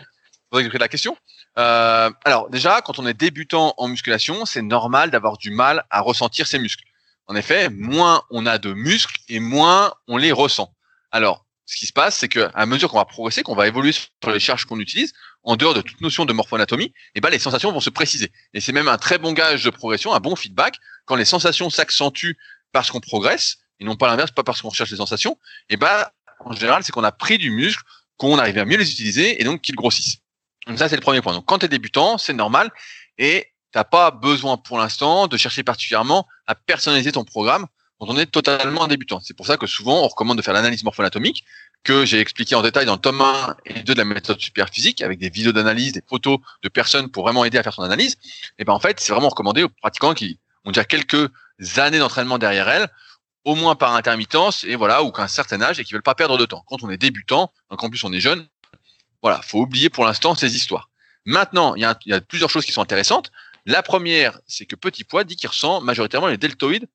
Faudrait 0.50 0.66
que 0.68 0.72
je 0.72 0.78
la 0.78 0.88
question. 0.88 1.18
Euh, 1.58 2.10
alors 2.26 2.50
déjà, 2.50 2.82
quand 2.82 3.00
on 3.00 3.08
est 3.08 3.14
débutant 3.14 3.74
en 3.78 3.88
musculation, 3.88 4.46
c'est 4.46 4.62
normal 4.62 5.12
d'avoir 5.12 5.38
du 5.38 5.52
mal 5.52 5.86
à 5.90 6.02
ressentir 6.02 6.48
ses 6.48 6.60
muscles. 6.60 6.84
En 7.28 7.36
effet, 7.36 7.70
moins 7.70 8.24
on 8.30 8.46
a 8.46 8.58
de 8.58 8.74
muscles 8.74 9.18
et 9.30 9.40
moins 9.40 9.94
on 10.08 10.18
les 10.18 10.32
ressent. 10.32 10.74
Alors, 11.12 11.46
ce 11.66 11.78
qui 11.78 11.86
se 11.86 11.94
passe, 11.94 12.18
c'est 12.18 12.28
que 12.28 12.50
à 12.54 12.66
mesure 12.66 12.90
qu'on 12.90 12.98
va 12.98 13.06
progresser, 13.06 13.44
qu'on 13.44 13.56
va 13.56 13.68
évoluer 13.68 13.94
sur 13.94 14.10
les 14.28 14.42
charges 14.42 14.66
qu'on 14.66 14.80
utilise, 14.80 15.14
en 15.44 15.56
dehors 15.56 15.74
de 15.74 15.82
toute 15.82 16.02
notion 16.02 16.26
de 16.26 16.34
morphoanatomie, 16.34 16.94
eh 17.16 17.22
ben 17.22 17.30
les 17.30 17.40
sensations 17.40 17.72
vont 17.72 17.80
se 17.80 17.90
préciser. 17.90 18.32
Et 18.54 18.60
c'est 18.60 18.74
même 18.74 18.90
un 18.90 18.98
très 18.98 19.18
bon 19.18 19.32
gage 19.32 19.64
de 19.64 19.70
progression, 19.70 20.14
un 20.14 20.20
bon 20.20 20.36
feedback 20.36 20.76
quand 21.06 21.16
les 21.16 21.26
sensations 21.26 21.70
s'accentuent 21.70 22.38
parce 22.74 22.92
qu'on 22.92 23.00
progresse 23.00 23.58
et 23.80 23.86
non 23.86 23.96
pas 23.96 24.08
l'inverse, 24.08 24.32
pas 24.32 24.44
parce 24.44 24.62
qu'on 24.62 24.70
recherche 24.70 24.92
les 24.92 24.98
sensations. 24.98 25.38
Eh 25.70 25.78
ben 25.78 26.08
en 26.46 26.54
général, 26.54 26.84
c'est 26.84 26.92
qu'on 26.92 27.04
a 27.04 27.12
pris 27.12 27.38
du 27.38 27.52
muscle, 27.52 27.84
qu'on 28.18 28.38
arrive 28.38 28.58
à 28.58 28.66
mieux 28.66 28.78
les 28.78 28.92
utiliser 28.92 29.42
et 29.42 29.44
donc 29.44 29.62
qu'ils 29.62 29.76
grossissent. 29.76 30.18
Donc 30.68 30.78
ça, 30.78 30.90
c'est 30.90 30.96
le 30.96 31.02
premier 31.02 31.22
point. 31.22 31.34
Donc 31.34 31.46
quand 31.46 31.60
tu 31.60 31.66
es 31.66 31.70
débutant, 31.70 32.18
c'est 32.18 32.34
normal 32.34 32.72
et 33.18 33.48
tu 33.72 33.78
n'as 33.78 33.84
pas 33.84 34.12
besoin 34.12 34.58
pour 34.58 34.78
l'instant 34.78 35.28
de 35.28 35.38
chercher 35.38 35.64
particulièrement 35.64 36.28
à 36.48 36.56
personnaliser 36.56 37.12
ton 37.12 37.24
programme 37.24 37.68
quand 38.00 38.08
on 38.10 38.18
est 38.18 38.26
totalement 38.26 38.88
débutant. 38.88 39.20
C'est 39.22 39.36
pour 39.36 39.46
ça 39.46 39.58
que 39.58 39.68
souvent, 39.68 40.04
on 40.04 40.08
recommande 40.08 40.38
de 40.38 40.42
faire 40.42 40.54
l'analyse 40.54 40.84
morpho-anatomique 40.84 41.44
que 41.84 42.06
j'ai 42.06 42.20
expliqué 42.20 42.56
en 42.56 42.62
détail 42.62 42.86
dans 42.86 42.94
le 42.94 43.00
tome 43.00 43.22
1 43.22 43.56
et 43.66 43.84
2 43.84 43.94
de 43.94 43.98
la 43.98 44.06
méthode 44.06 44.40
super 44.40 44.70
physique 44.70 45.02
avec 45.02 45.20
des 45.20 45.30
vidéos 45.30 45.52
d'analyse, 45.52 45.94
des 45.94 46.04
photos 46.08 46.40
de 46.64 46.70
personnes 46.70 47.10
pour 47.10 47.24
vraiment 47.24 47.46
aider 47.46 47.58
à 47.58 47.64
faire 47.64 47.74
son 47.74 47.84
analyse. 47.84 48.18
Et 48.60 48.66
ben 48.66 48.74
en 48.74 48.80
fait, 48.80 49.00
c'est 49.00 49.14
vraiment 49.14 49.30
recommandé 49.30 49.64
aux 49.64 49.70
pratiquants 49.70 50.14
qui 50.14 50.40
ont 50.66 50.72
déjà 50.72 50.84
quelques 50.84 51.30
années 51.78 52.00
d'entraînement 52.00 52.38
derrière 52.38 52.70
elles 52.70 52.88
au 53.44 53.56
moins 53.56 53.76
par 53.76 53.96
intermittence 53.96 54.64
et 54.64 54.76
voilà 54.76 55.04
ou 55.04 55.12
qu'un 55.12 55.28
certain 55.28 55.62
âge 55.62 55.80
et 55.80 55.84
qui 55.84 55.94
veulent 55.94 56.04
pas 56.04 56.16
perdre 56.16 56.38
de 56.38 56.46
temps. 56.46 56.64
Quand 56.68 56.84
on 56.84 56.90
est 56.90 56.98
débutant, 56.98 57.52
donc 57.70 57.84
en 57.84 57.90
plus 57.90 58.04
on 58.04 58.14
est 58.14 58.20
jeune, 58.20 58.48
voilà, 59.22 59.42
faut 59.42 59.60
oublier 59.60 59.90
pour 59.90 60.06
l'instant 60.06 60.36
ces 60.36 60.56
histoires. 60.56 60.90
Maintenant, 61.26 61.76
il 61.76 61.82
y, 61.82 62.14
a, 62.14 62.22
plusieurs 62.22 62.50
choses 62.50 62.66
qui 62.66 62.72
sont 62.72 62.82
intéressantes. 62.82 63.32
La 63.66 63.84
première, 63.84 64.40
c'est 64.48 64.66
que 64.66 64.76
Petit 64.76 65.04
Poids 65.04 65.24
dit 65.24 65.36
qu'il 65.36 65.50
ressent 65.50 65.82
majoritairement 65.82 66.28
les 66.28 66.38
deltoïdes 66.38 66.88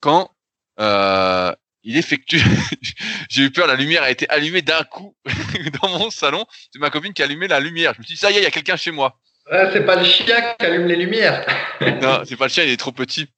quand 0.00 0.30
euh, 0.78 1.52
il 1.82 1.96
effectue. 1.96 2.40
J'ai 3.28 3.42
eu 3.42 3.50
peur, 3.50 3.66
la 3.66 3.74
lumière 3.74 4.04
a 4.04 4.10
été 4.10 4.28
allumée 4.28 4.62
d'un 4.62 4.84
coup 4.84 5.16
dans 5.82 5.88
mon 5.88 6.10
salon. 6.10 6.46
C'est 6.72 6.78
ma 6.78 6.90
copine 6.90 7.12
qui 7.12 7.22
a 7.22 7.24
allumé 7.24 7.48
la 7.48 7.58
lumière. 7.58 7.94
Je 7.94 7.98
me 7.98 8.04
suis 8.04 8.14
dit, 8.14 8.20
ça 8.20 8.30
y 8.30 8.34
est, 8.34 8.40
il 8.40 8.44
y 8.44 8.46
a 8.46 8.52
quelqu'un 8.52 8.76
chez 8.76 8.92
moi. 8.92 9.18
c'est 9.50 9.84
pas 9.84 9.96
le 9.96 10.04
chien 10.04 10.54
qui 10.60 10.66
allume 10.66 10.86
les 10.86 10.96
lumières. 10.96 11.44
non, 12.00 12.22
c'est 12.24 12.36
pas 12.36 12.46
le 12.46 12.50
chien, 12.52 12.62
il 12.62 12.70
est 12.70 12.76
trop 12.76 12.92
petit. 12.92 13.28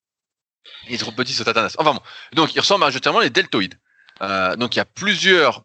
Il 0.89 0.95
est 0.95 0.99
trop 0.99 1.13
petit 1.13 1.33
ce 1.33 1.43
tatanas. 1.43 1.75
Enfin 1.79 1.95
bon. 1.95 2.01
Donc 2.33 2.55
il 2.55 2.61
ressemble 2.61 2.81
majoritairement 2.81 3.21
les 3.21 3.31
deltoïdes. 3.31 3.79
Euh, 4.23 4.57
donc 4.57 4.77
il 4.77 4.79
y 4.79 4.83
a 4.83 4.85
plusieurs 4.85 5.63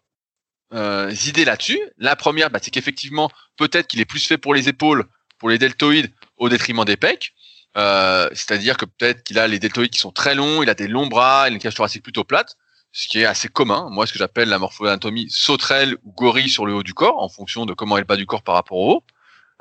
euh, 0.72 1.14
idées 1.26 1.44
là-dessus. 1.44 1.80
La 1.98 2.16
première, 2.16 2.50
bah, 2.50 2.58
c'est 2.62 2.70
qu'effectivement, 2.70 3.30
peut-être 3.56 3.86
qu'il 3.86 4.00
est 4.00 4.04
plus 4.04 4.26
fait 4.26 4.38
pour 4.38 4.54
les 4.54 4.68
épaules, 4.68 5.04
pour 5.38 5.48
les 5.48 5.58
deltoïdes, 5.58 6.12
au 6.36 6.48
détriment 6.48 6.84
des 6.84 6.96
pecs. 6.96 7.32
Euh, 7.76 8.28
c'est-à-dire 8.32 8.76
que 8.76 8.84
peut-être 8.84 9.22
qu'il 9.22 9.38
a 9.38 9.46
les 9.46 9.58
deltoïdes 9.58 9.92
qui 9.92 10.00
sont 10.00 10.10
très 10.10 10.34
longs, 10.34 10.62
il 10.62 10.70
a 10.70 10.74
des 10.74 10.88
longs 10.88 11.06
bras, 11.06 11.44
il 11.46 11.52
a 11.52 11.54
une 11.54 11.60
cage 11.60 11.74
thoracique 11.74 12.02
plutôt 12.02 12.24
plate, 12.24 12.56
ce 12.92 13.08
qui 13.08 13.20
est 13.20 13.24
assez 13.24 13.48
commun. 13.48 13.88
Moi, 13.90 14.06
ce 14.06 14.12
que 14.12 14.18
j'appelle 14.18 14.48
la 14.48 14.58
morpho-anatomie 14.58 15.28
sauterelle 15.30 15.96
ou 16.04 16.12
gorille 16.12 16.48
sur 16.48 16.66
le 16.66 16.74
haut 16.74 16.82
du 16.82 16.94
corps, 16.94 17.22
en 17.22 17.28
fonction 17.28 17.66
de 17.66 17.74
comment 17.74 17.96
est 17.96 18.00
le 18.00 18.06
bas 18.06 18.16
du 18.16 18.26
corps 18.26 18.42
par 18.42 18.56
rapport 18.56 18.78
au 18.78 18.94
haut. 18.94 19.04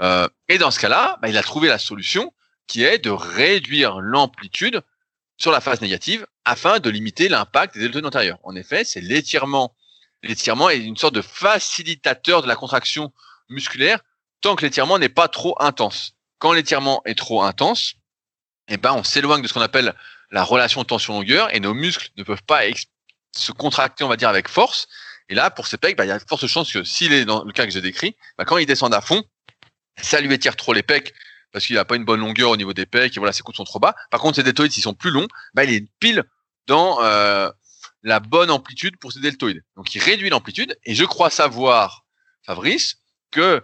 Euh, 0.02 0.28
et 0.48 0.58
dans 0.58 0.72
ce 0.72 0.80
cas-là, 0.80 1.20
bah, 1.22 1.30
il 1.30 1.38
a 1.38 1.44
trouvé 1.44 1.68
la 1.68 1.78
solution 1.78 2.34
qui 2.68 2.84
est 2.84 3.00
de 3.00 3.10
réduire 3.10 4.00
l'amplitude 4.00 4.82
sur 5.40 5.52
la 5.52 5.62
phase 5.62 5.82
négative 5.82 6.28
afin 6.46 6.80
de 6.80 6.90
limiter 6.90 7.30
l'impact 7.30 7.76
des 7.76 7.82
deltoïdes 7.82 8.06
antérieurs. 8.06 8.40
En 8.44 8.56
effet, 8.56 8.84
c'est 8.84 9.02
l'étirement. 9.02 9.76
L'étirement 10.22 10.70
est 10.70 10.80
une 10.80 10.98
sorte 10.98 11.16
de 11.16 11.22
facilitateur 11.22 12.42
de 12.42 12.48
la 12.48 12.56
contraction 12.56 13.14
musculaire 13.48 14.02
tant 14.42 14.56
que 14.56 14.66
l'étirement 14.66 15.00
n'est 15.00 15.10
pas 15.10 15.28
trop 15.28 15.56
intense. 15.62 16.14
Quand 16.40 16.54
l'étirement 16.54 17.02
est 17.06 17.18
trop 17.18 17.42
intense, 17.44 17.96
eh 18.68 18.78
ben, 18.78 18.94
on 18.94 19.04
s'éloigne 19.04 19.42
de 19.42 19.48
ce 19.48 19.54
qu'on 19.54 19.62
appelle 19.62 19.94
la 20.32 20.44
relation 20.44 20.84
tension-longueur 20.84 21.54
et 21.56 21.60
nos 21.60 21.74
muscles 21.74 22.10
ne 22.18 22.24
peuvent 22.24 22.44
pas 22.44 22.62
se 23.36 23.52
contracter, 23.52 24.04
on 24.04 24.08
va 24.08 24.18
dire, 24.18 24.30
avec 24.30 24.48
force. 24.48 24.88
Et 25.30 25.36
là, 25.36 25.50
pour 25.50 25.68
ces 25.68 25.78
pecs, 25.78 25.96
bah, 25.96 26.06
il 26.06 26.10
y 26.10 26.12
a 26.12 26.20
de 26.20 26.24
fortes 26.28 26.48
chances 26.48 26.72
que 26.72 26.84
s'il 26.84 27.14
est 27.14 27.26
dans 27.26 27.44
le 27.44 27.52
cas 27.52 27.66
que 27.66 27.72
j'ai 27.72 27.82
décrit, 27.82 28.16
bah, 28.38 28.46
quand 28.46 28.58
il 28.58 28.66
descend 28.66 28.94
à 28.94 29.02
fond, 29.02 29.24
ça 30.02 30.22
lui 30.22 30.34
étire 30.34 30.56
trop 30.56 30.74
les 30.74 30.84
pecs, 30.84 31.14
parce 31.52 31.66
qu'il 31.66 31.76
n'a 31.76 31.86
pas 31.86 31.96
une 31.96 32.06
bonne 32.06 32.20
longueur 32.20 32.52
au 32.52 32.58
niveau 32.58 32.74
des 32.74 32.86
pecs 32.86 33.16
et 33.16 33.20
voilà, 33.20 33.34
ses 33.34 33.44
coudes 33.44 33.56
sont 33.56 33.64
trop 33.64 33.80
bas. 33.80 33.96
Par 34.12 34.20
contre, 34.20 34.36
ses 34.36 34.44
deltoïdes, 34.44 34.72
s'ils 34.72 34.84
sont 34.84 34.94
plus 34.94 35.12
longs, 35.12 35.28
bah, 35.54 35.64
il 35.64 35.74
est 35.74 35.88
pile 36.00 36.24
dans 36.68 37.02
euh, 37.02 37.50
la 38.04 38.20
bonne 38.20 38.52
amplitude 38.52 38.98
pour 38.98 39.12
ses 39.12 39.20
deltoïdes. 39.20 39.64
Donc, 39.76 39.94
il 39.96 40.02
réduit 40.02 40.30
l'amplitude 40.30 40.78
et 40.86 40.96
je 40.96 41.04
crois 41.04 41.30
savoir, 41.30 42.06
Fabrice, 42.46 42.98
que 43.32 43.64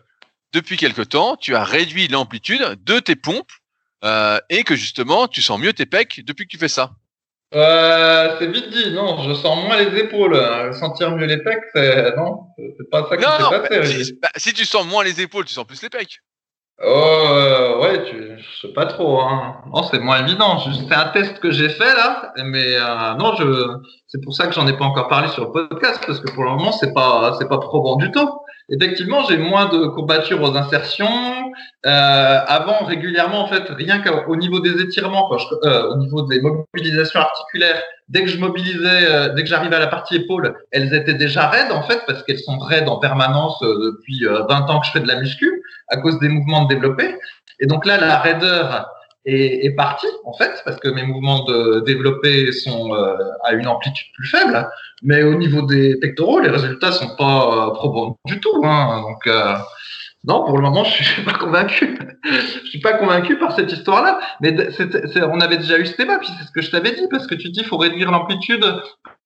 depuis 0.53 0.77
quelque 0.77 1.01
temps, 1.01 1.38
tu 1.38 1.55
as 1.55 1.63
réduit 1.63 2.07
l'amplitude 2.07 2.77
de 2.83 2.99
tes 2.99 3.15
pompes 3.15 3.51
euh, 4.03 4.39
et 4.49 4.63
que 4.63 4.75
justement, 4.75 5.27
tu 5.27 5.41
sens 5.41 5.59
mieux 5.59 5.73
tes 5.73 5.86
pecs 5.86 6.21
depuis 6.25 6.45
que 6.45 6.51
tu 6.51 6.57
fais 6.57 6.67
ça. 6.67 6.91
Euh, 7.53 8.36
c'est 8.39 8.47
vite 8.47 8.69
dit, 8.69 8.91
non, 8.91 9.23
je 9.23 9.33
sens 9.33 9.63
moins 9.63 9.77
les 9.77 9.97
épaules. 9.99 10.36
Sentir 10.73 11.15
mieux 11.15 11.25
les 11.25 11.38
pecs, 11.38 11.63
c'est 11.73 12.15
non, 12.17 12.47
c'est 12.57 12.89
pas 12.89 13.07
ça 13.07 13.15
qui 13.17 13.23
s'est 13.23 13.79
passé. 13.79 14.03
Si, 14.03 14.13
bah, 14.21 14.31
si 14.36 14.53
tu 14.53 14.65
sens 14.65 14.86
moins 14.86 15.03
les 15.03 15.21
épaules, 15.21 15.45
tu 15.45 15.53
sens 15.53 15.65
plus 15.65 15.81
les 15.81 15.89
pecs. 15.89 16.19
Oh, 16.84 16.88
euh, 16.88 17.80
ouais, 17.82 18.03
tu, 18.03 18.38
je 18.38 18.59
sais 18.67 18.73
pas 18.73 18.86
trop. 18.86 19.21
Hein. 19.21 19.61
Non, 19.73 19.84
c'est 19.84 19.99
moins 19.99 20.19
évident. 20.19 20.59
C'est 20.59 20.93
un 20.93 21.07
test 21.09 21.39
que 21.39 21.49
j'ai 21.49 21.69
fait 21.69 21.93
là, 21.95 22.34
mais 22.43 22.76
euh, 22.76 23.13
non, 23.15 23.34
je. 23.36 23.45
C'est 24.07 24.21
pour 24.21 24.34
ça 24.34 24.47
que 24.47 24.53
j'en 24.53 24.67
ai 24.67 24.78
pas 24.78 24.84
encore 24.86 25.07
parlé 25.07 25.30
sur 25.30 25.45
le 25.45 25.51
podcast 25.51 26.03
parce 26.05 26.19
que 26.19 26.30
pour 26.32 26.43
le 26.43 26.51
moment, 26.51 26.73
c'est 26.73 26.93
pas, 26.93 27.34
c'est 27.39 27.47
pas 27.47 27.59
probant 27.59 27.95
du 27.95 28.11
tout. 28.11 28.30
Effectivement, 28.70 29.24
j'ai 29.30 29.38
moins 29.38 29.68
de 29.68 29.86
courbatures 29.88 30.41
aux 30.41 30.55
insertions. 30.57 31.51
Euh, 31.86 32.39
avant, 32.47 32.84
régulièrement, 32.86 33.41
en 33.41 33.47
fait, 33.47 33.63
rien 33.70 34.01
qu'au 34.01 34.36
niveau 34.36 34.59
des 34.59 34.82
étirements, 34.82 35.30
euh, 35.63 35.89
au 35.89 35.97
niveau 35.97 36.24
des 36.24 36.41
mobilisations 36.41 37.20
articulaires, 37.20 37.82
dès 38.09 38.24
que 38.24 38.30
je 38.30 38.39
mobilisais, 38.39 39.05
euh, 39.07 39.34
dès 39.34 39.43
que 39.43 39.49
j'arrivais 39.49 39.76
à 39.76 39.80
la 39.80 39.88
partie 39.88 40.16
épaule, 40.16 40.55
elles 40.72 40.93
étaient 40.95 41.13
déjà 41.13 41.47
raides, 41.47 41.72
en 41.72 41.84
fait, 41.84 42.01
parce 42.07 42.24
qu'elles 42.24 42.39
sont 42.39 42.57
raides 42.57 42.89
en 42.89 42.97
permanence 42.97 43.61
euh, 43.61 43.91
depuis 43.91 44.26
20 44.26 44.70
ans 44.70 44.80
que 44.80 44.88
je 44.88 44.91
fais 44.91 44.99
de 44.99 45.07
la 45.07 45.20
muscu, 45.20 45.61
à 45.89 45.97
cause 45.97 46.20
des 46.20 46.30
mouvements 46.30 46.63
de 46.63 46.70
développé. 46.70 47.16
Et 47.59 47.68
donc 47.68 47.86
là, 47.86 47.97
la 47.97 48.18
raideur 48.18 48.88
est, 49.26 49.66
est 49.66 49.72
parti 49.72 50.07
en 50.24 50.34
fait 50.34 50.61
parce 50.63 50.78
que 50.78 50.88
mes 50.88 51.03
mouvements 51.03 51.43
de 51.43 51.82
développé 51.86 52.51
sont 52.51 52.93
euh, 52.93 53.16
à 53.43 53.53
une 53.53 53.68
amplitude 53.68 54.07
plus 54.13 54.28
faible. 54.28 54.68
Mais 55.04 55.24
au 55.24 55.36
niveau 55.36 55.62
des 55.62 55.98
pectoraux, 56.00 56.39
les 56.39 56.50
résultats 56.50 56.91
sont 56.91 57.16
pas 57.18 57.68
euh, 57.68 57.72
probants 57.72 58.18
du 58.26 58.39
tout. 58.39 58.62
Hein. 58.64 59.02
Donc 59.02 59.28
euh, 59.28 59.56
non, 60.28 60.43
pour 60.43 60.58
le 60.58 60.64
moment, 60.64 60.84
je 60.84 61.04
suis 61.04 61.24
pas 61.24 61.34
convaincu. 61.34 61.98
je 62.24 62.70
suis 62.70 62.80
pas 62.80 62.93
convaincu 62.93 63.38
par 63.38 63.56
cette 63.56 63.72
histoire-là. 63.72 64.20
Mais 64.41 64.56
on 65.22 65.39
avait 65.39 65.58
déjà 65.58 65.78
eu 65.78 65.86
ce 65.86 65.96
débat, 65.98 66.18
puis 66.18 66.30
c'est 66.38 66.46
ce 66.46 66.52
que 66.52 66.62
je 66.62 66.72
t'avais 66.72 66.93
dit, 66.93 67.08
parce 67.12 67.28
que 67.28 67.36
tu 67.36 67.50
dis 67.50 67.64
faut 67.64 67.78
réduire 67.78 68.12
l'amplitude 68.12 68.66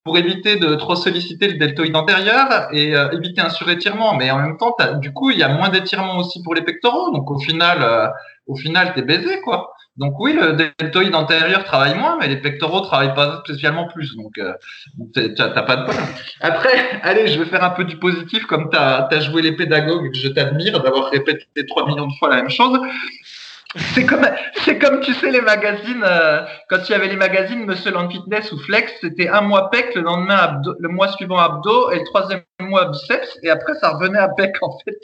pour 0.03 0.17
éviter 0.17 0.57
de 0.57 0.75
trop 0.75 0.95
solliciter 0.95 1.47
le 1.47 1.57
deltoïde 1.57 1.95
antérieur 1.95 2.67
et 2.73 2.95
euh, 2.95 3.11
éviter 3.11 3.41
un 3.41 3.49
surétirement. 3.49 4.15
Mais 4.15 4.31
en 4.31 4.39
même 4.39 4.57
temps, 4.57 4.75
du 4.95 5.13
coup, 5.13 5.29
il 5.31 5.37
y 5.37 5.43
a 5.43 5.49
moins 5.49 5.69
d'étirement 5.69 6.17
aussi 6.17 6.43
pour 6.43 6.53
les 6.53 6.63
pectoraux. 6.63 7.11
Donc 7.11 7.29
au 7.31 7.39
final, 7.39 7.79
euh, 7.81 8.07
au 8.47 8.55
final, 8.55 8.93
t'es 8.93 9.01
baisé, 9.01 9.39
quoi. 9.41 9.71
Donc 9.99 10.17
oui, 10.17 10.33
le 10.33 10.53
deltoïde 10.79 11.13
antérieur 11.13 11.65
travaille 11.65 11.93
moins, 11.93 12.17
mais 12.17 12.29
les 12.29 12.37
pectoraux 12.37 12.79
travaillent 12.79 13.13
pas 13.13 13.43
spécialement 13.45 13.85
plus. 13.87 14.15
Donc 14.15 14.37
euh, 14.37 14.53
t'as 15.35 15.61
pas 15.61 15.75
de 15.75 15.83
problème. 15.83 16.05
Après, 16.39 16.71
allez, 17.03 17.27
je 17.27 17.37
vais 17.37 17.45
faire 17.45 17.65
un 17.65 17.71
peu 17.71 17.83
du 17.83 17.97
positif, 17.97 18.45
comme 18.45 18.69
tu 18.69 18.77
as, 18.77 19.19
joué 19.19 19.41
les 19.41 19.51
pédagogues, 19.51 20.15
je 20.15 20.29
t'admire 20.29 20.81
d'avoir 20.81 21.11
répété 21.11 21.65
3 21.67 21.87
millions 21.87 22.07
de 22.07 22.13
fois 22.13 22.29
la 22.29 22.37
même 22.37 22.49
chose. 22.49 22.79
C'est 23.75 24.05
comme, 24.05 24.99
tu 25.01 25.13
sais 25.13 25.29
les 25.29 25.41
magazines 25.41 26.03
euh, 26.03 26.41
quand 26.69 26.77
il 26.89 26.91
y 26.91 26.95
avait 26.95 27.07
les 27.07 27.15
magazines 27.15 27.65
Monsieur 27.65 27.91
Land 27.91 28.09
Fitness 28.09 28.51
ou 28.51 28.57
Flex, 28.57 28.91
c'était 28.99 29.27
un 29.27 29.41
mois 29.41 29.69
pec, 29.69 29.93
le 29.93 30.01
lendemain 30.01 30.59
le 30.79 30.89
mois 30.89 31.09
suivant 31.09 31.37
abdos 31.37 31.91
et 31.91 31.99
le 31.99 32.03
troisième 32.05 32.41
mois 32.59 32.85
biceps 32.85 33.37
et 33.43 33.49
après 33.51 33.75
ça 33.75 33.91
revenait 33.91 34.17
à 34.17 34.29
pec 34.29 34.55
en 34.63 34.75
fait. 34.79 34.97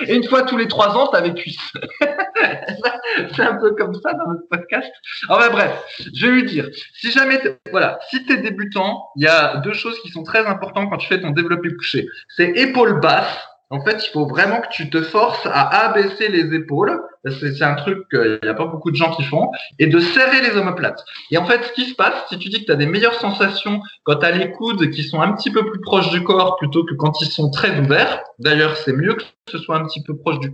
Et 0.08 0.14
une 0.14 0.24
fois 0.24 0.42
tous 0.42 0.56
les 0.56 0.66
trois 0.66 0.96
ans 0.96 1.08
t'avais 1.08 1.34
cuisse. 1.34 1.72
c'est 3.36 3.42
un 3.42 3.56
peu 3.56 3.72
comme 3.72 3.94
ça 3.94 4.14
dans 4.14 4.28
notre 4.28 4.48
podcast. 4.50 4.90
Enfin 5.28 5.50
bref, 5.50 5.70
je 6.14 6.26
vais 6.26 6.32
lui 6.32 6.44
dire, 6.44 6.68
si 6.94 7.10
jamais 7.10 7.38
voilà, 7.70 7.98
si 8.08 8.24
t'es 8.24 8.38
débutant, 8.38 9.08
il 9.16 9.24
y 9.24 9.28
a 9.28 9.58
deux 9.58 9.74
choses 9.74 10.00
qui 10.00 10.08
sont 10.08 10.22
très 10.22 10.46
importantes 10.46 10.88
quand 10.90 10.96
tu 10.96 11.06
fais 11.06 11.20
ton 11.20 11.30
développé 11.30 11.68
couché. 11.76 12.06
C'est 12.34 12.48
épaule 12.56 12.98
basse 13.00 13.46
en 13.70 13.80
fait, 13.84 14.04
il 14.04 14.10
faut 14.10 14.26
vraiment 14.26 14.60
que 14.60 14.68
tu 14.72 14.90
te 14.90 15.00
forces 15.00 15.46
à 15.46 15.86
abaisser 15.86 16.28
les 16.28 16.52
épaules. 16.54 17.00
C'est 17.28 17.62
un 17.62 17.74
truc 17.74 18.08
qu'il 18.10 18.40
n'y 18.42 18.48
a 18.48 18.54
pas 18.54 18.66
beaucoup 18.66 18.90
de 18.90 18.96
gens 18.96 19.12
qui 19.12 19.22
font. 19.22 19.48
Et 19.78 19.86
de 19.86 20.00
serrer 20.00 20.40
les 20.40 20.56
omoplates. 20.56 21.04
Et 21.30 21.38
en 21.38 21.44
fait, 21.46 21.62
ce 21.62 21.72
qui 21.72 21.84
se 21.84 21.94
passe, 21.94 22.14
si 22.28 22.38
tu 22.38 22.48
dis 22.48 22.60
que 22.60 22.66
tu 22.66 22.72
as 22.72 22.76
des 22.76 22.86
meilleures 22.86 23.14
sensations 23.14 23.80
quand 24.02 24.16
tu 24.16 24.32
les 24.32 24.50
coudes 24.50 24.90
qui 24.90 25.04
sont 25.04 25.20
un 25.20 25.32
petit 25.32 25.52
peu 25.52 25.64
plus 25.64 25.80
proches 25.80 26.10
du 26.10 26.24
corps 26.24 26.56
plutôt 26.56 26.84
que 26.84 26.94
quand 26.94 27.20
ils 27.20 27.30
sont 27.30 27.50
très 27.50 27.78
ouverts. 27.78 28.22
D'ailleurs, 28.40 28.76
c'est 28.76 28.92
mieux 28.92 29.14
que 29.14 29.22
ce 29.50 29.58
soit 29.58 29.76
un 29.76 29.84
petit 29.84 30.02
peu 30.02 30.16
proche 30.16 30.40
du 30.40 30.52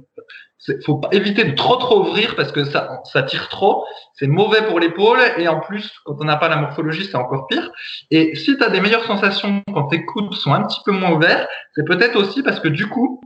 faut 0.85 0.99
pas 0.99 1.09
éviter 1.13 1.45
de 1.45 1.55
trop 1.55 1.77
trop 1.77 2.01
ouvrir 2.01 2.37
parce 2.37 2.53
que 2.53 2.65
ça, 2.65 3.01
ça 3.05 3.23
tire 3.23 3.49
trop. 3.49 3.85
C'est 4.15 4.27
mauvais 4.27 4.63
pour 4.63 4.81
l'épaule 4.81 5.19
et 5.39 5.49
en 5.49 5.61
plus, 5.61 5.93
quand 6.05 6.17
on 6.21 6.25
n'a 6.25 6.37
pas 6.37 6.49
la 6.49 6.57
morphologie, 6.57 7.05
c'est 7.05 7.17
encore 7.17 7.47
pire. 7.47 7.71
Et 8.11 8.35
si 8.35 8.57
tu 8.57 8.65
as 8.65 8.71
des 8.71 8.81
meilleures 8.81 9.05
sensations 9.05 9.63
quand 9.73 9.89
tes 9.89 10.05
coudes 10.05 10.35
sont 10.35 10.53
un 10.53 10.63
petit 10.63 10.81
peu 10.85 10.93
moins 10.93 11.13
ouverts, 11.13 11.47
c'est 11.75 11.87
peut-être 11.87 12.17
aussi 12.17 12.43
parce 12.43 12.61
que 12.61 12.69
du 12.69 12.89
coup, 12.89 13.21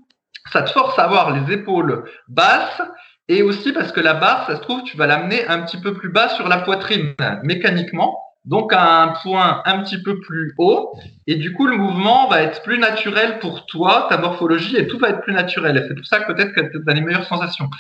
ça 0.53 0.63
te 0.63 0.71
force 0.71 0.99
à 0.99 1.05
avoir 1.05 1.31
les 1.33 1.53
épaules 1.53 2.11
basses 2.29 2.83
et 3.29 3.43
aussi 3.43 3.73
parce 3.73 3.93
que 3.93 4.01
la 4.01 4.15
barre, 4.15 4.47
ça 4.47 4.57
se 4.57 4.61
trouve, 4.61 4.83
tu 4.83 4.97
vas 4.97 5.07
l'amener 5.07 5.47
un 5.47 5.63
petit 5.63 5.81
peu 5.81 5.95
plus 5.95 6.11
bas 6.11 6.29
sur 6.31 6.49
la 6.49 6.59
poitrine 6.59 7.15
mécaniquement 7.43 8.19
donc 8.51 8.73
à 8.73 9.05
un 9.05 9.09
point 9.23 9.63
un 9.65 9.79
petit 9.79 10.03
peu 10.03 10.19
plus 10.19 10.55
haut, 10.59 10.93
et 11.29 11.37
du 11.37 11.53
coup 11.53 11.69
le 11.69 11.77
mouvement 11.77 12.29
va 12.29 12.43
être 12.43 12.63
plus 12.65 12.79
naturel 12.79 13.39
pour 13.39 13.65
toi, 13.67 14.09
ta 14.11 14.19
morphologie, 14.19 14.77
et 14.77 14.89
tout 14.89 14.99
va 14.99 15.11
être 15.11 15.21
plus 15.21 15.33
naturel. 15.33 15.77
Et 15.77 15.83
c'est 15.87 15.95
pour 15.95 16.05
ça 16.05 16.19
que 16.19 16.33
peut-être 16.33 16.53
que 16.53 16.61
tu 16.61 16.83
as 16.85 16.93
les 16.93 17.01
meilleures 17.01 17.25
sensations. 17.25 17.71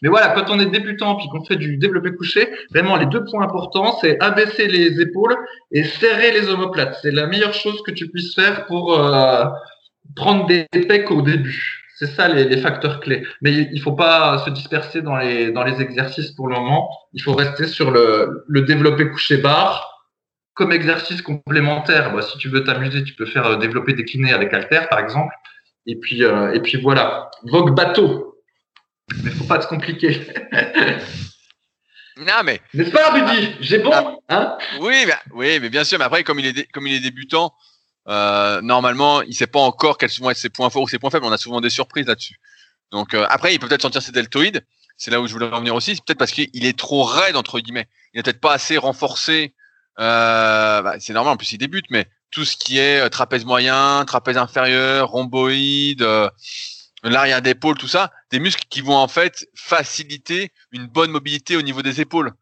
Mais 0.00 0.08
voilà, 0.08 0.30
quand 0.30 0.50
on 0.50 0.58
est 0.58 0.70
débutant 0.70 1.16
puis 1.16 1.28
qu'on 1.28 1.44
fait 1.44 1.56
du 1.56 1.76
développé 1.76 2.12
couché, 2.14 2.48
vraiment 2.70 2.96
les 2.96 3.04
deux 3.04 3.22
points 3.24 3.44
importants, 3.44 3.98
c'est 4.00 4.18
abaisser 4.22 4.66
les 4.66 4.98
épaules 4.98 5.36
et 5.72 5.84
serrer 5.84 6.32
les 6.32 6.48
omoplates. 6.48 6.96
C'est 7.02 7.10
la 7.10 7.26
meilleure 7.26 7.54
chose 7.54 7.82
que 7.86 7.90
tu 7.90 8.08
puisses 8.08 8.34
faire 8.34 8.64
pour 8.64 8.98
euh, 8.98 9.44
prendre 10.16 10.46
des 10.46 10.66
pecs 10.88 11.10
au 11.10 11.20
début. 11.20 11.82
C'est 11.96 12.06
ça 12.06 12.28
les, 12.28 12.44
les, 12.44 12.56
facteurs 12.56 13.00
clés. 13.00 13.24
Mais 13.42 13.68
il 13.72 13.80
faut 13.80 13.92
pas 13.92 14.38
se 14.38 14.50
disperser 14.50 15.02
dans 15.02 15.16
les, 15.16 15.52
dans 15.52 15.64
les 15.64 15.80
exercices 15.82 16.32
pour 16.32 16.48
le 16.48 16.56
moment. 16.56 16.88
Il 17.12 17.22
faut 17.22 17.34
rester 17.34 17.66
sur 17.66 17.90
le, 17.90 18.44
le 18.48 18.62
développé 18.62 19.08
couché 19.10 19.36
barre 19.36 19.93
comme 20.54 20.72
exercice 20.72 21.20
complémentaire, 21.20 22.14
bah, 22.14 22.22
si 22.22 22.38
tu 22.38 22.48
veux 22.48 22.64
t'amuser, 22.64 23.04
tu 23.04 23.14
peux 23.14 23.26
faire 23.26 23.46
euh, 23.46 23.56
développer 23.56 23.92
des 23.92 24.04
kinés 24.04 24.32
avec 24.32 24.54
Alter, 24.54 24.82
par 24.88 25.00
exemple. 25.00 25.34
Et 25.86 25.96
puis, 25.96 26.24
euh, 26.24 26.54
et 26.54 26.60
puis 26.60 26.80
voilà. 26.80 27.30
Vogue 27.44 27.74
bateau. 27.74 28.40
Mais 29.22 29.30
faut 29.30 29.44
pas 29.44 29.58
te 29.58 29.66
compliquer. 29.66 30.26
non, 32.16 32.42
mais. 32.44 32.60
N'est-ce 32.72 32.90
pas, 32.90 33.10
Rudy? 33.10 33.56
J'ai 33.60 33.80
bon 33.80 33.90
ah. 33.92 34.16
hein? 34.28 34.58
Oui, 34.80 35.04
oui, 35.32 35.58
mais 35.60 35.68
bien 35.68 35.84
sûr. 35.84 35.98
Mais 35.98 36.04
après, 36.04 36.24
comme 36.24 36.38
il 36.38 36.46
est, 36.46 36.70
comme 36.72 36.86
il 36.86 36.94
est 36.94 37.00
débutant, 37.00 37.52
euh, 38.08 38.62
normalement, 38.62 39.22
il 39.22 39.34
sait 39.34 39.46
pas 39.46 39.60
encore 39.60 39.98
quels 39.98 40.10
vont 40.20 40.30
être 40.30 40.38
ses 40.38 40.50
points 40.50 40.70
forts 40.70 40.82
ou 40.82 40.88
ses 40.88 40.98
points 40.98 41.10
faibles. 41.10 41.26
On 41.26 41.32
a 41.32 41.38
souvent 41.38 41.60
des 41.60 41.70
surprises 41.70 42.06
là-dessus. 42.06 42.36
Donc 42.92 43.12
après, 43.14 43.52
il 43.54 43.58
peut 43.58 43.66
peut-être 43.66 43.82
sentir 43.82 44.02
ses 44.02 44.12
deltoïdes. 44.12 44.64
C'est 44.96 45.10
là 45.10 45.20
où 45.20 45.26
je 45.26 45.32
voulais 45.32 45.48
revenir 45.48 45.74
aussi. 45.74 45.96
C'est 45.96 46.04
peut-être 46.04 46.18
parce 46.18 46.30
qu'il 46.30 46.64
est 46.64 46.78
trop 46.78 47.02
raide 47.02 47.34
entre 47.34 47.58
guillemets. 47.58 47.88
Il 48.12 48.18
n'est 48.18 48.22
peut-être 48.22 48.40
pas 48.40 48.52
assez 48.52 48.78
renforcé 48.78 49.52
euh, 50.00 50.82
bah, 50.82 50.96
c'est 50.98 51.12
normal, 51.12 51.34
en 51.34 51.36
plus 51.36 51.52
il 51.52 51.58
débute, 51.58 51.86
mais 51.90 52.06
tout 52.30 52.44
ce 52.44 52.56
qui 52.56 52.78
est 52.78 53.00
euh, 53.00 53.08
trapèze 53.08 53.44
moyen, 53.44 54.04
trapèze 54.06 54.36
inférieur, 54.36 55.10
rhomboïde, 55.10 56.02
euh, 56.02 56.28
l'arrière 57.02 57.42
d'épaule, 57.42 57.76
tout 57.78 57.88
ça, 57.88 58.12
des 58.30 58.40
muscles 58.40 58.64
qui 58.68 58.80
vont 58.80 58.96
en 58.96 59.08
fait 59.08 59.46
faciliter 59.54 60.52
une 60.72 60.86
bonne 60.86 61.10
mobilité 61.10 61.56
au 61.56 61.62
niveau 61.62 61.82
des 61.82 62.00
épaules. 62.00 62.32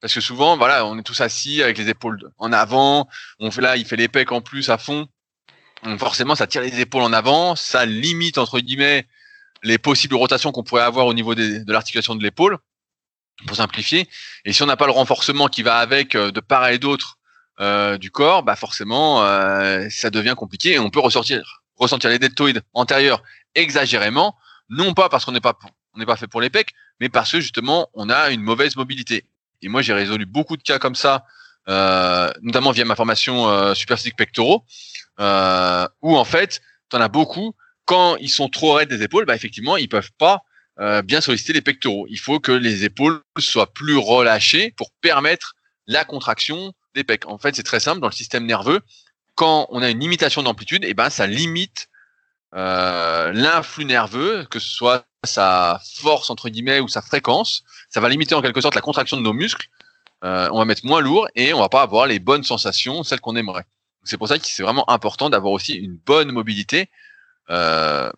Parce 0.00 0.14
que 0.14 0.20
souvent, 0.20 0.56
voilà, 0.56 0.86
on 0.86 0.98
est 0.98 1.02
tous 1.02 1.20
assis 1.20 1.62
avec 1.62 1.78
les 1.78 1.88
épaules 1.88 2.20
en 2.38 2.52
avant. 2.52 3.08
On 3.40 3.50
fait 3.50 3.62
là, 3.62 3.76
il 3.76 3.84
fait 3.84 3.96
les 3.96 4.06
pecs 4.06 4.30
en 4.30 4.40
plus 4.40 4.70
à 4.70 4.78
fond. 4.78 5.08
Forcément, 5.98 6.34
ça 6.34 6.46
tire 6.46 6.62
les 6.62 6.80
épaules 6.80 7.02
en 7.02 7.12
avant, 7.12 7.54
ça 7.56 7.86
limite 7.86 8.38
entre 8.38 8.58
guillemets 8.60 9.06
les 9.62 9.78
possibles 9.78 10.16
rotations 10.16 10.52
qu'on 10.52 10.64
pourrait 10.64 10.82
avoir 10.82 11.06
au 11.06 11.14
niveau 11.14 11.34
de 11.34 11.72
l'articulation 11.72 12.16
de 12.16 12.22
l'épaule 12.22 12.58
pour 13.46 13.56
simplifier. 13.56 14.08
Et 14.44 14.52
si 14.52 14.62
on 14.62 14.66
n'a 14.66 14.76
pas 14.76 14.86
le 14.86 14.92
renforcement 14.92 15.48
qui 15.48 15.62
va 15.62 15.78
avec 15.78 16.14
euh, 16.14 16.30
de 16.30 16.40
part 16.40 16.68
et 16.68 16.78
d'autre 16.78 17.18
euh, 17.60 17.98
du 17.98 18.10
corps, 18.10 18.42
bah 18.42 18.56
forcément, 18.56 19.22
euh, 19.24 19.86
ça 19.90 20.10
devient 20.10 20.34
compliqué 20.36 20.74
et 20.74 20.78
on 20.78 20.90
peut 20.90 21.00
ressortir, 21.00 21.62
ressentir 21.76 22.10
les 22.10 22.18
deltoïdes 22.18 22.62
antérieurs 22.72 23.22
exagérément, 23.54 24.36
non 24.68 24.94
pas 24.94 25.08
parce 25.08 25.24
qu'on 25.24 25.32
n'est 25.32 25.40
pas 25.40 25.58
on 25.94 25.98
n'est 25.98 26.06
pas 26.06 26.16
fait 26.16 26.28
pour 26.28 26.40
les 26.40 26.50
pecs, 26.50 26.72
mais 27.00 27.08
parce 27.08 27.32
que 27.32 27.40
justement 27.40 27.88
on 27.94 28.10
a 28.10 28.30
une 28.30 28.42
mauvaise 28.42 28.76
mobilité. 28.76 29.24
Et 29.62 29.68
moi 29.68 29.82
j'ai 29.82 29.92
résolu 29.92 30.26
beaucoup 30.26 30.56
de 30.56 30.62
cas 30.62 30.78
comme 30.78 30.94
ça, 30.94 31.24
notamment 31.66 32.70
via 32.70 32.84
ma 32.84 32.94
formation 32.94 33.48
euh, 33.48 33.74
super 33.74 33.96
physique 33.96 34.16
pectoraux, 34.16 34.64
où 35.18 36.16
en 36.16 36.24
fait, 36.24 36.60
tu 36.90 36.96
en 36.96 37.00
as 37.00 37.08
beaucoup 37.08 37.54
quand 37.86 38.16
ils 38.16 38.28
sont 38.28 38.48
trop 38.48 38.74
raides 38.74 38.88
des 38.88 39.02
épaules, 39.02 39.24
bah 39.24 39.34
effectivement 39.34 39.76
ils 39.76 39.88
peuvent 39.88 40.12
pas 40.16 40.42
euh, 40.80 41.02
bien 41.02 41.20
solliciter 41.20 41.52
les 41.52 41.62
pectoraux. 41.62 42.06
Il 42.08 42.18
faut 42.18 42.40
que 42.40 42.52
les 42.52 42.84
épaules 42.84 43.20
soient 43.38 43.72
plus 43.72 43.96
relâchées 43.96 44.72
pour 44.76 44.90
permettre 45.00 45.54
la 45.86 46.04
contraction 46.04 46.72
des 46.94 47.04
pecs. 47.04 47.26
En 47.26 47.38
fait, 47.38 47.56
c'est 47.56 47.62
très 47.62 47.80
simple 47.80 48.00
dans 48.00 48.08
le 48.08 48.12
système 48.12 48.46
nerveux. 48.46 48.80
Quand 49.34 49.66
on 49.70 49.82
a 49.82 49.90
une 49.90 50.00
limitation 50.00 50.42
d'amplitude, 50.42 50.84
et 50.84 50.90
eh 50.90 50.94
ben 50.94 51.10
ça 51.10 51.26
limite 51.26 51.88
euh, 52.54 53.32
l'influx 53.32 53.84
nerveux, 53.84 54.46
que 54.50 54.58
ce 54.58 54.68
soit 54.68 55.04
sa 55.24 55.80
force 55.96 56.30
entre 56.30 56.48
guillemets 56.48 56.80
ou 56.80 56.88
sa 56.88 57.02
fréquence. 57.02 57.64
Ça 57.90 58.00
va 58.00 58.08
limiter 58.08 58.34
en 58.34 58.42
quelque 58.42 58.60
sorte 58.60 58.74
la 58.74 58.80
contraction 58.80 59.16
de 59.16 59.22
nos 59.22 59.32
muscles. 59.32 59.66
Euh, 60.24 60.48
on 60.52 60.58
va 60.58 60.64
mettre 60.64 60.84
moins 60.84 61.00
lourd 61.00 61.28
et 61.34 61.52
on 61.52 61.60
va 61.60 61.68
pas 61.68 61.82
avoir 61.82 62.06
les 62.06 62.18
bonnes 62.18 62.42
sensations, 62.42 63.02
celles 63.02 63.20
qu'on 63.20 63.36
aimerait. 63.36 63.64
C'est 64.04 64.16
pour 64.16 64.28
ça 64.28 64.38
que 64.38 64.46
c'est 64.46 64.62
vraiment 64.62 64.88
important 64.90 65.30
d'avoir 65.30 65.52
aussi 65.52 65.74
une 65.74 65.96
bonne 65.96 66.32
mobilité. 66.32 66.88
Euh, 67.50 68.10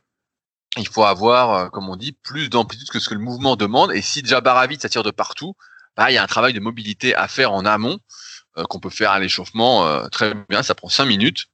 il 0.76 0.88
faut 0.88 1.04
avoir, 1.04 1.50
euh, 1.52 1.68
comme 1.68 1.88
on 1.88 1.96
dit, 1.96 2.12
plus 2.12 2.48
d'amplitude 2.48 2.88
que 2.90 3.00
ce 3.00 3.08
que 3.08 3.14
le 3.14 3.20
mouvement 3.20 3.56
demande. 3.56 3.92
Et 3.92 4.02
si 4.02 4.22
déjà 4.22 4.40
barre 4.40 4.66
vite, 4.68 4.82
ça 4.82 4.88
tire 4.88 5.02
de 5.02 5.10
partout, 5.10 5.54
bah, 5.96 6.10
il 6.10 6.14
y 6.14 6.18
a 6.18 6.22
un 6.22 6.26
travail 6.26 6.52
de 6.52 6.60
mobilité 6.60 7.14
à 7.14 7.28
faire 7.28 7.52
en 7.52 7.64
amont 7.64 7.98
euh, 8.58 8.64
qu'on 8.64 8.78
peut 8.78 8.90
faire 8.90 9.10
à 9.10 9.18
l'échauffement 9.18 9.86
euh, 9.86 10.06
très 10.08 10.34
bien. 10.48 10.62
Ça 10.62 10.74
prend 10.74 10.88
cinq 10.88 11.06
minutes 11.06 11.46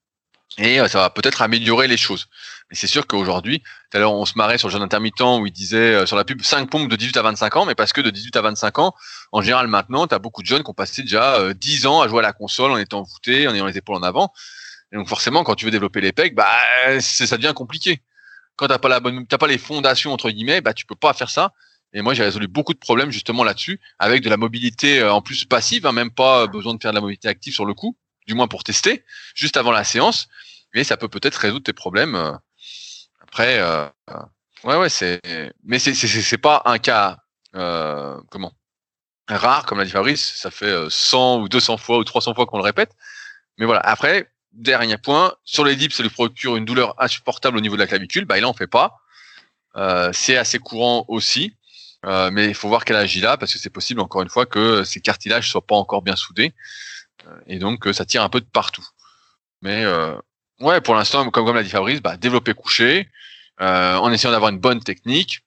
et 0.58 0.78
ça 0.88 1.00
va 1.00 1.10
peut-être 1.10 1.42
améliorer 1.42 1.86
les 1.86 1.96
choses. 1.98 2.28
Mais 2.70 2.76
c'est 2.76 2.86
sûr 2.86 3.06
qu'aujourd'hui, 3.06 3.60
tout 3.90 3.96
à 3.96 4.00
l'heure 4.00 4.14
on 4.14 4.24
se 4.24 4.34
marrait 4.36 4.56
sur 4.58 4.68
le 4.68 4.72
jeune 4.72 4.82
intermittent 4.82 5.20
où 5.20 5.44
il 5.44 5.52
disait 5.52 6.06
sur 6.06 6.16
la 6.16 6.24
pub 6.24 6.40
5 6.40 6.70
pompes 6.70 6.88
de 6.88 6.96
18 6.96 7.16
à 7.18 7.22
25 7.22 7.56
ans, 7.56 7.66
mais 7.66 7.74
parce 7.74 7.92
que 7.92 8.00
de 8.00 8.08
18 8.08 8.36
à 8.36 8.42
25 8.42 8.78
ans, 8.78 8.94
en 9.32 9.42
général 9.42 9.66
maintenant, 9.66 10.06
tu 10.06 10.14
as 10.14 10.18
beaucoup 10.18 10.40
de 10.42 10.46
jeunes 10.46 10.62
qui 10.62 10.70
ont 10.70 10.74
passé 10.74 11.02
déjà 11.02 11.52
10 11.52 11.86
ans 11.86 12.00
à 12.00 12.08
jouer 12.08 12.20
à 12.20 12.22
la 12.22 12.32
console 12.32 12.70
en 12.70 12.78
étant 12.78 13.02
voûtés, 13.02 13.46
en 13.48 13.54
ayant 13.54 13.66
les 13.66 13.76
épaules 13.76 13.96
en 13.96 14.02
avant. 14.02 14.32
Et 14.92 14.96
donc 14.96 15.08
forcément, 15.08 15.44
quand 15.44 15.56
tu 15.56 15.66
veux 15.66 15.70
développer 15.70 16.00
les 16.00 16.12
pecs, 16.12 16.34
bah, 16.34 16.48
ça 17.00 17.36
devient 17.36 17.52
compliqué 17.54 18.00
quand 18.56 18.68
t'as 18.68 18.78
pas 18.78 18.88
la 18.88 19.00
bonne, 19.00 19.26
t'as 19.26 19.38
pas 19.38 19.46
les 19.46 19.58
fondations 19.58 20.12
entre 20.12 20.30
guillemets, 20.30 20.60
bah 20.60 20.74
tu 20.74 20.86
peux 20.86 20.96
pas 20.96 21.12
faire 21.12 21.30
ça. 21.30 21.52
Et 21.92 22.02
moi, 22.02 22.14
j'ai 22.14 22.24
résolu 22.24 22.48
beaucoup 22.48 22.74
de 22.74 22.78
problèmes 22.78 23.10
justement 23.10 23.44
là-dessus, 23.44 23.80
avec 23.98 24.22
de 24.22 24.28
la 24.28 24.36
mobilité 24.36 25.00
euh, 25.00 25.12
en 25.12 25.22
plus 25.22 25.44
passive, 25.44 25.86
hein, 25.86 25.92
même 25.92 26.10
pas 26.10 26.42
euh, 26.42 26.46
besoin 26.46 26.74
de 26.74 26.82
faire 26.82 26.90
de 26.90 26.96
la 26.96 27.00
mobilité 27.00 27.28
active 27.28 27.54
sur 27.54 27.64
le 27.64 27.74
coup, 27.74 27.96
du 28.26 28.34
moins 28.34 28.48
pour 28.48 28.64
tester, 28.64 29.04
juste 29.34 29.56
avant 29.56 29.70
la 29.70 29.84
séance. 29.84 30.28
Mais 30.74 30.84
ça 30.84 30.96
peut 30.96 31.08
peut-être 31.08 31.36
résoudre 31.36 31.64
tes 31.64 31.72
problèmes. 31.72 32.14
Euh. 32.14 32.32
Après, 33.20 33.58
euh, 33.60 33.86
ouais, 34.64 34.76
ouais, 34.76 34.88
c'est, 34.88 35.20
mais 35.64 35.78
c'est, 35.78 35.94
c'est, 35.94 36.06
c'est 36.06 36.38
pas 36.38 36.62
un 36.66 36.78
cas, 36.78 37.18
comment 37.52 38.52
rare, 39.28 39.66
comme 39.66 39.78
l'a 39.78 39.84
dit 39.84 39.90
Fabrice, 39.90 40.34
ça 40.36 40.50
fait 40.50 40.88
100 40.88 41.40
ou 41.40 41.48
200 41.48 41.78
fois 41.78 41.98
ou 41.98 42.04
300 42.04 42.34
fois 42.34 42.46
qu'on 42.46 42.58
le 42.58 42.62
répète. 42.62 42.92
Mais 43.58 43.66
voilà, 43.66 43.80
après, 43.80 44.30
dernier 44.56 44.98
point, 44.98 45.34
sur 45.44 45.64
les 45.64 45.76
dips, 45.76 45.94
ça 45.94 46.02
lui 46.02 46.10
procure 46.10 46.56
une 46.56 46.64
douleur 46.64 46.94
insupportable 47.00 47.56
au 47.56 47.60
niveau 47.60 47.76
de 47.76 47.80
la 47.80 47.86
clavicule, 47.86 48.24
bah, 48.24 48.38
il 48.38 48.44
en 48.44 48.54
fait 48.54 48.66
pas. 48.66 48.98
Euh, 49.76 50.10
c'est 50.12 50.36
assez 50.36 50.58
courant 50.58 51.04
aussi, 51.08 51.54
euh, 52.04 52.30
mais 52.32 52.46
il 52.46 52.54
faut 52.54 52.68
voir 52.68 52.84
quel 52.84 52.96
âge 52.96 53.14
il 53.16 53.26
a, 53.26 53.36
parce 53.36 53.52
que 53.52 53.58
c'est 53.58 53.70
possible, 53.70 54.00
encore 54.00 54.22
une 54.22 54.28
fois, 54.28 54.46
que 54.46 54.84
ces 54.84 55.00
cartilages 55.00 55.50
soient 55.50 55.66
pas 55.66 55.74
encore 55.74 56.02
bien 56.02 56.16
soudés, 56.16 56.54
euh, 57.26 57.40
et 57.46 57.58
donc 57.58 57.86
ça 57.92 58.04
tire 58.04 58.22
un 58.22 58.28
peu 58.28 58.40
de 58.40 58.46
partout. 58.46 58.86
Mais 59.62 59.84
ouais, 60.60 60.80
pour 60.80 60.94
l'instant, 60.94 61.28
comme, 61.30 61.44
comme 61.44 61.56
l'a 61.56 61.62
dit 61.62 61.70
Fabrice, 61.70 62.00
bah, 62.00 62.16
développer 62.16 62.54
couché, 62.54 63.10
en 63.58 64.10
essayant 64.12 64.32
d'avoir 64.32 64.50
une 64.50 64.58
bonne 64.58 64.80
technique, 64.82 65.40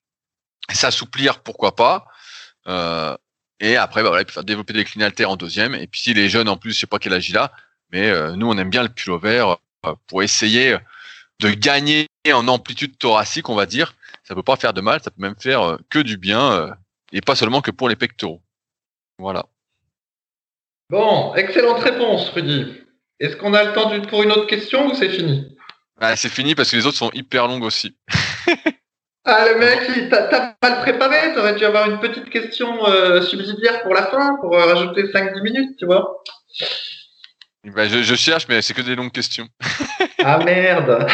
s'assouplir, 0.71 1.41
pourquoi 1.41 1.75
pas, 1.75 2.05
et 3.59 3.75
après, 3.77 4.03
bah, 4.03 4.09
voilà, 4.09 4.23
développer 4.43 4.73
des 4.73 4.83
clinaltères 4.83 5.29
en 5.31 5.37
deuxième, 5.37 5.73
et 5.73 5.87
puis 5.87 6.01
s'il 6.01 6.19
est 6.19 6.29
jeune 6.29 6.49
en 6.49 6.57
plus, 6.57 6.73
je 6.73 6.79
sais 6.79 6.87
pas 6.87 6.99
quel 6.99 7.13
âge 7.13 7.29
il 7.29 7.37
a, 7.37 7.51
mais 7.91 8.11
nous, 8.35 8.47
on 8.47 8.57
aime 8.57 8.69
bien 8.69 8.83
le 8.83 8.89
pull 8.89 9.19
vert 9.19 9.57
pour 10.07 10.23
essayer 10.23 10.77
de 11.39 11.49
gagner 11.49 12.07
en 12.31 12.47
amplitude 12.47 12.97
thoracique, 12.97 13.49
on 13.49 13.55
va 13.55 13.65
dire, 13.65 13.95
ça 14.23 14.35
peut 14.35 14.43
pas 14.43 14.57
faire 14.57 14.73
de 14.73 14.81
mal, 14.81 15.01
ça 15.01 15.09
peut 15.09 15.21
même 15.21 15.35
faire 15.39 15.61
euh, 15.61 15.77
que 15.89 15.99
du 15.99 16.17
bien, 16.17 16.51
euh, 16.51 16.71
et 17.11 17.21
pas 17.21 17.35
seulement 17.35 17.61
que 17.61 17.71
pour 17.71 17.89
les 17.89 17.95
pectoraux. 17.95 18.41
Voilà. 19.17 19.45
Bon, 20.89 21.33
excellente 21.35 21.79
réponse, 21.79 22.29
Rudy. 22.29 22.73
Est-ce 23.19 23.35
qu'on 23.37 23.53
a 23.53 23.63
le 23.63 23.73
temps 23.73 23.99
pour 24.07 24.23
une 24.23 24.31
autre 24.31 24.47
question 24.47 24.87
ou 24.87 24.95
c'est 24.95 25.09
fini? 25.09 25.55
Ah, 25.99 26.15
C'est 26.15 26.29
fini 26.29 26.55
parce 26.55 26.71
que 26.71 26.77
les 26.77 26.85
autres 26.85 26.97
sont 26.97 27.11
hyper 27.13 27.47
longues 27.47 27.63
aussi. 27.63 27.97
ah, 29.25 29.45
le 29.49 29.59
mec, 29.59 30.09
t'as 30.09 30.55
mal 30.61 30.79
préparé, 30.81 31.33
t'aurais 31.33 31.55
dû 31.55 31.65
avoir 31.65 31.89
une 31.89 31.99
petite 31.99 32.29
question 32.29 32.87
euh, 32.87 33.21
subsidiaire 33.21 33.83
pour 33.83 33.93
la 33.93 34.07
fin, 34.07 34.35
pour 34.39 34.53
rajouter 34.55 35.03
5-10 35.03 35.41
minutes, 35.41 35.77
tu 35.77 35.85
vois. 35.85 36.23
Bah, 37.65 37.87
je, 37.87 38.03
je, 38.03 38.15
cherche, 38.15 38.47
mais 38.47 38.61
c'est 38.61 38.73
que 38.73 38.81
des 38.81 38.95
longues 38.95 39.11
questions. 39.11 39.47
ah 40.23 40.37
merde 40.37 41.05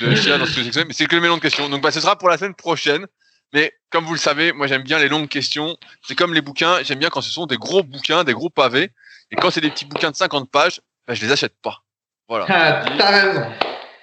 mais 0.00 0.92
c'est 0.92 1.06
que 1.06 1.16
mélange 1.16 1.38
de 1.38 1.42
questions. 1.42 1.68
Donc, 1.68 1.82
bah, 1.82 1.90
ce 1.90 2.00
sera 2.00 2.16
pour 2.16 2.28
la 2.28 2.38
semaine 2.38 2.54
prochaine. 2.54 3.06
Mais 3.52 3.72
comme 3.90 4.04
vous 4.04 4.12
le 4.12 4.18
savez, 4.18 4.52
moi 4.52 4.66
j'aime 4.66 4.82
bien 4.82 4.98
les 4.98 5.08
longues 5.08 5.28
questions. 5.28 5.76
C'est 6.06 6.14
comme 6.14 6.34
les 6.34 6.42
bouquins, 6.42 6.82
j'aime 6.82 6.98
bien 6.98 7.08
quand 7.08 7.22
ce 7.22 7.30
sont 7.30 7.46
des 7.46 7.56
gros 7.56 7.82
bouquins, 7.82 8.22
des 8.22 8.34
gros 8.34 8.50
pavés. 8.50 8.90
Et 9.30 9.36
quand 9.36 9.50
c'est 9.50 9.62
des 9.62 9.70
petits 9.70 9.86
bouquins 9.86 10.10
de 10.10 10.16
50 10.16 10.50
pages, 10.50 10.80
bah, 11.06 11.14
je 11.14 11.24
les 11.24 11.32
achète 11.32 11.54
pas. 11.62 11.82
Voilà. 12.28 12.44
Ah, 12.48 12.84
t'as 12.98 13.10
raison. 13.10 13.46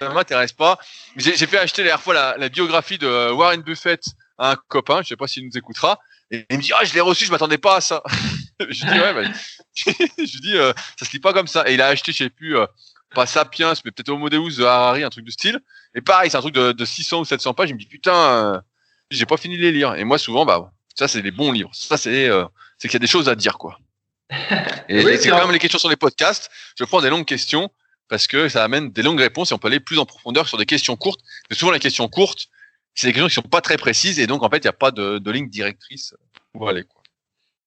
Ça 0.00 0.08
m'intéresse 0.10 0.52
pas. 0.52 0.78
J'ai 1.16 1.46
fait 1.46 1.58
acheter 1.58 1.82
la 1.82 1.88
dernière 1.88 2.02
fois 2.02 2.36
la, 2.36 2.48
biographie 2.48 2.98
de 2.98 3.30
Warren 3.30 3.62
Buffett 3.62 4.02
à 4.36 4.52
un 4.52 4.56
copain, 4.68 5.00
je 5.02 5.08
sais 5.08 5.16
pas 5.16 5.28
s'il 5.28 5.46
nous 5.46 5.56
écoutera. 5.56 5.98
Et 6.30 6.44
il 6.50 6.56
me 6.58 6.62
dit, 6.62 6.72
ah, 6.74 6.84
je 6.84 6.92
l'ai 6.92 7.00
reçu, 7.00 7.24
je 7.24 7.30
m'attendais 7.30 7.58
pas 7.58 7.76
à 7.76 7.80
ça. 7.80 8.02
je 8.60 8.86
dis, 8.86 9.00
ouais, 9.00 9.14
bah, 9.14 9.22
je 9.76 10.38
dis, 10.40 10.56
euh, 10.56 10.72
ça 10.98 11.04
se 11.06 11.12
lit 11.12 11.20
pas 11.20 11.32
comme 11.32 11.46
ça. 11.46 11.68
Et 11.68 11.74
il 11.74 11.80
a 11.80 11.88
acheté, 11.88 12.12
je 12.12 12.18
sais 12.18 12.30
plus, 12.30 12.56
euh, 12.56 12.66
pas 13.14 13.26
Sapiens, 13.26 13.72
mais 13.84 13.90
peut-être 13.90 14.10
Homo 14.10 14.28
Deus 14.28 14.56
de 14.58 14.64
Harari, 14.64 15.02
un 15.02 15.10
truc 15.10 15.24
de 15.24 15.30
style. 15.30 15.60
Et 15.94 16.00
pareil, 16.00 16.30
c'est 16.30 16.36
un 16.36 16.40
truc 16.40 16.54
de, 16.54 16.84
600 16.84 17.20
ou 17.20 17.24
700 17.24 17.54
pages. 17.54 17.70
Il 17.70 17.74
me 17.74 17.78
dit 17.78 17.86
putain, 17.86 18.14
euh, 18.14 18.60
j'ai 19.10 19.26
pas 19.26 19.36
fini 19.36 19.56
de 19.56 19.62
les 19.62 19.72
lire. 19.72 19.94
Et 19.94 20.04
moi, 20.04 20.18
souvent, 20.18 20.44
bah, 20.44 20.72
ça, 20.94 21.08
c'est 21.08 21.22
des 21.22 21.30
bons 21.30 21.52
livres. 21.52 21.70
Ça, 21.72 21.96
c'est, 21.96 22.28
euh, 22.28 22.44
c'est 22.78 22.88
qu'il 22.88 22.94
y 22.94 22.96
a 22.96 23.00
des 23.00 23.06
choses 23.06 23.28
à 23.28 23.34
dire, 23.34 23.58
quoi. 23.58 23.78
Et, 24.88 25.16
c'est 25.18 25.30
quand 25.30 25.38
même 25.38 25.52
les 25.52 25.58
questions 25.58 25.78
sur 25.78 25.88
les 25.88 25.96
podcasts. 25.96 26.50
Je 26.78 26.84
prends 26.84 27.00
des 27.00 27.10
longues 27.10 27.24
questions 27.24 27.70
parce 28.08 28.26
que 28.26 28.48
ça 28.48 28.62
amène 28.62 28.90
des 28.90 29.02
longues 29.02 29.20
réponses 29.20 29.50
et 29.50 29.54
on 29.54 29.58
peut 29.58 29.68
aller 29.68 29.80
plus 29.80 29.98
en 29.98 30.06
profondeur 30.06 30.48
sur 30.48 30.58
des 30.58 30.66
questions 30.66 30.96
courtes. 30.96 31.20
Mais 31.48 31.56
souvent, 31.56 31.72
les 31.72 31.78
questions 31.78 32.08
courtes, 32.08 32.48
c'est 32.94 33.06
des 33.06 33.12
questions 33.12 33.28
qui 33.28 33.34
sont 33.34 33.42
pas 33.42 33.60
très 33.60 33.76
précises 33.76 34.18
et 34.18 34.26
donc, 34.26 34.42
en 34.42 34.50
fait, 34.50 34.58
il 34.58 34.62
n'y 34.62 34.68
a 34.68 34.72
pas 34.72 34.90
de, 34.90 35.18
de 35.18 35.30
ligne 35.30 35.48
directrice 35.48 36.14
quoi. 36.56 36.72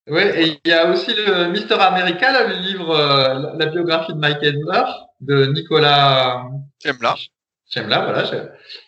Oui, 0.10 0.22
et 0.22 0.60
il 0.64 0.70
y 0.70 0.74
a 0.74 0.89
aussi 0.89 1.14
le 1.14 1.49
Mister 1.49 1.76
America, 1.76 2.47
le 2.47 2.55
livre, 2.55 2.89
euh, 2.89 3.53
la 3.57 3.66
biographie 3.68 4.14
de 4.14 4.18
Mike 4.18 4.41
Edler, 4.41 4.84
de 5.22 5.45
Nicolas 5.45 6.43
Chemla. 6.84 7.16
Chemla, 7.72 7.99
voilà, 8.05 8.24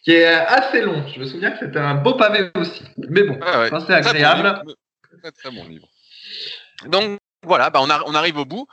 qui 0.04 0.12
est 0.12 0.26
assez 0.26 0.82
long. 0.82 1.06
Je 1.14 1.20
me 1.20 1.26
souviens 1.26 1.52
que 1.52 1.60
c'était 1.60 1.80
un 1.80 1.96
beau 1.96 2.16
pavé 2.16 2.50
aussi. 2.56 2.84
Mais 2.98 3.24
bon, 3.24 3.40
c'est 3.86 3.94
agréable. 3.94 4.64
Très, 5.22 5.32
très, 5.32 5.52
bon 5.52 5.64
livre. 5.68 5.88
Donc 6.88 7.20
voilà, 7.44 7.70
bah 7.70 7.80
on, 7.82 7.90
on 8.08 8.16
arrive 8.16 8.38
au 8.38 8.46
bout. 8.46 8.68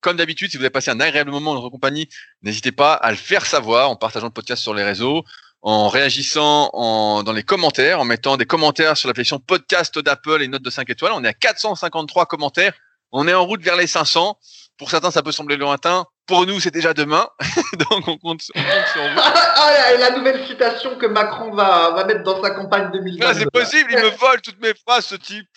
Comme 0.00 0.18
d'habitude, 0.18 0.50
si 0.50 0.58
vous 0.58 0.62
avez 0.62 0.70
passé 0.70 0.90
un 0.90 1.00
agréable 1.00 1.30
moment 1.30 1.54
dans 1.54 1.60
notre 1.60 1.70
compagnie, 1.70 2.10
n'hésitez 2.42 2.72
pas 2.72 2.92
à 2.92 3.10
le 3.10 3.16
faire 3.16 3.46
savoir 3.46 3.88
en 3.88 3.96
partageant 3.96 4.26
le 4.26 4.32
podcast 4.32 4.62
sur 4.62 4.74
les 4.74 4.84
réseaux, 4.84 5.24
en 5.64 5.88
réagissant 5.88 6.68
en, 6.74 7.22
dans 7.22 7.32
les 7.32 7.42
commentaires, 7.42 7.98
en 7.98 8.04
mettant 8.04 8.36
des 8.36 8.44
commentaires 8.44 8.98
sur 8.98 9.08
l'application 9.08 9.38
podcast 9.38 9.98
d'Apple 9.98 10.42
et 10.42 10.44
une 10.44 10.50
note 10.50 10.62
de 10.62 10.68
5 10.68 10.88
étoiles. 10.90 11.12
On 11.14 11.24
est 11.24 11.28
à 11.28 11.32
453 11.32 12.26
commentaires. 12.26 12.74
On 13.12 13.26
est 13.26 13.32
en 13.32 13.46
route 13.46 13.62
vers 13.62 13.76
les 13.76 13.86
500. 13.86 14.38
Pour 14.76 14.90
certains, 14.90 15.10
ça 15.10 15.22
peut 15.22 15.32
sembler 15.32 15.56
lointain. 15.56 16.04
Pour 16.26 16.46
nous, 16.46 16.60
c'est 16.60 16.70
déjà 16.70 16.92
demain. 16.92 17.26
Donc, 17.90 18.06
on 18.08 18.18
compte, 18.18 18.42
on 18.54 18.60
compte 18.60 18.86
sur 18.92 19.02
vous. 19.02 19.20
ah, 19.20 19.92
et 19.94 19.98
la 19.98 20.10
nouvelle 20.10 20.46
citation 20.46 20.96
que 20.98 21.06
Macron 21.06 21.54
va, 21.54 21.92
va 21.92 22.04
mettre 22.04 22.24
dans 22.24 22.42
sa 22.42 22.50
campagne 22.50 22.90
2020. 22.92 23.34
c'est 23.34 23.50
possible, 23.50 23.90
il 23.90 23.98
me 23.98 24.10
vole 24.10 24.42
toutes 24.42 24.60
mes 24.60 24.74
phrases, 24.86 25.06
ce 25.06 25.14
type. 25.14 25.48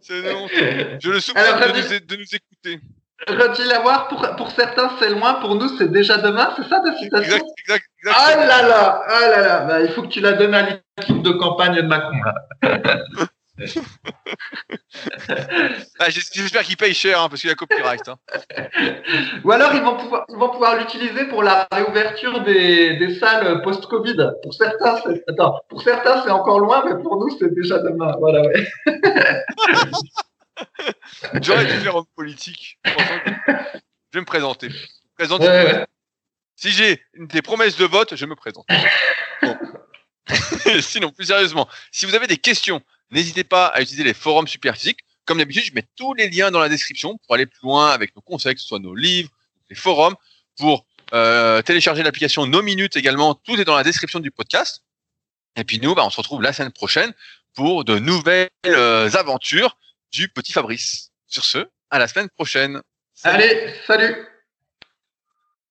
C'est. 0.00 0.22
Je 1.00 1.08
le 1.08 1.20
soupçonne 1.20 1.72
de, 1.72 1.98
de 2.04 2.16
nous 2.16 2.34
écouter. 2.34 2.80
Faut-il 3.28 3.70
avoir 3.72 4.08
pour, 4.08 4.26
pour 4.36 4.50
certains 4.50 4.90
c'est 4.98 5.10
loin, 5.10 5.34
pour 5.34 5.54
nous 5.54 5.68
c'est 5.78 5.90
déjà 5.90 6.18
demain, 6.18 6.52
c'est 6.56 6.68
ça 6.68 6.80
ta 6.80 6.96
citation 6.96 7.36
exact, 7.36 7.44
exact, 7.58 7.84
exact, 7.98 8.16
Ah 8.18 8.36
là 8.36 8.62
là, 8.62 9.02
ah 9.06 9.28
là 9.28 9.40
là, 9.40 9.60
bah, 9.60 9.80
il 9.80 9.90
faut 9.90 10.02
que 10.02 10.08
tu 10.08 10.20
la 10.20 10.32
donnes 10.32 10.54
à 10.54 10.62
l'équipe 10.62 11.22
de 11.22 11.30
campagne 11.30 11.76
de 11.76 11.82
Macron. 11.82 12.16
ah, 15.98 16.08
J'espère 16.08 16.62
qu'il 16.62 16.76
paye 16.76 16.94
cher 16.94 17.20
hein, 17.20 17.28
parce 17.28 17.42
qu'il 17.42 17.50
a 17.50 17.54
copyright. 17.54 18.08
Hein. 18.08 18.16
Ou 19.44 19.52
alors 19.52 19.72
ils 19.74 19.82
vont 19.82 19.96
pouvoir, 19.96 20.24
ils 20.28 20.36
vont 20.36 20.48
pouvoir 20.48 20.76
l'utiliser 20.78 21.26
pour 21.26 21.42
la 21.42 21.68
réouverture 21.70 22.42
des, 22.42 22.96
des 22.96 23.18
salles 23.18 23.62
post-Covid. 23.62 24.32
Pour 24.42 24.54
certains, 24.54 25.00
attends, 25.28 25.60
pour 25.68 25.82
certains 25.82 26.22
c'est 26.22 26.30
encore 26.30 26.58
loin, 26.60 26.82
mais 26.86 27.00
pour 27.02 27.16
nous 27.16 27.28
c'est 27.38 27.54
déjà 27.54 27.78
demain. 27.78 28.12
Voilà, 28.18 28.42
ouais. 28.42 28.66
J'aurais 31.42 31.66
dû 31.66 31.80
faire 31.80 31.96
homme 31.96 32.06
politique. 32.14 32.78
Je 32.84 32.92
vais 34.14 34.20
me 34.20 34.24
présenter. 34.24 34.68
Si 36.56 36.70
j'ai 36.70 37.02
des 37.16 37.42
promesses 37.42 37.76
de 37.76 37.84
vote, 37.84 38.14
je 38.14 38.26
me 38.26 38.36
présente. 38.36 38.66
Sinon, 40.80 41.10
plus 41.10 41.26
sérieusement, 41.26 41.68
si 41.90 42.06
vous 42.06 42.14
avez 42.14 42.26
des 42.26 42.36
questions, 42.36 42.82
n'hésitez 43.10 43.44
pas 43.44 43.66
à 43.66 43.80
utiliser 43.80 44.04
les 44.04 44.14
forums 44.14 44.46
superphysiques. 44.46 45.00
Comme 45.24 45.38
d'habitude, 45.38 45.64
je 45.64 45.74
mets 45.74 45.86
tous 45.96 46.14
les 46.14 46.28
liens 46.28 46.50
dans 46.50 46.60
la 46.60 46.68
description 46.68 47.18
pour 47.18 47.34
aller 47.34 47.46
plus 47.46 47.62
loin 47.62 47.90
avec 47.90 48.14
nos 48.16 48.22
conseils, 48.22 48.54
que 48.54 48.60
ce 48.60 48.66
soit 48.66 48.78
nos 48.78 48.94
livres, 48.94 49.30
les 49.70 49.76
forums, 49.76 50.14
pour 50.56 50.86
euh, 51.14 51.62
télécharger 51.62 52.02
l'application 52.02 52.46
No 52.46 52.62
Minutes 52.62 52.96
également. 52.96 53.34
Tout 53.34 53.60
est 53.60 53.64
dans 53.64 53.76
la 53.76 53.84
description 53.84 54.20
du 54.20 54.30
podcast. 54.30 54.82
Et 55.56 55.64
puis 55.64 55.78
nous, 55.80 55.94
bah, 55.94 56.02
on 56.04 56.10
se 56.10 56.16
retrouve 56.16 56.42
la 56.42 56.52
semaine 56.52 56.72
prochaine 56.72 57.12
pour 57.54 57.84
de 57.84 57.98
nouvelles 57.98 58.50
euh, 58.66 59.10
aventures 59.12 59.76
du 60.12 60.28
petit 60.28 60.52
Fabrice. 60.52 61.10
Sur 61.26 61.44
ce, 61.44 61.66
à 61.90 61.98
la 61.98 62.08
semaine 62.08 62.28
prochaine. 62.28 62.80
Allez, 63.24 63.74
salut 63.86 64.31